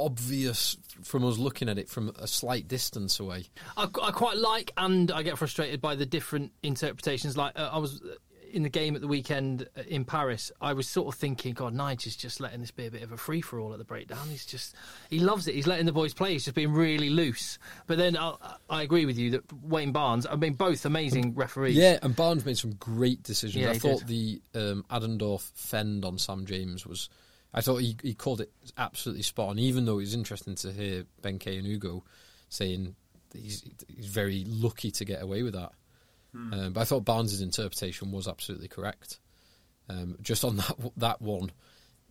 obvious 0.03 0.77
from 1.03 1.25
us 1.25 1.37
looking 1.37 1.69
at 1.69 1.77
it 1.77 1.89
from 1.89 2.13
a 2.19 2.27
slight 2.27 2.67
distance 2.67 3.19
away. 3.19 3.45
I, 3.77 3.83
I 4.01 4.11
quite 4.11 4.37
like, 4.37 4.71
and 4.77 5.11
I 5.11 5.23
get 5.23 5.37
frustrated 5.37 5.81
by 5.81 5.95
the 5.95 6.05
different 6.05 6.51
interpretations. 6.61 7.37
Like 7.37 7.57
uh, 7.57 7.69
I 7.71 7.77
was 7.77 8.01
uh, 8.01 8.15
in 8.53 8.63
the 8.63 8.69
game 8.69 8.95
at 8.95 9.01
the 9.01 9.07
weekend 9.07 9.67
uh, 9.77 9.81
in 9.87 10.05
Paris, 10.05 10.51
I 10.61 10.73
was 10.73 10.87
sort 10.87 11.13
of 11.13 11.19
thinking, 11.19 11.53
God, 11.53 11.73
Nige 11.73 12.05
is 12.05 12.15
just 12.15 12.39
letting 12.39 12.61
this 12.61 12.71
be 12.71 12.85
a 12.85 12.91
bit 12.91 13.01
of 13.01 13.11
a 13.11 13.17
free 13.17 13.41
for 13.41 13.59
all 13.59 13.73
at 13.73 13.79
the 13.79 13.85
breakdown. 13.85 14.27
He's 14.29 14.45
just 14.45 14.75
he 15.09 15.19
loves 15.19 15.47
it. 15.47 15.55
He's 15.55 15.67
letting 15.67 15.85
the 15.85 15.91
boys 15.91 16.13
play. 16.13 16.33
He's 16.33 16.45
just 16.45 16.55
being 16.55 16.71
really 16.71 17.09
loose. 17.09 17.57
But 17.87 17.97
then 17.97 18.15
I, 18.15 18.35
I 18.69 18.83
agree 18.83 19.05
with 19.05 19.17
you 19.17 19.31
that 19.31 19.51
Wayne 19.63 19.91
Barnes. 19.91 20.27
I 20.29 20.35
mean, 20.35 20.53
both 20.53 20.85
amazing 20.85 21.33
referees. 21.33 21.75
Yeah, 21.75 21.97
and 22.01 22.15
Barnes 22.15 22.45
made 22.45 22.57
some 22.57 22.73
great 22.73 23.23
decisions. 23.23 23.63
Yeah, 23.63 23.71
I 23.71 23.79
thought 23.79 24.05
the 24.05 24.41
um, 24.53 24.85
Adendorf 24.89 25.51
fend 25.55 26.05
on 26.05 26.17
Sam 26.17 26.45
James 26.45 26.85
was. 26.85 27.09
I 27.53 27.61
thought 27.61 27.77
he, 27.77 27.95
he 28.01 28.13
called 28.13 28.41
it 28.41 28.51
absolutely 28.77 29.23
spot 29.23 29.49
on, 29.49 29.59
even 29.59 29.85
though 29.85 29.93
it 29.99 30.01
was 30.01 30.13
interesting 30.13 30.55
to 30.55 30.71
hear 30.71 31.05
Ben 31.21 31.37
Kay 31.39 31.57
and 31.57 31.67
Hugo 31.67 32.03
saying 32.49 32.95
that 33.29 33.39
he's, 33.41 33.63
he's 33.87 34.07
very 34.07 34.43
lucky 34.47 34.89
to 34.91 35.05
get 35.05 35.21
away 35.21 35.43
with 35.43 35.53
that. 35.53 35.71
Um, 36.35 36.71
but 36.73 36.81
I 36.81 36.85
thought 36.85 37.05
Barnes' 37.05 37.41
interpretation 37.41 38.11
was 38.11 38.27
absolutely 38.27 38.67
correct. 38.67 39.19
Um, 39.87 40.17
just 40.19 40.43
on 40.43 40.55
that 40.57 40.75
that 40.97 41.21
one, 41.21 41.51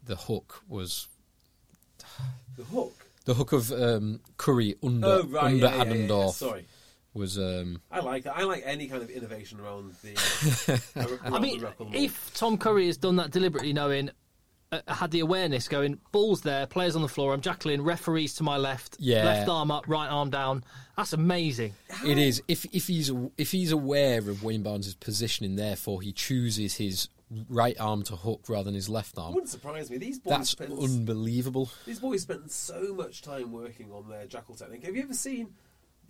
the 0.05 0.15
hook 0.15 0.63
was 0.69 1.09
The 2.57 2.63
hook. 2.65 2.93
the 3.25 3.35
hook 3.35 3.53
of 3.53 3.73
um, 3.73 4.21
Curry 4.37 4.77
under 4.83 5.07
Oh 5.07 5.23
right, 5.25 5.45
under 5.45 5.57
yeah, 5.57 5.77
yeah, 5.85 5.93
yeah, 5.95 6.05
yeah, 6.07 6.27
Sorry, 6.31 6.67
was 7.15 7.37
um, 7.39 7.81
I 7.91 7.99
like 8.01 8.23
that. 8.25 8.37
I 8.37 8.45
like 8.45 8.63
any 8.65 8.87
kind 8.87 9.03
of 9.03 9.11
innovation 9.11 9.59
around 9.59 9.93
the. 10.05 10.81
around 11.25 11.35
I 11.35 11.39
mean, 11.41 11.59
the 11.59 11.65
ruck 11.67 11.81
on 11.81 11.87
the 11.91 11.93
ball. 11.97 12.05
if 12.05 12.35
Tom 12.35 12.59
Curry 12.59 12.87
has 12.87 12.97
done 12.99 13.17
that 13.17 13.31
deliberately, 13.33 13.73
knowing. 13.73 14.11
Uh, 14.73 14.81
had 14.95 15.11
the 15.11 15.21
awareness 15.21 15.69
going, 15.69 16.01
balls 16.13 16.41
there, 16.41 16.67
players 16.67 16.97
on 16.97 17.03
the 17.03 17.09
floor. 17.09 17.35
I'm 17.35 17.43
jackalling, 17.43 17.85
referees 17.85 18.35
to 18.37 18.43
my 18.43 18.57
left, 18.57 18.97
Yeah. 18.99 19.23
left 19.25 19.47
arm 19.51 19.71
up, 19.71 19.87
right 19.87 20.09
arm 20.09 20.31
down. 20.31 20.65
That's 20.97 21.13
amazing. 21.13 21.75
It 22.07 22.17
is 22.17 22.43
if 22.49 22.65
if 22.73 22.87
he's 22.87 23.11
if 23.37 23.51
he's 23.53 23.71
aware 23.71 24.19
of 24.19 24.43
Wayne 24.43 24.63
Barnes' 24.63 24.95
positioning, 24.95 25.57
therefore 25.57 26.01
he 26.01 26.11
chooses 26.13 26.77
his 26.77 27.09
right 27.51 27.79
arm 27.79 28.03
to 28.05 28.17
hook 28.17 28.45
rather 28.49 28.65
than 28.65 28.75
his 28.75 28.89
left 28.89 29.19
arm. 29.19 29.35
wouldn't 29.35 29.51
surprise 29.51 29.91
me. 29.91 29.99
These 29.99 30.21
boys 30.21 30.31
That's 30.31 30.51
spend 30.51 30.73
unbelievable. 30.73 31.71
these 31.87 32.01
boys 32.01 32.23
spend 32.23 32.51
so 32.51 32.95
much 32.95 33.21
time 33.21 33.53
working 33.53 33.93
on 33.93 34.09
their 34.09 34.27
jackal 34.27 34.55
technique. 34.55 34.85
Have 34.85 34.97
you 34.97 35.03
ever 35.03 35.15
seen 35.15 35.49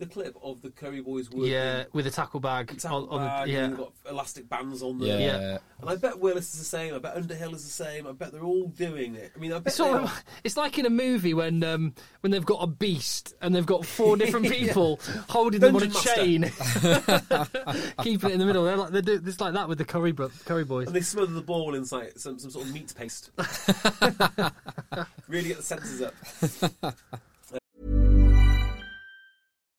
the 0.03 0.13
clip 0.13 0.35
of 0.43 0.61
the 0.61 0.69
Curry 0.69 1.01
boys 1.01 1.29
working? 1.29 1.51
Yeah, 1.51 1.85
with 1.93 2.07
a 2.07 2.11
tackle 2.11 2.39
bag. 2.39 2.67
the 2.67 2.75
tackle 2.75 3.09
on, 3.09 3.21
on 3.21 3.27
bag, 3.27 3.45
the, 3.47 3.51
yeah. 3.53 3.67
they've 3.67 3.77
got 3.77 3.91
elastic 4.09 4.49
bands 4.49 4.81
on 4.83 4.99
them. 4.99 5.07
Yeah. 5.07 5.17
Yeah. 5.17 5.57
And 5.81 5.89
I 5.89 5.95
bet 5.95 6.19
Willis 6.19 6.53
is 6.53 6.59
the 6.59 6.65
same. 6.65 6.93
I 6.93 6.99
bet 6.99 7.15
Underhill 7.15 7.53
is 7.55 7.63
the 7.63 7.71
same. 7.71 8.07
I 8.07 8.11
bet 8.11 8.31
they're 8.31 8.43
all 8.43 8.67
doing 8.67 9.15
it. 9.15 9.31
I 9.35 9.39
mean, 9.39 9.51
I 9.53 9.59
bet 9.59 9.67
It's, 9.67 9.75
sort 9.75 10.01
of, 10.01 10.05
are. 10.09 10.13
it's 10.43 10.57
like 10.57 10.77
in 10.77 10.85
a 10.85 10.89
movie 10.89 11.33
when 11.33 11.63
um, 11.63 11.93
when 12.21 12.31
they've 12.31 12.45
got 12.45 12.59
a 12.63 12.67
beast 12.67 13.33
and 13.41 13.55
they've 13.55 13.65
got 13.65 13.85
four 13.85 14.17
different 14.23 14.49
people 14.49 14.99
holding 15.29 15.59
them 15.59 15.75
on 15.75 15.83
a 15.83 15.87
Dungeon 15.87 16.15
chain, 16.15 16.41
keeping 18.03 18.29
it 18.29 18.33
in 18.33 18.39
the 18.39 18.45
middle. 18.45 18.63
They're 18.63 18.77
like 18.77 18.91
they 18.91 19.01
do 19.01 19.21
it's 19.25 19.39
like 19.41 19.53
that 19.53 19.67
with 19.67 19.77
the 19.77 19.85
curry 19.85 20.11
bro- 20.11 20.31
curry 20.45 20.63
boys. 20.65 20.87
And 20.87 20.95
they 20.95 21.01
smother 21.01 21.31
the 21.33 21.41
ball 21.41 21.75
in 21.75 21.85
like 21.91 22.17
some, 22.17 22.39
some 22.39 22.51
sort 22.51 22.65
of 22.65 22.73
meat 22.73 22.93
paste. 22.95 23.31
really 25.27 25.47
get 25.49 25.57
the 25.57 25.63
senses 25.63 26.01
up. 26.01 26.13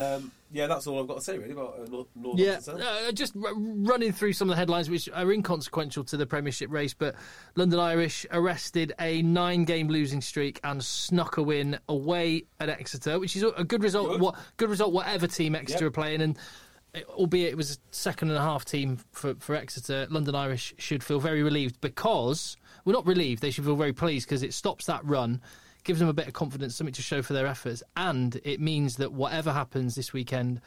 Um, 0.00 0.30
yeah, 0.52 0.66
that's 0.68 0.86
all 0.86 1.00
I've 1.00 1.08
got 1.08 1.16
to 1.18 1.20
say 1.22 1.38
really 1.38 1.52
about 1.52 1.74
uh, 1.80 1.90
North, 1.90 2.06
North 2.14 2.38
Yeah, 2.38 2.60
uh, 2.68 3.10
just 3.12 3.34
r- 3.36 3.52
running 3.54 4.12
through 4.12 4.32
some 4.32 4.48
of 4.48 4.54
the 4.54 4.56
headlines 4.56 4.88
which 4.88 5.08
are 5.12 5.30
inconsequential 5.32 6.04
to 6.04 6.16
the 6.16 6.26
Premiership 6.26 6.70
race, 6.70 6.94
but 6.94 7.14
London 7.56 7.80
Irish 7.80 8.24
arrested 8.30 8.92
a 9.00 9.22
nine-game 9.22 9.88
losing 9.88 10.20
streak 10.20 10.60
and 10.62 10.82
snuck 10.82 11.36
a 11.36 11.42
win 11.42 11.78
away 11.88 12.44
at 12.60 12.68
Exeter, 12.68 13.18
which 13.18 13.34
is 13.36 13.42
a 13.56 13.64
good 13.64 13.82
result. 13.82 14.10
Good. 14.10 14.20
What 14.20 14.36
good 14.56 14.70
result? 14.70 14.92
Whatever 14.92 15.26
team 15.26 15.54
Exeter 15.54 15.86
Yep. 15.86 15.88
are 15.88 15.94
playing, 15.94 16.22
and 16.22 16.38
uh, 16.94 17.00
albeit 17.10 17.50
it 17.52 17.56
was 17.56 17.72
a 17.74 17.78
second 17.90 18.28
and 18.28 18.38
a 18.38 18.42
half 18.42 18.64
team 18.64 18.98
for, 19.12 19.34
for 19.40 19.56
Exeter, 19.56 20.06
London 20.10 20.34
Irish 20.34 20.74
should 20.78 21.02
feel 21.02 21.18
very 21.18 21.42
relieved 21.42 21.80
because 21.80 22.56
well, 22.84 22.92
not 22.94 23.06
relieved. 23.06 23.42
They 23.42 23.50
should 23.50 23.64
feel 23.64 23.76
very 23.76 23.92
pleased 23.92 24.28
because 24.28 24.44
it 24.44 24.54
stops 24.54 24.86
that 24.86 25.04
run. 25.04 25.40
Gives 25.86 26.00
them 26.00 26.08
a 26.08 26.12
bit 26.12 26.26
of 26.26 26.32
confidence, 26.32 26.74
something 26.74 26.94
to 26.94 27.02
show 27.02 27.22
for 27.22 27.32
their 27.32 27.46
efforts, 27.46 27.80
and 27.96 28.40
it 28.42 28.60
means 28.60 28.96
that 28.96 29.12
whatever 29.12 29.52
happens 29.52 29.94
this 29.94 30.12
weekend, 30.12 30.60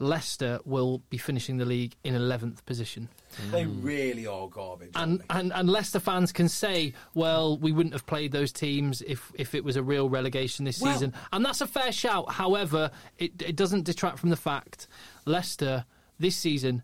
Leicester 0.00 0.58
will 0.64 0.98
be 1.10 1.16
finishing 1.16 1.58
the 1.58 1.64
league 1.64 1.94
in 2.02 2.12
11th 2.14 2.64
position. 2.64 3.08
They 3.52 3.66
really 3.66 4.26
are 4.26 4.48
garbage. 4.48 4.90
And, 4.96 5.22
and 5.30 5.52
and 5.52 5.70
Leicester 5.70 6.00
fans 6.00 6.32
can 6.32 6.48
say, 6.48 6.92
well, 7.14 7.56
we 7.56 7.70
wouldn't 7.70 7.92
have 7.92 8.04
played 8.04 8.32
those 8.32 8.50
teams 8.50 9.00
if, 9.02 9.30
if 9.36 9.54
it 9.54 9.62
was 9.62 9.76
a 9.76 9.82
real 9.84 10.08
relegation 10.08 10.64
this 10.64 10.80
Well- 10.80 10.92
season. 10.92 11.14
And 11.32 11.44
that's 11.44 11.60
a 11.60 11.68
fair 11.68 11.92
shout. 11.92 12.32
However, 12.32 12.90
it, 13.16 13.40
it 13.42 13.54
doesn't 13.54 13.84
detract 13.84 14.18
from 14.18 14.30
the 14.30 14.36
fact 14.36 14.88
Leicester 15.24 15.84
this 16.18 16.36
season 16.36 16.82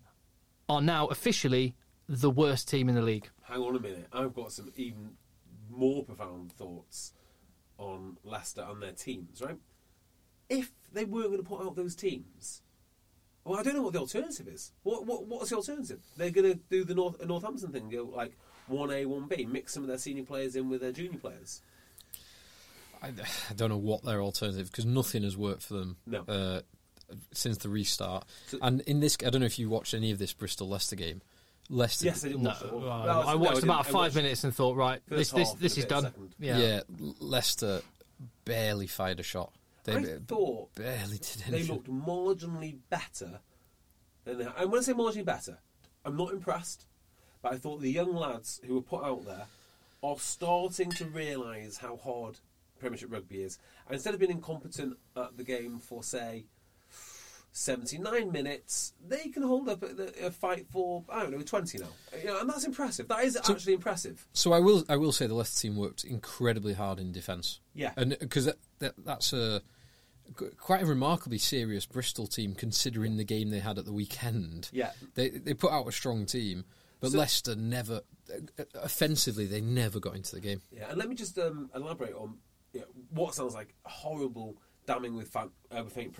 are 0.69 0.81
now 0.81 1.07
officially 1.07 1.75
the 2.07 2.29
worst 2.29 2.69
team 2.69 2.87
in 2.87 2.95
the 2.95 3.01
league. 3.01 3.29
Hang 3.43 3.59
on 3.59 3.75
a 3.75 3.79
minute. 3.81 4.07
I've 4.13 4.33
got 4.33 4.53
some 4.53 4.71
even 4.77 5.17
more 5.69 6.05
profound 6.05 6.53
thoughts 6.53 7.11
on 7.81 8.17
Leicester 8.23 8.65
and 8.69 8.81
their 8.81 8.91
teams, 8.91 9.41
right? 9.41 9.57
If 10.49 10.71
they 10.93 11.05
weren't 11.05 11.27
going 11.31 11.43
to 11.43 11.47
put 11.49 11.61
out 11.61 11.75
those 11.75 11.95
teams, 11.95 12.61
well, 13.43 13.59
I 13.59 13.63
don't 13.63 13.73
know 13.75 13.81
what 13.81 13.93
the 13.93 13.99
alternative 13.99 14.47
is. 14.47 14.71
What, 14.83 15.05
what 15.05 15.25
What's 15.25 15.49
the 15.49 15.55
alternative? 15.55 15.99
They're 16.17 16.29
going 16.29 16.51
to 16.53 16.59
do 16.69 16.83
the 16.83 16.93
North, 16.93 17.25
Northampton 17.25 17.71
thing, 17.71 17.89
go 17.89 18.03
like 18.03 18.37
1A, 18.69 19.05
1B, 19.05 19.47
mix 19.51 19.73
some 19.73 19.83
of 19.83 19.89
their 19.89 19.97
senior 19.97 20.23
players 20.23 20.55
in 20.55 20.69
with 20.69 20.81
their 20.81 20.91
junior 20.91 21.17
players. 21.17 21.61
I, 23.01 23.07
I 23.07 23.53
don't 23.55 23.69
know 23.69 23.77
what 23.77 24.03
their 24.03 24.21
alternative 24.21 24.69
because 24.69 24.85
nothing 24.85 25.23
has 25.23 25.35
worked 25.35 25.63
for 25.63 25.73
them 25.75 25.97
No. 26.05 26.21
uh, 26.27 26.61
since 27.33 27.57
the 27.57 27.69
restart. 27.69 28.25
So- 28.47 28.59
and 28.61 28.81
in 28.81 28.99
this, 28.99 29.17
I 29.25 29.29
don't 29.31 29.41
know 29.41 29.47
if 29.47 29.57
you 29.57 29.69
watched 29.69 29.93
any 29.93 30.11
of 30.11 30.19
this 30.19 30.33
Bristol 30.33 30.69
Leicester 30.69 30.95
game. 30.95 31.21
Leicester, 31.73 32.05
Yes, 32.05 32.25
I 32.25 32.27
didn't 32.27 32.43
No, 32.43 32.49
watch 32.49 32.61
it 32.61 32.71
all. 32.71 32.79
well, 32.81 33.03
Well, 33.05 33.27
I 33.29 33.35
watched 33.35 33.55
didn't. 33.55 33.69
about 33.69 33.79
I 33.79 33.83
five 33.83 33.93
watched 33.93 34.15
minutes 34.15 34.43
and 34.43 34.53
thought, 34.53 34.75
right, 34.75 35.01
this 35.07 35.31
this 35.31 35.53
this 35.53 35.77
is 35.77 35.85
done. 35.85 36.13
Yeah. 36.37 36.57
yeah. 36.59 36.79
Leicester 37.19 37.81
barely 38.45 38.87
fired 38.87 39.19
a 39.19 39.23
shot. 39.23 39.53
They 39.85 39.95
I 39.95 40.03
thought 40.27 40.75
barely 40.75 41.17
did 41.17 41.43
anything. 41.47 41.51
they 41.51 41.63
looked 41.63 41.89
marginally 41.89 42.77
better. 42.89 43.39
Than 44.25 44.37
they, 44.37 44.45
and 44.45 44.71
when 44.71 44.79
I 44.79 44.83
say 44.83 44.93
marginally 44.93 45.25
better, 45.25 45.57
I'm 46.05 46.15
not 46.17 46.31
impressed. 46.33 46.85
But 47.41 47.53
I 47.53 47.57
thought 47.57 47.81
the 47.81 47.89
young 47.91 48.13
lads 48.13 48.59
who 48.67 48.75
were 48.75 48.81
put 48.83 49.03
out 49.03 49.25
there 49.25 49.45
are 50.03 50.19
starting 50.19 50.91
to 50.91 51.05
realise 51.05 51.77
how 51.77 51.95
hard 51.97 52.37
Premiership 52.79 53.11
rugby 53.11 53.41
is. 53.43 53.57
And 53.87 53.95
instead 53.95 54.13
of 54.13 54.19
being 54.19 54.31
incompetent 54.31 54.97
at 55.15 55.37
the 55.37 55.43
game 55.43 55.79
for, 55.79 56.03
say, 56.03 56.45
79 57.53 58.31
minutes, 58.31 58.93
they 59.05 59.27
can 59.29 59.43
hold 59.43 59.67
up 59.67 59.83
a, 59.83 60.25
a 60.27 60.31
fight 60.31 60.67
for, 60.71 61.03
I 61.09 61.23
don't 61.23 61.31
know, 61.31 61.41
20 61.41 61.79
now. 61.79 61.85
You 62.17 62.27
know, 62.27 62.39
and 62.39 62.49
that's 62.49 62.63
impressive. 62.63 63.07
That 63.09 63.25
is 63.25 63.35
actually 63.35 63.73
impressive. 63.73 64.25
So 64.33 64.53
I 64.53 64.59
will, 64.59 64.85
I 64.87 64.95
will 64.95 65.11
say 65.11 65.27
the 65.27 65.33
Leicester 65.33 65.67
team 65.67 65.75
worked 65.75 66.03
incredibly 66.03 66.73
hard 66.73 66.99
in 66.99 67.11
defence. 67.11 67.59
Yeah. 67.73 67.91
and 67.97 68.15
because 68.19 68.45
that, 68.45 68.57
that, 68.79 68.93
that's 69.03 69.33
a 69.33 69.61
quite 70.57 70.81
a 70.81 70.85
remarkably 70.85 71.37
serious 71.37 71.85
Bristol 71.85 72.25
team 72.25 72.55
considering 72.55 73.17
the 73.17 73.25
game 73.25 73.49
they 73.49 73.59
had 73.59 73.77
at 73.77 73.85
the 73.85 73.93
weekend. 73.93 74.69
Yeah. 74.71 74.91
they 75.15 75.29
they 75.29 75.53
put 75.53 75.71
out 75.73 75.87
a 75.87 75.91
strong 75.91 76.25
team, 76.25 76.63
but 76.99 77.11
So- 77.11 77.17
Leicester 77.17 77.55
never 77.55 78.01
offensively 78.75 79.45
they 79.45 79.59
never 79.61 79.99
got 79.99 80.15
into 80.15 80.35
the 80.35 80.41
game. 80.41 80.61
Yeah, 80.71 80.89
and 80.89 80.97
let 80.97 81.09
me 81.09 81.15
just 81.15 81.37
um, 81.37 81.69
elaborate 81.75 82.13
on 82.15 82.37
you 82.73 82.79
know, 82.79 82.85
what 83.09 83.35
sounds 83.35 83.53
like 83.53 83.73
horrible 83.83 84.55
damning 84.85 85.15
with, 85.15 85.29
fa- 85.29 85.49
uh, 85.71 85.83
with 85.83 85.93
faint 85.93 86.15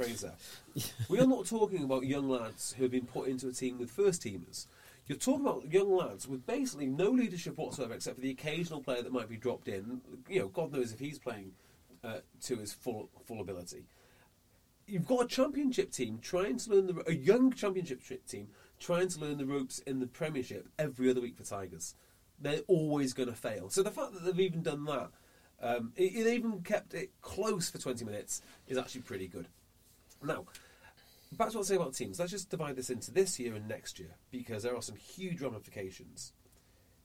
we 1.09 1.20
are 1.20 1.28
not 1.28 1.45
talking 1.45 1.84
about 1.84 2.05
young 2.05 2.30
lads 2.30 2.74
who 2.78 2.84
have 2.84 2.91
been 2.91 3.05
put 3.05 3.28
into 3.28 3.47
a 3.47 3.51
team 3.51 3.78
with 3.78 3.91
first 3.91 4.22
teamers. 4.24 4.68
You're 5.07 5.18
talking 5.18 5.45
about 5.45 5.72
young 5.72 5.95
lads 5.95 6.28
with 6.28 6.45
basically 6.45 6.86
no 6.86 7.09
leadership 7.09 7.57
whatsoever, 7.57 7.93
except 7.93 8.16
for 8.16 8.22
the 8.22 8.32
occasional 8.32 8.82
player 8.82 9.01
that 9.01 9.12
might 9.12 9.28
be 9.28 9.38
dropped 9.38 9.68
in. 9.68 10.01
You 10.30 10.41
know, 10.41 10.47
God 10.47 10.72
knows 10.72 10.93
if 10.93 10.99
he's 10.99 11.20
playing 11.20 11.51
uh, 12.03 12.20
to 12.43 12.55
his 12.57 12.72
full 12.72 13.09
full 13.26 13.41
ability. 13.41 13.86
You've 14.88 15.07
got 15.07 15.26
a 15.26 15.28
championship 15.28 15.91
team 15.91 16.20
trying 16.22 16.57
to 16.57 16.70
learn 16.70 16.88
the 16.88 17.03
a 17.07 17.14
young 17.14 17.51
championship 17.51 18.26
team 18.28 18.47
trying 18.80 19.07
to 19.07 19.20
learn 19.20 19.38
the 19.38 19.45
ropes 19.45 19.80
in 19.80 19.99
the 19.99 20.07
Premiership 20.07 20.68
every 20.80 21.09
other 21.09 21.22
week 21.22 21.38
for 21.38 21.43
Tigers. 21.43 21.95
They're 22.39 22.62
always 22.68 23.14
going 23.14 23.30
to 23.30 23.36
fail. 23.36 23.70
So 23.70 23.84
the 23.84 23.91
fact 23.91 24.14
that 24.14 24.26
they've 24.26 24.39
even 24.39 24.64
done 24.64 24.86
that, 24.86 25.12
um, 25.62 25.93
it, 25.95 26.14
it 26.16 26.34
even 26.34 26.62
kept 26.62 26.93
it 26.93 27.12
close 27.22 27.70
for 27.70 27.78
20 27.78 28.03
minutes, 28.05 28.41
is 28.68 28.78
actually 28.78 29.01
pretty 29.01 29.28
good. 29.28 29.47
Now, 30.24 30.45
back 31.34 31.49
to 31.49 31.57
what 31.57 31.66
I 31.66 31.70
say 31.70 31.76
about 31.76 31.93
teams. 31.93 32.20
Let's 32.20 32.32
just 32.32 32.49
divide 32.49 32.76
this 32.76 32.89
into 32.89 33.12
this 33.12 33.39
year 33.39 33.55
and 33.55 33.68
next 33.68 33.99
year 33.99 34.16
because 34.32 34.64
there 34.64 34.76
are 34.76 34.82
some 34.82 34.95
huge 34.95 35.41
ramifications. 35.41 36.34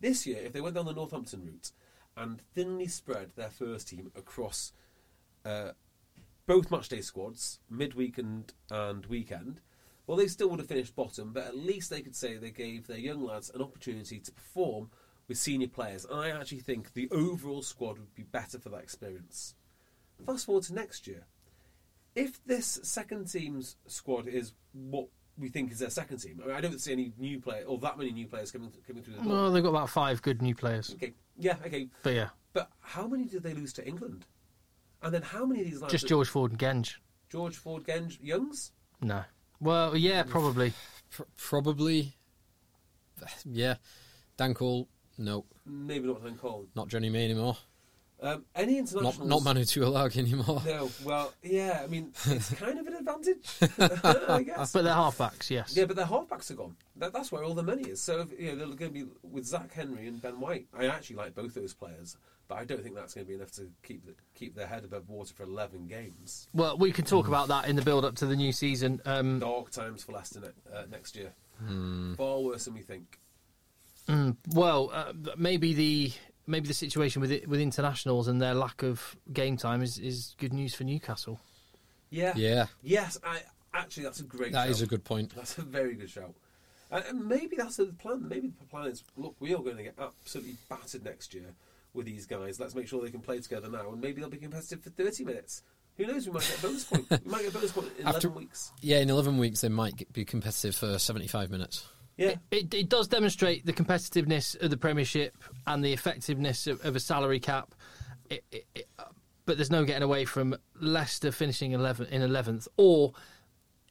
This 0.00 0.26
year, 0.26 0.38
if 0.42 0.52
they 0.52 0.60
went 0.60 0.74
down 0.74 0.86
the 0.86 0.92
Northampton 0.92 1.44
route 1.44 1.72
and 2.16 2.40
thinly 2.54 2.86
spread 2.86 3.32
their 3.36 3.50
first 3.50 3.88
team 3.88 4.10
across 4.16 4.72
uh, 5.44 5.70
both 6.46 6.70
matchday 6.70 7.02
squads, 7.02 7.60
midweek 7.70 8.18
and, 8.18 8.52
and 8.70 9.06
weekend, 9.06 9.60
well, 10.06 10.16
they 10.16 10.28
still 10.28 10.48
would 10.50 10.60
have 10.60 10.68
finished 10.68 10.94
bottom, 10.94 11.32
but 11.32 11.46
at 11.46 11.56
least 11.56 11.90
they 11.90 12.00
could 12.00 12.14
say 12.14 12.36
they 12.36 12.50
gave 12.50 12.86
their 12.86 12.98
young 12.98 13.24
lads 13.24 13.50
an 13.50 13.62
opportunity 13.62 14.20
to 14.20 14.32
perform 14.32 14.90
with 15.28 15.38
senior 15.38 15.68
players. 15.68 16.04
And 16.04 16.18
I 16.18 16.30
actually 16.30 16.60
think 16.60 16.94
the 16.94 17.08
overall 17.10 17.62
squad 17.62 17.98
would 17.98 18.14
be 18.14 18.22
better 18.22 18.58
for 18.58 18.68
that 18.70 18.82
experience. 18.82 19.54
Fast 20.24 20.46
forward 20.46 20.64
to 20.64 20.74
next 20.74 21.06
year. 21.06 21.26
If 22.14 22.42
this 22.46 22.80
second 22.82 23.26
team's 23.30 23.76
squad 23.86 24.26
is 24.26 24.52
what 24.72 25.08
we 25.38 25.48
think 25.48 25.70
is 25.70 25.80
their 25.80 25.90
second 25.90 26.18
team, 26.18 26.40
I, 26.42 26.46
mean, 26.46 26.56
I 26.56 26.60
don't 26.62 26.80
see 26.80 26.92
any 26.92 27.12
new 27.18 27.38
player 27.40 27.64
or 27.64 27.78
that 27.78 27.98
many 27.98 28.10
new 28.12 28.26
players 28.26 28.50
coming 28.50 28.72
coming 28.86 29.02
through 29.02 29.16
the 29.16 29.22
door. 29.22 29.32
Well, 29.32 29.52
they've 29.52 29.62
got 29.62 29.70
about 29.70 29.90
five 29.90 30.22
good 30.22 30.40
new 30.40 30.54
players. 30.54 30.94
Okay, 30.94 31.12
yeah, 31.36 31.56
okay, 31.66 31.88
But 32.02 32.14
yeah, 32.14 32.28
but 32.54 32.70
how 32.80 33.06
many 33.06 33.26
did 33.26 33.42
they 33.42 33.52
lose 33.52 33.74
to 33.74 33.86
England? 33.86 34.24
And 35.02 35.12
then 35.12 35.20
how 35.20 35.44
many 35.44 35.60
of 35.60 35.66
these 35.66 35.82
lads? 35.82 35.92
just 35.92 36.08
George 36.08 36.28
Ford 36.28 36.52
and 36.52 36.58
Genge. 36.58 36.94
George 37.28 37.56
Ford, 37.56 37.84
Genge, 37.84 38.18
Youngs. 38.22 38.72
No. 39.02 39.24
Well, 39.60 39.94
yeah, 39.96 40.22
probably. 40.22 40.72
Pr- 41.10 41.22
probably, 41.36 42.16
yeah. 43.44 43.74
Dan 44.36 44.54
Cole, 44.54 44.88
no, 45.18 45.44
Maybe 45.64 46.06
not 46.06 46.22
Dan 46.22 46.36
Cole. 46.36 46.66
not 46.74 46.88
Johnny 46.88 47.10
May 47.10 47.24
anymore. 47.24 47.56
Um, 48.18 48.46
any 48.54 48.78
internationals? 48.78 49.18
Not 49.18 49.28
not 49.28 49.42
Manu 49.42 49.60
Tuilagi 49.60 50.16
anymore. 50.18 50.62
No, 50.64 50.90
well, 51.04 51.34
yeah. 51.42 51.82
I 51.84 51.86
mean, 51.86 52.12
it's 52.26 52.50
kind 52.54 52.78
of 52.78 52.86
an 52.86 52.94
advantage, 52.94 53.46
I 54.32 54.42
guess. 54.42 54.72
But 54.72 54.84
they're 54.84 54.94
halfbacks, 54.94 55.50
yes. 55.50 55.76
yeah, 55.76 55.84
but 55.84 55.96
their 55.96 56.06
halfbacks 56.06 56.50
are 56.50 56.54
gone. 56.54 56.76
That, 56.96 57.12
that's 57.12 57.30
where 57.30 57.44
all 57.44 57.52
the 57.52 57.62
money 57.62 57.82
is. 57.82 58.00
So, 58.00 58.20
if, 58.20 58.40
you 58.40 58.52
know, 58.52 58.56
they're 58.56 58.66
going 58.68 58.94
to 58.94 59.04
be 59.04 59.06
with 59.22 59.44
Zack 59.44 59.74
Henry 59.74 60.08
and 60.08 60.22
Ben 60.22 60.40
White. 60.40 60.66
I 60.76 60.86
actually 60.86 61.16
like 61.16 61.34
both 61.34 61.52
those 61.52 61.74
players, 61.74 62.16
but 62.48 62.54
I 62.56 62.64
don't 62.64 62.82
think 62.82 62.94
that's 62.94 63.12
going 63.12 63.26
to 63.26 63.28
be 63.28 63.34
enough 63.34 63.52
to 63.52 63.68
keep 63.82 64.06
the, 64.06 64.14
keep 64.34 64.54
their 64.54 64.66
head 64.66 64.84
above 64.84 65.10
water 65.10 65.34
for 65.34 65.42
eleven 65.42 65.86
games. 65.86 66.48
Well, 66.54 66.78
we 66.78 66.92
can 66.92 67.04
talk 67.04 67.28
about 67.28 67.48
that 67.48 67.68
in 67.68 67.76
the 67.76 67.82
build 67.82 68.06
up 68.06 68.14
to 68.16 68.26
the 68.26 68.36
new 68.36 68.50
season. 68.52 69.02
Um, 69.04 69.40
Dark 69.40 69.70
times 69.72 70.04
for 70.04 70.12
Leicester 70.12 70.40
ne- 70.40 70.74
uh, 70.74 70.84
next 70.90 71.16
year. 71.16 71.34
Far 72.16 72.40
worse 72.40 72.64
than 72.64 72.72
we 72.72 72.80
think. 72.80 73.18
Well, 74.52 74.90
uh, 74.92 75.12
maybe 75.36 75.74
the 75.74 76.12
maybe 76.46 76.68
the 76.68 76.74
situation 76.74 77.20
with 77.20 77.32
it, 77.32 77.48
with 77.48 77.60
internationals 77.60 78.28
and 78.28 78.40
their 78.40 78.54
lack 78.54 78.82
of 78.82 79.16
game 79.32 79.56
time 79.56 79.82
is, 79.82 79.98
is 79.98 80.34
good 80.38 80.52
news 80.52 80.74
for 80.74 80.84
Newcastle. 80.84 81.40
Yeah. 82.10 82.32
Yeah. 82.36 82.66
Yes, 82.82 83.18
I 83.24 83.40
actually 83.74 84.04
that's 84.04 84.20
a 84.20 84.24
great. 84.24 84.52
That 84.52 84.62
shout. 84.64 84.70
is 84.70 84.82
a 84.82 84.86
good 84.86 85.04
point. 85.04 85.34
That's 85.34 85.58
a 85.58 85.62
very 85.62 85.94
good 85.94 86.10
shout. 86.10 86.34
Uh, 86.90 87.02
and 87.08 87.26
maybe 87.26 87.56
that's 87.56 87.76
the 87.76 87.86
plan. 87.86 88.28
Maybe 88.28 88.48
the 88.58 88.64
plan 88.66 88.86
is 88.86 89.02
look, 89.16 89.34
we 89.40 89.52
are 89.54 89.58
going 89.62 89.76
to 89.76 89.82
get 89.82 89.94
absolutely 89.98 90.54
battered 90.68 91.04
next 91.04 91.34
year 91.34 91.52
with 91.94 92.06
these 92.06 92.26
guys. 92.26 92.60
Let's 92.60 92.74
make 92.76 92.86
sure 92.86 93.02
they 93.02 93.10
can 93.10 93.20
play 93.20 93.40
together 93.40 93.68
now, 93.68 93.90
and 93.90 94.00
maybe 94.00 94.20
they'll 94.20 94.30
be 94.30 94.36
competitive 94.36 94.82
for 94.82 94.90
thirty 94.90 95.24
minutes. 95.24 95.62
Who 95.96 96.06
knows? 96.06 96.26
We 96.26 96.32
might 96.34 96.42
get 96.42 96.58
a 96.58 96.62
bonus 96.62 96.84
point. 96.84 97.10
We 97.10 97.30
might 97.30 97.40
get 97.42 97.50
a 97.50 97.54
bonus 97.54 97.72
point 97.72 97.88
in 97.98 98.06
After- 98.06 98.28
eleven 98.28 98.42
weeks. 98.42 98.70
Yeah, 98.82 98.98
in 98.98 99.08
11 99.08 99.38
weeks, 99.38 99.62
they 99.62 99.70
might 99.70 99.96
get- 99.96 100.12
be 100.12 100.26
competitive 100.26 100.76
for 100.76 100.98
75 100.98 101.50
minutes. 101.50 101.88
Yeah. 102.16 102.36
It, 102.50 102.72
it 102.72 102.88
does 102.88 103.08
demonstrate 103.08 103.66
the 103.66 103.72
competitiveness 103.72 104.60
of 104.60 104.70
the 104.70 104.76
Premiership 104.76 105.36
and 105.66 105.84
the 105.84 105.92
effectiveness 105.92 106.66
of, 106.66 106.84
of 106.84 106.96
a 106.96 107.00
salary 107.00 107.40
cap. 107.40 107.74
It, 108.30 108.44
it, 108.50 108.66
it, 108.74 108.88
but 109.44 109.56
there's 109.58 109.70
no 109.70 109.84
getting 109.84 110.02
away 110.02 110.24
from 110.24 110.56
Leicester 110.80 111.30
finishing 111.30 111.72
11, 111.72 112.06
in 112.06 112.22
11th 112.22 112.68
or 112.76 113.12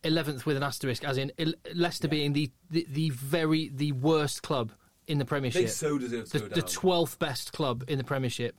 11th 0.04 0.46
with 0.46 0.58
an 0.58 0.64
asterisk, 0.64 1.04
as 1.04 1.18
in 1.18 1.32
Leicester 1.74 2.08
being 2.08 2.34
the, 2.34 2.52
the, 2.70 2.86
the 2.90 3.10
very 3.12 3.70
the 3.74 3.92
worst 3.94 4.44
club 4.44 4.72
in 5.08 5.18
the 5.18 5.26
Premiership. 5.26 5.62
They 5.62 5.68
so 5.68 5.98
deserve 5.98 6.30
to 6.32 6.40
the, 6.40 6.50
the 6.50 6.62
12th 6.62 7.20
best 7.20 7.54
club 7.54 7.84
in 7.88 7.98
the 7.98 8.04
Premiership. 8.04 8.58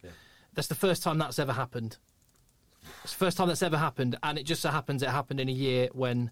That's 0.54 0.68
the 0.68 0.74
first 0.74 1.02
time 1.02 1.18
that's 1.18 1.38
ever 1.38 1.52
happened. 1.52 1.98
It's 3.02 3.12
the 3.12 3.18
first 3.18 3.36
time 3.36 3.48
that's 3.48 3.62
ever 3.62 3.76
happened, 3.76 4.16
and 4.22 4.38
it 4.38 4.44
just 4.44 4.62
so 4.62 4.70
happens 4.70 5.02
it 5.02 5.08
happened 5.08 5.40
in 5.40 5.48
a 5.48 5.52
year 5.52 5.88
when 5.92 6.30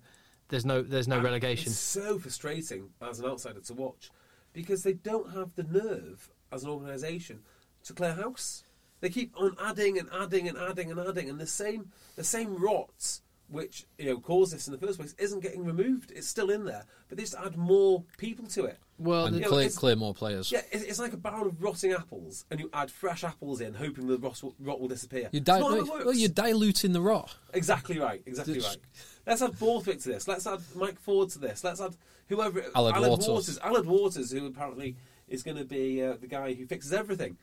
there's 0.49 0.65
no 0.65 0.83
there's 0.83 1.09
no 1.09 1.17
And 1.17 1.25
relegation. 1.25 1.71
It's 1.73 1.79
so 1.81 2.19
frustrating 2.19 2.91
as 3.01 3.19
an 3.21 3.27
outsider 3.27 3.61
to 3.61 3.75
watch 3.75 4.11
because 4.53 4.83
they 4.83 4.93
don't 4.93 5.33
have 5.35 5.55
the 5.57 5.65
nerve 5.65 6.31
as 6.53 6.63
an 6.65 6.71
organisation 6.71 7.41
to 7.85 7.93
clear 7.93 8.15
house. 8.15 8.65
They 9.01 9.09
keep 9.11 9.33
on 9.37 9.57
adding 9.63 9.99
and 9.99 10.09
adding 10.13 10.49
and 10.49 10.57
adding 10.57 10.91
and 10.91 10.99
adding, 11.01 11.29
and 11.29 11.39
the 11.39 11.47
same 11.47 11.91
the 12.17 12.25
same 12.25 12.57
rot 12.57 13.21
which 13.49 13.85
you 13.99 14.07
know 14.07 14.19
caused 14.19 14.55
this 14.55 14.67
in 14.67 14.73
the 14.73 14.79
first 14.79 14.99
place 14.99 15.15
isn't 15.19 15.41
getting 15.41 15.65
removed. 15.65 16.11
It's 16.11 16.27
still 16.27 16.51
in 16.51 16.65
there, 16.65 16.85
but 17.09 17.19
they 17.19 17.25
just 17.25 17.35
add 17.35 17.57
more 17.59 18.03
people 18.17 18.47
to 18.49 18.65
it. 18.65 18.79
Well, 18.97 19.27
and 19.27 19.35
the- 19.35 19.41
you 19.41 19.45
know, 19.45 19.51
clear, 19.51 19.69
clear 19.69 19.97
more 19.97 20.15
players. 20.15 20.51
Yeah, 20.53 20.63
it's, 20.73 20.85
it's 20.85 20.99
like 21.01 21.13
a 21.13 21.17
barrel 21.19 21.49
of 21.49 21.63
rotting 21.63 21.93
apples, 21.93 22.45
and 22.51 22.59
you 22.61 22.71
add 22.73 22.91
fresh 22.91 23.25
apples 23.25 23.61
in, 23.61 23.75
hoping 23.75 24.07
the 24.07 24.17
rot 24.19 24.43
will, 24.43 24.55
rot 24.61 24.81
will 24.81 24.89
disappear. 24.89 25.29
You 25.33 25.39
It's 25.41 25.45
di- 25.45 25.59
not 25.59 25.71
how 25.73 25.77
it 25.77 25.87
works. 25.89 26.05
well, 26.07 26.15
you're 26.15 26.29
diluting 26.31 26.93
the 26.93 27.01
rot. 27.03 27.35
Exactly 27.53 27.99
right. 27.99 28.23
Exactly 28.25 28.57
It's- 28.59 28.71
right. 28.77 28.85
Let's 29.27 29.43
add 29.43 29.59
Borthwick 29.59 30.01
to 30.01 30.09
this. 30.09 30.29
Let's 30.29 30.47
add 30.47 30.61
Mike 30.75 30.99
Ford 31.01 31.31
to 31.31 31.39
this. 31.39 31.65
Let's 31.65 31.81
add 31.81 31.97
whoever. 32.29 32.61
Aled 32.75 33.01
Walters. 33.01 33.59
Walters. 33.63 33.87
Walters, 33.87 34.31
who 34.33 34.47
apparently 34.47 34.97
is 35.29 35.43
going 35.43 35.57
to 35.57 35.65
be 35.65 36.03
uh, 36.03 36.15
the 36.21 36.27
guy 36.27 36.53
who 36.55 36.67
fixes 36.67 36.93
everything. 36.93 37.39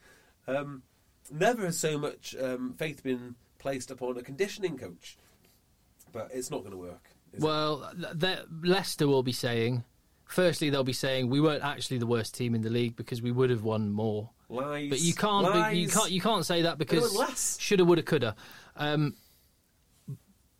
Um, 0.47 0.83
never 1.31 1.65
has 1.65 1.79
so 1.79 1.97
much 1.97 2.35
um, 2.41 2.75
faith 2.77 3.03
been 3.03 3.35
placed 3.57 3.91
upon 3.91 4.17
a 4.17 4.21
conditioning 4.21 4.77
coach, 4.77 5.17
but 6.11 6.29
it's 6.33 6.51
not 6.51 6.59
going 6.59 6.71
to 6.71 6.77
work. 6.77 7.09
Well, 7.39 7.91
Leicester 8.61 9.07
will 9.07 9.23
be 9.23 9.31
saying, 9.31 9.83
firstly, 10.25 10.69
they'll 10.69 10.83
be 10.83 10.93
saying 10.93 11.29
we 11.29 11.39
weren't 11.39 11.63
actually 11.63 11.97
the 11.97 12.07
worst 12.07 12.35
team 12.35 12.53
in 12.53 12.61
the 12.61 12.69
league 12.69 12.95
because 12.95 13.21
we 13.21 13.31
would 13.31 13.49
have 13.49 13.63
won 13.63 13.91
more. 13.91 14.29
lies. 14.49 14.89
But 14.89 14.99
you 14.99 15.13
can't, 15.13 15.71
be, 15.71 15.79
you 15.79 15.87
can't, 15.87 16.11
you 16.11 16.21
can't 16.21 16.45
say 16.45 16.63
that 16.63 16.77
because 16.77 17.57
shoulda, 17.59 17.85
woulda, 17.85 18.03
coulda. 18.03 18.35
Um, 18.75 19.15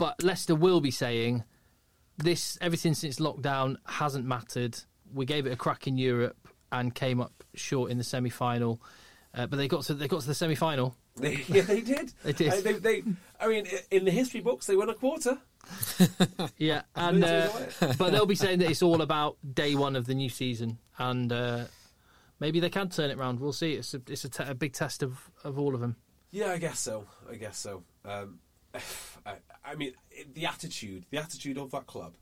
but 0.02 0.24
Leicester 0.24 0.56
will 0.56 0.82
be 0.82 0.90
saying 0.90 1.44
this. 2.18 2.58
Everything 2.60 2.96
since 2.96 3.20
lockdown 3.20 3.76
hasn't 3.86 4.26
mattered. 4.26 4.76
We 5.14 5.28
gave 5.28 5.46
it 5.46 5.52
a 5.52 5.56
crack 5.56 5.86
in 5.86 5.96
Europe 5.96 6.48
and 6.72 6.96
came 6.96 7.22
up 7.22 7.44
short 7.54 7.92
in 7.92 8.00
the 8.00 8.04
semi-final. 8.04 8.82
Uh, 9.36 9.46
but 9.46 9.58
they 9.58 9.68
got 9.68 9.84
to 9.84 9.94
they 9.94 10.08
got 10.08 10.22
to 10.22 10.28
the 10.28 10.34
semi-final. 10.34 10.96
They, 11.18 11.36
yeah, 11.48 11.62
they 11.62 11.82
did. 11.82 12.14
They 12.24 12.34
did. 12.34 12.52
Uh, 12.52 12.62
they, 12.62 12.74
they, 12.74 13.04
I 13.40 13.48
mean, 13.48 13.68
in 13.92 14.06
the 14.06 14.10
history 14.10 14.40
books, 14.40 14.66
they 14.66 14.76
won 14.76 14.90
a 14.90 14.96
quarter. 14.96 15.38
Yeah, 16.58 16.82
and 16.96 17.24
uh, 17.24 17.50
but 18.00 18.10
they'll 18.10 18.26
be 18.26 18.34
saying 18.34 18.58
that 18.60 18.72
it's 18.72 18.82
all 18.82 19.04
about 19.04 19.38
day 19.54 19.76
one 19.76 19.96
of 19.96 20.08
the 20.08 20.16
new 20.16 20.30
season, 20.30 20.80
and 20.98 21.32
uh, 21.32 21.66
maybe 22.40 22.60
they 22.60 22.72
can 22.72 22.90
turn 22.90 23.12
it 23.12 23.20
around. 23.20 23.40
We'll 23.40 23.54
see. 23.54 23.74
It's 23.74 23.94
a 23.94 24.02
it's 24.08 24.26
a, 24.26 24.30
te- 24.30 24.50
a 24.50 24.56
big 24.56 24.74
test 24.74 25.04
of, 25.04 25.30
of 25.44 25.60
all 25.60 25.76
of 25.76 25.80
them. 25.80 25.96
Yeah, 26.32 26.52
I 26.54 26.58
guess 26.58 26.80
so. 26.80 27.06
I 27.30 27.36
guess 27.36 27.60
so. 27.60 27.84
Um, 28.04 28.40
I, 29.26 29.36
I 29.64 29.76
mean, 29.76 29.94
the 30.34 30.46
attitude, 30.46 31.06
the 31.10 31.18
attitude 31.18 31.58
of 31.58 31.72
that 31.72 31.86
club, 31.86 32.14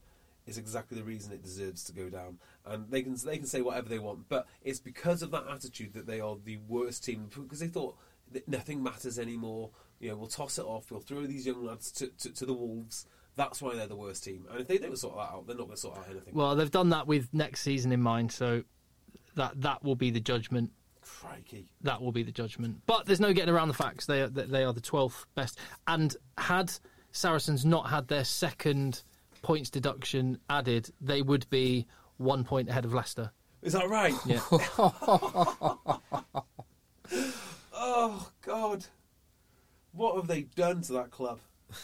is 0.46 0.58
exactly 0.58 0.98
the 0.98 1.04
reason 1.04 1.32
it 1.32 1.44
deserves 1.44 1.84
to 1.86 1.94
go 1.94 2.10
down. 2.10 2.40
And 2.66 2.90
they 2.90 3.02
can 3.04 3.16
they 3.24 3.38
can 3.38 3.46
say 3.46 3.62
whatever 3.62 3.88
they 3.88 4.00
want, 4.00 4.28
but 4.30 4.48
it's 4.64 4.80
because 4.80 5.22
of 5.22 5.32
that 5.32 5.46
attitude 5.50 5.94
that 5.94 6.08
they 6.08 6.20
are 6.20 6.36
the 6.44 6.58
worst 6.68 7.04
team 7.04 7.30
because 7.34 7.60
they 7.60 7.68
thought 7.68 7.96
that 8.32 8.48
nothing 8.48 8.84
matters 8.84 9.20
anymore. 9.20 9.70
You 10.00 10.10
know, 10.10 10.18
we'll 10.18 10.28
toss 10.28 10.58
it 10.58 10.66
off. 10.66 10.92
We'll 10.92 11.02
throw 11.02 11.26
these 11.26 11.46
young 11.46 11.66
lads 11.66 11.92
to, 11.94 12.08
to, 12.08 12.34
to 12.34 12.46
the 12.46 12.54
wolves. 12.54 13.06
That's 13.36 13.62
why 13.62 13.76
they're 13.76 13.88
the 13.88 13.96
worst 13.96 14.24
team. 14.24 14.46
And 14.50 14.62
if 14.62 14.68
they 14.68 14.78
don't 14.78 14.98
sort 14.98 15.16
that 15.16 15.34
out, 15.34 15.48
they're 15.48 15.56
not 15.56 15.66
going 15.66 15.76
to 15.76 15.82
sort 15.82 15.98
out 15.98 16.06
anything. 16.10 16.34
Well, 16.34 16.56
they've 16.56 16.72
done 16.72 16.90
that 16.90 17.08
with 17.08 17.30
next 17.34 17.62
season 17.62 17.92
in 17.92 18.02
mind, 18.02 18.32
so 18.32 18.64
that 19.36 19.62
that 19.62 19.84
will 19.84 19.96
be 19.96 20.12
the 20.12 20.20
judgment. 20.20 20.72
Crikey. 21.22 21.72
That 21.82 22.02
will 22.02 22.12
be 22.12 22.24
the 22.24 22.32
judgment. 22.32 22.82
But 22.86 23.06
there's 23.06 23.20
no 23.20 23.34
getting 23.34 23.54
around 23.54 23.68
the 23.70 23.74
facts. 23.74 24.06
They 24.06 24.22
are 24.22 24.28
they 24.28 24.64
are 24.64 24.74
the 24.74 24.82
twelfth 24.82 25.26
best. 25.36 25.58
And 25.88 26.16
had 26.38 26.72
Saracens 27.12 27.66
not 27.66 27.90
had 27.90 28.08
their 28.08 28.24
second 28.24 29.04
points 29.42 29.70
deduction 29.70 30.40
added, 30.50 30.90
they 31.02 31.22
would 31.22 31.50
be 31.50 31.88
one 32.18 32.44
point 32.44 32.70
ahead 32.70 32.86
of 32.86 32.94
Leicester. 32.94 33.32
Is 33.62 33.74
that 33.74 33.90
right? 33.90 34.14
Yeah. 34.26 34.40
Oh 37.82 38.30
God, 38.42 38.86
what 39.94 40.16
have 40.18 40.28
they 40.28 40.42
done 40.44 40.82
to 40.84 40.94
that 40.94 41.12
club? 41.12 41.40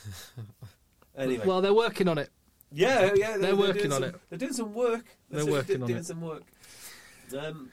Anyway, 1.18 1.46
well, 1.46 1.62
they're 1.62 1.74
working 1.74 2.10
on 2.10 2.18
it. 2.18 2.30
yeah, 2.74 3.14
yeah, 3.16 3.38
they're 3.38 3.56
working 3.56 3.84
doing 3.84 3.94
on 3.94 4.02
some- 4.02 4.10
it. 4.10 4.16
They're 4.30 4.38
doing 4.38 4.52
some 4.52 4.74
work. 4.74 5.06
They're 5.30 5.40
certainly 5.40 5.52
working 5.60 5.76
do- 5.78 5.82
on 5.84 5.88
doing 5.88 6.00
it. 6.02 6.06
some 6.06 6.20
work. 6.20 6.44
Um, 7.40 7.70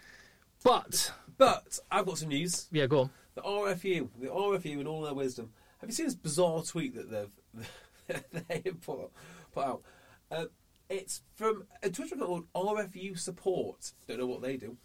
But 0.63 1.13
but 1.43 1.81
I've 1.91 2.07
got 2.07 2.19
some 2.19 2.29
news. 2.29 2.69
yeah, 2.71 2.87
go 2.87 3.01
on. 3.01 3.11
The 3.35 3.43
RFU, 3.43 4.09
the 4.21 4.29
RFU, 4.29 4.81
in 4.81 4.87
all 4.87 5.03
their 5.03 5.13
wisdom, 5.13 5.51
have 5.81 5.91
you 5.91 5.95
seen 5.95 6.07
this 6.07 6.15
bizarre 6.15 6.63
tweet 6.63 6.95
that 6.95 7.11
they've 7.11 8.23
they 8.49 8.61
put 8.81 9.11
put 9.53 9.65
out? 9.65 9.83
Uh, 10.31 10.45
it's 10.89 11.23
from 11.35 11.65
a 11.83 11.91
Twitter 11.91 12.15
account 12.15 12.29
called 12.29 12.47
RFU 12.55 13.19
Support. 13.19 13.93
Don't 14.07 14.21
know 14.21 14.27
what 14.27 14.41
they 14.41 14.57
do, 14.57 14.77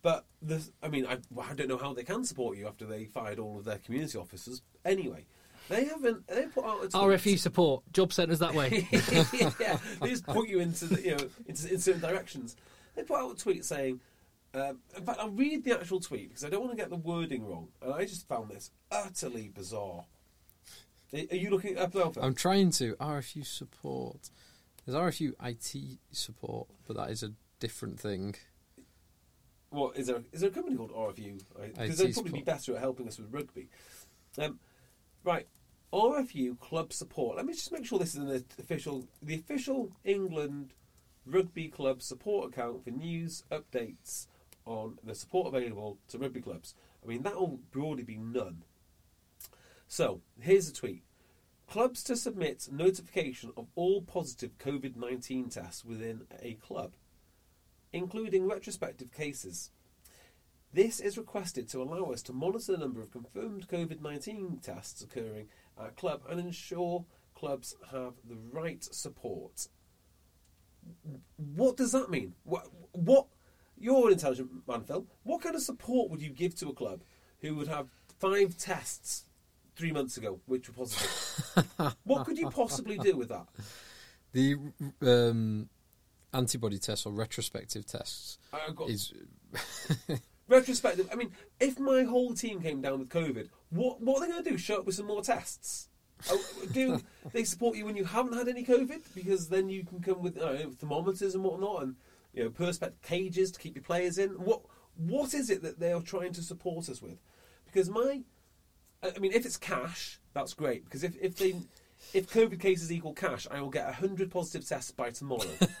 but 0.00 0.26
the, 0.40 0.62
I 0.84 0.88
mean, 0.88 1.04
I, 1.04 1.18
I 1.42 1.54
don't 1.54 1.68
know 1.68 1.78
how 1.78 1.94
they 1.94 2.04
can 2.04 2.24
support 2.24 2.56
you 2.56 2.68
after 2.68 2.84
they 2.84 3.06
fired 3.06 3.40
all 3.40 3.58
of 3.58 3.64
their 3.64 3.78
community 3.78 4.18
officers. 4.18 4.62
Anyway, 4.84 5.24
they 5.68 5.86
haven't. 5.86 6.28
They 6.28 6.42
put 6.46 6.64
out 6.64 6.84
a 6.84 6.88
tweet. 6.90 6.92
RFU 6.92 7.36
support 7.40 7.82
job 7.92 8.12
centres 8.12 8.38
that 8.38 8.54
way. 8.54 8.86
yeah, 9.58 9.78
they 10.00 10.10
just 10.10 10.26
point 10.26 10.48
you 10.48 10.60
into 10.60 10.84
the, 10.84 11.02
you 11.02 11.16
know 11.16 11.28
into, 11.46 11.72
in 11.72 11.80
certain 11.80 12.02
directions. 12.02 12.54
They 12.94 13.02
put 13.02 13.18
out 13.18 13.32
a 13.32 13.36
tweet 13.36 13.64
saying, 13.64 13.98
um, 14.54 14.78
in 14.96 15.04
fact, 15.04 15.18
I'll 15.20 15.30
read 15.30 15.64
the 15.64 15.78
actual 15.78 16.00
tweet 16.00 16.28
because 16.30 16.44
I 16.44 16.48
don't 16.48 16.60
want 16.60 16.72
to 16.72 16.76
get 16.76 16.90
the 16.90 16.96
wording 16.96 17.46
wrong, 17.46 17.68
and 17.82 17.92
I 17.92 18.04
just 18.04 18.26
found 18.26 18.50
this 18.50 18.70
utterly 18.90 19.48
bizarre. 19.48 20.04
Are 21.12 21.36
you 21.36 21.50
looking 21.50 21.78
up 21.78 21.94
now? 21.94 22.12
I'm 22.20 22.34
trying 22.34 22.70
to 22.72 22.94
RFU 22.96 23.44
support. 23.44 24.30
There's 24.84 24.96
RFU 24.96 25.32
IT 25.42 25.98
support, 26.12 26.68
but 26.86 26.96
that 26.96 27.10
is 27.10 27.22
a 27.22 27.32
different 27.60 28.00
thing. 28.00 28.36
What 29.70 29.96
is 29.96 30.06
there? 30.06 30.22
Is 30.32 30.40
there 30.40 30.50
a 30.50 30.52
company 30.52 30.76
called 30.76 30.92
RFU? 30.92 31.40
Because 31.74 31.98
they'd 31.98 32.14
probably 32.14 32.32
be 32.32 32.42
better 32.42 32.74
at 32.74 32.80
helping 32.80 33.06
us 33.06 33.18
with 33.18 33.32
rugby. 33.32 33.68
Um, 34.38 34.60
right, 35.24 35.46
RFU 35.92 36.58
club 36.58 36.92
support. 36.92 37.36
Let 37.36 37.44
me 37.46 37.52
just 37.52 37.72
make 37.72 37.84
sure 37.84 37.98
this 37.98 38.14
is 38.14 38.20
an 38.20 38.44
official, 38.58 39.06
the 39.22 39.34
official 39.34 39.92
England 40.04 40.72
rugby 41.26 41.68
club 41.68 42.00
support 42.00 42.52
account 42.52 42.84
for 42.84 42.90
news 42.90 43.44
updates 43.50 44.26
on 44.68 44.98
the 45.02 45.14
support 45.14 45.54
available 45.54 45.98
to 46.08 46.18
rugby 46.18 46.40
clubs. 46.40 46.74
I 47.02 47.08
mean 47.08 47.22
that 47.22 47.34
will 47.34 47.60
broadly 47.70 48.04
be 48.04 48.18
none. 48.18 48.62
So 49.86 50.20
here's 50.40 50.68
a 50.68 50.74
tweet. 50.74 51.02
Clubs 51.68 52.02
to 52.04 52.16
submit 52.16 52.68
notification 52.70 53.52
of 53.56 53.66
all 53.74 54.02
positive 54.02 54.58
COVID 54.58 54.96
19 54.96 55.48
tests 55.48 55.84
within 55.84 56.22
a 56.40 56.54
club 56.54 56.94
including 57.92 58.46
retrospective 58.46 59.12
cases. 59.12 59.70
This 60.72 61.00
is 61.00 61.16
requested 61.16 61.68
to 61.70 61.82
allow 61.82 62.10
us 62.12 62.22
to 62.22 62.32
monitor 62.32 62.72
the 62.72 62.78
number 62.78 63.00
of 63.00 63.10
confirmed 63.10 63.68
COVID 63.68 64.02
19 64.02 64.60
tests 64.62 65.02
occurring 65.02 65.48
at 65.82 65.96
club 65.96 66.22
and 66.28 66.38
ensure 66.38 67.04
clubs 67.34 67.74
have 67.90 68.14
the 68.28 68.36
right 68.52 68.84
support. 68.84 69.68
What 71.36 71.76
does 71.76 71.92
that 71.92 72.10
mean? 72.10 72.34
What, 72.44 72.66
what 72.92 73.26
you're 73.80 74.06
an 74.06 74.12
intelligent 74.12 74.50
man, 74.66 74.82
Phil. 74.82 75.06
What 75.22 75.42
kind 75.42 75.54
of 75.54 75.62
support 75.62 76.10
would 76.10 76.20
you 76.20 76.30
give 76.30 76.54
to 76.56 76.68
a 76.68 76.74
club 76.74 77.02
who 77.40 77.54
would 77.56 77.68
have 77.68 77.88
five 78.18 78.56
tests 78.56 79.24
three 79.76 79.92
months 79.92 80.16
ago 80.16 80.40
which 80.46 80.68
were 80.68 80.74
positive? 80.74 81.94
what 82.04 82.26
could 82.26 82.38
you 82.38 82.50
possibly 82.50 82.98
do 82.98 83.16
with 83.16 83.28
that? 83.28 83.46
The 84.32 84.56
um, 85.02 85.68
antibody 86.32 86.78
tests 86.78 87.06
or 87.06 87.12
retrospective 87.12 87.86
tests 87.86 88.38
got 88.74 88.90
is 88.90 89.12
retrospective. 90.48 91.08
I 91.12 91.16
mean, 91.16 91.32
if 91.60 91.78
my 91.78 92.02
whole 92.02 92.34
team 92.34 92.60
came 92.60 92.80
down 92.80 92.98
with 92.98 93.08
COVID, 93.08 93.48
what 93.70 94.00
what 94.00 94.18
are 94.18 94.26
they 94.26 94.32
going 94.32 94.44
to 94.44 94.50
do? 94.50 94.58
Show 94.58 94.78
up 94.78 94.86
with 94.86 94.96
some 94.96 95.06
more 95.06 95.22
tests? 95.22 95.88
Oh, 96.30 96.42
do 96.72 97.00
they 97.32 97.44
support 97.44 97.76
you 97.76 97.84
when 97.84 97.96
you 97.96 98.04
haven't 98.04 98.34
had 98.34 98.48
any 98.48 98.64
COVID? 98.64 99.02
Because 99.14 99.48
then 99.48 99.68
you 99.68 99.84
can 99.84 100.00
come 100.00 100.22
with 100.22 100.40
uh, 100.40 100.68
thermometers 100.78 101.34
and 101.34 101.44
whatnot, 101.44 101.82
and 101.82 101.96
you 102.32 102.44
know 102.44 102.50
perspex 102.50 102.92
cages 103.02 103.50
to 103.52 103.60
keep 103.60 103.74
your 103.74 103.82
players 103.82 104.18
in. 104.18 104.30
What 104.30 104.62
what 104.96 105.34
is 105.34 105.50
it 105.50 105.62
that 105.62 105.78
they 105.78 105.92
are 105.92 106.02
trying 106.02 106.32
to 106.34 106.42
support 106.42 106.88
us 106.88 107.00
with? 107.00 107.18
Because 107.66 107.88
my, 107.88 108.22
I 109.02 109.18
mean, 109.18 109.32
if 109.32 109.46
it's 109.46 109.56
cash, 109.56 110.18
that's 110.34 110.54
great. 110.54 110.84
Because 110.84 111.04
if 111.04 111.16
if 111.20 111.36
they 111.36 111.54
if 112.12 112.32
COVID 112.32 112.60
cases 112.60 112.90
equal 112.90 113.12
cash, 113.12 113.46
I 113.50 113.60
will 113.60 113.70
get 113.70 113.94
hundred 113.94 114.30
positive 114.30 114.68
tests 114.68 114.90
by 114.90 115.10
tomorrow. 115.10 115.44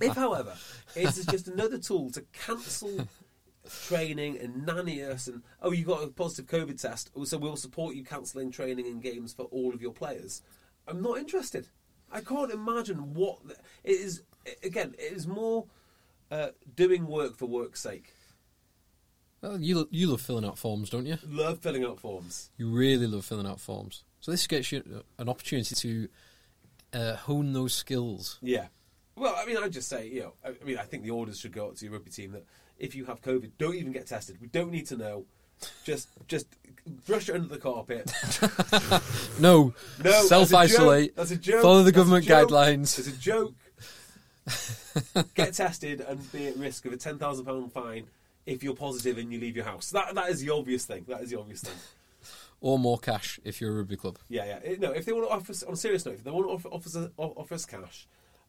if, 0.00 0.14
however, 0.14 0.54
it 0.94 1.08
is 1.16 1.26
just 1.26 1.48
another 1.48 1.78
tool 1.78 2.10
to 2.10 2.22
cancel 2.32 3.06
training 3.68 4.38
and 4.38 4.66
nanny 4.66 5.02
us 5.02 5.26
and 5.26 5.42
oh 5.62 5.72
you 5.72 5.84
got 5.84 6.02
a 6.02 6.08
positive 6.08 6.46
covid 6.46 6.78
test 6.78 7.10
oh, 7.16 7.24
so 7.24 7.38
we'll 7.38 7.56
support 7.56 7.94
you 7.94 8.04
cancelling 8.04 8.50
training 8.50 8.86
and 8.86 9.02
games 9.02 9.32
for 9.32 9.44
all 9.44 9.72
of 9.72 9.80
your 9.80 9.92
players 9.92 10.42
i'm 10.86 11.00
not 11.00 11.16
interested 11.18 11.68
i 12.12 12.20
can't 12.20 12.52
imagine 12.52 13.14
what 13.14 13.46
the- 13.48 13.56
it 13.82 13.92
is 13.92 14.22
again 14.62 14.94
it 14.98 15.12
is 15.12 15.26
more 15.26 15.64
uh, 16.30 16.48
doing 16.76 17.06
work 17.06 17.36
for 17.36 17.46
work's 17.46 17.80
sake 17.80 18.12
Well, 19.42 19.60
you 19.60 19.86
you 19.90 20.06
love 20.08 20.20
filling 20.20 20.44
out 20.44 20.58
forms, 20.58 20.90
don't 20.90 21.06
you? 21.06 21.18
love 21.28 21.58
filling 21.60 21.84
out 21.84 22.00
forms 22.00 22.50
You 22.56 22.70
really 22.70 23.06
love 23.06 23.24
filling 23.24 23.46
out 23.46 23.60
forms. 23.60 24.04
So 24.20 24.30
this 24.30 24.46
gets 24.46 24.72
you 24.72 25.04
an 25.18 25.28
opportunity 25.28 25.74
to 25.74 26.08
uh, 26.94 27.16
hone 27.16 27.52
those 27.52 27.74
skills. 27.74 28.38
yeah 28.42 28.66
well 29.16 29.34
i 29.36 29.44
mean 29.46 29.56
i'd 29.58 29.72
just 29.72 29.88
say 29.88 30.08
you 30.08 30.20
know 30.22 30.32
i 30.44 30.48
I 30.48 30.64
mean 30.64 30.78
i 30.78 30.82
think 30.82 31.02
the 31.04 31.10
orders 31.10 31.38
should 31.38 31.52
go 31.52 31.66
out 31.66 31.76
to 31.76 31.84
your 31.84 31.92
rugby 31.94 32.10
team 32.10 32.32
that 32.32 32.44
if 32.78 32.94
you 32.96 33.04
have 33.04 33.20
covid 33.22 33.50
don't 33.58 33.74
even 33.76 33.92
get 33.92 34.06
tested 34.06 34.40
we 34.40 34.48
don't 34.48 34.70
need 34.72 34.86
to 34.86 34.96
know 34.96 35.24
just 35.84 36.08
just 36.26 36.46
brush 37.06 37.28
it 37.28 37.34
under 37.36 37.46
the 37.48 37.58
carpet 37.58 38.10
No, 39.40 39.72
No, 40.02 40.22
self 40.26 40.52
isolate. 40.54 41.14
That's 41.16 41.30
a 41.30 41.36
joke. 41.36 41.62
Follow 41.62 41.82
the 41.82 41.92
government 41.92 42.26
guidelines. 42.26 42.98
It's 42.98 43.08
a 43.08 43.12
joke. 43.18 43.54
Get 45.34 45.54
tested 45.54 46.00
and 46.00 46.30
be 46.32 46.48
at 46.48 46.56
risk 46.56 46.84
of 46.86 46.92
a 46.92 46.96
ten 46.96 47.18
thousand 47.18 47.46
pound 47.46 47.72
fine 47.72 48.04
if 48.46 48.62
you're 48.62 48.74
positive 48.74 49.18
and 49.18 49.32
you 49.32 49.40
leave 49.40 49.56
your 49.56 49.64
house. 49.64 49.90
That 49.90 50.14
that 50.14 50.30
is 50.30 50.40
the 50.40 50.50
obvious 50.50 50.84
thing. 50.84 51.04
That 51.08 51.22
is 51.22 51.30
the 51.30 51.38
obvious 51.38 51.62
thing. 51.62 51.74
Or 52.60 52.78
more 52.78 52.98
cash 52.98 53.38
if 53.44 53.60
you're 53.60 53.72
a 53.72 53.76
rugby 53.76 53.96
club. 53.96 54.18
Yeah, 54.28 54.58
yeah. 54.64 54.76
No, 54.78 54.92
if 54.92 55.04
they 55.04 55.12
want 55.12 55.28
to 55.28 55.34
offer 55.34 55.52
us, 55.52 55.62
on 55.62 55.74
a 55.74 55.76
serious 55.76 56.06
note, 56.06 56.14
if 56.14 56.24
they 56.24 56.30
want 56.30 56.46
to 56.46 56.52
offer, 56.52 56.68
offer, 56.68 56.88
us, 56.88 57.08
offer 57.18 57.54
us 57.54 57.66
cash, 57.66 58.06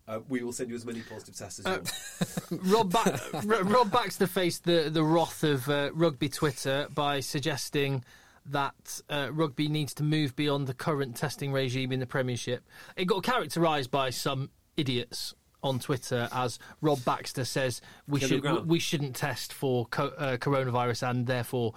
uh, 0.08 0.20
we 0.30 0.42
will 0.42 0.54
send 0.54 0.70
you 0.70 0.76
as 0.76 0.86
many 0.86 1.02
positive 1.02 1.36
tests 1.36 1.60
as 1.60 1.66
you 1.66 2.60
want. 2.60 2.66
Rob, 2.72 2.92
ba- 2.92 3.20
Rob 3.64 3.92
Baxter 3.92 4.28
faced 4.28 4.64
the, 4.64 4.90
the 4.90 5.04
wrath 5.04 5.44
of 5.44 5.68
uh, 5.68 5.90
rugby 5.94 6.30
Twitter 6.30 6.88
by 6.94 7.20
suggesting 7.20 8.06
that 8.46 9.02
uh, 9.10 9.30
rugby 9.34 9.68
needs 9.68 9.94
to 9.96 10.04
move 10.04 10.36
beyond 10.36 10.68
the 10.68 10.74
current 10.74 11.16
testing 11.16 11.52
regime 11.52 11.92
in 11.92 12.00
the 12.00 12.06
Premiership. 12.06 12.64
It 12.96 13.06
got 13.06 13.24
characterised 13.24 13.92
by 13.92 14.12
some 14.12 14.50
idiots 14.78 15.34
on 15.66 15.80
Twitter 15.80 16.30
as 16.32 16.60
Rob 16.80 17.04
Baxter 17.04 17.44
says 17.44 17.82
we 18.08 18.20
should 18.20 18.68
we 18.68 18.80
shouldn't 18.80 19.16
test 19.16 19.52
for 19.52 19.88
co- 19.88 20.14
uh, 20.18 20.38
coronavirus 20.38 21.10
and 21.10 21.26
therefore 21.26 21.74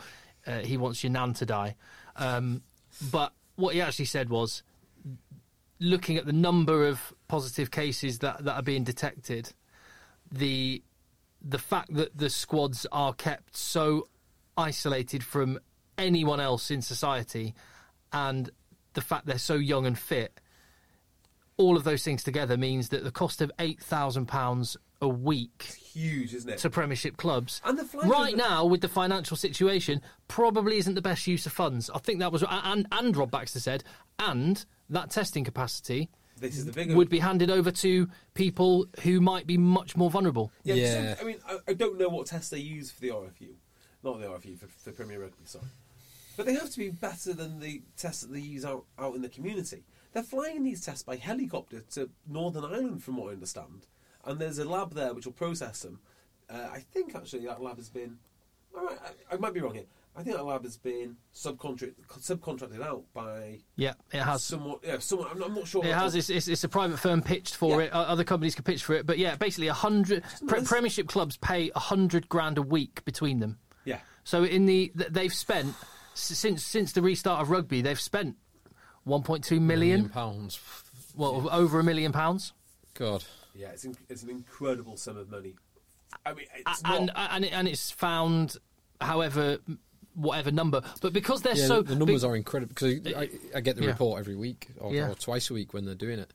uh, 0.46 0.58
he 0.58 0.76
wants 0.76 1.02
your 1.02 1.10
nan 1.10 1.32
to 1.34 1.46
die. 1.46 1.74
Um, 2.16 2.62
but 3.10 3.32
what 3.56 3.74
he 3.74 3.80
actually 3.80 4.04
said 4.04 4.28
was 4.28 4.62
looking 5.80 6.16
at 6.16 6.26
the 6.26 6.32
number 6.32 6.86
of 6.86 7.12
positive 7.28 7.70
cases 7.70 8.18
that, 8.18 8.44
that 8.44 8.54
are 8.54 8.62
being 8.62 8.84
detected, 8.84 9.52
the 10.30 10.82
the 11.40 11.58
fact 11.58 11.94
that 11.94 12.16
the 12.18 12.28
squads 12.28 12.84
are 12.90 13.12
kept 13.14 13.56
so 13.56 14.08
isolated 14.56 15.22
from 15.22 15.58
anyone 15.96 16.40
else 16.40 16.70
in 16.70 16.82
society, 16.82 17.54
and 18.12 18.50
the 18.94 19.00
fact 19.00 19.26
they're 19.26 19.38
so 19.38 19.54
young 19.54 19.86
and 19.86 19.98
fit, 19.98 20.40
all 21.58 21.76
of 21.76 21.84
those 21.84 22.02
things 22.02 22.22
together 22.22 22.56
means 22.56 22.88
that 22.88 23.04
the 23.04 23.10
cost 23.10 23.42
of 23.42 23.52
eight 23.58 23.80
thousand 23.80 24.26
pounds 24.26 24.76
a 25.02 25.08
week 25.08 25.62
Huge, 25.92 26.34
isn't 26.34 26.50
it? 26.50 26.58
to 26.58 26.70
Premiership 26.70 27.16
clubs 27.16 27.60
And 27.64 27.78
the 27.78 27.86
right 28.08 28.32
is- 28.32 28.38
now 28.38 28.64
with 28.64 28.80
the 28.80 28.88
financial 28.88 29.36
situation 29.36 30.00
probably 30.28 30.78
isn't 30.78 30.94
the 30.94 31.02
best 31.02 31.26
use 31.26 31.44
of 31.46 31.52
funds. 31.52 31.90
I 31.94 31.98
think 31.98 32.20
that 32.20 32.32
was 32.32 32.42
and 32.48 32.86
and 32.90 33.16
Rob 33.16 33.30
Baxter 33.30 33.60
said 33.60 33.84
and 34.18 34.64
that 34.90 35.10
testing 35.10 35.44
capacity 35.44 36.08
this 36.40 36.56
is 36.56 36.64
the 36.66 36.72
big 36.72 36.94
would 36.94 37.08
be 37.08 37.18
handed 37.18 37.50
over 37.50 37.70
to 37.72 38.08
people 38.34 38.86
who 39.02 39.20
might 39.20 39.46
be 39.46 39.58
much 39.58 39.96
more 39.96 40.08
vulnerable. 40.10 40.52
Yeah, 40.62 40.74
Yeah. 40.76 41.14
so, 41.16 41.20
I 41.22 41.24
mean, 41.26 41.36
I, 41.48 41.58
I 41.68 41.72
don't 41.74 41.98
know 41.98 42.08
what 42.08 42.28
tests 42.28 42.48
they 42.50 42.58
use 42.60 42.92
for 42.92 43.00
the 43.00 43.08
RFU, 43.08 43.54
not 44.04 44.20
the 44.20 44.26
RFU 44.26 44.56
for, 44.56 44.68
for 44.68 44.92
Premier 44.92 45.20
Rugby. 45.20 45.42
Sorry, 45.46 45.64
but 46.36 46.46
they 46.46 46.54
have 46.54 46.70
to 46.70 46.78
be 46.78 46.90
better 46.90 47.32
than 47.34 47.58
the 47.58 47.82
tests 47.96 48.22
that 48.22 48.32
they 48.32 48.38
use 48.38 48.64
out 48.64 48.84
out 49.00 49.16
in 49.16 49.22
the 49.22 49.28
community. 49.28 49.82
They're 50.12 50.22
flying 50.22 50.62
these 50.64 50.84
tests 50.84 51.02
by 51.02 51.16
helicopter 51.16 51.80
to 51.92 52.08
Northern 52.26 52.64
Ireland, 52.64 53.02
from 53.04 53.16
what 53.16 53.28
I 53.30 53.32
understand, 53.32 53.86
and 54.24 54.38
there's 54.38 54.58
a 54.58 54.68
lab 54.68 54.94
there 54.94 55.12
which 55.14 55.26
will 55.26 55.32
process 55.32 55.80
them. 55.82 56.00
Uh, 56.50 56.68
I 56.72 56.80
think 56.80 57.14
actually 57.14 57.46
that 57.46 57.62
lab 57.62 57.76
has 57.76 57.88
been. 57.90 58.18
All 58.76 58.84
right, 58.86 58.98
I, 59.30 59.34
I 59.34 59.38
might 59.38 59.54
be 59.54 59.60
wrong 59.60 59.74
here. 59.74 59.84
I 60.16 60.22
think 60.22 60.34
that 60.36 60.44
lab 60.44 60.64
has 60.64 60.76
been 60.76 61.16
subcontract, 61.34 61.92
subcontracted 62.18 62.82
out 62.82 63.04
by 63.14 63.60
Yeah, 63.76 63.92
it 64.12 64.20
has. 64.20 64.42
someone. 64.42 64.78
Yeah, 64.82 64.98
someone. 64.98 65.28
I'm, 65.30 65.42
I'm 65.42 65.54
not 65.54 65.68
sure. 65.68 65.84
It 65.84 65.94
has. 65.94 66.14
It's, 66.16 66.28
it's, 66.30 66.48
it's 66.48 66.64
a 66.64 66.68
private 66.68 66.98
firm 66.98 67.22
pitched 67.22 67.54
for 67.54 67.80
Yeah. 67.80 67.86
it. 67.88 67.92
Other 67.92 68.24
companies 68.24 68.54
could 68.54 68.64
pitch 68.64 68.82
for 68.82 68.94
it, 68.94 69.06
but 69.06 69.18
yeah, 69.18 69.36
basically 69.36 69.68
a 69.68 69.74
hundred 69.74 70.24
pre- 70.48 70.62
Premiership 70.62 71.06
clubs 71.06 71.36
pay 71.36 71.70
a 71.74 71.78
hundred 71.78 72.28
grand 72.28 72.58
a 72.58 72.62
week 72.62 73.04
between 73.04 73.38
them. 73.40 73.58
Yeah. 73.84 74.00
So 74.24 74.42
in 74.44 74.66
the 74.66 74.90
they've 74.94 75.32
spent 75.32 75.74
since 76.14 76.64
since 76.64 76.92
the 76.92 77.02
restart 77.02 77.40
of 77.42 77.50
rugby, 77.50 77.80
they've 77.82 78.00
spent 78.00 78.36
1.2 79.08 79.60
million, 79.60 80.08
pounds. 80.08 80.60
well 81.16 81.48
over 81.50 81.80
a 81.80 81.84
million 81.84 82.12
pounds, 82.12 82.52
God. 82.94 83.24
Yeah, 83.54 83.68
it's 83.68 83.84
in, 83.84 83.96
it's 84.08 84.22
an 84.22 84.30
incredible 84.30 84.96
sum 84.96 85.16
of 85.16 85.30
money. 85.30 85.54
I 86.24 86.34
mean, 86.34 86.46
it's 86.54 86.82
and 86.84 87.06
not. 87.06 87.30
and 87.32 87.44
it, 87.44 87.52
and 87.52 87.66
it's 87.66 87.90
found, 87.90 88.56
however, 89.00 89.58
whatever 90.14 90.50
number, 90.50 90.82
but 91.00 91.12
because 91.12 91.42
they're 91.42 91.56
Yeah, 91.56 91.66
so 91.66 91.82
the 91.82 91.94
numbers 91.96 92.22
big- 92.22 92.30
are 92.30 92.36
incredible 92.36 92.74
because 92.74 93.14
I, 93.14 93.20
I, 93.22 93.28
I 93.56 93.60
get 93.60 93.76
the 93.76 93.82
Yeah. 93.82 93.90
report 93.90 94.20
every 94.20 94.36
week 94.36 94.68
or, 94.78 94.94
Yeah. 94.94 95.10
or 95.10 95.14
twice 95.14 95.50
a 95.50 95.54
week 95.54 95.72
when 95.74 95.84
they're 95.84 95.94
doing 95.94 96.18
it. 96.18 96.32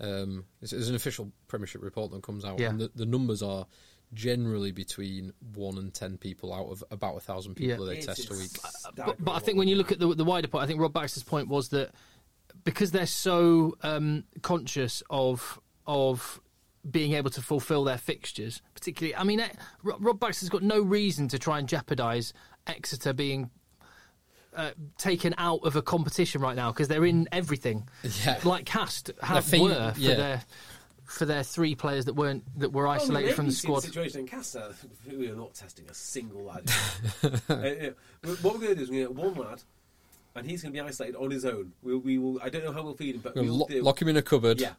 Um, 0.00 0.44
it's, 0.60 0.72
it's 0.74 0.88
an 0.88 0.94
official 0.94 1.32
Premiership 1.48 1.82
report 1.82 2.10
that 2.12 2.22
comes 2.22 2.44
out, 2.44 2.58
Yeah. 2.60 2.68
and 2.70 2.80
the, 2.80 2.90
the 2.94 3.06
numbers 3.06 3.42
are 3.42 3.66
generally 4.14 4.70
between 4.70 5.32
one 5.54 5.78
and 5.78 5.92
ten 5.92 6.16
people 6.16 6.52
out 6.54 6.66
of 6.70 6.84
about 6.90 7.16
a 7.16 7.20
thousand 7.20 7.54
people 7.56 7.86
Yeah. 7.86 7.92
they 7.94 7.98
It 8.00 8.04
test 8.06 8.30
a 8.30 8.34
week. 8.34 8.50
but, 8.94 9.16
but 9.24 9.32
I 9.32 9.38
think 9.40 9.58
when 9.58 9.68
you 9.68 9.76
look 9.76 9.90
at 9.92 9.98
the, 9.98 10.14
the 10.14 10.24
wider 10.24 10.46
point, 10.48 10.62
I 10.64 10.66
think 10.66 10.80
Rob 10.80 10.92
Baxter's 10.92 11.22
point 11.24 11.48
was 11.48 11.70
that 11.70 11.90
because 12.66 12.90
they're 12.90 13.06
so 13.06 13.78
um, 13.82 14.24
conscious 14.42 15.02
of 15.08 15.58
of 15.86 16.40
being 16.90 17.14
able 17.14 17.30
to 17.30 17.40
fulfil 17.40 17.84
their 17.84 17.96
fixtures, 17.98 18.60
particularly, 18.74 19.16
I 19.16 19.24
mean, 19.24 19.40
eh, 19.40 19.48
Rob 19.82 20.04
Rob 20.04 20.20
Baxter's 20.20 20.50
got 20.50 20.62
no 20.62 20.80
reason 20.82 21.28
to 21.28 21.38
try 21.38 21.58
and 21.58 21.66
jeopardise 21.66 22.34
Exeter 22.66 23.14
being. 23.14 23.48
Uh, 24.54 24.70
taken 24.96 25.34
out 25.36 25.60
of 25.64 25.76
a 25.76 25.82
competition 25.82 26.40
right 26.40 26.56
now 26.56 26.72
because 26.72 26.88
they're 26.88 27.04
in 27.04 27.28
everything, 27.30 27.86
Yeah. 28.24 28.40
like 28.42 28.64
Cast 28.64 29.10
have 29.22 29.44
thing- 29.44 29.64
were 29.64 29.92
for 29.92 30.00
yeah. 30.00 30.14
their 30.14 30.42
for 31.04 31.26
their 31.26 31.42
three 31.42 31.74
players 31.74 32.06
that 32.06 32.14
weren't 32.14 32.42
that 32.58 32.72
were 32.72 32.88
isolated 32.88 33.12
maybe 33.26 33.32
from 33.34 33.44
the 33.44 33.50
you've 33.50 33.58
seen 33.58 33.68
squad. 33.68 33.80
situation 33.82 34.20
in 34.20 34.26
Castor, 34.26 34.74
we 35.10 35.28
are 35.28 35.34
not 35.36 35.52
testing 35.52 35.84
a 35.90 35.94
single 35.94 36.44
lad. 36.44 36.70
uh, 37.22 37.30
yeah. 37.50 37.90
What 38.40 38.54
we're 38.54 38.60
going 38.60 38.68
to 38.68 38.74
do 38.76 38.80
is 38.82 38.88
we're 38.90 39.04
going 39.04 39.14
to 39.14 39.14
get 39.14 39.14
one 39.14 39.34
lad, 39.46 39.62
and 40.36 40.46
he's 40.48 40.62
going 40.62 40.72
to 40.72 40.80
be 40.82 40.86
isolated 40.86 41.16
on 41.16 41.30
his 41.30 41.44
own. 41.44 41.72
We, 41.82 41.96
we 41.96 42.18
will. 42.18 42.40
I 42.42 42.48
don't 42.48 42.64
know 42.64 42.72
how 42.72 42.82
we'll 42.82 42.94
feed 42.94 43.14
him, 43.16 43.20
but 43.22 43.34
We'll 43.34 43.44
we'll 43.44 43.56
lock, 43.58 43.68
do. 43.68 43.82
lock 43.82 44.02
him 44.02 44.08
in 44.08 44.16
a 44.16 44.22
cupboard. 44.22 44.60
Yeah, 44.60 44.72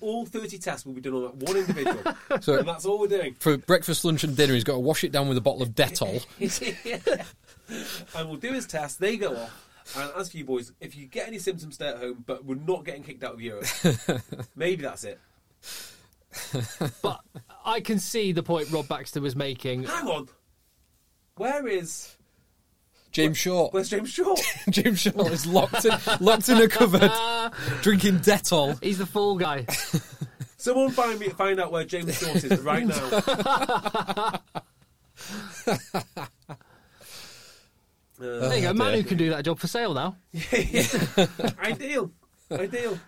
all 0.00 0.24
thirty 0.26 0.58
tests 0.58 0.86
will 0.86 0.92
be 0.94 1.00
done 1.00 1.14
on 1.14 1.22
that 1.22 1.34
one 1.36 1.56
individual, 1.56 2.14
So- 2.40 2.58
and 2.58 2.68
that's 2.68 2.84
all 2.86 2.98
we're 2.98 3.06
doing. 3.08 3.34
For 3.40 3.56
breakfast, 3.56 4.04
lunch, 4.04 4.24
and 4.24 4.36
dinner, 4.36 4.54
he's 4.54 4.64
got 4.64 4.74
to 4.74 4.78
wash 4.78 5.04
it 5.04 5.12
down 5.12 5.28
with 5.28 5.36
a 5.36 5.40
bottle 5.40 5.62
of 5.62 5.70
Dettol. 5.70 6.24
and 8.16 8.28
we'll 8.28 8.38
do 8.38 8.52
his 8.52 8.66
test. 8.66 9.00
They 9.00 9.16
go 9.16 9.36
off. 9.36 9.66
And 9.96 10.10
as 10.16 10.30
for 10.30 10.36
you 10.38 10.44
boys, 10.44 10.72
if 10.80 10.96
you 10.96 11.06
get 11.06 11.26
any 11.26 11.38
symptoms, 11.38 11.74
stay 11.74 11.88
at 11.88 11.96
home. 11.98 12.22
But 12.26 12.44
we're 12.44 12.54
not 12.54 12.84
getting 12.84 13.02
kicked 13.02 13.24
out 13.24 13.34
of 13.34 13.40
Europe. 13.40 13.66
Maybe 14.56 14.82
that's 14.82 15.04
it. 15.04 15.18
But 17.02 17.20
I 17.64 17.80
can 17.80 17.98
see 17.98 18.30
the 18.32 18.42
point 18.42 18.70
Rob 18.70 18.86
Baxter 18.86 19.20
was 19.20 19.34
making. 19.34 19.84
Hang 19.84 20.06
on. 20.06 20.28
Where 21.36 21.66
is 21.66 22.14
James 23.12 23.36
Shaw. 23.38 23.70
where's 23.70 23.88
James 23.88 24.08
Shaw? 24.10 24.36
James 24.70 25.00
Shaw 25.00 25.26
is 25.26 25.46
locked 25.46 25.84
in, 25.84 25.92
locked 26.20 26.48
in 26.48 26.58
a 26.58 26.68
cupboard, 26.68 27.10
drinking 27.82 28.18
Dettol. 28.20 28.82
He's 28.82 28.98
the 28.98 29.06
fall 29.06 29.36
guy. 29.36 29.66
Someone 30.56 30.90
find 30.90 31.18
me 31.18 31.28
find 31.30 31.58
out 31.58 31.72
where 31.72 31.84
James 31.84 32.18
Shaw 32.18 32.32
is 32.34 32.60
right 32.60 32.86
now. 32.86 34.40
Uh, 38.20 38.48
there 38.48 38.56
you 38.56 38.62
go. 38.62 38.68
Oh, 38.70 38.74
Manu 38.74 39.02
can 39.02 39.16
do 39.16 39.30
that 39.30 39.44
job 39.44 39.58
for 39.58 39.66
Sale 39.66 39.94
now. 39.94 40.16
Yeah, 40.32 40.84
Ideal. 41.64 42.10
Ideal. 42.52 42.98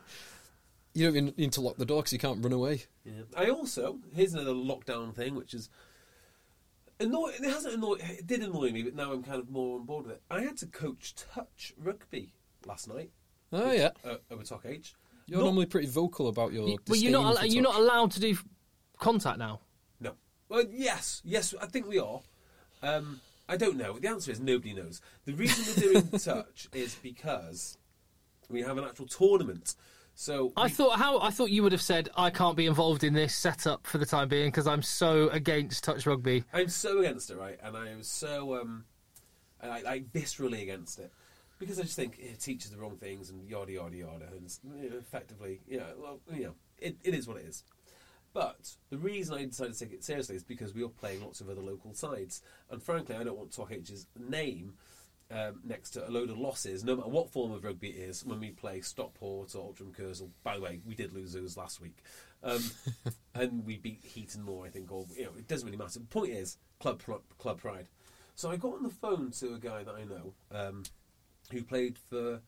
You 0.95 1.07
don't 1.07 1.16
even 1.16 1.35
need 1.37 1.53
to 1.53 1.61
lock 1.61 1.77
the 1.77 1.85
door 1.85 2.01
because 2.01 2.15
you 2.15 2.19
can't 2.19 2.43
run 2.43 2.53
away. 2.53 2.85
Yeah. 3.05 3.23
I 3.37 3.51
also 3.51 3.99
here's 4.15 4.33
another 4.33 4.53
lockdown 4.53 5.15
thing, 5.15 5.35
which 5.35 5.53
is 5.53 5.69
annoy. 7.03 7.31
It 7.31 7.45
hasn't 7.45 7.74
annoyed. 7.74 8.01
It 8.03 8.27
did 8.27 8.43
annoy 8.43 8.70
me, 8.70 8.83
but 8.83 8.95
now 8.95 9.12
I'm 9.12 9.23
kind 9.23 9.41
of 9.41 9.51
more 9.51 9.79
on 9.79 9.85
board 9.87 10.07
with 10.07 10.15
it. 10.16 10.23
I 10.31 10.41
had 10.41 10.57
to 10.59 10.66
coach 10.66 11.15
touch 11.15 11.73
rugby 11.79 12.33
last 12.66 12.89
night 12.89 13.11
Oh 13.53 13.70
yeah, 13.73 13.91
uh, 14.05 14.16
over 14.31 14.43
Toc 14.45 14.65
H. 14.65 14.95
you're 15.27 15.39
Not- 15.39 15.45
normally 15.45 15.66
pretty 15.66 15.89
vocal 15.89 16.29
about 16.29 16.53
your. 16.53 16.69
You- 16.69 16.79
Well, 16.89 16.99
you're 16.99 17.12
not. 17.12 17.33
disdain 17.33 17.49
al- 17.49 17.55
You're 17.55 17.62
not 17.62 17.77
allowed 17.81 18.11
to 18.12 18.20
do 18.20 18.37
contact 18.99 19.39
now. 19.39 19.61
No. 20.01 20.12
Well, 20.49 20.65
yes, 20.70 21.20
yes, 21.24 21.55
I 21.61 21.66
think 21.66 21.87
we 21.87 21.99
are. 21.99 22.20
Um, 22.83 23.20
I 23.49 23.57
don't 23.57 23.77
know. 23.77 23.99
The 23.99 24.09
answer 24.09 24.31
is 24.33 24.41
nobody 24.41 24.73
knows. 24.74 25.01
The 25.27 25.35
reason 25.35 25.65
we're 25.66 25.93
doing 25.93 26.11
touch 26.19 26.69
is 26.73 26.95
because 27.03 27.77
we 28.49 28.62
have 28.62 28.79
an 28.79 28.85
actual 28.85 29.07
tournament. 29.07 29.74
So 30.15 30.53
I 30.57 30.65
we- 30.65 30.71
thought 30.71 30.99
how 30.99 31.21
I 31.21 31.31
thought 31.31 31.51
you 31.51 31.63
would 31.63 31.73
have 31.73 31.83
said 31.83 32.09
I 32.17 32.31
can't 32.31 32.57
be 32.57 32.67
involved 32.67 33.05
in 33.05 33.15
this 33.15 33.35
setup 33.35 33.87
for 33.87 33.99
the 33.99 34.07
time 34.07 34.29
being 34.29 34.51
because 34.51 34.67
I'm 34.67 34.83
so 34.83 35.29
against 35.31 35.85
touch 35.85 36.07
rugby. 36.07 36.45
I'm 36.53 36.69
so 36.69 36.99
against 36.99 37.31
it, 37.31 37.37
right? 37.37 37.59
And 37.63 37.77
I 37.77 37.89
am 37.89 38.03
so 38.03 38.61
um, 38.61 38.85
I, 39.63 39.83
like 39.83 40.13
viscerally 40.13 40.63
against 40.63 40.99
it 40.99 41.13
because 41.59 41.79
I 41.79 41.83
just 41.83 41.97
think 41.97 42.19
it 42.19 42.41
teaches 42.41 42.71
the 42.71 42.79
wrong 42.79 42.97
things 42.97 43.31
and 43.31 43.49
yada 43.49 43.73
yada 43.73 43.97
yada, 43.97 44.27
and 44.37 44.59
you 44.83 44.91
know, 44.91 44.97
effectively, 44.97 45.61
you 45.69 45.79
know, 45.79 45.87
well, 45.97 46.21
you 46.33 46.45
know, 46.45 46.55
it, 46.79 46.97
it 47.05 47.15
is 47.15 47.27
what 47.27 47.37
it 47.37 47.47
is. 47.47 47.65
But 48.35 48.77
the 48.91 48.99
reason 48.99 49.35
I 49.35 49.45
decided 49.45 49.75
to 49.75 49.79
take 49.79 49.93
it 49.93 50.03
seriously 50.03 50.37
is 50.37 50.43
because 50.43 50.75
we 50.75 50.83
are 50.83 50.89
playing 50.89 51.21
lots 51.21 51.41
of 51.41 51.49
other 51.49 51.61
local 51.61 51.95
sides, 51.95 52.43
and 52.71 52.83
frankly, 52.83 53.15
I 53.15 53.25
don't 53.25 53.37
want 53.37 53.53
Toc 53.53 53.71
H's 53.71 54.07
name 54.19 54.75
um, 55.33 55.61
next 55.65 55.91
to 55.91 56.07
a 56.07 56.11
load 56.11 56.31
of 56.31 56.39
losses, 56.39 56.85
no 56.85 56.97
matter 56.97 57.09
what 57.09 57.31
form 57.31 57.53
of 57.53 57.65
rugby 57.65 57.89
it 57.89 58.09
is, 58.09 58.25
when 58.25 58.41
we 58.41 58.51
play 58.51 58.81
Stockport 58.81 59.55
or 59.55 59.73
Altrincham 59.73 59.97
Kersal. 59.97 60.31
By 60.43 60.57
the 60.57 60.63
way, 60.63 60.81
we 60.87 60.95
did 60.95 61.13
lose 61.13 61.33
those 61.33 61.57
last 61.57 61.81
week. 61.81 62.03
Um, 62.43 62.63
and 63.35 63.65
we 63.65 63.79
beat 63.79 64.05
Heaton 64.05 64.43
Moor, 64.43 64.67
I 64.67 64.71
think, 64.71 64.93
or, 64.93 65.07
you 65.17 65.25
know, 65.25 65.33
it 65.39 65.49
doesn't 65.49 65.65
really 65.65 65.79
matter. 65.79 65.99
The 65.99 66.07
point 66.07 66.33
is, 66.33 66.59
club, 66.81 67.03
club 67.39 67.61
pride. 67.61 67.89
So 68.35 68.51
I 68.51 68.57
got 68.57 68.75
on 68.75 68.83
the 68.83 68.91
phone 68.91 69.31
to 69.41 69.55
a 69.55 69.59
guy 69.59 69.85
that 69.85 69.95
I 69.95 70.05
know 70.05 70.35
um, 70.51 70.83
who 71.51 71.63
played 71.63 71.97
for 71.99 72.41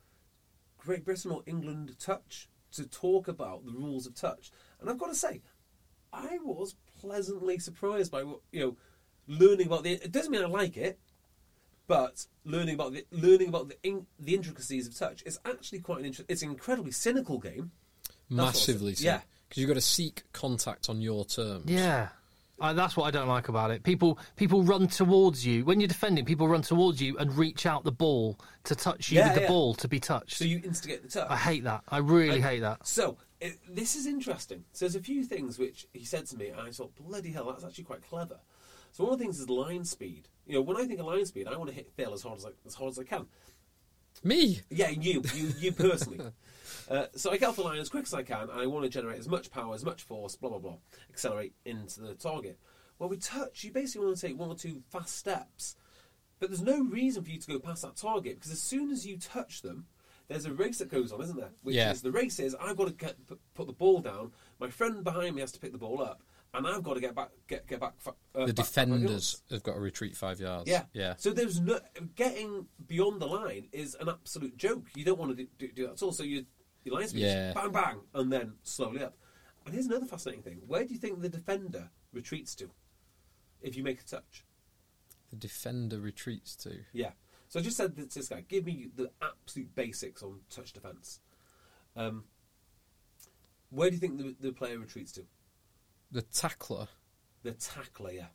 Great 0.78 1.04
Britain 1.04 1.30
or 1.30 1.42
England 1.46 1.96
Touch 1.98 2.48
to 2.72 2.86
talk 2.86 3.28
about 3.28 3.64
the 3.64 3.72
rules 3.72 4.06
of 4.06 4.14
touch. 4.14 4.50
And 4.80 4.90
I've 4.90 4.98
got 4.98 5.08
to 5.08 5.14
say, 5.14 5.40
I 6.12 6.38
was 6.42 6.74
pleasantly 7.00 7.58
surprised 7.58 8.10
by 8.10 8.24
what, 8.24 8.40
you 8.52 8.60
know, 8.60 8.76
learning 9.26 9.66
about 9.66 9.84
the. 9.84 9.92
It 9.92 10.12
doesn't 10.12 10.30
mean 10.30 10.42
I 10.42 10.46
like 10.46 10.76
it, 10.76 10.98
but 11.86 12.26
learning 12.44 12.74
about 12.74 12.92
the 12.92 13.04
learning 13.10 13.48
about 13.48 13.68
the 13.68 13.76
in, 13.82 14.06
the 14.18 14.34
intricacies 14.34 14.86
of 14.86 14.96
touch 14.96 15.22
is 15.26 15.38
actually 15.44 15.80
quite 15.80 16.00
an 16.00 16.06
interesting. 16.06 16.26
It's 16.32 16.42
an 16.42 16.50
incredibly 16.50 16.92
cynical 16.92 17.38
game. 17.38 17.70
That's 18.30 18.30
what 18.30 18.42
I 18.42 18.52
said. 18.52 18.54
massively. 18.74 18.94
so. 18.94 19.04
Yeah. 19.04 19.20
because 19.48 19.60
you've 19.60 19.68
got 19.68 19.74
to 19.74 19.80
seek 19.80 20.22
contact 20.32 20.88
on 20.88 21.00
your 21.00 21.24
terms. 21.24 21.70
Yeah. 21.70 22.08
Uh, 22.60 22.72
that's 22.72 22.96
what 22.96 23.04
I 23.04 23.10
don't 23.10 23.26
like 23.26 23.48
about 23.48 23.72
it. 23.72 23.82
People 23.82 24.18
people 24.36 24.62
run 24.62 24.86
towards 24.86 25.44
you 25.44 25.64
when 25.64 25.80
you're 25.80 25.88
defending. 25.88 26.24
People 26.24 26.46
run 26.48 26.62
towards 26.62 27.02
you 27.02 27.18
and 27.18 27.36
reach 27.36 27.66
out 27.66 27.82
the 27.82 27.92
ball 27.92 28.38
to 28.62 28.76
touch 28.76 29.10
you 29.10 29.18
Yeah, 29.18 29.34
with 29.34 29.42
the 29.42 29.48
ball 29.48 29.74
to 29.74 29.88
be 29.88 29.98
touched. 29.98 30.38
So 30.38 30.44
you 30.44 30.60
instigate 30.64 31.02
the 31.02 31.08
touch. 31.08 31.28
I 31.28 31.36
hate 31.36 31.64
that. 31.64 31.82
I 31.88 31.98
really 31.98 32.36
And 32.36 32.44
hate 32.44 32.60
that. 32.60 32.86
So 32.86 33.18
it, 33.40 33.58
this 33.68 33.96
is 33.96 34.06
interesting. 34.06 34.64
So 34.72 34.84
there's 34.84 34.94
a 34.94 35.00
few 35.00 35.24
things 35.24 35.58
which 35.58 35.88
he 35.92 36.04
said 36.04 36.26
to 36.26 36.36
me, 36.36 36.48
and 36.48 36.60
I 36.60 36.70
thought, 36.70 36.94
bloody 36.94 37.32
hell, 37.32 37.46
that's 37.46 37.64
actually 37.64 37.84
quite 37.84 38.08
clever. 38.08 38.38
So 38.94 39.02
one 39.02 39.12
of 39.14 39.18
the 39.18 39.24
things 39.24 39.40
is 39.40 39.50
line 39.50 39.84
speed. 39.84 40.28
You 40.46 40.54
know, 40.54 40.60
when 40.60 40.76
I 40.76 40.84
think 40.84 41.00
of 41.00 41.06
line 41.06 41.26
speed, 41.26 41.48
I 41.48 41.56
want 41.56 41.68
to 41.68 41.74
hit 41.74 41.90
Phil 41.96 42.14
as 42.14 42.22
hard 42.22 42.38
as 42.38 42.46
I, 42.46 42.50
as 42.64 42.74
hard 42.76 42.92
as 42.92 42.98
I 43.00 43.02
can. 43.02 43.26
Me. 44.22 44.60
Yeah, 44.70 44.90
you, 44.90 45.20
you, 45.34 45.48
you 45.58 45.72
personally. 45.86 46.20
uh, 46.88 47.06
so 47.16 47.32
I 47.32 47.36
get 47.36 47.48
off 47.48 47.56
the 47.56 47.62
line 47.62 47.78
as 47.80 47.88
quick 47.88 48.04
as 48.04 48.14
I 48.14 48.22
can, 48.22 48.42
and 48.42 48.52
I 48.52 48.66
want 48.66 48.84
to 48.84 48.88
generate 48.88 49.18
as 49.18 49.26
much 49.28 49.50
power, 49.50 49.74
as 49.74 49.84
much 49.84 50.04
force, 50.04 50.36
blah 50.36 50.48
blah 50.50 50.60
blah, 50.60 50.76
accelerate 51.10 51.54
into 51.64 52.02
the 52.02 52.14
target. 52.14 52.56
Well, 53.00 53.08
we 53.08 53.16
touch, 53.16 53.64
you 53.64 53.72
basically 53.72 54.06
want 54.06 54.16
to 54.18 54.26
take 54.28 54.38
one 54.38 54.48
or 54.50 54.54
two 54.54 54.82
fast 54.90 55.16
steps, 55.18 55.74
but 56.38 56.48
there's 56.50 56.62
no 56.62 56.84
reason 56.84 57.24
for 57.24 57.30
you 57.30 57.40
to 57.40 57.46
go 57.48 57.58
past 57.58 57.82
that 57.82 57.96
target 57.96 58.36
because 58.36 58.52
as 58.52 58.62
soon 58.62 58.92
as 58.92 59.04
you 59.04 59.18
touch 59.18 59.62
them, 59.62 59.86
there's 60.28 60.46
a 60.46 60.52
race 60.54 60.78
that 60.78 60.88
goes 60.88 61.10
on, 61.10 61.20
isn't 61.20 61.36
there? 61.36 61.50
Which 61.64 61.74
Yeah. 61.74 61.90
is 61.90 62.00
the 62.00 62.12
race 62.12 62.38
is 62.38 62.54
I've 62.60 62.76
got 62.76 62.86
to 62.86 62.92
get, 62.94 63.16
put 63.54 63.66
the 63.66 63.72
ball 63.72 63.98
down. 63.98 64.30
My 64.60 64.70
friend 64.70 65.02
behind 65.02 65.34
me 65.34 65.40
has 65.40 65.50
to 65.52 65.58
pick 65.58 65.72
the 65.72 65.78
ball 65.78 66.00
up, 66.00 66.22
and 66.54 66.66
I've 66.66 66.82
got 66.82 66.94
to 66.94 67.00
get 67.00 67.14
back, 67.14 67.30
get 67.48 67.66
get 67.66 67.80
back. 67.80 67.94
Uh, 68.06 68.12
The 68.46 68.54
back- 68.54 68.66
defenders 68.66 69.42
have 69.50 69.62
got 69.62 69.74
to 69.74 69.80
retreat 69.80 70.16
five 70.16 70.40
yards. 70.40 70.68
Yeah, 70.70 70.84
yeah. 70.92 71.14
So 71.18 71.32
there's 71.32 71.60
no 71.60 71.80
getting 72.14 72.66
beyond 72.86 73.20
the 73.20 73.26
line 73.26 73.68
is 73.72 73.96
an 74.00 74.08
absolute 74.08 74.56
joke. 74.56 74.86
You 74.94 75.04
don't 75.04 75.18
want 75.18 75.36
to 75.36 75.44
do, 75.44 75.48
do, 75.58 75.68
do 75.72 75.86
that 75.86 75.92
at 75.94 76.02
all. 76.02 76.12
So 76.12 76.22
you 76.22 76.46
your 76.84 76.94
line 76.96 77.08
speed, 77.08 77.22
Yeah. 77.22 77.52
bang 77.54 77.72
bang, 77.72 78.00
and 78.14 78.32
then 78.32 78.54
slowly 78.62 79.02
up. 79.02 79.16
And 79.64 79.74
here's 79.74 79.86
another 79.86 80.06
fascinating 80.06 80.42
thing: 80.42 80.60
where 80.66 80.84
do 80.84 80.92
you 80.94 80.98
think 81.00 81.20
the 81.22 81.28
defender 81.28 81.90
retreats 82.12 82.54
to 82.56 82.70
if 83.62 83.76
you 83.76 83.82
make 83.82 84.00
a 84.00 84.04
touch? 84.04 84.44
The 85.30 85.36
defender 85.36 85.98
retreats 86.00 86.54
to. 86.56 86.80
Yeah. 86.92 87.12
So 87.48 87.60
I 87.60 87.62
just 87.62 87.76
said 87.76 87.96
to 87.96 88.06
this 88.06 88.28
guy, 88.28 88.44
give 88.48 88.64
me 88.66 88.88
the 88.94 89.10
absolute 89.22 89.74
basics 89.74 90.22
on 90.22 90.40
touch 90.50 90.72
defence. 90.72 91.20
Um, 91.96 92.24
where 93.70 93.90
do 93.90 93.94
you 93.94 94.00
think 94.00 94.18
the, 94.18 94.34
the 94.40 94.52
player 94.52 94.78
retreats 94.78 95.12
to? 95.12 95.22
The 96.14 96.22
tackler, 96.22 96.86
The 97.42 97.52
tackler, 97.52 98.12
yeah. 98.12 98.26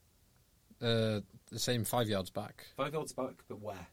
uh, 0.88 1.22
the 1.50 1.58
same 1.60 1.84
five 1.86 2.08
yards 2.10 2.30
back, 2.30 2.68
Five 2.78 2.94
yards 2.94 3.14
back, 3.14 3.36
but 3.48 3.60
where? 3.62 3.88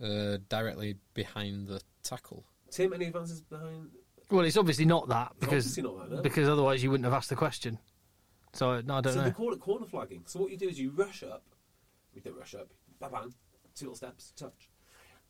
uh, 0.00 0.36
directly 0.48 0.94
behind 1.14 1.66
the 1.66 1.80
tackle. 2.04 2.44
Tim, 2.70 2.92
any 2.92 3.06
advances 3.06 3.40
behind? 3.40 3.88
Well, 4.30 4.44
it's 4.44 4.56
obviously 4.58 4.84
not 4.84 5.08
that 5.08 5.30
It's 5.32 5.40
because 5.40 5.64
obviously 5.66 5.82
not 5.84 6.10
that, 6.10 6.16
no. 6.16 6.22
because 6.22 6.48
otherwise 6.48 6.82
you 6.84 6.90
wouldn't 6.90 7.06
have 7.06 7.14
asked 7.14 7.30
the 7.30 7.34
question. 7.36 7.78
So 8.52 8.70
uh, 8.72 8.82
no, 8.84 8.96
I 8.96 9.00
don't 9.00 9.14
so 9.14 9.18
know. 9.20 9.24
they 9.24 9.30
call 9.32 9.52
it 9.54 9.60
corner 9.60 9.86
flagging. 9.86 10.22
So 10.26 10.38
what 10.40 10.50
you 10.50 10.56
do 10.58 10.68
is 10.68 10.78
you 10.78 10.90
rush 10.90 11.22
up. 11.22 11.44
We 12.14 12.20
don't 12.20 12.36
rush 12.38 12.54
up. 12.54 12.68
Bang 13.00 13.10
bang. 13.10 13.34
Two 13.74 13.86
little 13.86 13.96
steps, 13.96 14.32
touch, 14.36 14.68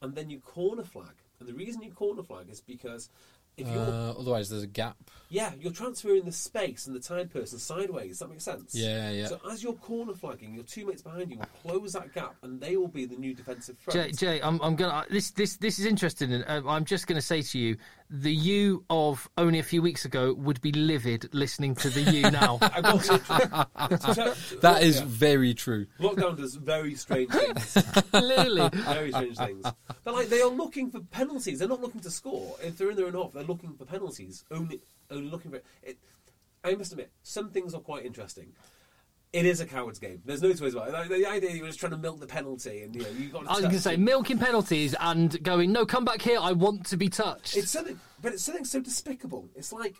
and 0.02 0.14
then 0.16 0.28
you 0.30 0.40
corner 0.40 0.82
flag. 0.84 1.14
And 1.38 1.48
the 1.48 1.54
reason 1.54 1.80
you 1.82 1.92
corner 1.92 2.22
flag 2.24 2.48
is 2.50 2.60
because 2.60 3.08
if 3.58 3.66
you're 3.68 3.78
Uh, 3.82 4.12
otherwise, 4.18 4.48
there's 4.48 4.62
a 4.62 4.66
gap. 4.66 4.96
yeah 5.30 5.52
you're 5.60 5.72
transferring 5.72 6.24
the 6.24 6.32
space 6.32 6.86
and 6.86 6.96
the 6.96 7.00
tied 7.00 7.30
person 7.30 7.58
sideways. 7.58 8.10
Does 8.10 8.18
that 8.20 8.30
make 8.30 8.40
sense? 8.40 8.74
Yeah, 8.74 9.10
yeah. 9.10 9.26
So 9.26 9.38
as 9.50 9.62
you're 9.62 9.74
corner 9.74 10.14
flagging, 10.14 10.54
your 10.54 10.64
two 10.64 10.86
mates 10.86 11.02
behind 11.02 11.30
you 11.30 11.38
will 11.38 11.46
close 11.62 11.92
that 11.92 12.14
gap, 12.14 12.36
and 12.42 12.60
they 12.60 12.76
will 12.76 12.88
be 12.88 13.04
the 13.04 13.16
new 13.16 13.34
defensive 13.34 13.76
front. 13.78 13.98
Jay, 13.98 14.12
Jay, 14.12 14.40
I'm, 14.42 14.58
I'm 14.62 14.74
gonna. 14.76 15.04
This, 15.10 15.30
this, 15.32 15.56
this 15.56 15.78
is 15.78 15.84
interesting. 15.86 16.32
and 16.32 16.44
uh, 16.48 16.68
I'm 16.68 16.84
just 16.84 17.06
gonna 17.06 17.20
say 17.20 17.42
to 17.42 17.58
you, 17.58 17.76
the 18.10 18.32
you 18.32 18.84
of 18.88 19.28
only 19.36 19.58
a 19.58 19.62
few 19.62 19.82
weeks 19.82 20.04
ago 20.04 20.32
would 20.34 20.60
be 20.60 20.72
livid 20.72 21.28
listening 21.34 21.74
to 21.76 21.90
the 21.90 22.00
you 22.02 22.22
now. 22.30 22.58
I 22.62 22.80
got 22.80 22.94
literally- 22.94 24.60
That 24.60 24.78
is 24.82 25.00
very 25.00 25.54
true. 25.54 25.86
Lockdown 26.00 26.36
does 26.36 26.54
very 26.54 26.94
strange 26.94 27.30
things. 27.30 27.74
Clearly, 28.10 28.68
very 28.72 29.10
strange 29.12 29.36
things. 29.36 29.66
But 30.04 30.14
like 30.14 30.28
they 30.28 30.40
are 30.40 30.48
looking 30.50 30.90
for 30.90 31.00
penalties. 31.00 31.58
They're 31.58 31.68
not 31.68 31.80
looking 31.80 32.00
to 32.00 32.10
score. 32.10 32.56
If 32.62 32.78
they're 32.78 32.90
in 32.90 32.96
their 32.96 33.06
own 33.06 33.14
half, 33.14 33.32
they're 33.32 33.42
looking 33.44 33.74
for 33.74 33.84
penalties. 33.84 34.44
Only, 34.50 34.80
only 35.10 35.30
looking 35.30 35.50
for 35.50 35.60
it. 35.82 35.98
I 36.64 36.74
must 36.74 36.92
admit, 36.92 37.12
some 37.22 37.50
things 37.50 37.74
are 37.74 37.80
quite 37.80 38.04
interesting. 38.04 38.52
It 39.32 39.44
is 39.44 39.60
a 39.60 39.66
coward's 39.66 39.98
game. 39.98 40.22
There's 40.24 40.40
no 40.40 40.52
two 40.52 40.64
ways 40.64 40.72
about 40.74 40.88
it. 40.88 40.92
Like, 40.92 41.08
the 41.10 41.26
idea 41.26 41.50
you're 41.50 41.66
just 41.66 41.78
trying 41.80 41.92
to 41.92 41.98
milk 41.98 42.18
the 42.18 42.26
penalty, 42.26 42.82
and 42.82 42.94
you 42.94 43.02
know 43.02 43.08
you 43.10 43.28
got. 43.28 43.46
I 43.46 43.50
was 43.52 43.60
going 43.60 43.72
to 43.72 43.80
say 43.80 43.96
milking 43.96 44.38
penalties 44.38 44.94
and 44.98 45.42
going. 45.42 45.70
No, 45.72 45.84
come 45.84 46.04
back 46.06 46.22
here. 46.22 46.38
I 46.40 46.52
want 46.52 46.86
to 46.86 46.96
be 46.96 47.08
touched. 47.10 47.56
It's 47.56 47.70
something, 47.70 48.00
but 48.22 48.32
it's 48.32 48.42
something 48.42 48.64
so 48.64 48.80
despicable. 48.80 49.48
It's 49.54 49.72
like. 49.72 49.96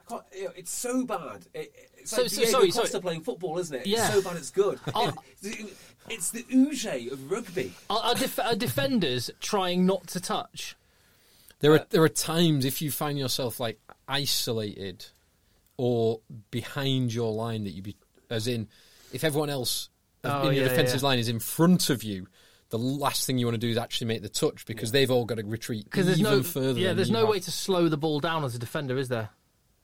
I 0.00 0.08
can't, 0.10 0.22
you 0.36 0.44
know, 0.44 0.50
it's 0.56 0.70
so 0.72 1.04
bad. 1.04 1.46
It, 1.54 1.72
it's 1.98 2.10
So- 2.10 2.22
like 2.22 2.30
so- 2.30 2.36
Diego 2.36 2.50
sorry, 2.52 2.66
Costa 2.70 2.86
sorry. 2.88 3.02
playing 3.02 3.20
football, 3.22 3.58
isn't 3.58 3.76
it? 3.76 3.86
Yeah. 3.86 4.06
It's 4.06 4.14
so 4.14 4.22
bad 4.22 4.36
it's 4.36 4.50
good. 4.50 4.78
It- 5.42 5.74
it's 6.08 6.30
the 6.30 6.44
Uge 6.44 7.10
of 7.12 7.30
rugby. 7.30 7.72
Are, 7.90 7.98
are, 7.98 8.14
def- 8.14 8.38
are 8.38 8.54
defenders 8.54 9.28
trying 9.40 9.84
not 9.86 10.06
to 10.08 10.20
touch? 10.20 10.76
There 11.60 11.72
are 11.72 11.80
uh, 11.80 11.84
there 11.90 12.02
are 12.02 12.08
times 12.08 12.64
if 12.64 12.80
you 12.80 12.90
find 12.92 13.18
yourself 13.18 13.58
like 13.58 13.80
isolated 14.06 15.06
or 15.76 16.20
behind 16.52 17.12
your 17.12 17.32
line 17.32 17.64
that 17.64 17.70
you'd 17.70 17.84
be 17.84 17.96
as 18.30 18.46
in 18.48 18.68
if 19.12 19.24
everyone 19.24 19.50
else 19.50 19.88
Oh, 20.24 20.48
in 20.48 20.54
your 20.56 20.64
yeah, 20.64 20.68
defensive 20.70 21.02
yeah. 21.02 21.08
line 21.08 21.18
is 21.20 21.28
in 21.28 21.38
front 21.38 21.88
of 21.90 22.02
you, 22.02 22.26
the 22.70 22.78
last 22.78 23.26
thing 23.26 23.38
you 23.38 23.46
want 23.46 23.54
to 23.54 23.58
do 23.64 23.68
is 23.70 23.76
actually 23.76 24.08
make 24.08 24.22
the 24.22 24.28
touch 24.28 24.66
because 24.66 24.90
they've 24.90 25.10
all 25.10 25.24
got 25.24 25.36
to 25.38 25.44
retreat 25.44 25.84
Because 25.84 26.06
there's 26.06 26.18
even 26.18 26.32
no 26.32 26.42
further. 26.42 26.80
Yeah, 26.80 26.94
there's 26.94 27.10
no 27.12 27.20
have. 27.20 27.28
way 27.28 27.38
to 27.40 27.50
slow 27.52 27.88
the 27.88 27.96
ball 27.96 28.18
down 28.18 28.42
as 28.44 28.54
a 28.54 28.58
defender, 28.58 28.98
is 28.98 29.08
there? 29.08 29.30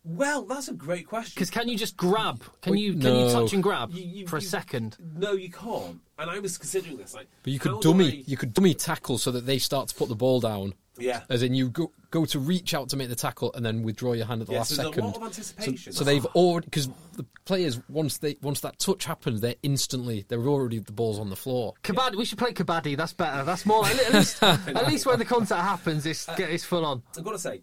Well, 0.05 0.43
that's 0.43 0.67
a 0.67 0.73
great 0.75 1.07
question. 1.07 1.31
Because 1.37 1.49
can 1.51 1.69
you 1.69 1.77
just 1.79 1.97
grab? 1.97 2.43
Can 2.61 2.77
you 2.77 2.95
can 2.95 3.15
you 3.15 3.31
touch 3.31 3.53
and 3.53 3.63
grab 3.63 3.93
You- 3.93 4.03
you- 4.03 4.27
for 4.27 4.37
a 4.37 4.41
you- 4.41 4.49
second? 4.49 4.97
No, 5.15 5.35
you 5.35 5.49
can't. 5.49 6.01
And 6.19 6.29
I 6.29 6.41
was 6.41 6.59
considering 6.59 6.97
this. 6.97 7.15
Like, 7.15 7.29
But 7.45 7.53
you 7.53 7.61
could 7.61 7.81
dummy 7.81 8.09
I- 8.09 8.25
you 8.27 8.37
could 8.37 8.53
dummy 8.53 8.75
tackle 8.75 9.19
so 9.19 9.31
that 9.31 9.47
they 9.47 9.59
start 9.59 9.89
to 9.91 9.95
put 9.95 10.09
the 10.09 10.17
ball 10.17 10.41
down. 10.41 10.75
Yeah. 10.99 11.23
As 11.31 11.43
in 11.43 11.55
you 11.55 11.71
go 11.71 11.91
go 12.11 12.27
to 12.27 12.39
reach 12.39 12.75
out 12.75 12.91
to 12.91 12.97
make 12.97 13.09
the 13.09 13.15
tackle 13.15 13.51
and 13.55 13.65
then 13.65 13.83
withdraw 13.83 14.13
your 14.13 14.27
hand 14.27 14.43
at 14.43 14.47
the 14.47 14.53
Yeah, 14.53 14.59
last 14.61 14.71
so 14.71 14.77
there's 14.77 14.89
a 14.89 14.91
second. 14.93 15.05
lot 15.07 15.17
of 15.17 15.23
anticipation. 15.23 15.93
So, 15.93 15.99
so 16.01 16.05
they've 16.05 16.27
already 16.27 16.67
because 16.67 16.89
the 17.17 17.25
players 17.47 17.81
once 17.89 18.19
they 18.19 18.37
once 18.43 18.61
that 18.61 18.79
touch 18.79 19.07
happens, 19.07 19.41
they're 19.41 19.55
instantly 19.63 20.27
they're 20.29 20.47
already 20.47 20.79
the 20.81 20.93
balls 20.93 21.19
on 21.19 21.31
the 21.31 21.37
floor. 21.37 21.73
Kabaddi. 21.83 22.17
We 22.17 22.25
should 22.27 22.39
play 22.39 22.53
kabaddi. 22.53 22.97
That's 22.97 23.15
better. 23.15 23.43
That's 23.45 23.65
more. 23.65 23.87
At 23.87 24.13
least, 24.13 24.43
at 24.43 24.87
least 24.87 25.07
when 25.07 25.19
the 25.19 25.25
contact 25.25 25.63
happens, 25.63 26.05
it's 26.05 26.29
it's 26.39 26.65
full 26.65 26.85
on. 26.85 27.03
I've 27.17 27.25
got 27.25 27.33
to 27.33 27.39
say, 27.39 27.63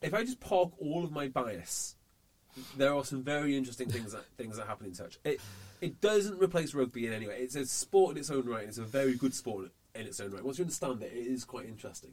if 0.00 0.14
I 0.14 0.22
just 0.22 0.38
park 0.38 0.70
all 0.78 1.02
of 1.04 1.10
my 1.10 1.26
bias, 1.26 1.96
there 2.76 2.94
are 2.94 3.04
some 3.04 3.24
very 3.24 3.56
interesting 3.56 3.88
things 3.88 4.12
that 4.12 4.24
things 4.36 4.56
that 4.58 4.68
happen 4.68 4.86
in 4.86 4.92
touch. 4.92 5.18
It 5.24 5.40
it 5.80 6.00
doesn't 6.00 6.38
replace 6.40 6.72
rugby 6.72 7.06
in 7.08 7.12
any 7.12 7.26
way. 7.26 7.38
It's 7.40 7.56
a 7.56 7.66
sport 7.66 8.12
in 8.12 8.18
its 8.18 8.30
own 8.30 8.46
right. 8.46 8.60
and 8.60 8.68
It's 8.68 8.78
a 8.78 8.84
very 8.84 9.16
good 9.16 9.34
sport 9.34 9.72
in 9.94 10.06
its 10.06 10.20
own 10.20 10.30
right. 10.30 10.44
Once 10.44 10.58
you 10.58 10.64
understand 10.64 11.02
it, 11.02 11.12
it 11.12 11.26
is 11.26 11.44
quite 11.44 11.66
interesting. 11.66 12.10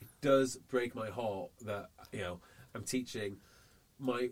It 0.00 0.08
does 0.20 0.56
break 0.56 0.94
my 0.94 1.08
heart 1.10 1.50
that 1.64 1.90
you 2.12 2.20
know 2.20 2.40
I'm 2.74 2.84
teaching 2.84 3.36
my 3.98 4.30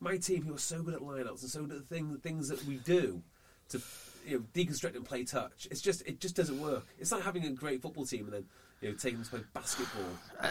my 0.00 0.16
team 0.16 0.44
who 0.44 0.54
are 0.54 0.58
so 0.58 0.82
good 0.82 0.94
at 0.94 1.00
lineouts 1.00 1.42
and 1.42 1.50
so 1.50 1.62
good 1.62 1.76
at 1.76 1.88
the 1.88 1.94
thing, 1.94 2.16
things 2.18 2.48
that 2.48 2.64
we 2.64 2.76
do 2.76 3.22
to 3.68 3.80
you 4.26 4.38
know 4.38 4.44
deconstruct 4.54 4.96
and 4.96 5.04
play 5.04 5.24
touch. 5.24 5.68
It's 5.70 5.80
just 5.80 6.02
it 6.06 6.20
just 6.20 6.34
doesn't 6.36 6.60
work. 6.60 6.86
It's 6.98 7.12
like 7.12 7.22
having 7.22 7.44
a 7.46 7.50
great 7.50 7.82
football 7.82 8.04
team 8.04 8.24
and 8.24 8.32
then 8.32 8.44
you 8.80 8.90
know 8.90 8.96
taking 8.96 9.18
them 9.18 9.24
to 9.24 9.30
play 9.30 9.40
basketball. 9.54 10.02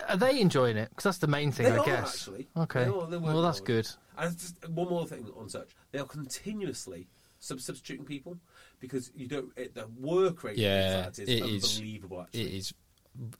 Are 0.08 0.18
they 0.18 0.40
enjoying 0.40 0.78
it? 0.78 0.90
Because 0.90 1.04
that's 1.04 1.18
the 1.18 1.28
main 1.28 1.52
thing, 1.52 1.66
They 1.66 1.74
I 1.74 1.78
are, 1.80 1.86
guess. 1.86 2.14
actually. 2.16 2.48
Okay. 2.56 2.86
They 2.86 2.90
are, 2.90 3.20
well, 3.20 3.42
that's 3.42 3.60
good. 3.60 3.88
And 4.18 4.38
just 4.38 4.70
one 4.70 4.88
more 4.90 5.06
thing 5.06 5.28
on 5.38 5.48
touch, 5.48 5.70
they 5.92 6.00
are 6.00 6.06
continuously 6.06 7.08
substituting 7.42 8.06
people 8.06 8.38
because 8.80 9.12
you 9.16 9.28
don't. 9.28 9.52
It, 9.58 9.76
the 9.76 9.88
work 10.00 10.44
rate 10.44 10.58
Yeah, 10.58 11.08
of 11.08 11.16
that 11.18 11.22
is 11.24 11.30
it 11.30 11.44
is. 11.46 11.78
unbelievable. 11.78 12.22
Actually, 12.22 12.42
It 12.42 12.54
is 12.54 12.74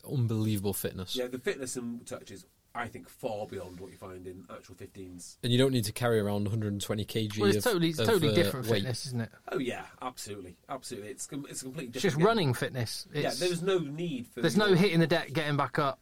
unbelievable 0.10 0.74
fitness. 0.74 1.16
yeah, 1.16 1.28
the 1.28 1.40
fitness 1.40 1.76
and 1.78 2.06
touch 2.06 2.32
is, 2.32 2.46
I 2.76 2.88
think, 2.88 3.08
far 3.10 3.46
beyond 3.48 3.80
what 3.80 3.92
you 3.92 3.98
find 3.98 4.28
in 4.28 4.44
actual 4.50 4.76
15s. 4.76 5.38
And 5.44 5.52
you 5.52 5.58
don't 5.58 5.72
need 5.72 5.86
to 5.86 5.92
carry 5.94 6.20
around 6.20 6.44
120 6.44 7.06
kg 7.06 7.38
Well, 7.40 7.50
it's 7.50 7.58
of, 7.58 7.64
totally, 7.64 7.90
it's 7.90 8.00
of, 8.00 8.08
totally 8.08 8.32
uh, 8.32 8.36
different 8.36 8.68
weight. 8.68 8.80
fitness, 8.82 9.06
isn't 9.08 9.22
it? 9.22 9.30
Oh 9.52 9.60
yeah, 9.60 9.86
absolutely, 10.02 10.58
absolutely. 10.70 11.10
It's 11.12 11.28
com- 11.28 11.46
it's 11.50 11.62
a 11.62 11.66
completely 11.66 11.88
It's 11.90 11.94
different. 12.02 12.12
just 12.14 12.18
game. 12.18 12.28
running 12.28 12.54
fitness. 12.54 13.08
Yeah, 13.14 13.32
there's 13.38 13.62
no 13.62 13.78
need 13.80 14.28
for. 14.28 14.42
there's 14.42 14.58
no 14.58 14.74
hitting 14.74 15.00
the 15.00 15.08
deck, 15.08 15.32
getting 15.34 15.58
back 15.58 15.80
up. 15.80 16.00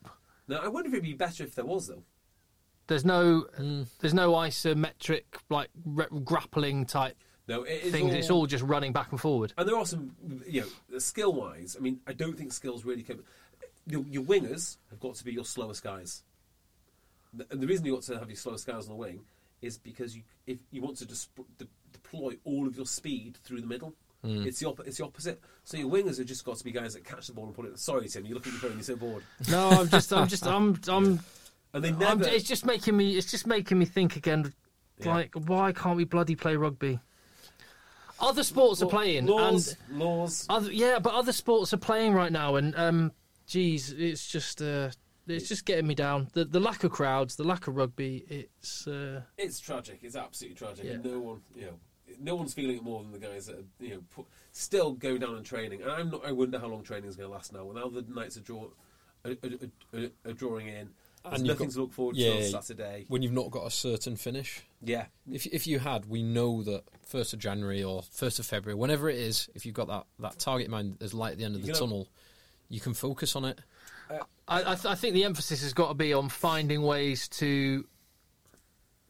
No, 0.48 0.58
I 0.58 0.68
wonder 0.68 0.88
if 0.88 0.94
it'd 0.94 1.04
be 1.04 1.14
better 1.14 1.44
if 1.44 1.54
there 1.56 1.66
was 1.66 1.88
though. 1.88 2.04
There's 2.88 3.06
no, 3.06 3.46
Mm. 3.60 3.86
there's 4.00 4.16
no 4.16 4.32
isometric 4.32 5.26
like 5.52 5.70
re- 5.86 6.08
grappling 6.24 6.86
type 6.88 7.16
No, 7.50 7.64
it 7.64 7.84
is 7.86 7.92
things. 7.92 8.14
It's 8.14 8.30
all 8.30 8.46
just 8.46 8.64
running 8.64 8.94
back 8.94 9.12
and 9.12 9.20
forward. 9.20 9.54
And 9.58 9.68
there 9.68 9.76
are 9.76 9.86
some, 9.86 10.16
you 10.48 10.62
know, 10.92 11.00
skill 11.00 11.34
wise. 11.34 11.76
I 11.78 11.82
mean, 11.82 12.00
I 12.08 12.14
don't 12.14 12.38
think 12.38 12.54
skills 12.54 12.86
really 12.86 13.04
come. 13.04 13.24
Your, 13.88 14.06
your 14.10 14.24
wingers 14.24 14.78
have 14.92 15.00
got 15.00 15.16
to 15.16 15.24
be 15.26 15.34
your 15.34 15.44
slowest 15.46 15.84
guys. 15.84 16.24
The- 17.34 17.48
And 17.52 17.60
the 17.60 17.68
reason 17.68 17.86
you 17.86 17.94
got 17.94 18.04
to 18.04 18.20
have 18.20 18.30
your 18.30 18.36
slowest 18.38 18.68
guys 18.68 18.84
on 18.86 18.90
the 18.90 18.96
wing 18.96 19.22
is 19.62 19.78
because 19.78 20.16
you, 20.16 20.22
if 20.48 20.60
you 20.72 20.82
want 20.82 20.98
to 20.98 21.06
dis- 21.06 21.28
de- 21.58 21.68
deploy 21.92 22.38
all 22.46 22.68
of 22.68 22.78
your 22.78 22.86
speed 22.86 23.38
through 23.44 23.62
the 23.62 23.68
middle. 23.68 23.94
Hmm. 24.24 24.44
It's 24.46 24.60
the 24.60 24.68
op- 24.68 24.86
it's 24.86 24.98
the 24.98 25.06
opposite. 25.06 25.42
So 25.64 25.78
your 25.78 25.90
wingers 25.90 26.18
have 26.20 26.28
just 26.28 26.46
got 26.46 26.58
to 26.58 26.64
be 26.64 26.72
guys 26.72 26.94
that 26.94 27.04
catch 27.04 27.28
the 27.28 27.34
ball 27.34 27.46
and 27.46 27.56
put 27.56 27.66
it. 27.66 27.80
Sorry, 27.80 28.08
Tim, 28.10 28.26
you 28.26 28.36
look 28.36 28.46
at 28.46 28.54
your 28.54 28.62
phone, 28.62 28.74
you're 28.74 28.84
so 28.84 28.96
bored. 28.96 29.24
No, 29.50 29.70
I'm 29.70 29.90
just, 29.90 30.12
I'm 30.14 30.28
just, 30.28 30.46
I'm, 30.46 30.80
I'm, 30.88 31.20
And 31.74 31.84
they 31.84 31.90
I'm 31.90 32.00
never. 32.00 32.28
it's 32.28 32.44
just 32.48 32.66
making 32.66 32.96
me, 32.96 33.18
it's 33.18 33.32
just 33.32 33.48
making 33.48 33.80
me 33.80 33.86
think 33.86 34.18
again. 34.18 34.54
Yeah. 35.00 35.14
Like, 35.14 35.34
why 35.34 35.72
can't 35.72 35.96
we 35.98 36.04
bloody 36.04 36.36
play 36.36 36.56
rugby? 36.58 37.00
Other 38.22 38.44
sports 38.44 38.82
are 38.82 38.88
playing, 38.88 39.26
laws, 39.26 39.76
and 39.90 40.00
laws. 40.00 40.46
Other, 40.50 40.72
yeah, 40.72 41.00
but 41.00 41.14
other 41.14 41.32
sports 41.32 41.74
are 41.74 41.78
playing 41.78 42.14
right 42.14 42.32
now, 42.32 42.56
and 42.56 42.76
um, 42.76 43.12
geez, 43.48 43.92
it's 43.92 44.28
just 44.28 44.62
uh, 44.62 44.90
it's 45.28 45.48
just 45.48 45.66
getting 45.66 45.88
me 45.88 45.96
down. 45.96 46.30
The 46.34 46.46
the 46.46 46.60
lack 46.60 46.84
of 46.84 46.92
crowds, 46.92 47.36
the 47.36 47.44
lack 47.44 47.68
of 47.68 47.76
rugby. 47.76 48.26
It's 48.28 48.88
uh, 48.88 49.22
It's 49.38 49.60
tragic. 49.60 50.00
It's 50.04 50.16
absolutely 50.16 50.56
tragic. 50.56 50.86
Yeah. 50.86 50.94
And 50.94 51.06
no 51.06 51.20
one, 51.20 51.42
you 51.56 51.66
know, 51.66 51.80
no 52.20 52.36
one's 52.36 52.54
feeling 52.54 52.78
it 52.78 52.84
more 52.84 53.02
than 53.02 53.12
the 53.12 53.20
guys 53.20 53.48
that 53.48 53.58
are, 53.58 53.84
you 53.86 53.96
know 53.96 54.02
put, 54.10 54.26
still 54.52 54.94
go 54.94 55.18
down 55.18 55.38
in 55.38 55.44
training. 55.44 55.82
And 55.82 55.92
I'm 55.92 56.10
not. 56.12 56.26
I 56.26 56.32
wonder 56.32 56.60
how 56.60 56.68
long 56.68 56.84
training 56.84 57.10
is 57.10 57.16
going 57.16 57.30
to 57.30 57.34
last 57.34 57.54
now. 57.54 57.72
Now 57.74 57.88
the 57.88 58.06
nights 58.08 58.38
are 58.38 58.42
draw, 58.42 58.68
are, 59.26 59.32
are, 59.32 60.00
are, 60.00 60.10
are 60.26 60.34
drawing 60.34 60.68
in. 60.68 60.90
There's 61.24 61.36
And 61.36 61.46
you've 61.48 61.56
nothing 61.60 61.68
got- 61.68 61.74
to 61.74 61.82
look 61.82 61.94
forward 61.94 62.16
yeah, 62.16 62.32
to 62.34 62.38
on 62.56 62.64
Saturday. 62.64 63.06
When 63.10 63.22
you've 63.22 63.34
not 63.34 63.52
got 63.52 63.68
a 63.68 63.72
certain 63.72 64.16
finish. 64.16 64.62
Yeah, 64.82 65.06
If 65.30 65.46
if 65.48 65.68
you 65.68 65.80
had, 65.80 66.06
we 66.06 66.24
know 66.24 66.64
that 66.64 66.84
first 67.06 67.34
of 67.34 67.40
January 67.40 67.84
or 67.84 68.02
first 68.04 68.40
of 68.40 68.46
February, 68.46 68.76
whenever 68.80 69.10
it 69.10 69.18
is, 69.18 69.50
if 69.54 69.66
you've 69.66 69.76
got 69.76 69.88
that, 69.88 70.06
that 70.20 70.40
target 70.40 70.66
in 70.66 70.72
mind, 70.72 70.96
there's 71.00 71.14
light 71.14 71.34
at 71.34 71.38
the 71.38 71.44
end 71.44 71.56
of 71.56 71.62
the 71.62 71.68
can 71.68 71.74
have- 71.76 71.80
tunnel, 71.80 72.08
you 72.70 72.80
can 72.80 72.94
focus 72.94 73.36
on 73.36 73.44
it. 73.46 73.60
I 74.10 74.18
I, 74.72 74.76
th- 74.76 74.86
I 74.86 74.96
think 74.96 75.14
the 75.14 75.26
emphasis 75.26 75.62
has 75.62 75.74
got 75.74 75.90
to 75.90 75.94
be 75.94 76.14
on 76.14 76.30
finding 76.30 76.82
ways 76.82 77.28
to 77.30 77.86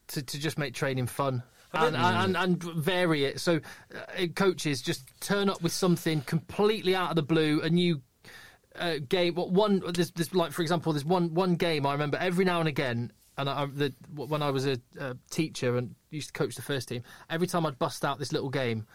to, 0.07 0.21
to 0.23 0.39
just 0.39 0.57
make 0.57 0.73
training 0.73 1.07
fun. 1.07 1.43
And, 1.71 1.95
and, 1.95 2.35
and 2.35 2.63
vary 2.63 3.25
it. 3.25 3.39
So, 3.39 3.59
uh, 4.17 4.25
coaches 4.35 4.81
just 4.81 5.03
turn 5.21 5.49
up 5.49 5.61
with 5.61 5.71
something 5.71 6.21
completely 6.21 6.95
out 6.95 7.11
of 7.11 7.15
the 7.15 7.21
blue, 7.21 7.61
a 7.61 7.69
new 7.69 8.01
uh, 8.75 8.95
game. 9.07 9.35
What 9.35 9.51
one? 9.51 9.81
There's, 9.93 10.11
there's 10.11 10.33
like 10.35 10.51
for 10.51 10.61
example, 10.61 10.93
there's 10.93 11.05
one 11.05 11.33
one 11.33 11.55
game 11.55 11.85
I 11.85 11.93
remember 11.93 12.17
every 12.17 12.45
now 12.45 12.59
and 12.59 12.67
again. 12.69 13.11
And 13.37 13.49
I, 13.49 13.63
I- 13.63 13.65
the, 13.67 13.93
when 14.13 14.41
I 14.41 14.51
was 14.51 14.67
a, 14.67 14.77
a 14.99 15.15
teacher 15.31 15.77
and 15.77 15.95
used 16.11 16.27
to 16.27 16.33
coach 16.33 16.55
the 16.55 16.61
first 16.61 16.89
team, 16.89 17.03
every 17.29 17.47
time 17.47 17.65
I'd 17.65 17.79
bust 17.79 18.03
out 18.03 18.19
this 18.19 18.33
little 18.33 18.49
game, 18.49 18.85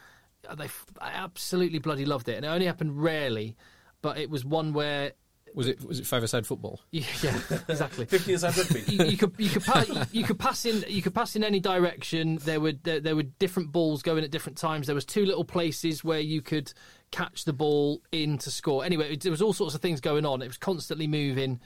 uh, 0.46 0.54
they 0.54 0.64
f- 0.64 0.84
I 1.00 1.12
absolutely 1.12 1.78
bloody 1.78 2.04
loved 2.04 2.28
it. 2.28 2.36
And 2.36 2.44
it 2.44 2.48
only 2.48 2.66
happened 2.66 3.02
rarely, 3.02 3.56
but 4.02 4.18
it 4.18 4.28
was 4.28 4.44
one 4.44 4.74
where 4.74 5.12
Was 5.54 5.66
it 5.68 5.82
was 5.82 5.98
it 5.98 6.04
five 6.06 6.28
side 6.28 6.46
football? 6.46 6.80
yeah, 6.90 7.02
exactly. 7.68 8.04
fifteen 8.04 8.30
years 8.32 8.44
out 8.44 8.54
rugby. 8.58 8.82
You, 8.86 9.04
you 9.06 9.16
could 9.16 9.32
you 9.38 9.48
could 9.48 9.64
pass 9.64 9.88
you 10.12 10.24
could 10.24 10.38
pass 10.38 10.66
in 10.66 10.84
you 10.88 11.00
could 11.00 11.14
pass 11.14 11.36
in 11.36 11.42
any 11.42 11.60
direction. 11.60 12.36
There 12.44 12.60
were 12.60 12.72
there, 12.82 13.00
there 13.00 13.16
were 13.16 13.22
different 13.22 13.72
balls 13.72 14.02
going 14.02 14.24
at 14.24 14.30
different 14.30 14.58
times. 14.58 14.86
There 14.88 14.94
was 14.94 15.06
two 15.06 15.24
little 15.24 15.44
places 15.44 16.04
where 16.04 16.20
you 16.20 16.42
could 16.42 16.70
catch 17.14 17.44
the 17.44 17.52
ball 17.52 18.02
in 18.10 18.38
to 18.38 18.50
score. 18.50 18.84
Anyway, 18.84 19.12
it, 19.12 19.20
there 19.20 19.30
was 19.30 19.40
all 19.40 19.52
sorts 19.52 19.74
of 19.74 19.80
things 19.80 20.00
going 20.00 20.26
on. 20.26 20.42
It 20.42 20.48
was 20.48 20.58
constantly 20.58 21.06
moving, 21.06 21.60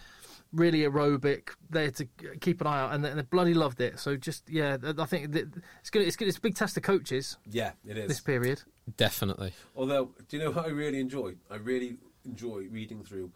really 0.52 0.80
aerobic. 0.80 1.48
There 1.70 1.90
to 1.90 2.06
keep 2.40 2.60
an 2.60 2.66
eye 2.66 2.80
out, 2.80 2.92
and 2.92 3.02
they, 3.02 3.14
they 3.14 3.22
bloody 3.22 3.54
loved 3.54 3.80
it. 3.80 3.98
So 3.98 4.14
just 4.14 4.48
yeah, 4.50 4.76
I 4.98 5.06
think 5.06 5.32
that 5.32 5.48
it's 5.80 5.88
good. 5.88 6.02
It's 6.02 6.16
good. 6.16 6.28
It's 6.28 6.36
a 6.36 6.40
big 6.42 6.54
test 6.54 6.76
of 6.76 6.82
coaches 6.82 7.38
yeah, 7.50 7.72
it 7.86 7.96
is. 7.96 8.08
this 8.08 8.20
period. 8.20 8.60
Definitely. 8.98 9.54
Although, 9.74 10.10
do 10.28 10.36
you 10.36 10.44
know 10.44 10.50
what 10.50 10.66
I 10.66 10.68
really 10.68 11.00
enjoy? 11.00 11.34
I 11.50 11.56
really 11.56 11.96
enjoy 12.26 12.66
reading 12.70 13.02
through. 13.02 13.32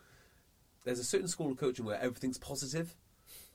There's 0.85 0.99
a 0.99 1.05
certain 1.05 1.29
school 1.29 1.51
of 1.51 1.57
coaching 1.57 1.87
where 1.87 1.99
everything's 1.99 2.39
positive, 2.39 2.95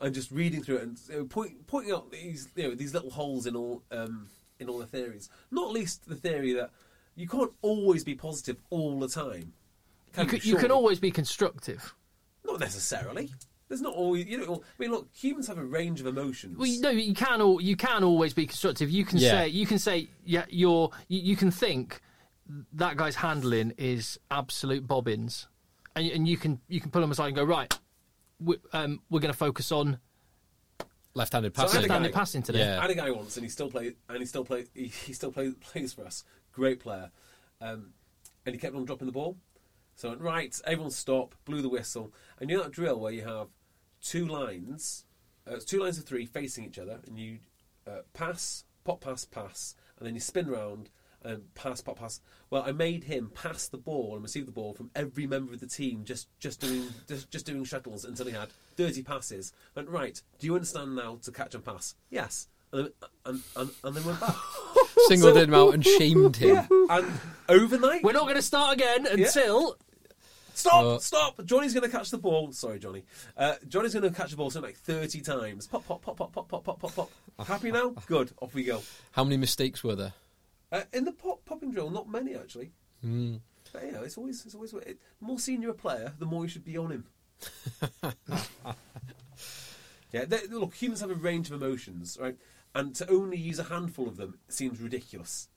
and 0.02 0.16
just 0.16 0.32
reading 0.32 0.64
through 0.64 0.78
it 0.78 0.84
and 0.84 1.00
you 1.10 1.18
know, 1.18 1.26
point, 1.26 1.68
pointing 1.68 1.94
out 1.94 2.12
these 2.12 2.48
you 2.56 2.70
know 2.70 2.76
these 2.76 2.96
little 2.96 3.12
holes 3.12 3.46
in 3.46 3.56
all 3.56 3.84
um, 3.92 4.30
in 4.60 4.68
all 4.68 4.80
the 4.80 4.88
theories. 4.88 5.30
Not 5.52 5.72
least 5.72 6.10
the 6.10 6.16
theory 6.16 6.54
that 6.54 6.72
you 7.18 7.27
can't 7.27 7.52
always 7.61 8.03
be 8.06 8.15
positive 8.15 8.56
all 8.69 8.98
the 8.99 9.10
time. 9.10 9.52
You, 10.18 10.26
Can 10.26 10.30
you, 10.44 10.52
you 10.53 10.56
can 10.57 10.72
always 10.72 10.99
be 10.99 11.11
constructive. 11.11 11.94
not 12.45 12.60
necessarily. 12.61 13.30
There's 13.68 13.81
not 13.81 13.94
always 13.94 14.26
you 14.27 14.38
know. 14.38 14.64
I 14.64 14.81
mean, 14.81 14.91
look, 14.91 15.10
humans 15.14 15.48
have 15.48 15.57
a 15.57 15.64
range 15.65 15.99
of 15.99 16.07
emotions. 16.07 16.57
Well, 16.57 16.68
you 16.68 16.80
know, 16.80 16.89
you 16.89 17.14
can 17.14 17.41
al- 17.41 17.60
you 17.60 17.76
can 17.76 18.02
always 18.06 18.34
be 18.34 18.45
constructive. 18.45 18.89
You 18.89 19.03
can 19.03 19.18
Yeah. 19.18 19.31
say 19.31 19.48
you 19.49 19.65
can 19.65 19.77
say 19.80 20.07
yeah, 20.23 20.45
you're 20.49 20.89
you, 21.10 21.19
you 21.19 21.35
can 21.35 21.52
think 21.52 21.99
that 22.73 22.95
guy's 22.95 23.15
handling 23.15 23.73
is 23.77 24.18
absolute 24.31 24.88
bobbins, 24.88 25.48
and, 25.98 26.10
and 26.11 26.27
you 26.30 26.38
can 26.38 26.61
you 26.69 26.80
can 26.80 26.91
pull 26.91 27.03
him 27.03 27.11
aside 27.11 27.27
and 27.27 27.35
go 27.35 27.44
right. 27.44 27.77
We, 28.39 28.56
um, 28.72 29.02
we're 29.10 29.19
going 29.19 29.34
to 29.34 29.38
focus 29.38 29.72
on 29.72 29.98
Left-handed 31.15 31.56
So 31.56 31.64
I 31.64 31.65
had 31.65 31.68
passing. 31.72 31.80
a 31.84 31.88
guy- 31.88 31.94
left-handed 31.95 32.14
passing 32.14 32.44
today. 32.44 32.60
Yeah. 32.60 32.77
I 32.77 32.81
had 32.84 32.91
a 32.91 32.95
guy 32.95 33.10
once, 33.10 33.35
and 33.38 33.44
he 33.44 33.49
still 33.49 33.69
play, 33.72 33.95
and 34.07 34.19
he 34.19 34.26
still 34.26 34.45
play, 34.45 34.65
he, 34.76 34.85
he 34.88 35.14
still 35.14 35.31
play, 35.31 35.49
plays 35.60 35.91
for 35.94 36.06
us. 36.06 36.23
Great 36.58 36.80
player, 36.80 37.12
um, 37.62 37.94
and 38.44 38.56
he 38.56 38.60
kept 38.60 38.76
on 38.76 38.84
dropping 38.84 39.06
the 39.06 39.12
ball. 39.12 39.38
So 39.94 40.16
right, 40.16 40.60
everyone 40.66 40.90
stop, 40.90 41.36
blew 41.46 41.62
the 41.62 41.70
whistle, 41.70 42.12
and 42.40 42.50
you 42.50 42.58
know 42.58 42.64
that 42.64 42.72
drill 42.72 43.00
where 43.00 43.12
you 43.12 43.22
have 43.26 43.50
two 44.02 44.26
lines, 44.26 45.06
uh, 45.46 45.58
two 45.64 45.80
lines 45.80 46.00
of 46.00 46.06
three 46.06 46.26
facing 46.26 46.66
each 46.66 46.80
other, 46.80 46.98
and 47.06 47.20
you 47.20 47.38
uh, 47.86 48.00
pass, 48.14 48.64
pop, 48.84 49.02
pass, 49.02 49.24
pass, 49.24 49.76
and 50.00 50.08
then 50.08 50.16
you 50.16 50.20
spin 50.20 50.48
round 50.48 50.90
and 51.22 51.54
pass, 51.54 51.80
pop, 51.80 52.00
pass. 52.00 52.22
Well, 52.50 52.64
I 52.66 52.72
made 52.72 53.04
him 53.04 53.30
pass 53.36 53.68
the 53.68 53.78
ball 53.78 54.16
and 54.16 54.24
receive 54.24 54.48
the 54.48 54.52
ball 54.52 54.74
from 54.74 54.90
every 54.96 55.28
member 55.28 55.54
of 55.54 55.60
the 55.60 55.68
team, 55.68 56.06
just 56.06 56.28
just 56.40 56.60
doing 56.60 56.88
just, 57.08 57.30
just 57.30 57.46
doing 57.46 57.66
shuttles 57.66 58.04
until 58.04 58.26
he 58.26 58.34
had 58.34 58.50
thirty 58.76 59.04
passes. 59.04 59.54
Went 59.76 59.90
right. 59.90 60.20
Do 60.40 60.48
you 60.48 60.56
understand 60.56 60.96
now 60.96 61.20
to 61.22 61.32
catch 61.32 61.54
and 61.54 61.64
pass? 61.64 61.94
Yes. 62.10 62.48
And 62.72 62.85
then, 62.85 62.91
and, 63.26 63.41
and, 63.56 63.69
and 63.84 63.95
then 63.95 64.03
went 64.03 64.19
back. 64.19 64.35
Singled 65.07 65.38
him 65.38 65.53
out 65.53 65.73
and 65.73 65.85
shamed 65.85 66.35
him. 66.35 66.68
and 66.89 67.19
overnight, 67.48 68.03
We're 68.03 68.11
not 68.11 68.23
going 68.23 68.35
to 68.35 68.41
start 68.41 68.73
again 68.73 69.07
until 69.07 69.77
Stop! 70.57 70.84
Uh, 70.84 70.98
stop! 70.98 71.45
Johnny's 71.45 71.76
going 71.76 71.88
to 71.88 71.95
catch 71.95 72.10
the 72.10 72.18
ball. 72.18 72.52
Sorry, 72.52 72.80
Johnny. 72.80 73.03
Uh, 73.38 73.53
Johnny's 73.68 73.94
going 73.94 74.11
to 74.11 74.15
catch 74.15 74.31
the 74.31 74.38
ball 74.38 74.49
something 74.49 74.69
like 74.69 74.80
30 74.80 75.22
times. 75.22 75.68
Pop, 75.68 75.85
pop, 75.88 76.02
pop, 76.02 76.18
pop, 76.18 76.34
pop, 76.34 76.48
pop, 76.49 76.64
pop, 76.64 76.80
pop, 76.80 76.95
pop. 76.95 77.11
Happy 77.48 77.72
now? 77.72 77.89
Good. 78.07 78.31
Off 78.41 78.56
we 78.56 78.64
go. 78.64 78.81
How 79.11 79.23
many 79.23 79.38
mistakes 79.38 79.84
were 79.84 79.95
there? 79.95 80.14
Uh, 80.72 80.81
in 80.94 81.06
the 81.06 81.11
pop, 81.11 81.45
popping 81.45 81.72
drill, 81.72 81.91
not 81.91 82.10
many 82.10 82.34
actually. 82.34 82.72
But 83.72 83.84
yeah, 83.84 84.02
it's 84.02 84.18
always, 84.18 84.44
it's 84.45 84.56
always. 84.56 84.73
It, 84.73 84.99
the 85.19 85.26
more 85.26 85.38
senior 85.38 85.69
a 85.69 85.73
player, 85.76 86.14
the 86.18 86.26
more 86.26 86.41
you 86.41 86.49
should 86.49 86.65
be 86.65 86.76
on 86.76 86.91
him. 86.91 87.06
yeah, 90.11 90.26
they, 90.26 90.39
look, 90.49 90.73
humans 90.73 91.02
have 91.02 91.11
a 91.11 91.15
range 91.15 91.52
of 91.52 91.61
emotions, 91.61 92.18
right? 92.19 92.35
And 92.76 92.94
to 92.95 93.10
only 93.10 93.38
use 93.38 93.60
a 93.60 93.64
handful 93.64 94.07
of 94.07 94.18
them 94.18 94.38
seems 94.48 94.80
ridiculous. 94.80 95.49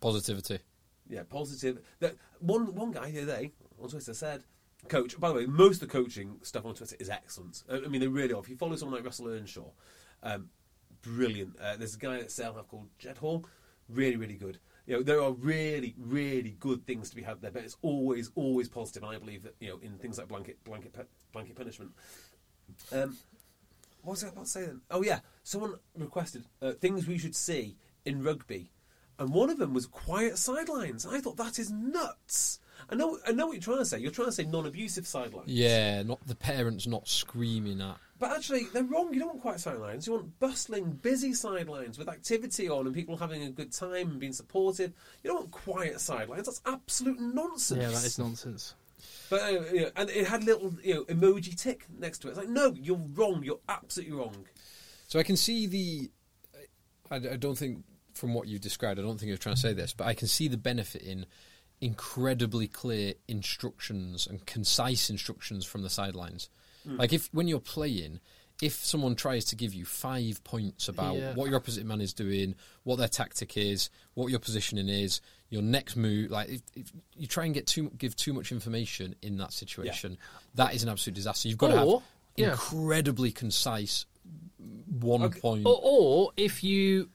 Positivity. 0.00 0.60
Yeah, 1.08 1.22
positive. 1.28 1.80
That 2.00 2.16
one 2.38 2.74
one 2.74 2.92
guy 2.92 3.10
the 3.10 3.22
other 3.22 3.36
day 3.36 3.52
on 3.82 3.88
Twitter 3.88 4.14
said, 4.14 4.44
"Coach." 4.88 5.18
By 5.18 5.28
the 5.28 5.34
way, 5.34 5.46
most 5.46 5.82
of 5.82 5.88
the 5.88 5.92
coaching 5.92 6.38
stuff 6.42 6.66
on 6.66 6.74
Twitter 6.74 6.96
is 7.00 7.08
excellent. 7.08 7.64
I 7.68 7.76
I 7.76 7.88
mean, 7.88 8.00
they 8.00 8.08
really 8.08 8.34
are. 8.34 8.40
If 8.40 8.48
you 8.48 8.56
follow 8.56 8.76
someone 8.76 8.96
like 8.96 9.04
Russell 9.04 9.28
Earnshaw, 9.28 9.70
um, 10.22 10.50
brilliant. 11.02 11.58
Uh, 11.58 11.76
there's 11.76 11.94
a 11.94 11.98
guy 11.98 12.18
at 12.18 12.30
Sale 12.30 12.54
have 12.54 12.68
called 12.68 12.88
Jed 12.98 13.18
Hall, 13.18 13.46
really, 13.88 14.16
really 14.16 14.34
good. 14.34 14.58
You 14.86 14.96
know, 14.96 15.02
there 15.02 15.20
are 15.20 15.32
really, 15.32 15.94
really 15.98 16.56
good 16.58 16.86
things 16.86 17.10
to 17.10 17.16
be 17.16 17.22
had 17.22 17.42
there, 17.42 17.50
but 17.50 17.62
it's 17.62 17.76
always, 17.82 18.30
always 18.34 18.68
positive. 18.68 19.02
And 19.02 19.12
I 19.12 19.18
believe 19.18 19.42
that 19.42 19.54
you 19.60 19.68
know, 19.68 19.78
in 19.82 19.98
things 19.98 20.18
like 20.18 20.28
blanket, 20.28 20.62
blanket, 20.64 20.94
blanket 21.32 21.56
punishment. 21.56 21.90
Um, 22.92 23.16
what 24.02 24.12
was 24.12 24.24
I 24.24 24.28
about 24.28 24.44
to 24.44 24.50
say 24.50 24.60
then? 24.62 24.80
Oh 24.90 25.02
yeah, 25.02 25.20
someone 25.42 25.74
requested 25.96 26.44
uh, 26.62 26.72
things 26.72 27.06
we 27.06 27.18
should 27.18 27.36
see 27.36 27.76
in 28.04 28.22
rugby, 28.22 28.70
and 29.18 29.32
one 29.32 29.50
of 29.50 29.58
them 29.58 29.74
was 29.74 29.86
quiet 29.86 30.38
sidelines. 30.38 31.06
I 31.06 31.20
thought 31.20 31.36
that 31.36 31.58
is 31.58 31.70
nuts. 31.70 32.60
I 32.90 32.94
know, 32.94 33.18
I 33.26 33.32
know 33.32 33.46
what 33.46 33.52
you're 33.52 33.62
trying 33.62 33.78
to 33.78 33.84
say. 33.84 33.98
You're 33.98 34.12
trying 34.12 34.28
to 34.28 34.32
say 34.32 34.44
non-abusive 34.44 35.06
sidelines. 35.06 35.48
Yeah, 35.48 36.02
not 36.02 36.24
the 36.26 36.34
parents 36.34 36.86
not 36.86 37.06
screaming 37.08 37.82
at. 37.82 37.96
But 38.18 38.32
actually, 38.32 38.64
they're 38.72 38.84
wrong. 38.84 39.12
You 39.12 39.20
don't 39.20 39.28
want 39.28 39.42
quiet 39.42 39.60
sidelines. 39.60 40.06
You 40.06 40.14
want 40.14 40.40
bustling, 40.40 40.92
busy 41.02 41.34
sidelines 41.34 41.98
with 41.98 42.08
activity 42.08 42.68
on 42.68 42.86
and 42.86 42.94
people 42.94 43.16
having 43.16 43.42
a 43.42 43.50
good 43.50 43.72
time 43.72 44.10
and 44.10 44.20
being 44.20 44.32
supportive. 44.32 44.92
You 45.22 45.30
don't 45.30 45.40
want 45.40 45.50
quiet 45.50 46.00
sidelines. 46.00 46.46
That's 46.46 46.62
absolute 46.66 47.20
nonsense. 47.20 47.80
Yeah, 47.80 47.88
that 47.88 48.04
is 48.04 48.18
nonsense. 48.18 48.74
But 49.30 49.42
uh, 49.42 49.46
you 49.72 49.80
know, 49.82 49.90
and 49.96 50.10
it 50.10 50.26
had 50.26 50.44
little 50.44 50.74
you 50.82 50.94
know 50.94 51.04
emoji 51.04 51.56
tick 51.56 51.86
next 51.98 52.18
to 52.18 52.28
it. 52.28 52.30
It's 52.30 52.38
like, 52.38 52.48
no, 52.48 52.74
you're 52.74 53.00
wrong. 53.14 53.42
You're 53.42 53.60
absolutely 53.68 54.16
wrong. 54.16 54.46
So 55.06 55.18
I 55.18 55.22
can 55.22 55.36
see 55.36 55.66
the. 55.66 56.10
I, 57.10 57.16
I 57.16 57.36
don't 57.36 57.56
think, 57.56 57.84
from 58.14 58.34
what 58.34 58.48
you've 58.48 58.60
described, 58.60 58.98
I 59.00 59.02
don't 59.02 59.18
think 59.18 59.28
you're 59.28 59.38
trying 59.38 59.54
to 59.54 59.60
say 59.60 59.72
this, 59.72 59.94
but 59.94 60.06
I 60.06 60.14
can 60.14 60.28
see 60.28 60.48
the 60.48 60.58
benefit 60.58 61.02
in 61.02 61.26
incredibly 61.80 62.66
clear 62.66 63.14
instructions 63.28 64.26
and 64.26 64.44
concise 64.44 65.10
instructions 65.10 65.64
from 65.64 65.82
the 65.82 65.90
sidelines. 65.90 66.50
Like 66.96 67.12
if 67.12 67.28
when 67.32 67.48
you're 67.48 67.60
playing, 67.60 68.20
if 68.60 68.74
someone 68.84 69.14
tries 69.14 69.44
to 69.46 69.56
give 69.56 69.72
you 69.72 69.84
five 69.84 70.42
points 70.44 70.88
about 70.88 71.16
Yeah. 71.16 71.34
what 71.34 71.46
your 71.48 71.56
opposite 71.56 71.86
man 71.86 72.00
is 72.00 72.12
doing, 72.12 72.54
what 72.82 72.96
their 72.96 73.08
tactic 73.08 73.56
is, 73.56 73.88
what 74.14 74.28
your 74.28 74.40
positioning 74.40 74.88
is, 74.88 75.20
your 75.50 75.62
next 75.62 75.96
move, 75.96 76.30
like 76.30 76.48
if, 76.48 76.62
if 76.74 76.92
you 77.16 77.26
try 77.26 77.44
and 77.44 77.54
get 77.54 77.66
too 77.66 77.90
give 77.96 78.16
too 78.16 78.32
much 78.32 78.50
information 78.52 79.14
in 79.22 79.36
that 79.38 79.52
situation, 79.52 80.18
that 80.56 80.74
is 80.74 80.82
an 80.82 80.88
absolute 80.88 81.14
disaster. 81.14 81.48
You've 81.48 81.58
got 81.58 81.68
to 81.68 81.82
Or- 81.82 82.00
have 82.00 82.08
yeah. 82.36 82.50
incredibly 82.50 83.30
concise 83.30 84.06
one 85.00 85.30
point. 85.30 85.64
Or, 85.66 85.78
or 85.82 86.32
if 86.36 86.62
you 86.64 87.10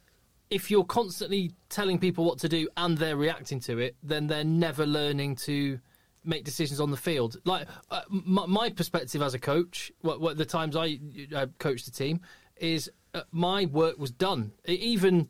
if 0.50 0.70
you're 0.70 0.84
constantly 0.86 1.52
telling 1.70 1.98
people 1.98 2.26
what 2.26 2.38
to 2.40 2.48
do 2.50 2.68
and 2.78 2.98
they're 2.98 3.18
reacting 3.18 3.60
to 3.60 3.80
it, 3.80 3.96
then 4.04 4.28
they're 4.28 4.44
never 4.44 4.86
learning 4.86 5.36
to 5.36 5.80
make 6.26 6.44
decisions 6.44 6.80
on 6.80 6.92
the 6.92 6.98
field. 6.98 7.38
Like 7.46 7.68
uh, 7.92 8.02
my, 8.10 8.46
my 8.46 8.70
perspective 8.70 9.22
as 9.22 9.34
a 9.34 9.40
coach, 9.40 9.92
what, 10.02 10.22
what 10.22 10.38
the 10.38 10.46
times 10.46 10.76
I 10.76 11.00
uh, 11.36 11.48
coached 11.60 11.86
the 11.86 11.92
team 11.92 12.22
is 12.58 12.90
uh, 13.14 13.22
my 13.32 13.66
work 13.66 13.98
was 13.98 14.12
done. 14.12 14.52
E- 14.68 14.74
even 14.74 15.30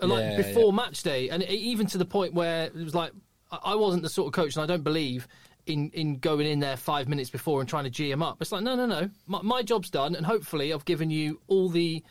uh, 0.00 0.06
like 0.06 0.22
Yeah, 0.24 0.36
before 0.36 0.66
yeah. 0.72 0.76
match 0.76 1.02
day, 1.02 1.28
and 1.30 1.42
e- 1.42 1.46
even 1.46 1.86
to 1.88 1.98
the 1.98 2.04
point 2.04 2.34
where 2.34 2.64
it 2.64 2.74
was 2.74 2.94
like 2.94 3.12
I 3.50 3.74
wasn't 3.74 4.02
the 4.02 4.08
sort 4.08 4.28
of 4.28 4.32
coach, 4.32 4.56
and 4.56 4.62
I 4.62 4.66
don't 4.66 4.84
believe. 4.84 5.28
In, 5.64 5.90
in 5.90 6.16
going 6.18 6.48
in 6.48 6.58
there 6.58 6.76
five 6.76 7.06
minutes 7.08 7.30
before 7.30 7.60
and 7.60 7.68
trying 7.68 7.84
to 7.84 7.90
G 7.90 8.10
'em 8.10 8.20
up, 8.20 8.38
it's 8.42 8.50
like 8.50 8.64
no, 8.64 8.74
no, 8.74 8.84
no. 8.84 9.08
My, 9.28 9.42
my 9.42 9.62
job's 9.62 9.90
done, 9.90 10.16
and 10.16 10.26
hopefully 10.26 10.72
I've 10.72 10.84
given 10.84 11.08
you 11.08 11.40
all 11.46 11.68
the 11.68 12.02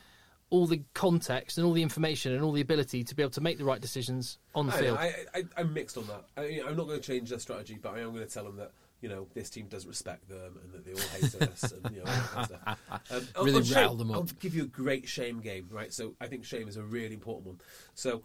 all 0.51 0.67
the 0.67 0.83
context 0.93 1.57
and 1.57 1.65
all 1.65 1.73
the 1.73 1.81
information 1.81 2.33
and 2.33 2.43
all 2.43 2.51
the 2.51 2.61
ability 2.61 3.03
to 3.05 3.15
be 3.15 3.23
able 3.23 3.31
to 3.31 3.41
make 3.41 3.57
the 3.57 3.63
right 3.63 3.81
decisions 3.81 4.37
on 4.53 4.67
the 4.67 4.73
I, 4.73 4.77
field. 4.77 4.97
I, 4.99 5.13
I, 5.33 5.43
I'm 5.57 5.73
mixed 5.73 5.97
on 5.97 6.05
that. 6.07 6.25
I, 6.37 6.61
I'm 6.67 6.75
not 6.75 6.87
going 6.87 6.99
to 6.99 7.05
change 7.05 7.29
their 7.29 7.39
strategy, 7.39 7.79
but 7.81 7.95
I 7.95 8.01
am 8.01 8.13
going 8.13 8.27
to 8.27 8.31
tell 8.31 8.43
them 8.43 8.57
that 8.57 8.73
you 8.99 9.09
know 9.09 9.27
this 9.33 9.49
team 9.49 9.67
doesn't 9.67 9.89
respect 9.89 10.27
them 10.29 10.59
and 10.61 10.73
that 10.73 10.85
they 10.85 10.91
all 10.91 11.09
hate 11.09 11.49
us. 11.49 11.71
And, 11.71 11.95
you 11.95 12.03
know, 12.03 12.09
all 12.09 12.15
that 12.15 12.29
kind 12.29 12.39
of 12.39 12.45
stuff. 12.45 12.79
Um, 13.37 13.45
Really 13.45 13.57
on 13.57 13.63
shame, 13.63 13.97
them 13.97 14.11
up. 14.11 14.17
I'll 14.17 14.23
give 14.23 14.53
you 14.53 14.63
a 14.63 14.67
great 14.67 15.07
shame 15.07 15.39
game, 15.39 15.67
right? 15.71 15.91
So 15.91 16.15
I 16.21 16.27
think 16.27 16.45
shame 16.45 16.67
is 16.67 16.77
a 16.77 16.83
really 16.83 17.13
important 17.13 17.47
one. 17.47 17.57
So, 17.95 18.23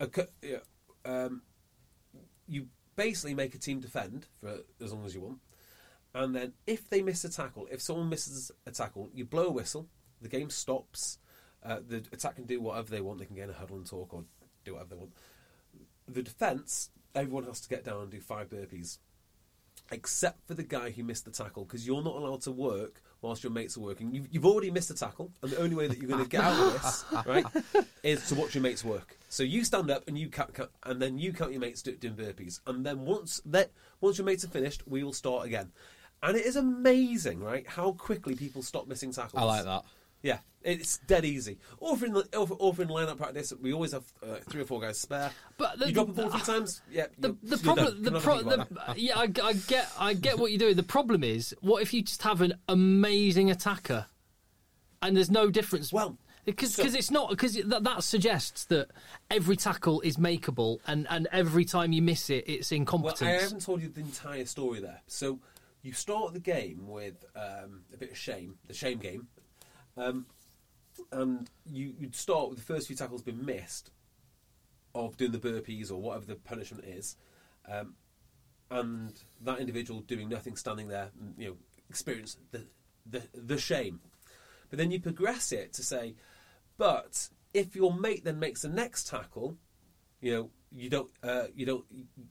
a, 0.00 0.08
yeah, 0.42 0.58
um, 1.04 1.42
you 2.46 2.68
basically 2.96 3.34
make 3.34 3.54
a 3.54 3.58
team 3.58 3.80
defend 3.80 4.26
for 4.40 4.58
as 4.82 4.92
long 4.92 5.04
as 5.04 5.14
you 5.14 5.22
want, 5.22 5.38
and 6.14 6.34
then 6.34 6.52
if 6.68 6.88
they 6.88 7.02
miss 7.02 7.24
a 7.24 7.28
tackle, 7.30 7.66
if 7.70 7.82
someone 7.82 8.08
misses 8.08 8.52
a 8.64 8.70
tackle, 8.70 9.10
you 9.12 9.24
blow 9.24 9.46
a 9.46 9.52
whistle, 9.52 9.88
the 10.22 10.28
game 10.28 10.50
stops. 10.50 11.18
Uh, 11.64 11.78
the 11.86 11.96
attack 12.12 12.36
can 12.36 12.44
do 12.44 12.60
whatever 12.60 12.90
they 12.90 13.00
want. 13.00 13.18
They 13.18 13.24
can 13.24 13.36
get 13.36 13.44
in 13.44 13.50
a 13.50 13.54
huddle 13.54 13.76
and 13.76 13.86
talk 13.86 14.12
or 14.12 14.24
do 14.64 14.74
whatever 14.74 14.90
they 14.94 15.00
want. 15.00 15.12
The 16.06 16.22
defence, 16.22 16.90
everyone 17.14 17.44
has 17.44 17.60
to 17.60 17.68
get 17.68 17.84
down 17.84 18.02
and 18.02 18.10
do 18.10 18.20
five 18.20 18.50
burpees, 18.50 18.98
except 19.90 20.46
for 20.46 20.54
the 20.54 20.62
guy 20.62 20.90
who 20.90 21.02
missed 21.02 21.24
the 21.24 21.30
tackle, 21.30 21.64
because 21.64 21.86
you're 21.86 22.02
not 22.02 22.16
allowed 22.16 22.42
to 22.42 22.52
work 22.52 23.02
whilst 23.22 23.42
your 23.42 23.52
mates 23.52 23.76
are 23.78 23.80
working. 23.80 24.14
You've, 24.14 24.28
you've 24.30 24.44
already 24.44 24.70
missed 24.70 24.90
a 24.90 24.94
tackle, 24.94 25.32
and 25.42 25.50
the 25.50 25.58
only 25.58 25.74
way 25.74 25.88
that 25.88 25.96
you're 25.96 26.08
going 26.08 26.22
to 26.22 26.28
get 26.28 26.42
out 26.44 26.60
of 26.60 26.72
this, 26.74 27.04
right, 27.26 27.46
is 28.02 28.28
to 28.28 28.34
watch 28.34 28.54
your 28.54 28.62
mates 28.62 28.84
work. 28.84 29.18
So 29.30 29.42
you 29.42 29.64
stand 29.64 29.90
up 29.90 30.06
and 30.06 30.18
you 30.18 30.28
count, 30.28 30.52
count 30.54 30.70
and 30.82 31.00
then 31.00 31.18
you 31.18 31.32
count 31.32 31.52
your 31.52 31.60
mates 31.60 31.80
do, 31.80 31.96
doing 31.96 32.14
burpees, 32.14 32.60
and 32.66 32.84
then 32.84 33.00
once 33.06 33.40
that 33.46 33.70
once 34.00 34.18
your 34.18 34.26
mates 34.26 34.44
are 34.44 34.48
finished, 34.48 34.86
we 34.86 35.02
will 35.02 35.14
start 35.14 35.46
again. 35.46 35.72
And 36.22 36.36
it 36.36 36.46
is 36.46 36.56
amazing, 36.56 37.40
right, 37.40 37.66
how 37.66 37.92
quickly 37.92 38.34
people 38.34 38.62
stop 38.62 38.86
missing 38.86 39.12
tackles. 39.12 39.42
I 39.42 39.44
like 39.44 39.64
that. 39.64 39.84
Yeah, 40.24 40.38
it's 40.62 40.96
dead 41.06 41.26
easy. 41.26 41.58
Or 41.78 41.96
for 41.98 42.06
in, 42.06 42.14
the, 42.14 42.26
or 42.34 42.46
for, 42.46 42.54
or 42.54 42.72
for 42.74 42.82
in 42.82 42.88
line-up 42.88 43.18
practice, 43.18 43.52
we 43.60 43.74
always 43.74 43.92
have 43.92 44.04
uh, 44.22 44.36
three 44.48 44.62
or 44.62 44.64
four 44.64 44.80
guys 44.80 44.98
spare. 44.98 45.30
But 45.58 45.78
the- 45.78 45.88
you 45.88 45.92
drop 45.92 46.08
a 46.08 46.12
ball 46.12 46.30
three 46.30 46.40
times, 46.40 46.80
yeah. 46.90 47.08
the, 47.18 47.36
the 47.42 47.58
problem, 47.58 48.02
the, 48.02 48.18
pro, 48.20 48.38
the 48.38 48.42
thinking 48.42 48.52
about 48.72 48.86
that. 48.86 48.98
yeah, 48.98 49.18
I, 49.18 49.24
I 49.42 49.52
get, 49.52 49.92
I 49.98 50.14
get 50.26 50.38
what 50.38 50.50
you're 50.50 50.58
doing. 50.58 50.76
The 50.76 50.82
problem 50.82 51.22
is, 51.22 51.54
what 51.60 51.82
if 51.82 51.92
you 51.92 52.00
just 52.02 52.22
have 52.22 52.40
an 52.40 52.54
amazing 52.68 53.50
attacker, 53.50 54.06
and 55.02 55.14
there's 55.14 55.30
no 55.30 55.50
difference? 55.50 55.92
Well, 55.92 56.16
because 56.46 56.74
so- 56.74 56.84
it's 56.84 57.10
not 57.10 57.28
because 57.28 57.56
that, 57.56 57.84
that 57.84 58.02
suggests 58.02 58.64
that 58.66 58.88
every 59.30 59.56
tackle 59.56 60.00
is 60.00 60.16
makeable, 60.16 60.78
and, 60.86 61.06
and 61.10 61.28
every 61.32 61.66
time 61.66 61.92
you 61.92 62.00
miss 62.00 62.30
it, 62.30 62.44
it's 62.46 62.72
incompetence. 62.72 63.20
Well. 63.20 63.30
I 63.30 63.42
haven't 63.42 63.60
told 63.62 63.82
you 63.82 63.90
the 63.90 64.00
entire 64.00 64.46
story 64.46 64.80
there. 64.80 65.02
So 65.06 65.40
you 65.82 65.92
start 65.92 66.32
the 66.32 66.40
game 66.40 66.88
with 66.88 67.22
um, 67.36 67.82
a 67.92 67.98
bit 67.98 68.10
of 68.10 68.16
shame, 68.16 68.56
the 68.66 68.72
shame 68.72 68.98
game, 68.98 69.28
um, 69.96 70.26
and 71.12 71.50
you, 71.70 71.94
you'd 71.98 72.14
start 72.14 72.50
with 72.50 72.58
the 72.58 72.64
first 72.64 72.86
few 72.86 72.96
tackles 72.96 73.22
being 73.22 73.44
missed 73.44 73.90
of 74.94 75.16
doing 75.16 75.32
the 75.32 75.38
burpees 75.38 75.90
or 75.90 75.96
whatever 75.96 76.24
the 76.26 76.36
punishment 76.36 76.84
is, 76.84 77.16
um, 77.70 77.94
and 78.70 79.12
that 79.40 79.60
individual 79.60 80.00
doing 80.00 80.28
nothing, 80.28 80.56
standing 80.56 80.88
there, 80.88 81.10
you 81.36 81.48
know, 81.48 81.56
experience 81.88 82.36
the, 82.52 82.64
the 83.06 83.22
the 83.34 83.58
shame. 83.58 84.00
But 84.70 84.78
then 84.78 84.90
you 84.90 85.00
progress 85.00 85.52
it 85.52 85.72
to 85.74 85.82
say, 85.82 86.14
but 86.78 87.28
if 87.52 87.76
your 87.76 87.92
mate 87.92 88.24
then 88.24 88.38
makes 88.38 88.62
the 88.62 88.68
next 88.68 89.08
tackle, 89.08 89.56
you 90.20 90.32
know 90.32 90.50
you 90.72 90.88
don't 90.88 91.10
uh, 91.22 91.44
you 91.54 91.66
don't 91.66 91.84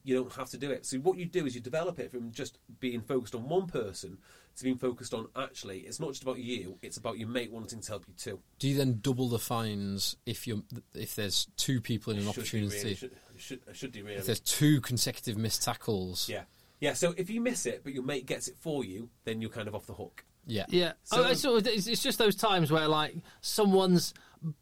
you 0.03 0.15
don't 0.15 0.34
have 0.34 0.49
to 0.49 0.57
do 0.57 0.72
it 0.72 0.85
so 0.85 0.98
what 0.98 1.18
you 1.18 1.26
do 1.26 1.45
is 1.45 1.56
you 1.56 1.61
develop 1.61 1.99
it 1.99 2.11
from 2.11 2.31
just 2.31 2.57
being 2.80 3.02
focused 3.02 3.35
on 3.35 3.48
one 3.48 3.68
person 3.68 4.18
to 4.57 4.63
being 4.63 4.77
focused 4.77 5.13
on 5.13 5.27
actually 5.35 5.80
it's 5.80 5.99
not 5.99 6.09
just 6.09 6.23
about 6.23 6.38
you 6.38 6.77
it's 6.81 6.97
about 6.97 7.17
your 7.17 7.27
mate 7.27 7.51
wanting 7.51 7.81
to 7.81 7.89
help 7.89 8.05
you 8.07 8.13
too. 8.15 8.39
Do 8.59 8.67
you 8.67 8.77
then 8.77 8.99
double 9.01 9.27
the 9.30 9.39
fines 9.39 10.15
if 10.25 10.45
you 10.47 10.63
if 10.93 11.15
there's 11.15 11.47
two 11.57 11.81
people 11.81 12.13
in 12.13 12.19
an 12.19 12.25
Should 12.25 12.34
do 12.35 12.41
opportunity? 12.41 12.77
really, 12.77 12.95
should, 12.95 13.11
should, 13.38 13.59
should 13.73 13.91
do 13.91 14.03
really. 14.03 14.17
If 14.17 14.25
there's 14.25 14.39
two 14.39 14.81
consecutive 14.81 15.38
missed 15.38 15.63
tackles, 15.63 16.30
yeah. 16.30 16.43
Yeah 16.80 16.93
so 16.93 17.13
if 17.17 17.30
you 17.30 17.41
miss 17.41 17.65
it 17.65 17.81
but 17.84 17.93
your 17.93 18.03
mate 18.03 18.25
gets 18.25 18.47
it 18.47 18.55
for 18.59 18.84
you 18.84 19.09
then 19.25 19.41
you're 19.41 19.49
kind 19.49 19.67
of 19.67 19.75
off 19.75 19.85
the 19.85 19.93
hook. 19.93 20.23
Yeah, 20.45 20.65
Yeah, 20.67 20.91
So- 21.03 21.23
Oh, 21.23 21.27
it's, 21.30 21.45
it's, 21.45 21.88
it's 21.88 22.03
just 22.03 22.17
those 22.17 22.35
times 22.35 22.69
where 22.69 22.88
like 22.89 23.15
someone's 23.39 24.13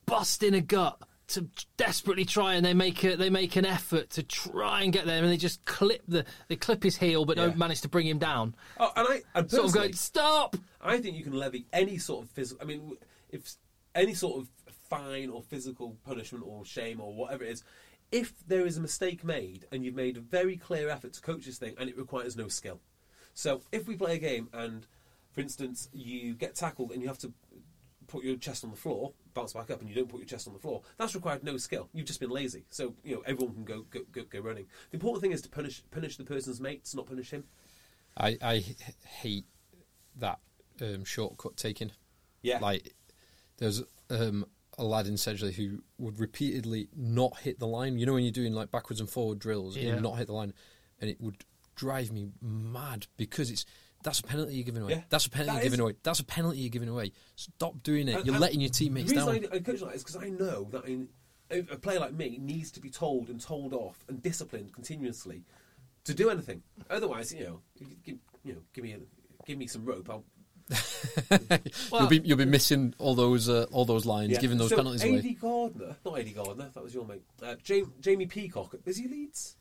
busting 0.05 0.53
a 0.53 0.61
gut 0.61 1.01
to 1.31 1.47
desperately 1.77 2.25
try, 2.25 2.53
and 2.55 2.65
they 2.65 2.73
make 2.73 3.03
a, 3.03 3.15
they 3.15 3.29
make 3.29 3.55
an 3.55 3.65
effort 3.65 4.09
to 4.11 4.23
try 4.23 4.81
and 4.81 4.93
get 4.93 5.05
there, 5.05 5.21
and 5.21 5.31
they 5.31 5.37
just 5.37 5.63
clip 5.65 6.01
the 6.07 6.25
they 6.47 6.55
clip 6.55 6.83
his 6.83 6.97
heel, 6.97 7.25
but 7.25 7.37
Yeah. 7.37 7.47
don't 7.47 7.57
manage 7.57 7.81
to 7.81 7.89
bring 7.89 8.07
him 8.07 8.19
down. 8.19 8.55
oh 8.79 8.91
and 8.95 9.07
I 9.09 9.21
and 9.35 9.49
Sort 9.49 9.65
of 9.65 9.73
going, 9.73 9.93
stop. 9.93 10.55
I 10.81 10.97
think 10.99 11.15
you 11.17 11.23
can 11.23 11.33
levy 11.33 11.65
any 11.73 11.97
sort 11.97 12.23
of 12.25 12.31
physical. 12.31 12.63
I 12.63 12.67
mean, 12.67 12.97
if 13.29 13.55
any 13.95 14.13
sort 14.13 14.41
of 14.41 14.49
fine 14.89 15.29
or 15.29 15.41
physical 15.41 15.97
punishment 16.05 16.43
or 16.47 16.65
shame 16.65 16.99
or 16.99 17.13
whatever 17.13 17.43
it 17.43 17.51
is, 17.51 17.63
if 18.11 18.33
there 18.47 18.65
is 18.65 18.77
a 18.77 18.81
mistake 18.81 19.23
made 19.23 19.65
and 19.71 19.85
you've 19.85 19.95
made 19.95 20.17
a 20.17 20.21
very 20.21 20.57
clear 20.57 20.89
effort 20.89 21.13
to 21.13 21.21
coach 21.21 21.45
this 21.45 21.57
thing 21.57 21.75
and 21.79 21.89
it 21.89 21.97
requires 21.97 22.35
no 22.35 22.47
skill. 22.49 22.81
So 23.33 23.61
if 23.71 23.87
we 23.87 23.95
play 23.95 24.15
a 24.15 24.17
game 24.17 24.49
and, 24.51 24.85
for 25.31 25.39
instance, 25.39 25.87
you 25.93 26.33
get 26.33 26.55
tackled 26.55 26.91
and 26.91 27.01
you 27.01 27.07
have 27.07 27.19
to 27.19 27.31
put 28.07 28.25
your 28.25 28.35
chest 28.35 28.65
on 28.65 28.71
the 28.71 28.75
floor, 28.75 29.13
bounce 29.33 29.53
back 29.53 29.71
up, 29.71 29.79
and 29.79 29.89
you 29.89 29.95
don't 29.95 30.09
put 30.09 30.19
your 30.19 30.27
chest 30.27 30.47
on 30.47 30.53
the 30.53 30.59
floor, 30.59 30.81
that's 30.97 31.15
required 31.15 31.43
no 31.43 31.57
skill. 31.57 31.89
You've 31.93 32.05
just 32.07 32.19
been 32.19 32.29
lazy. 32.29 32.65
So 32.69 32.93
you 33.03 33.15
know 33.15 33.23
everyone 33.25 33.53
can 33.55 33.63
go 33.65 33.85
go, 33.89 34.01
go, 34.11 34.23
go 34.23 34.39
running. 34.39 34.67
The 34.91 34.97
important 34.97 35.21
thing 35.21 35.31
is 35.31 35.41
to 35.41 35.49
punish 35.49 35.83
punish 35.91 36.17
the 36.17 36.23
person's 36.23 36.59
mates, 36.59 36.95
not 36.95 37.07
punish 37.07 37.31
him. 37.31 37.43
I, 38.17 38.37
I 38.41 38.65
hate 39.05 39.45
that 40.17 40.39
um, 40.81 41.05
shortcut 41.05 41.55
taking. 41.55 41.91
Yeah. 42.41 42.59
Like, 42.59 42.93
there's 43.57 43.83
um, 44.09 44.45
a 44.77 44.83
lad 44.83 45.07
in 45.07 45.13
Sedgley 45.13 45.53
who 45.53 45.81
would 45.97 46.19
repeatedly 46.19 46.89
not 46.95 47.37
hit 47.39 47.59
the 47.59 47.67
line. 47.67 47.97
You 47.97 48.05
know, 48.05 48.13
when 48.13 48.23
you're 48.23 48.31
doing 48.31 48.53
like 48.53 48.71
backwards 48.71 48.99
and 48.99 49.09
forward 49.09 49.39
drills, 49.39 49.77
Yeah. 49.77 49.93
and 49.93 50.01
not 50.01 50.17
hit 50.17 50.27
the 50.27 50.33
line, 50.33 50.53
and 50.99 51.09
it 51.09 51.21
would 51.21 51.45
drive 51.75 52.11
me 52.11 52.29
mad 52.41 53.07
because 53.17 53.49
it's 53.49 53.65
that's 54.03 54.19
a 54.19 54.23
penalty 54.23 54.55
you're 54.55 54.63
giving 54.65 54.81
away. 54.81 54.93
Yeah. 54.93 55.01
That's 55.09 55.25
a 55.25 55.29
penalty 55.29 55.51
That 55.51 55.55
you're 55.55 55.71
giving 55.71 55.79
away. 55.79 55.95
That's 56.03 56.19
a 56.19 56.25
penalty 56.25 56.59
you're 56.59 56.69
giving 56.69 56.89
away. 56.89 57.11
Stop 57.35 57.83
doing 57.83 58.07
it. 58.07 58.15
And- 58.15 58.25
you're 58.25 58.35
and 58.35 58.41
letting 58.41 58.61
your 58.61 58.69
teammates 58.69 59.09
the 59.09 59.15
down. 59.15 59.29
reason 59.29 59.49
I, 59.51 59.55
I 59.55 59.59
coach 59.59 59.81
like 59.81 59.91
that 59.91 59.95
is 59.95 60.03
because 60.03 60.23
I 60.23 60.29
know 60.29 60.67
that 60.71 60.85
in 60.85 61.09
a, 61.51 61.61
player 61.77 61.99
like 61.99 62.13
me 62.13 62.37
needs 62.41 62.71
to 62.71 62.79
be 62.79 62.89
told 62.89 63.29
and 63.29 63.39
told 63.39 63.73
off 63.73 64.03
and 64.07 64.21
disciplined 64.21 64.73
continuously 64.73 65.43
to 66.05 66.13
do 66.13 66.29
anything. 66.29 66.63
Otherwise, 66.89 67.33
you 67.33 67.43
know, 67.43 67.59
you 67.79 67.87
give, 68.03 68.17
you 68.43 68.53
know, 68.53 68.61
give 68.73 68.83
me 68.83 68.93
a, 68.93 68.99
give 69.45 69.57
me 69.57 69.67
some 69.67 69.85
rope. 69.85 70.09
I'll 70.09 70.23
you'll 71.91 72.07
be 72.07 72.21
you'll 72.23 72.37
be 72.37 72.45
missing 72.45 72.93
all 72.97 73.13
those 73.13 73.49
uh, 73.49 73.65
all 73.71 73.83
those 73.83 74.05
lines, 74.05 74.37
giving 74.37 74.57
those 74.57 74.69
so 74.69 74.77
penalties 74.77 75.03
AD 75.03 75.09
away. 75.09 75.37
Gardner, 75.41 75.97
not 76.05 76.19
AD 76.19 76.33
Gardner, 76.33 76.69
that 76.73 76.81
was 76.83 76.93
your 76.93 77.05
mate. 77.05 77.23
Uh, 77.43 77.55
Jamie, 77.61 77.87
Jamie 77.99 78.25
Peacock, 78.25 78.73
is 78.85 78.97
he 78.97 79.07
Leeds? 79.07 79.57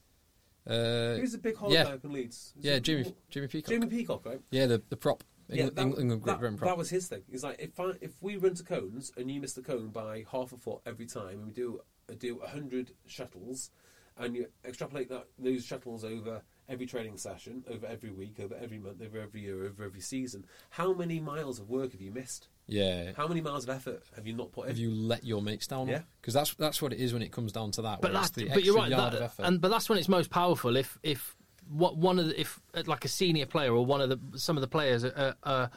Uh, 0.71 1.17
Who's 1.17 1.33
the 1.33 1.39
big 1.39 1.57
yeah. 1.69 1.83
up 1.83 2.05
in 2.05 2.13
Leeds? 2.13 2.55
Is 2.59 2.65
yeah, 2.65 2.75
it- 2.75 2.85
Jamie 2.85 3.15
Jamie 3.29 3.49
Peacock. 3.49 3.71
Jimmy 3.71 3.87
Peacock, 3.89 4.25
right? 4.25 4.41
Yeah, 4.51 4.67
the 4.67 4.83
the 4.89 4.97
prop. 4.97 5.25
Yeah, 5.49 5.65
England, 5.65 5.77
that, 5.77 6.01
England 6.01 6.25
that, 6.27 6.39
Britain 6.39 6.59
that 6.63 6.79
was 6.79 6.91
his 6.91 7.09
thing. 7.09 7.23
He's 7.29 7.43
like, 7.43 7.59
if 7.59 7.81
I, 7.81 7.91
if 8.01 8.13
we 8.21 8.37
run 8.37 8.55
to 8.55 8.63
cones 8.63 9.13
and 9.17 9.29
you 9.29 9.41
miss 9.41 9.55
the 9.55 9.63
cone 9.63 9.89
by 9.89 10.25
half 10.31 10.53
a 10.53 10.57
foot 10.57 10.81
every 10.87 11.07
time, 11.07 11.41
and 11.41 11.47
we 11.47 11.53
do 11.53 11.81
do 12.19 12.41
hundred 12.47 12.93
shuttles, 13.07 13.71
and 14.17 14.37
you 14.37 14.47
extrapolate 14.65 15.09
that 15.09 15.27
those 15.41 15.65
shuttles 15.65 16.05
over 16.05 16.43
every 16.69 16.87
training 16.87 17.17
session, 17.17 17.65
over 17.69 17.85
every 17.85 18.13
week, 18.13 18.39
over 18.39 18.55
every 18.55 18.79
month, 18.79 19.03
over 19.03 19.19
every 19.19 19.41
year, 19.41 19.65
over 19.65 19.83
every 19.83 20.01
season, 20.01 20.47
how 20.71 20.93
many 20.93 21.19
miles 21.19 21.59
of 21.59 21.69
work 21.69 21.91
have 21.91 22.01
you 22.01 22.13
missed? 22.13 22.47
Yeah. 22.71 23.13
How 23.17 23.27
many 23.29 23.41
miles 23.41 23.65
of 23.65 23.71
effort 23.71 24.03
have 24.17 24.27
you 24.27 24.33
not 24.33 24.53
put 24.53 24.63
in? 24.63 24.69
Have 24.69 24.79
you 24.79 24.91
let 24.91 25.25
your 25.25 25.43
mates 25.43 25.67
down? 25.67 25.89
Yeah. 25.89 26.01
because 26.21 26.33
that's 26.35 26.55
that's 26.55 26.81
what 26.81 26.93
it 26.93 26.99
is 27.01 27.13
when 27.13 27.23
it 27.23 27.33
comes 27.33 27.53
down 27.53 27.71
to 27.73 27.83
that. 27.83 28.01
but 28.01 28.13
that's 28.13 28.31
the 28.31 28.49
but 28.49 28.65
you're 28.65 28.77
right. 28.77 28.89
yard 28.91 29.13
that- 29.13 29.19
of 29.19 29.23
effort. 29.23 29.43
and 29.45 29.61
but 29.61 29.71
that's 29.71 29.89
when 29.89 29.99
it's 29.99 30.09
most 30.09 30.31
powerful. 30.31 30.77
If 30.77 30.99
if 31.03 31.37
what 31.69 31.97
one 31.97 32.19
of 32.19 32.27
the, 32.27 32.41
if 32.41 32.59
uh, 32.75 32.83
like 32.87 33.05
a 33.05 33.09
senior 33.09 33.47
player 33.47 33.73
or 33.73 33.85
one 33.85 34.01
of 34.01 34.09
the 34.09 34.39
some 34.39 34.57
of 34.57 34.61
the 34.61 34.69
players 34.69 35.05
are, 35.05 35.35
are 35.45 35.71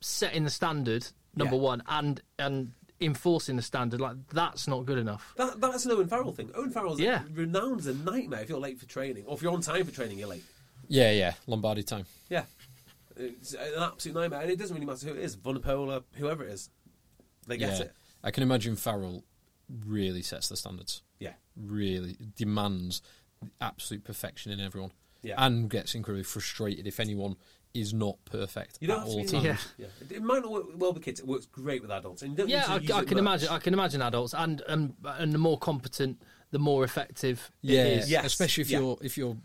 setting 0.00 0.44
the 0.44 0.50
standard 0.50 1.06
number 1.34 1.56
Yeah. 1.56 1.60
one 1.62 1.82
and 1.88 2.20
and 2.38 2.72
enforcing 3.00 3.56
the 3.56 3.62
standard 3.62 4.00
like 4.00 4.16
that's 4.32 4.66
not 4.68 4.86
good 4.86 4.98
enough. 4.98 5.34
That, 5.36 5.60
that's 5.60 5.84
an 5.84 5.92
Owen 5.92 6.08
Farrell 6.08 6.32
thing. 6.32 6.50
Owen 6.54 6.70
Farrell's 6.70 7.00
Yeah. 7.00 7.22
renowned 7.32 7.80
as 7.80 7.86
a 7.88 7.94
nightmare 7.94 8.40
if 8.40 8.48
you're 8.48 8.58
late 8.60 8.78
for 8.78 8.86
training, 8.86 9.24
or 9.26 9.34
if 9.36 9.42
you're 9.42 9.52
on 9.52 9.60
time 9.60 9.84
for 9.84 9.92
training, 9.92 10.18
you're 10.18 10.28
late. 10.28 10.44
yeah, 10.88 11.10
yeah, 11.10 11.34
Lombardi 11.46 11.82
time. 11.82 12.06
Yeah. 12.30 12.44
It's 13.16 13.54
an 13.54 13.82
absolute 13.82 14.14
nightmare. 14.14 14.42
And 14.42 14.50
it 14.50 14.58
doesn't 14.58 14.74
really 14.74 14.86
matter 14.86 15.06
who 15.06 15.14
it 15.14 15.20
is, 15.20 15.36
Vunipola, 15.36 16.04
whoever 16.14 16.44
it 16.44 16.52
is. 16.52 16.70
They 17.46 17.56
get 17.56 17.78
yeah. 17.78 17.84
it. 17.84 17.92
I 18.22 18.30
can 18.30 18.42
imagine 18.42 18.76
Farrell 18.76 19.24
really 19.86 20.22
sets 20.22 20.48
the 20.48 20.56
standards. 20.56 21.02
Yeah. 21.18 21.32
Really 21.56 22.16
demands 22.36 23.02
absolute 23.60 24.04
perfection 24.04 24.52
in 24.52 24.60
everyone. 24.60 24.92
Yeah. 25.22 25.34
And 25.38 25.70
gets 25.70 25.94
incredibly 25.94 26.24
frustrated 26.24 26.86
if 26.86 27.00
anyone 27.00 27.36
is 27.74 27.92
not 27.92 28.16
perfect 28.24 28.78
You 28.80 28.88
don't 28.88 29.02
at 29.02 29.08
have 29.08 29.12
to 29.12 29.18
all 29.18 29.42
times. 29.42 29.44
Yeah. 29.44 29.56
Yeah. 29.78 29.86
It, 30.00 30.16
it 30.16 30.22
might 30.22 30.42
not 30.42 30.50
work 30.50 30.66
well 30.76 30.92
with 30.92 31.02
kids. 31.02 31.20
It 31.20 31.26
works 31.26 31.46
great 31.46 31.82
with 31.82 31.90
adults. 31.90 32.22
And 32.22 32.36
don't 32.36 32.48
Yeah, 32.48 32.64
I, 32.68 32.76
I 32.76 32.78
can 32.78 32.96
much. 32.96 33.10
imagine. 33.10 33.48
I 33.50 33.58
can 33.58 33.74
imagine 33.74 34.02
adults 34.02 34.34
and 34.34 34.62
and 34.68 34.94
and 35.04 35.32
the 35.32 35.38
more 35.38 35.58
competent, 35.58 36.22
the 36.50 36.58
more 36.58 36.84
effective. 36.84 37.50
Yeah, 37.60 37.84
it 37.84 37.98
is. 37.98 38.10
Yes, 38.10 38.24
especially 38.26 38.62
if 38.62 38.70
yeah. 38.70 38.78
you're 38.78 38.98
if 39.02 39.18
you're 39.18 39.36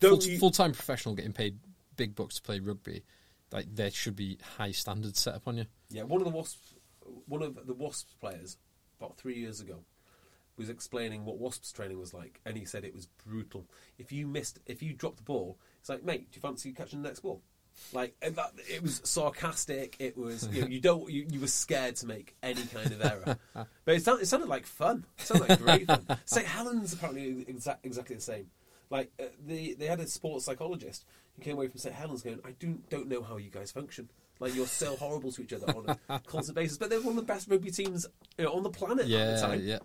Don't 0.00 0.22
full, 0.22 0.30
you- 0.30 0.38
full-time 0.38 0.72
professional 0.72 1.14
getting 1.14 1.32
paid 1.32 1.58
big 1.96 2.14
bucks 2.14 2.36
to 2.36 2.42
play 2.42 2.60
rugby. 2.60 3.04
Like 3.50 3.66
there 3.74 3.90
should 3.90 4.16
be 4.16 4.38
high 4.56 4.72
standards 4.72 5.20
set 5.20 5.34
upon 5.34 5.56
you. 5.56 5.66
Yeah, 5.90 6.02
one 6.02 6.20
of 6.20 6.26
the 6.26 6.32
Wasps, 6.32 6.74
one 7.26 7.42
of 7.42 7.66
the 7.66 7.74
Wasps 7.74 8.14
players, 8.20 8.58
about 9.00 9.16
three 9.16 9.38
years 9.38 9.60
ago, 9.60 9.84
was 10.56 10.68
explaining 10.68 11.24
what 11.24 11.38
Wasps 11.38 11.72
training 11.72 11.98
was 11.98 12.12
like, 12.12 12.40
and 12.44 12.56
he 12.56 12.64
said 12.64 12.84
it 12.84 12.94
was 12.94 13.06
brutal. 13.26 13.66
If 13.96 14.12
you 14.12 14.26
missed, 14.26 14.58
if 14.66 14.82
you 14.82 14.92
dropped 14.92 15.18
the 15.18 15.22
ball, 15.22 15.58
it's 15.80 15.88
like, 15.88 16.04
mate, 16.04 16.30
do 16.30 16.36
you 16.36 16.42
fancy 16.42 16.72
catching 16.72 17.02
the 17.02 17.08
next 17.08 17.20
ball? 17.20 17.42
Like 17.92 18.16
and 18.20 18.34
that, 18.36 18.52
it 18.68 18.82
was 18.82 19.00
sarcastic. 19.04 19.96
It 19.98 20.16
was 20.18 20.48
you, 20.48 20.62
know, 20.62 20.66
you 20.66 20.80
don't 20.80 21.08
you, 21.10 21.26
you 21.30 21.40
were 21.40 21.46
scared 21.46 21.96
to 21.96 22.06
make 22.06 22.34
any 22.42 22.62
kind 22.66 22.90
of 22.90 23.00
error, 23.00 23.38
but 23.54 23.94
it 23.94 24.02
sounded, 24.02 24.22
it 24.22 24.26
sounded 24.26 24.48
like 24.48 24.66
fun. 24.66 25.06
It 25.18 25.24
sounded 25.24 25.48
like 25.48 25.62
great 25.62 25.86
fun. 25.86 26.04
St 26.24 26.46
Helens 26.46 26.92
apparently 26.92 27.44
exa- 27.44 27.78
exactly 27.84 28.16
the 28.16 28.22
same. 28.22 28.50
Like 28.90 29.10
uh, 29.20 29.24
the 29.46 29.74
they 29.74 29.86
had 29.86 30.00
a 30.00 30.06
sports 30.06 30.44
psychologist 30.46 31.04
who 31.36 31.42
came 31.42 31.54
away 31.54 31.68
from 31.68 31.78
St 31.78 31.94
Helens 31.94 32.22
going, 32.22 32.40
I 32.44 32.52
do 32.52 32.78
don't 32.90 33.08
know 33.08 33.22
how 33.22 33.36
you 33.36 33.50
guys 33.50 33.70
function. 33.70 34.08
Like 34.40 34.54
you're 34.54 34.66
so 34.66 34.96
horrible 35.00 35.30
to 35.32 35.42
each 35.42 35.52
other 35.52 35.66
on 35.76 35.96
a 36.08 36.18
constant 36.20 36.56
basis, 36.56 36.78
but 36.78 36.88
they're 36.90 37.00
one 37.00 37.10
of 37.10 37.16
the 37.16 37.22
best 37.32 37.48
rugby 37.48 37.70
teams 37.70 38.06
you 38.38 38.44
know, 38.44 38.52
on 38.52 38.62
the 38.62 38.70
planet 38.70 39.04
at 39.04 39.08
the 39.08 39.12
Yeah, 39.12 39.40
time. 39.40 39.60
yeah. 39.62 39.78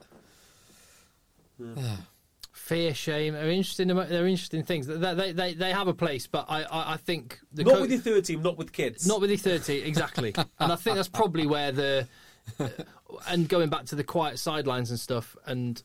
Fear, 2.53 2.93
shame. 2.93 3.33
They're 3.33 3.49
interesting. 3.49 3.87
They're 3.89 4.27
interesting 4.27 4.63
things. 4.63 4.87
They 4.87 4.95
they 5.13 5.31
they, 5.33 5.53
they 5.53 5.71
have 5.71 5.87
a 5.87 5.93
place, 5.93 6.27
but 6.27 6.45
I 6.47 6.63
I, 6.63 6.93
I 6.93 6.97
think 6.97 7.39
Not 7.53 7.65
co- 7.67 7.81
with 7.81 7.91
your 7.91 7.99
third 7.99 8.25
team, 8.25 8.41
not 8.41 8.57
with 8.57 8.71
kids. 8.71 9.05
Not 9.07 9.19
with 9.21 9.31
the 9.31 9.37
30, 9.37 9.81
exactly. 9.81 10.33
and 10.59 10.71
I 10.71 10.75
think 10.75 10.95
that's 10.95 11.09
probably 11.09 11.45
where 11.47 11.71
the. 11.71 12.07
and 13.29 13.47
going 13.47 13.69
back 13.69 13.85
to 13.85 13.95
the 13.95 14.03
quiet 14.03 14.37
sidelines 14.37 14.89
and 14.91 14.99
stuff, 14.99 15.35
and 15.45 15.81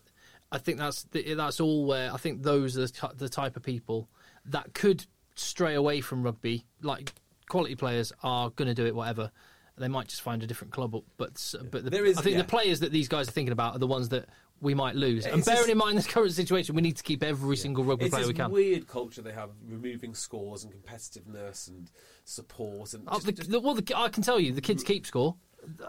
I 0.50 0.58
think 0.58 0.78
that's 0.78 1.02
the, 1.04 1.34
that's 1.34 1.60
all 1.60 1.86
where 1.86 2.12
I 2.12 2.16
think 2.16 2.42
those 2.42 2.76
are 2.78 2.86
the 2.86 3.10
the 3.16 3.28
type 3.28 3.56
of 3.56 3.62
people 3.62 4.08
that 4.46 4.72
could 4.74 5.04
stray 5.34 5.74
away 5.74 6.00
from 6.00 6.22
rugby. 6.22 6.64
Like 6.82 7.12
quality 7.48 7.74
players 7.74 8.12
are 8.22 8.50
going 8.50 8.68
to 8.68 8.74
do 8.74 8.86
it, 8.86 8.94
whatever. 8.94 9.30
They 9.76 9.88
might 9.88 10.08
just 10.08 10.22
find 10.22 10.42
a 10.42 10.46
different 10.46 10.72
club, 10.72 10.90
but 11.18 11.54
but 11.70 11.84
the, 11.84 11.90
There 11.90 12.04
is- 12.04 12.18
I 12.18 12.22
think 12.22 12.34
yeah. 12.36 12.42
the 12.42 12.48
players 12.48 12.80
that 12.80 12.90
these 12.90 13.06
guys 13.08 13.28
are 13.28 13.30
thinking 13.32 13.52
about 13.52 13.76
are 13.76 13.78
the 13.78 13.86
ones 13.86 14.08
that 14.08 14.26
we 14.60 14.74
might 14.74 14.96
lose. 14.96 15.24
and 15.24 15.44
bearing 15.44 15.58
just- 15.60 15.68
in 15.68 15.78
mind 15.78 15.96
this 15.96 16.06
current 16.08 16.32
situation, 16.32 16.74
we 16.74 16.82
need 16.82 16.96
to 16.96 17.04
keep 17.04 17.22
every 17.22 17.56
single 17.56 17.84
rugby 17.84 18.06
it's 18.06 18.14
player 18.14 18.26
we 18.26 18.34
can. 18.34 18.50
weird 18.50 18.88
culture 18.88 19.22
they 19.22 19.32
have, 19.32 19.50
removing 19.68 20.14
scores 20.14 20.64
and 20.64 20.72
competitiveness 20.72 21.68
and 21.68 21.92
support 22.24 22.92
and 22.94 23.04
Oh, 23.06 23.14
just- 23.20 23.26
the, 23.26 23.32
just- 23.32 23.50
well, 23.62 23.74
the, 23.74 23.96
I 23.96 24.08
can 24.08 24.24
tell 24.24 24.40
you, 24.40 24.52
the 24.52 24.60
kids 24.60 24.82
mm. 24.82 24.86
keep 24.88 25.06
score. 25.06 25.36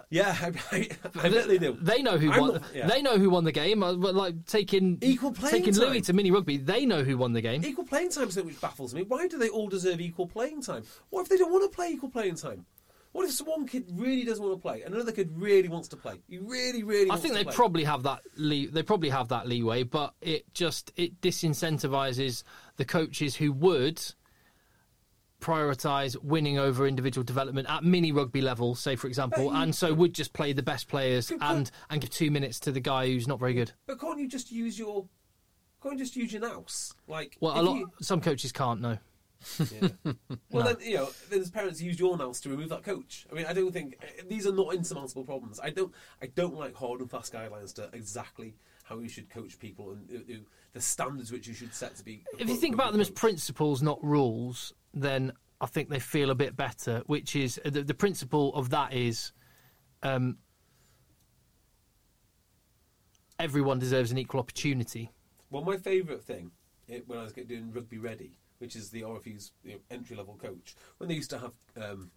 Yeah, 0.10 0.36
I, 0.42 0.52
I, 0.76 0.90
I 1.24 1.30
bet 1.30 1.48
they 1.48 1.58
do. 1.58 1.78
They 1.82 2.02
know 2.02 2.18
who 2.18 2.32
I'm 2.32 2.40
won. 2.42 2.54
not- 2.54 2.64
yeah. 2.74 2.88
They 2.88 3.02
know 3.02 3.18
who 3.18 3.30
won 3.30 3.44
the 3.44 3.52
game. 3.52 3.84
Uh, 3.84 3.94
like 3.94 4.46
taking 4.46 4.98
Equal 5.02 5.32
playing 5.32 5.64
taking 5.64 5.76
Louis 5.76 6.02
to 6.02 6.14
mini 6.14 6.32
rugby. 6.32 6.58
They 6.58 6.86
know 6.86 7.04
who 7.04 7.18
won 7.18 7.34
the 7.34 7.42
game. 7.42 7.64
Equal 7.64 7.86
playing 7.86 8.10
time 8.12 8.28
is 8.28 8.34
something 8.34 8.48
which 8.52 8.62
baffles 8.62 8.94
me. 8.94 9.04
Why 9.04 9.28
do 9.28 9.38
they 9.38 9.50
all 9.50 9.68
deserve 9.68 10.02
equal 10.02 10.28
playing 10.28 10.62
time? 10.62 10.84
What 11.10 11.22
if 11.24 11.30
they 11.30 11.38
don't 11.38 11.52
want 11.52 11.70
to 11.70 11.76
play 11.76 11.90
equal 11.92 12.10
playing 12.10 12.36
time? 12.36 12.66
What 13.12 13.28
if 13.28 13.40
one 13.40 13.66
kid 13.68 13.86
really 13.92 14.24
doesn't 14.24 14.44
want 14.44 14.56
to 14.56 14.62
play 14.62 14.84
and 14.84 14.94
another 14.94 15.12
kid 15.12 15.32
really 15.34 15.68
wants 15.68 15.88
to 15.90 15.98
play? 15.98 16.22
You 16.28 16.44
really, 16.48 16.84
really. 16.84 17.06
I 17.06 17.14
wants 17.14 17.24
think 17.24 17.34
to 17.34 17.40
they 17.40 17.44
play. 17.46 17.54
probably 17.56 17.84
have 17.84 18.04
that. 18.04 18.22
Le- 18.38 18.68
they 18.68 18.84
probably 18.84 19.10
have 19.10 19.30
that 19.30 19.48
leeway, 19.48 19.82
but 19.82 20.14
it 20.22 20.54
just 20.54 20.92
it 20.96 21.20
disincentivizes 21.20 22.44
the 22.78 22.86
coaches 22.86 23.36
who 23.36 23.52
would 23.54 24.00
prioritize 25.40 26.16
winning 26.22 26.58
over 26.60 26.88
individual 26.88 27.24
development 27.24 27.70
at 27.70 27.84
mini 27.84 28.12
rugby 28.12 28.42
level, 28.42 28.76
say 28.76 28.96
for 28.96 29.08
example, 29.08 29.46
you- 29.46 29.52
and 29.52 29.74
so 29.76 29.94
would 29.94 30.14
just 30.14 30.34
play 30.34 30.54
the 30.54 30.64
best 30.64 30.88
players 30.88 31.30
Good 31.30 31.40
and 31.42 31.72
and 31.90 32.02
give 32.02 32.10
two 32.10 32.32
minutes 32.32 32.60
to 32.62 32.72
the 32.72 32.80
guy 32.80 33.08
who's 33.08 33.28
not 33.28 33.40
very 33.40 33.54
good. 33.54 33.72
But 33.88 34.00
can't 34.00 34.20
you 34.20 34.28
just 34.28 34.52
use 34.52 34.78
your? 34.78 35.08
Can't 35.82 35.94
you 35.98 36.00
just 36.00 36.16
use 36.18 36.34
your 36.34 36.42
nous? 36.42 36.94
Like, 37.08 37.38
Well, 37.40 37.60
a 37.60 37.64
lot 37.64 37.76
you- 37.78 37.92
some 38.02 38.22
coaches 38.22 38.52
can't 38.52 38.82
No. 38.82 38.98
Yeah. 39.58 39.88
well, 40.52 40.66
then 40.66 40.76
you 40.82 40.96
know, 40.98 41.10
then 41.30 41.40
as 41.40 41.50
parents 41.50 41.82
use 41.82 41.98
your 41.98 42.18
nous 42.18 42.42
to 42.42 42.50
remove 42.50 42.68
that 42.70 42.84
coach. 42.84 43.26
I 43.32 43.36
mean, 43.36 43.46
I 43.46 43.54
don't 43.54 43.72
think 43.72 43.98
these 44.28 44.46
are 44.46 44.52
not 44.52 44.74
insurmountable 44.74 45.24
problems. 45.24 45.62
I 45.62 45.70
don't, 45.70 45.94
I 46.22 46.26
don't 46.28 46.56
like 46.56 46.76
hard 46.76 47.00
and 47.00 47.10
fast 47.10 47.32
guidelines 47.32 47.74
to 47.76 47.90
exactly 47.94 48.56
how 48.84 49.00
you 49.00 49.08
should 49.08 49.30
coach 49.30 49.58
people 49.58 49.92
and 49.92 50.10
uh, 50.12 50.34
uh, 50.34 50.38
the 50.74 50.82
standards 50.82 51.32
which 51.32 51.48
you 51.48 51.54
should 51.54 51.74
set 51.74 51.96
to 51.96 52.04
be. 52.04 52.26
if 52.38 52.50
you 52.50 52.56
think 52.56 52.74
about 52.76 52.92
them 52.92 53.00
as 53.00 53.10
principles, 53.10 53.82
not 53.82 54.04
rules, 54.04 54.74
then 54.94 55.34
I 55.62 55.66
think 55.66 55.90
they 55.90 56.00
feel 56.00 56.30
a 56.30 56.36
bit 56.36 56.56
better. 56.56 57.04
Which 57.06 57.36
is 57.36 57.60
the, 57.64 57.84
the 57.84 57.94
principle 57.94 58.54
of 58.56 58.70
that 58.70 58.94
is, 58.94 59.32
um, 60.04 60.38
everyone 63.38 63.80
deserves 63.80 64.12
an 64.12 64.18
equal 64.18 64.40
opportunity. 64.40 65.12
Well, 65.50 65.64
my 65.64 65.78
favourite 65.78 66.24
thing 66.24 66.52
it, 66.88 67.08
when 67.08 67.20
I 67.20 67.24
was 67.24 67.34
doing 67.34 67.72
Rugby 67.72 67.98
Ready, 67.98 68.38
which 68.60 68.76
is 68.76 68.90
the 68.90 69.02
RFU's 69.02 69.52
you 69.64 69.74
know, 69.74 69.80
entry 69.90 70.16
level 70.16 70.36
coach, 70.42 70.76
when 70.98 71.10
they 71.10 71.16
used 71.16 71.30
to 71.32 71.40
have 71.40 71.52
um, 71.82 72.12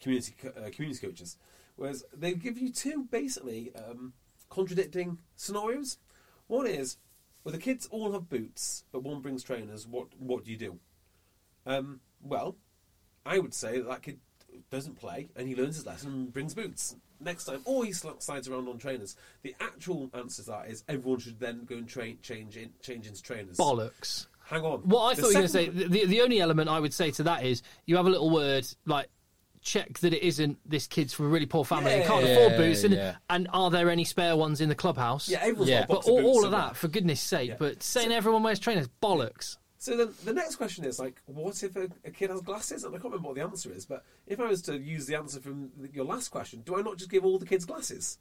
community 0.00 0.34
uh, 0.46 0.70
community 0.72 1.06
coaches, 1.06 1.36
was 1.76 2.04
they 2.12 2.32
give 2.32 2.58
you 2.58 2.72
two 2.72 3.04
basically 3.04 3.72
um, 3.76 4.12
contradicting 4.48 5.18
scenarios. 5.36 5.98
One 6.46 6.66
is, 6.66 6.96
well, 7.44 7.52
the 7.52 7.58
kids 7.58 7.86
all 7.90 8.12
have 8.12 8.28
boots, 8.28 8.84
but 8.92 9.02
one 9.02 9.20
brings 9.20 9.42
trainers. 9.42 9.86
What 9.86 10.08
what 10.18 10.44
do 10.44 10.50
you 10.50 10.56
do? 10.56 10.78
Um, 11.66 12.00
well, 12.22 12.56
I 13.24 13.38
would 13.38 13.54
say 13.54 13.78
that 13.78 13.88
that 13.88 14.02
kid 14.02 14.18
doesn't 14.70 14.94
play 14.96 15.28
and 15.36 15.46
he 15.48 15.54
learns 15.54 15.76
his 15.76 15.86
lesson 15.86 16.12
and 16.12 16.32
brings 16.32 16.54
boots 16.54 16.96
next 17.20 17.44
time, 17.44 17.60
or 17.64 17.84
he 17.84 17.92
sl- 17.92 18.10
slides 18.18 18.48
around 18.48 18.68
on 18.68 18.78
trainers. 18.78 19.16
The 19.42 19.54
actual 19.60 20.10
answer 20.14 20.42
to 20.44 20.50
that 20.50 20.68
is 20.68 20.84
everyone 20.88 21.18
should 21.20 21.38
then 21.40 21.64
go 21.64 21.76
and 21.76 21.88
train, 21.88 22.18
change 22.22 22.56
in, 22.56 22.70
change 22.82 23.06
into 23.06 23.22
trainers. 23.22 23.56
Bollocks. 23.56 24.26
Hang 24.44 24.62
on. 24.62 24.80
What 24.80 25.02
I 25.02 25.14
The 25.14 25.22
thought 25.22 25.28
you 25.28 25.40
were 25.40 25.40
going 25.40 25.46
to 25.46 25.48
say, 25.52 25.68
the, 25.68 26.06
the 26.06 26.20
only 26.22 26.40
element 26.40 26.68
I 26.70 26.78
would 26.78 26.94
say 26.94 27.10
to 27.12 27.24
that 27.24 27.44
is 27.44 27.62
you 27.84 27.96
have 27.96 28.06
a 28.06 28.10
little 28.10 28.30
word 28.30 28.66
like 28.86 29.08
check 29.60 29.98
that 29.98 30.14
it 30.14 30.22
isn't 30.22 30.56
this 30.64 30.86
kid's 30.86 31.12
from 31.12 31.26
a 31.26 31.28
really 31.28 31.46
poor 31.46 31.64
family 31.64 31.90
and 31.90 32.04
can't 32.04 32.24
Yeah, 32.24 32.30
afford 32.36 32.56
boots, 32.56 32.84
and, 32.84 32.94
yeah. 32.94 33.16
and 33.28 33.48
are 33.52 33.68
there 33.70 33.90
any 33.90 34.04
spare 34.04 34.36
ones 34.36 34.60
in 34.60 34.68
the 34.68 34.76
clubhouse? 34.76 35.28
Yeah, 35.28 35.38
everyone's 35.40 35.70
Yeah. 35.70 35.78
got 35.80 35.84
a 35.84 35.88
But 35.88 35.94
box 35.94 36.06
all, 36.08 36.18
of 36.18 36.24
boots 36.24 36.36
all 36.36 36.44
of 36.44 36.50
that, 36.52 36.76
for 36.76 36.86
goodness 36.86 37.20
sake. 37.20 37.48
Yeah. 37.50 37.56
But 37.58 37.82
saying 37.82 38.12
everyone 38.12 38.44
wears 38.44 38.60
trainers, 38.60 38.88
bollocks. 39.02 39.56
So 39.78 39.96
then 39.96 40.08
the 40.24 40.32
next 40.32 40.56
question 40.56 40.84
is 40.84 40.98
like, 40.98 41.20
what 41.26 41.62
if 41.62 41.76
a, 41.76 41.88
a 42.04 42.10
kid 42.10 42.30
has 42.30 42.40
glasses? 42.40 42.84
And 42.84 42.94
I 42.94 42.98
can't 42.98 43.12
remember 43.12 43.28
what 43.28 43.36
the 43.36 43.42
answer 43.42 43.70
is, 43.72 43.84
but 43.84 44.04
if 44.26 44.40
I 44.40 44.46
was 44.46 44.62
to 44.62 44.78
use 44.78 45.06
the 45.06 45.16
answer 45.16 45.40
from 45.40 45.70
your 45.92 46.04
last 46.04 46.30
question, 46.30 46.62
do 46.64 46.76
I 46.76 46.82
not 46.82 46.96
just 46.96 47.10
give 47.10 47.24
all 47.24 47.38
the 47.38 47.46
kids 47.46 47.64
glasses? 47.64 48.18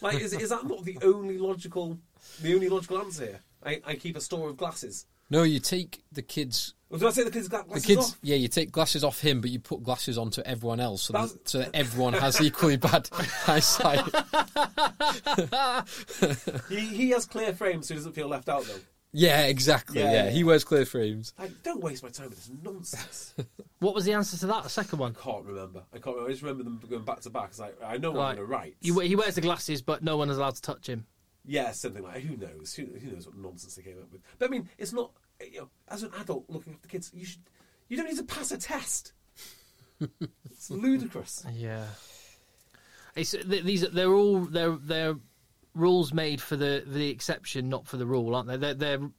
Like, 0.00 0.20
is, 0.20 0.32
is 0.32 0.50
that 0.50 0.66
not 0.66 0.84
the 0.84 0.98
only 1.02 1.38
logical, 1.38 1.98
the 2.40 2.54
only 2.54 2.68
logical 2.68 2.98
answer 2.98 3.24
here? 3.26 3.40
I, 3.64 3.80
I 3.84 3.94
keep 3.96 4.16
a 4.16 4.20
store 4.20 4.48
of 4.48 4.56
glasses. 4.56 5.06
No, 5.30 5.42
you 5.42 5.60
take 5.60 6.02
the 6.10 6.22
kids. 6.22 6.74
Well, 6.88 7.00
do 7.00 7.06
I 7.06 7.10
say 7.10 7.24
the 7.24 7.30
kids 7.30 7.48
got 7.48 7.68
The 7.68 7.80
kids, 7.80 8.12
off? 8.12 8.18
yeah, 8.22 8.36
you 8.36 8.48
take 8.48 8.72
glasses 8.72 9.04
off 9.04 9.20
him, 9.20 9.42
but 9.42 9.50
you 9.50 9.58
put 9.58 9.82
glasses 9.82 10.16
onto 10.16 10.40
everyone 10.42 10.80
else, 10.80 11.02
so 11.02 11.12
that, 11.12 11.30
so 11.46 11.58
that 11.58 11.70
everyone 11.74 12.14
has 12.14 12.40
equally 12.40 12.78
bad 12.78 13.10
eyesight. 13.46 14.04
He, 16.68 16.80
he 16.80 17.10
has 17.10 17.26
clear 17.26 17.52
frames, 17.52 17.88
so 17.88 17.94
he 17.94 17.98
doesn't 17.98 18.14
feel 18.14 18.28
left 18.28 18.48
out 18.48 18.64
though. 18.64 18.80
Yeah, 19.12 19.46
exactly. 19.46 20.00
Yeah, 20.00 20.12
Yeah, 20.12 20.24
yeah, 20.24 20.30
he 20.30 20.44
wears 20.44 20.64
clear 20.64 20.84
frames. 20.84 21.32
Like, 21.38 21.62
don't 21.62 21.82
waste 21.82 22.02
my 22.02 22.10
time 22.10 22.28
with 22.28 22.38
this 22.38 22.50
nonsense. 22.62 23.34
What 23.80 23.94
was 23.94 24.04
the 24.04 24.12
answer 24.12 24.36
to 24.38 24.46
that? 24.48 24.64
The 24.64 24.68
second 24.68 24.98
one. 24.98 25.14
can't 25.14 25.44
remember. 25.44 25.84
I 25.94 25.98
can't. 25.98 26.06
Remember. 26.16 26.28
I 26.28 26.32
just 26.32 26.42
remember 26.42 26.64
them 26.64 26.80
going 26.90 27.04
back 27.04 27.20
to 27.20 27.30
back. 27.30 27.52
'cause 27.52 27.60
I, 27.60 27.70
I 27.94 27.96
know 27.96 28.10
what 28.10 28.18
Right. 28.18 28.28
I'm 28.30 28.36
going 28.36 28.48
to 28.48 28.52
write. 28.52 28.76
He, 28.80 28.90
he 29.06 29.14
wears 29.14 29.36
the 29.36 29.40
glasses, 29.40 29.82
but 29.82 30.02
no 30.02 30.16
one 30.16 30.28
is 30.30 30.36
allowed 30.36 30.56
to 30.56 30.62
touch 30.62 30.88
him. 30.88 31.06
Yeah, 31.46 31.70
something 31.70 32.02
like 32.02 32.22
who 32.22 32.36
knows? 32.36 32.74
Who, 32.74 32.86
who 32.86 33.12
knows 33.12 33.26
what 33.26 33.36
nonsense 33.36 33.76
they 33.76 33.82
came 33.82 33.98
up 34.02 34.10
with? 34.10 34.20
But 34.40 34.46
I 34.46 34.50
mean, 34.50 34.68
it's 34.78 34.92
not. 34.92 35.12
You 35.40 35.60
know, 35.60 35.68
as 35.86 36.02
an 36.02 36.10
adult 36.20 36.46
looking 36.48 36.72
after 36.74 36.88
kids, 36.88 37.12
you 37.14 37.24
should. 37.24 37.38
You 37.88 37.96
don't 37.96 38.06
need 38.06 38.16
to 38.18 38.24
pass 38.24 38.50
a 38.50 38.58
test. 38.58 39.12
it's 40.00 40.70
ludicrous. 40.70 41.44
Yeah. 41.54 41.84
It's 43.14 43.30
th- 43.30 43.62
these. 43.64 43.84
are- 43.84 43.90
They're 43.90 44.12
all 44.12 44.40
they're 44.40 44.76
they're 44.76 45.16
rules 45.78 46.12
made 46.12 46.40
for 46.40 46.56
the 46.56 46.84
the 46.86 47.08
exception, 47.08 47.68
not 47.68 47.86
for 47.86 47.96
the 47.96 48.06
rule, 48.06 48.34
aren't 48.34 48.48
they? 48.48 48.56
They're 48.56 48.74
they're. 48.74 49.10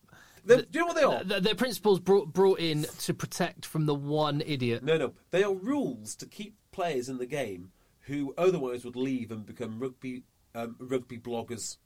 They're, 0.46 0.62
do 0.62 0.68
you 0.72 0.80
know 0.80 0.86
what 0.88 0.96
they 0.96 1.04
are? 1.04 1.24
They're, 1.24 1.42
they're 1.42 1.56
principles 1.56 2.00
brought 2.00 2.32
brought 2.34 2.60
in 2.60 2.86
to 3.00 3.14
protect 3.14 3.66
from 3.66 3.86
the 3.86 3.96
one 3.96 4.42
idiot. 4.46 4.84
No, 4.84 4.98
no, 4.98 5.14
they 5.32 5.44
are 5.44 5.54
rules 5.54 6.16
to 6.16 6.26
keep 6.26 6.56
players 6.72 7.10
in 7.10 7.18
the 7.18 7.26
game 7.26 7.72
who 8.02 8.34
otherwise 8.38 8.86
would 8.86 8.96
leave 8.96 9.32
and 9.32 9.46
become 9.46 9.80
rugby 9.80 10.24
um, 10.56 10.76
rugby 10.80 11.18
bloggers. 11.18 11.78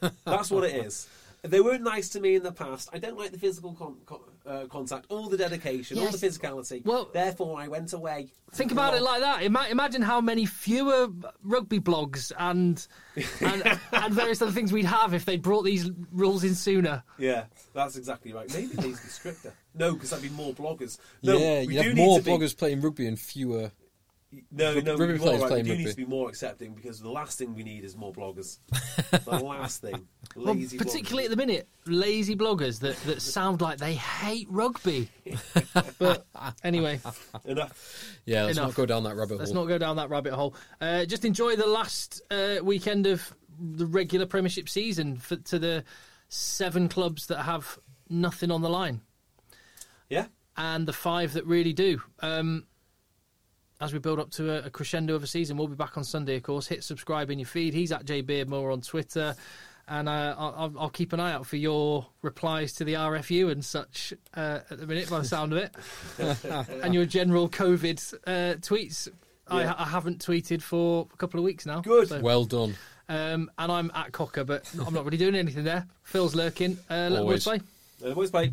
That's 0.24 0.50
what 0.50 0.64
it 0.64 0.74
is. 0.86 1.08
They 1.42 1.60
weren't 1.60 1.82
nice 1.82 2.08
to 2.10 2.20
me 2.20 2.34
in 2.34 2.42
the 2.42 2.52
past. 2.52 2.88
I 2.92 2.98
don't 2.98 3.18
like 3.18 3.30
the 3.30 3.38
physical 3.38 3.74
con- 3.74 3.98
con- 4.06 4.20
uh, 4.46 4.66
contact, 4.66 5.06
all 5.08 5.28
the 5.28 5.36
dedication, 5.36 5.98
all 5.98 6.10
the 6.10 6.18
physicality. 6.18 6.84
Well- 6.84 7.10
therefore, 7.12 7.60
I 7.60 7.68
went 7.68 7.92
away. 7.92 8.28
Think 8.52 8.70
about 8.72 8.94
it 8.94 9.02
like 9.02 9.20
that. 9.20 9.42
Ima- 9.42 9.66
imagine 9.70 10.02
how 10.02 10.20
many 10.20 10.46
fewer 10.46 11.08
rugby 11.42 11.80
blogs 11.80 12.30
and 12.38 12.86
and, 13.40 13.78
and 13.92 14.14
various 14.14 14.40
other 14.40 14.52
things 14.52 14.72
we'd 14.72 14.84
have 14.86 15.12
if 15.14 15.24
they'd 15.24 15.42
brought 15.42 15.62
these 15.62 15.90
rules 16.12 16.44
in 16.44 16.54
sooner. 16.54 17.02
Yeah, 17.18 17.44
that's 17.74 17.96
exactly 17.96 18.32
right. 18.32 18.48
Maybe 18.54 18.68
they 18.68 18.82
need 18.82 18.90
be 18.92 19.08
stricter. 19.08 19.52
No, 19.74 19.94
because 19.94 20.10
that'd 20.10 20.22
be 20.22 20.34
more 20.34 20.54
bloggers. 20.54 20.98
No, 21.22 21.36
yeah, 21.36 21.60
you 21.60 21.82
do 21.82 21.88
have 21.88 21.96
more 21.96 22.18
to 22.18 22.24
be- 22.24 22.30
bloggers 22.30 22.56
playing 22.56 22.80
rugby 22.80 23.06
and 23.06 23.18
fewer. 23.18 23.72
No, 24.50 24.74
Rug- 24.74 24.84
no, 24.84 24.96
rugby 24.96 25.14
you 25.14 25.14
are 25.14 25.18
players 25.18 25.40
right. 25.40 25.42
We 25.42 25.48
playing 25.48 25.64
do 25.64 25.76
need 25.76 25.88
to 25.90 25.96
be 25.96 26.04
more 26.04 26.28
accepting 26.28 26.74
because 26.74 27.00
the 27.00 27.08
last 27.08 27.38
thing 27.38 27.54
we 27.54 27.62
need 27.62 27.84
is 27.84 27.96
more 27.96 28.12
bloggers. 28.12 28.58
the 29.24 29.38
last 29.38 29.80
thing, 29.80 30.08
Well, 30.36 30.54
lazy. 30.54 30.76
particularly 30.76 31.24
at 31.24 31.30
the 31.30 31.36
minute, 31.36 31.68
lazy 31.86 32.34
bloggers 32.36 32.80
that, 32.80 32.96
that 33.04 33.22
sound 33.22 33.60
like 33.60 33.78
they 33.78 33.94
hate 33.94 34.48
rugby. 34.50 35.08
but 35.98 36.26
anyway, 36.64 37.00
enough. 37.44 38.18
Yeah, 38.24 38.44
let's 38.44 38.58
Enough. 38.58 38.70
not 38.70 38.76
go 38.76 38.84
down 38.86 39.04
that 39.04 39.14
rabbit 39.16 39.30
hole. 39.34 39.38
let's 39.38 39.52
hole. 39.52 39.62
not 39.64 39.68
go 39.68 39.78
down 39.78 39.96
that 39.96 40.10
rabbit 40.10 40.32
hole. 40.34 40.54
Uh, 40.80 41.04
just 41.04 41.24
enjoy 41.24 41.54
the 41.56 41.66
last 41.68 42.20
uh, 42.30 42.56
weekend 42.62 43.06
of 43.06 43.32
the 43.58 43.86
regular 43.86 44.26
Premiership 44.26 44.68
season 44.68 45.16
for, 45.16 45.36
to 45.36 45.58
the 45.58 45.84
seven 46.28 46.88
clubs 46.88 47.28
that 47.28 47.42
have 47.42 47.78
nothing 48.10 48.50
on 48.50 48.60
the 48.60 48.68
line. 48.68 49.00
Yeah, 50.10 50.26
and 50.56 50.86
the 50.86 50.92
five 50.92 51.32
that 51.34 51.46
really 51.46 51.72
do. 51.72 52.02
Um, 52.20 52.64
as 53.80 53.92
we 53.92 53.98
build 53.98 54.18
up 54.18 54.30
to 54.32 54.50
a, 54.62 54.66
a 54.66 54.70
crescendo 54.70 55.14
of 55.14 55.22
a 55.22 55.26
season, 55.26 55.56
we'll 55.56 55.68
be 55.68 55.74
back 55.74 55.96
on 55.96 56.04
Sunday, 56.04 56.36
of 56.36 56.42
course. 56.42 56.66
Hit 56.66 56.82
subscribe 56.84 57.30
in 57.30 57.38
your 57.38 57.46
feed. 57.46 57.74
He's 57.74 57.92
at 57.92 58.04
J 58.04 58.22
Beardmore 58.22 58.72
on 58.72 58.80
Twitter, 58.80 59.34
and 59.88 60.08
uh, 60.08 60.34
I'll, 60.38 60.54
I'll- 60.56 60.74
I'll 60.80 60.90
keep 60.90 61.12
an 61.12 61.20
eye 61.20 61.32
out 61.32 61.46
for 61.46 61.56
your 61.56 62.06
replies 62.22 62.72
to 62.74 62.84
the 62.84 62.94
RFU 62.94 63.50
and 63.50 63.64
such 63.64 64.14
uh, 64.34 64.60
at 64.70 64.78
the 64.78 64.86
minute, 64.86 65.10
by 65.10 65.18
the 65.18 65.24
sound 65.24 65.52
of 65.52 65.58
it, 65.58 65.74
and 66.82 66.94
your 66.94 67.04
general 67.06 67.48
COVID 67.48 68.14
uh, 68.26 68.56
tweets. 68.60 69.08
Yeah. 69.50 69.74
I, 69.78 69.84
I 69.84 69.86
haven't 69.86 70.24
tweeted 70.26 70.60
for 70.62 71.06
a 71.12 71.16
couple 71.18 71.38
of 71.38 71.44
weeks 71.44 71.66
now. 71.66 71.80
Good. 71.80 72.08
so- 72.08 72.20
Well 72.20 72.44
done. 72.46 72.74
um, 73.08 73.48
and 73.58 73.70
I'm 73.70 73.92
at 73.94 74.10
Cocker, 74.12 74.42
but 74.44 74.68
I'm 74.84 74.92
not 74.94 75.04
really 75.04 75.18
doing 75.18 75.36
anything 75.36 75.62
there. 75.64 75.86
Phil's 76.02 76.34
lurking. 76.34 76.78
Uh, 76.90 76.94
let 76.94 77.08
the 77.10 77.16
boys 77.24 77.46
Always. 77.46 77.62
play. 78.00 78.10
uh, 78.10 78.14
boys, 78.14 78.30
bye. 78.32 78.52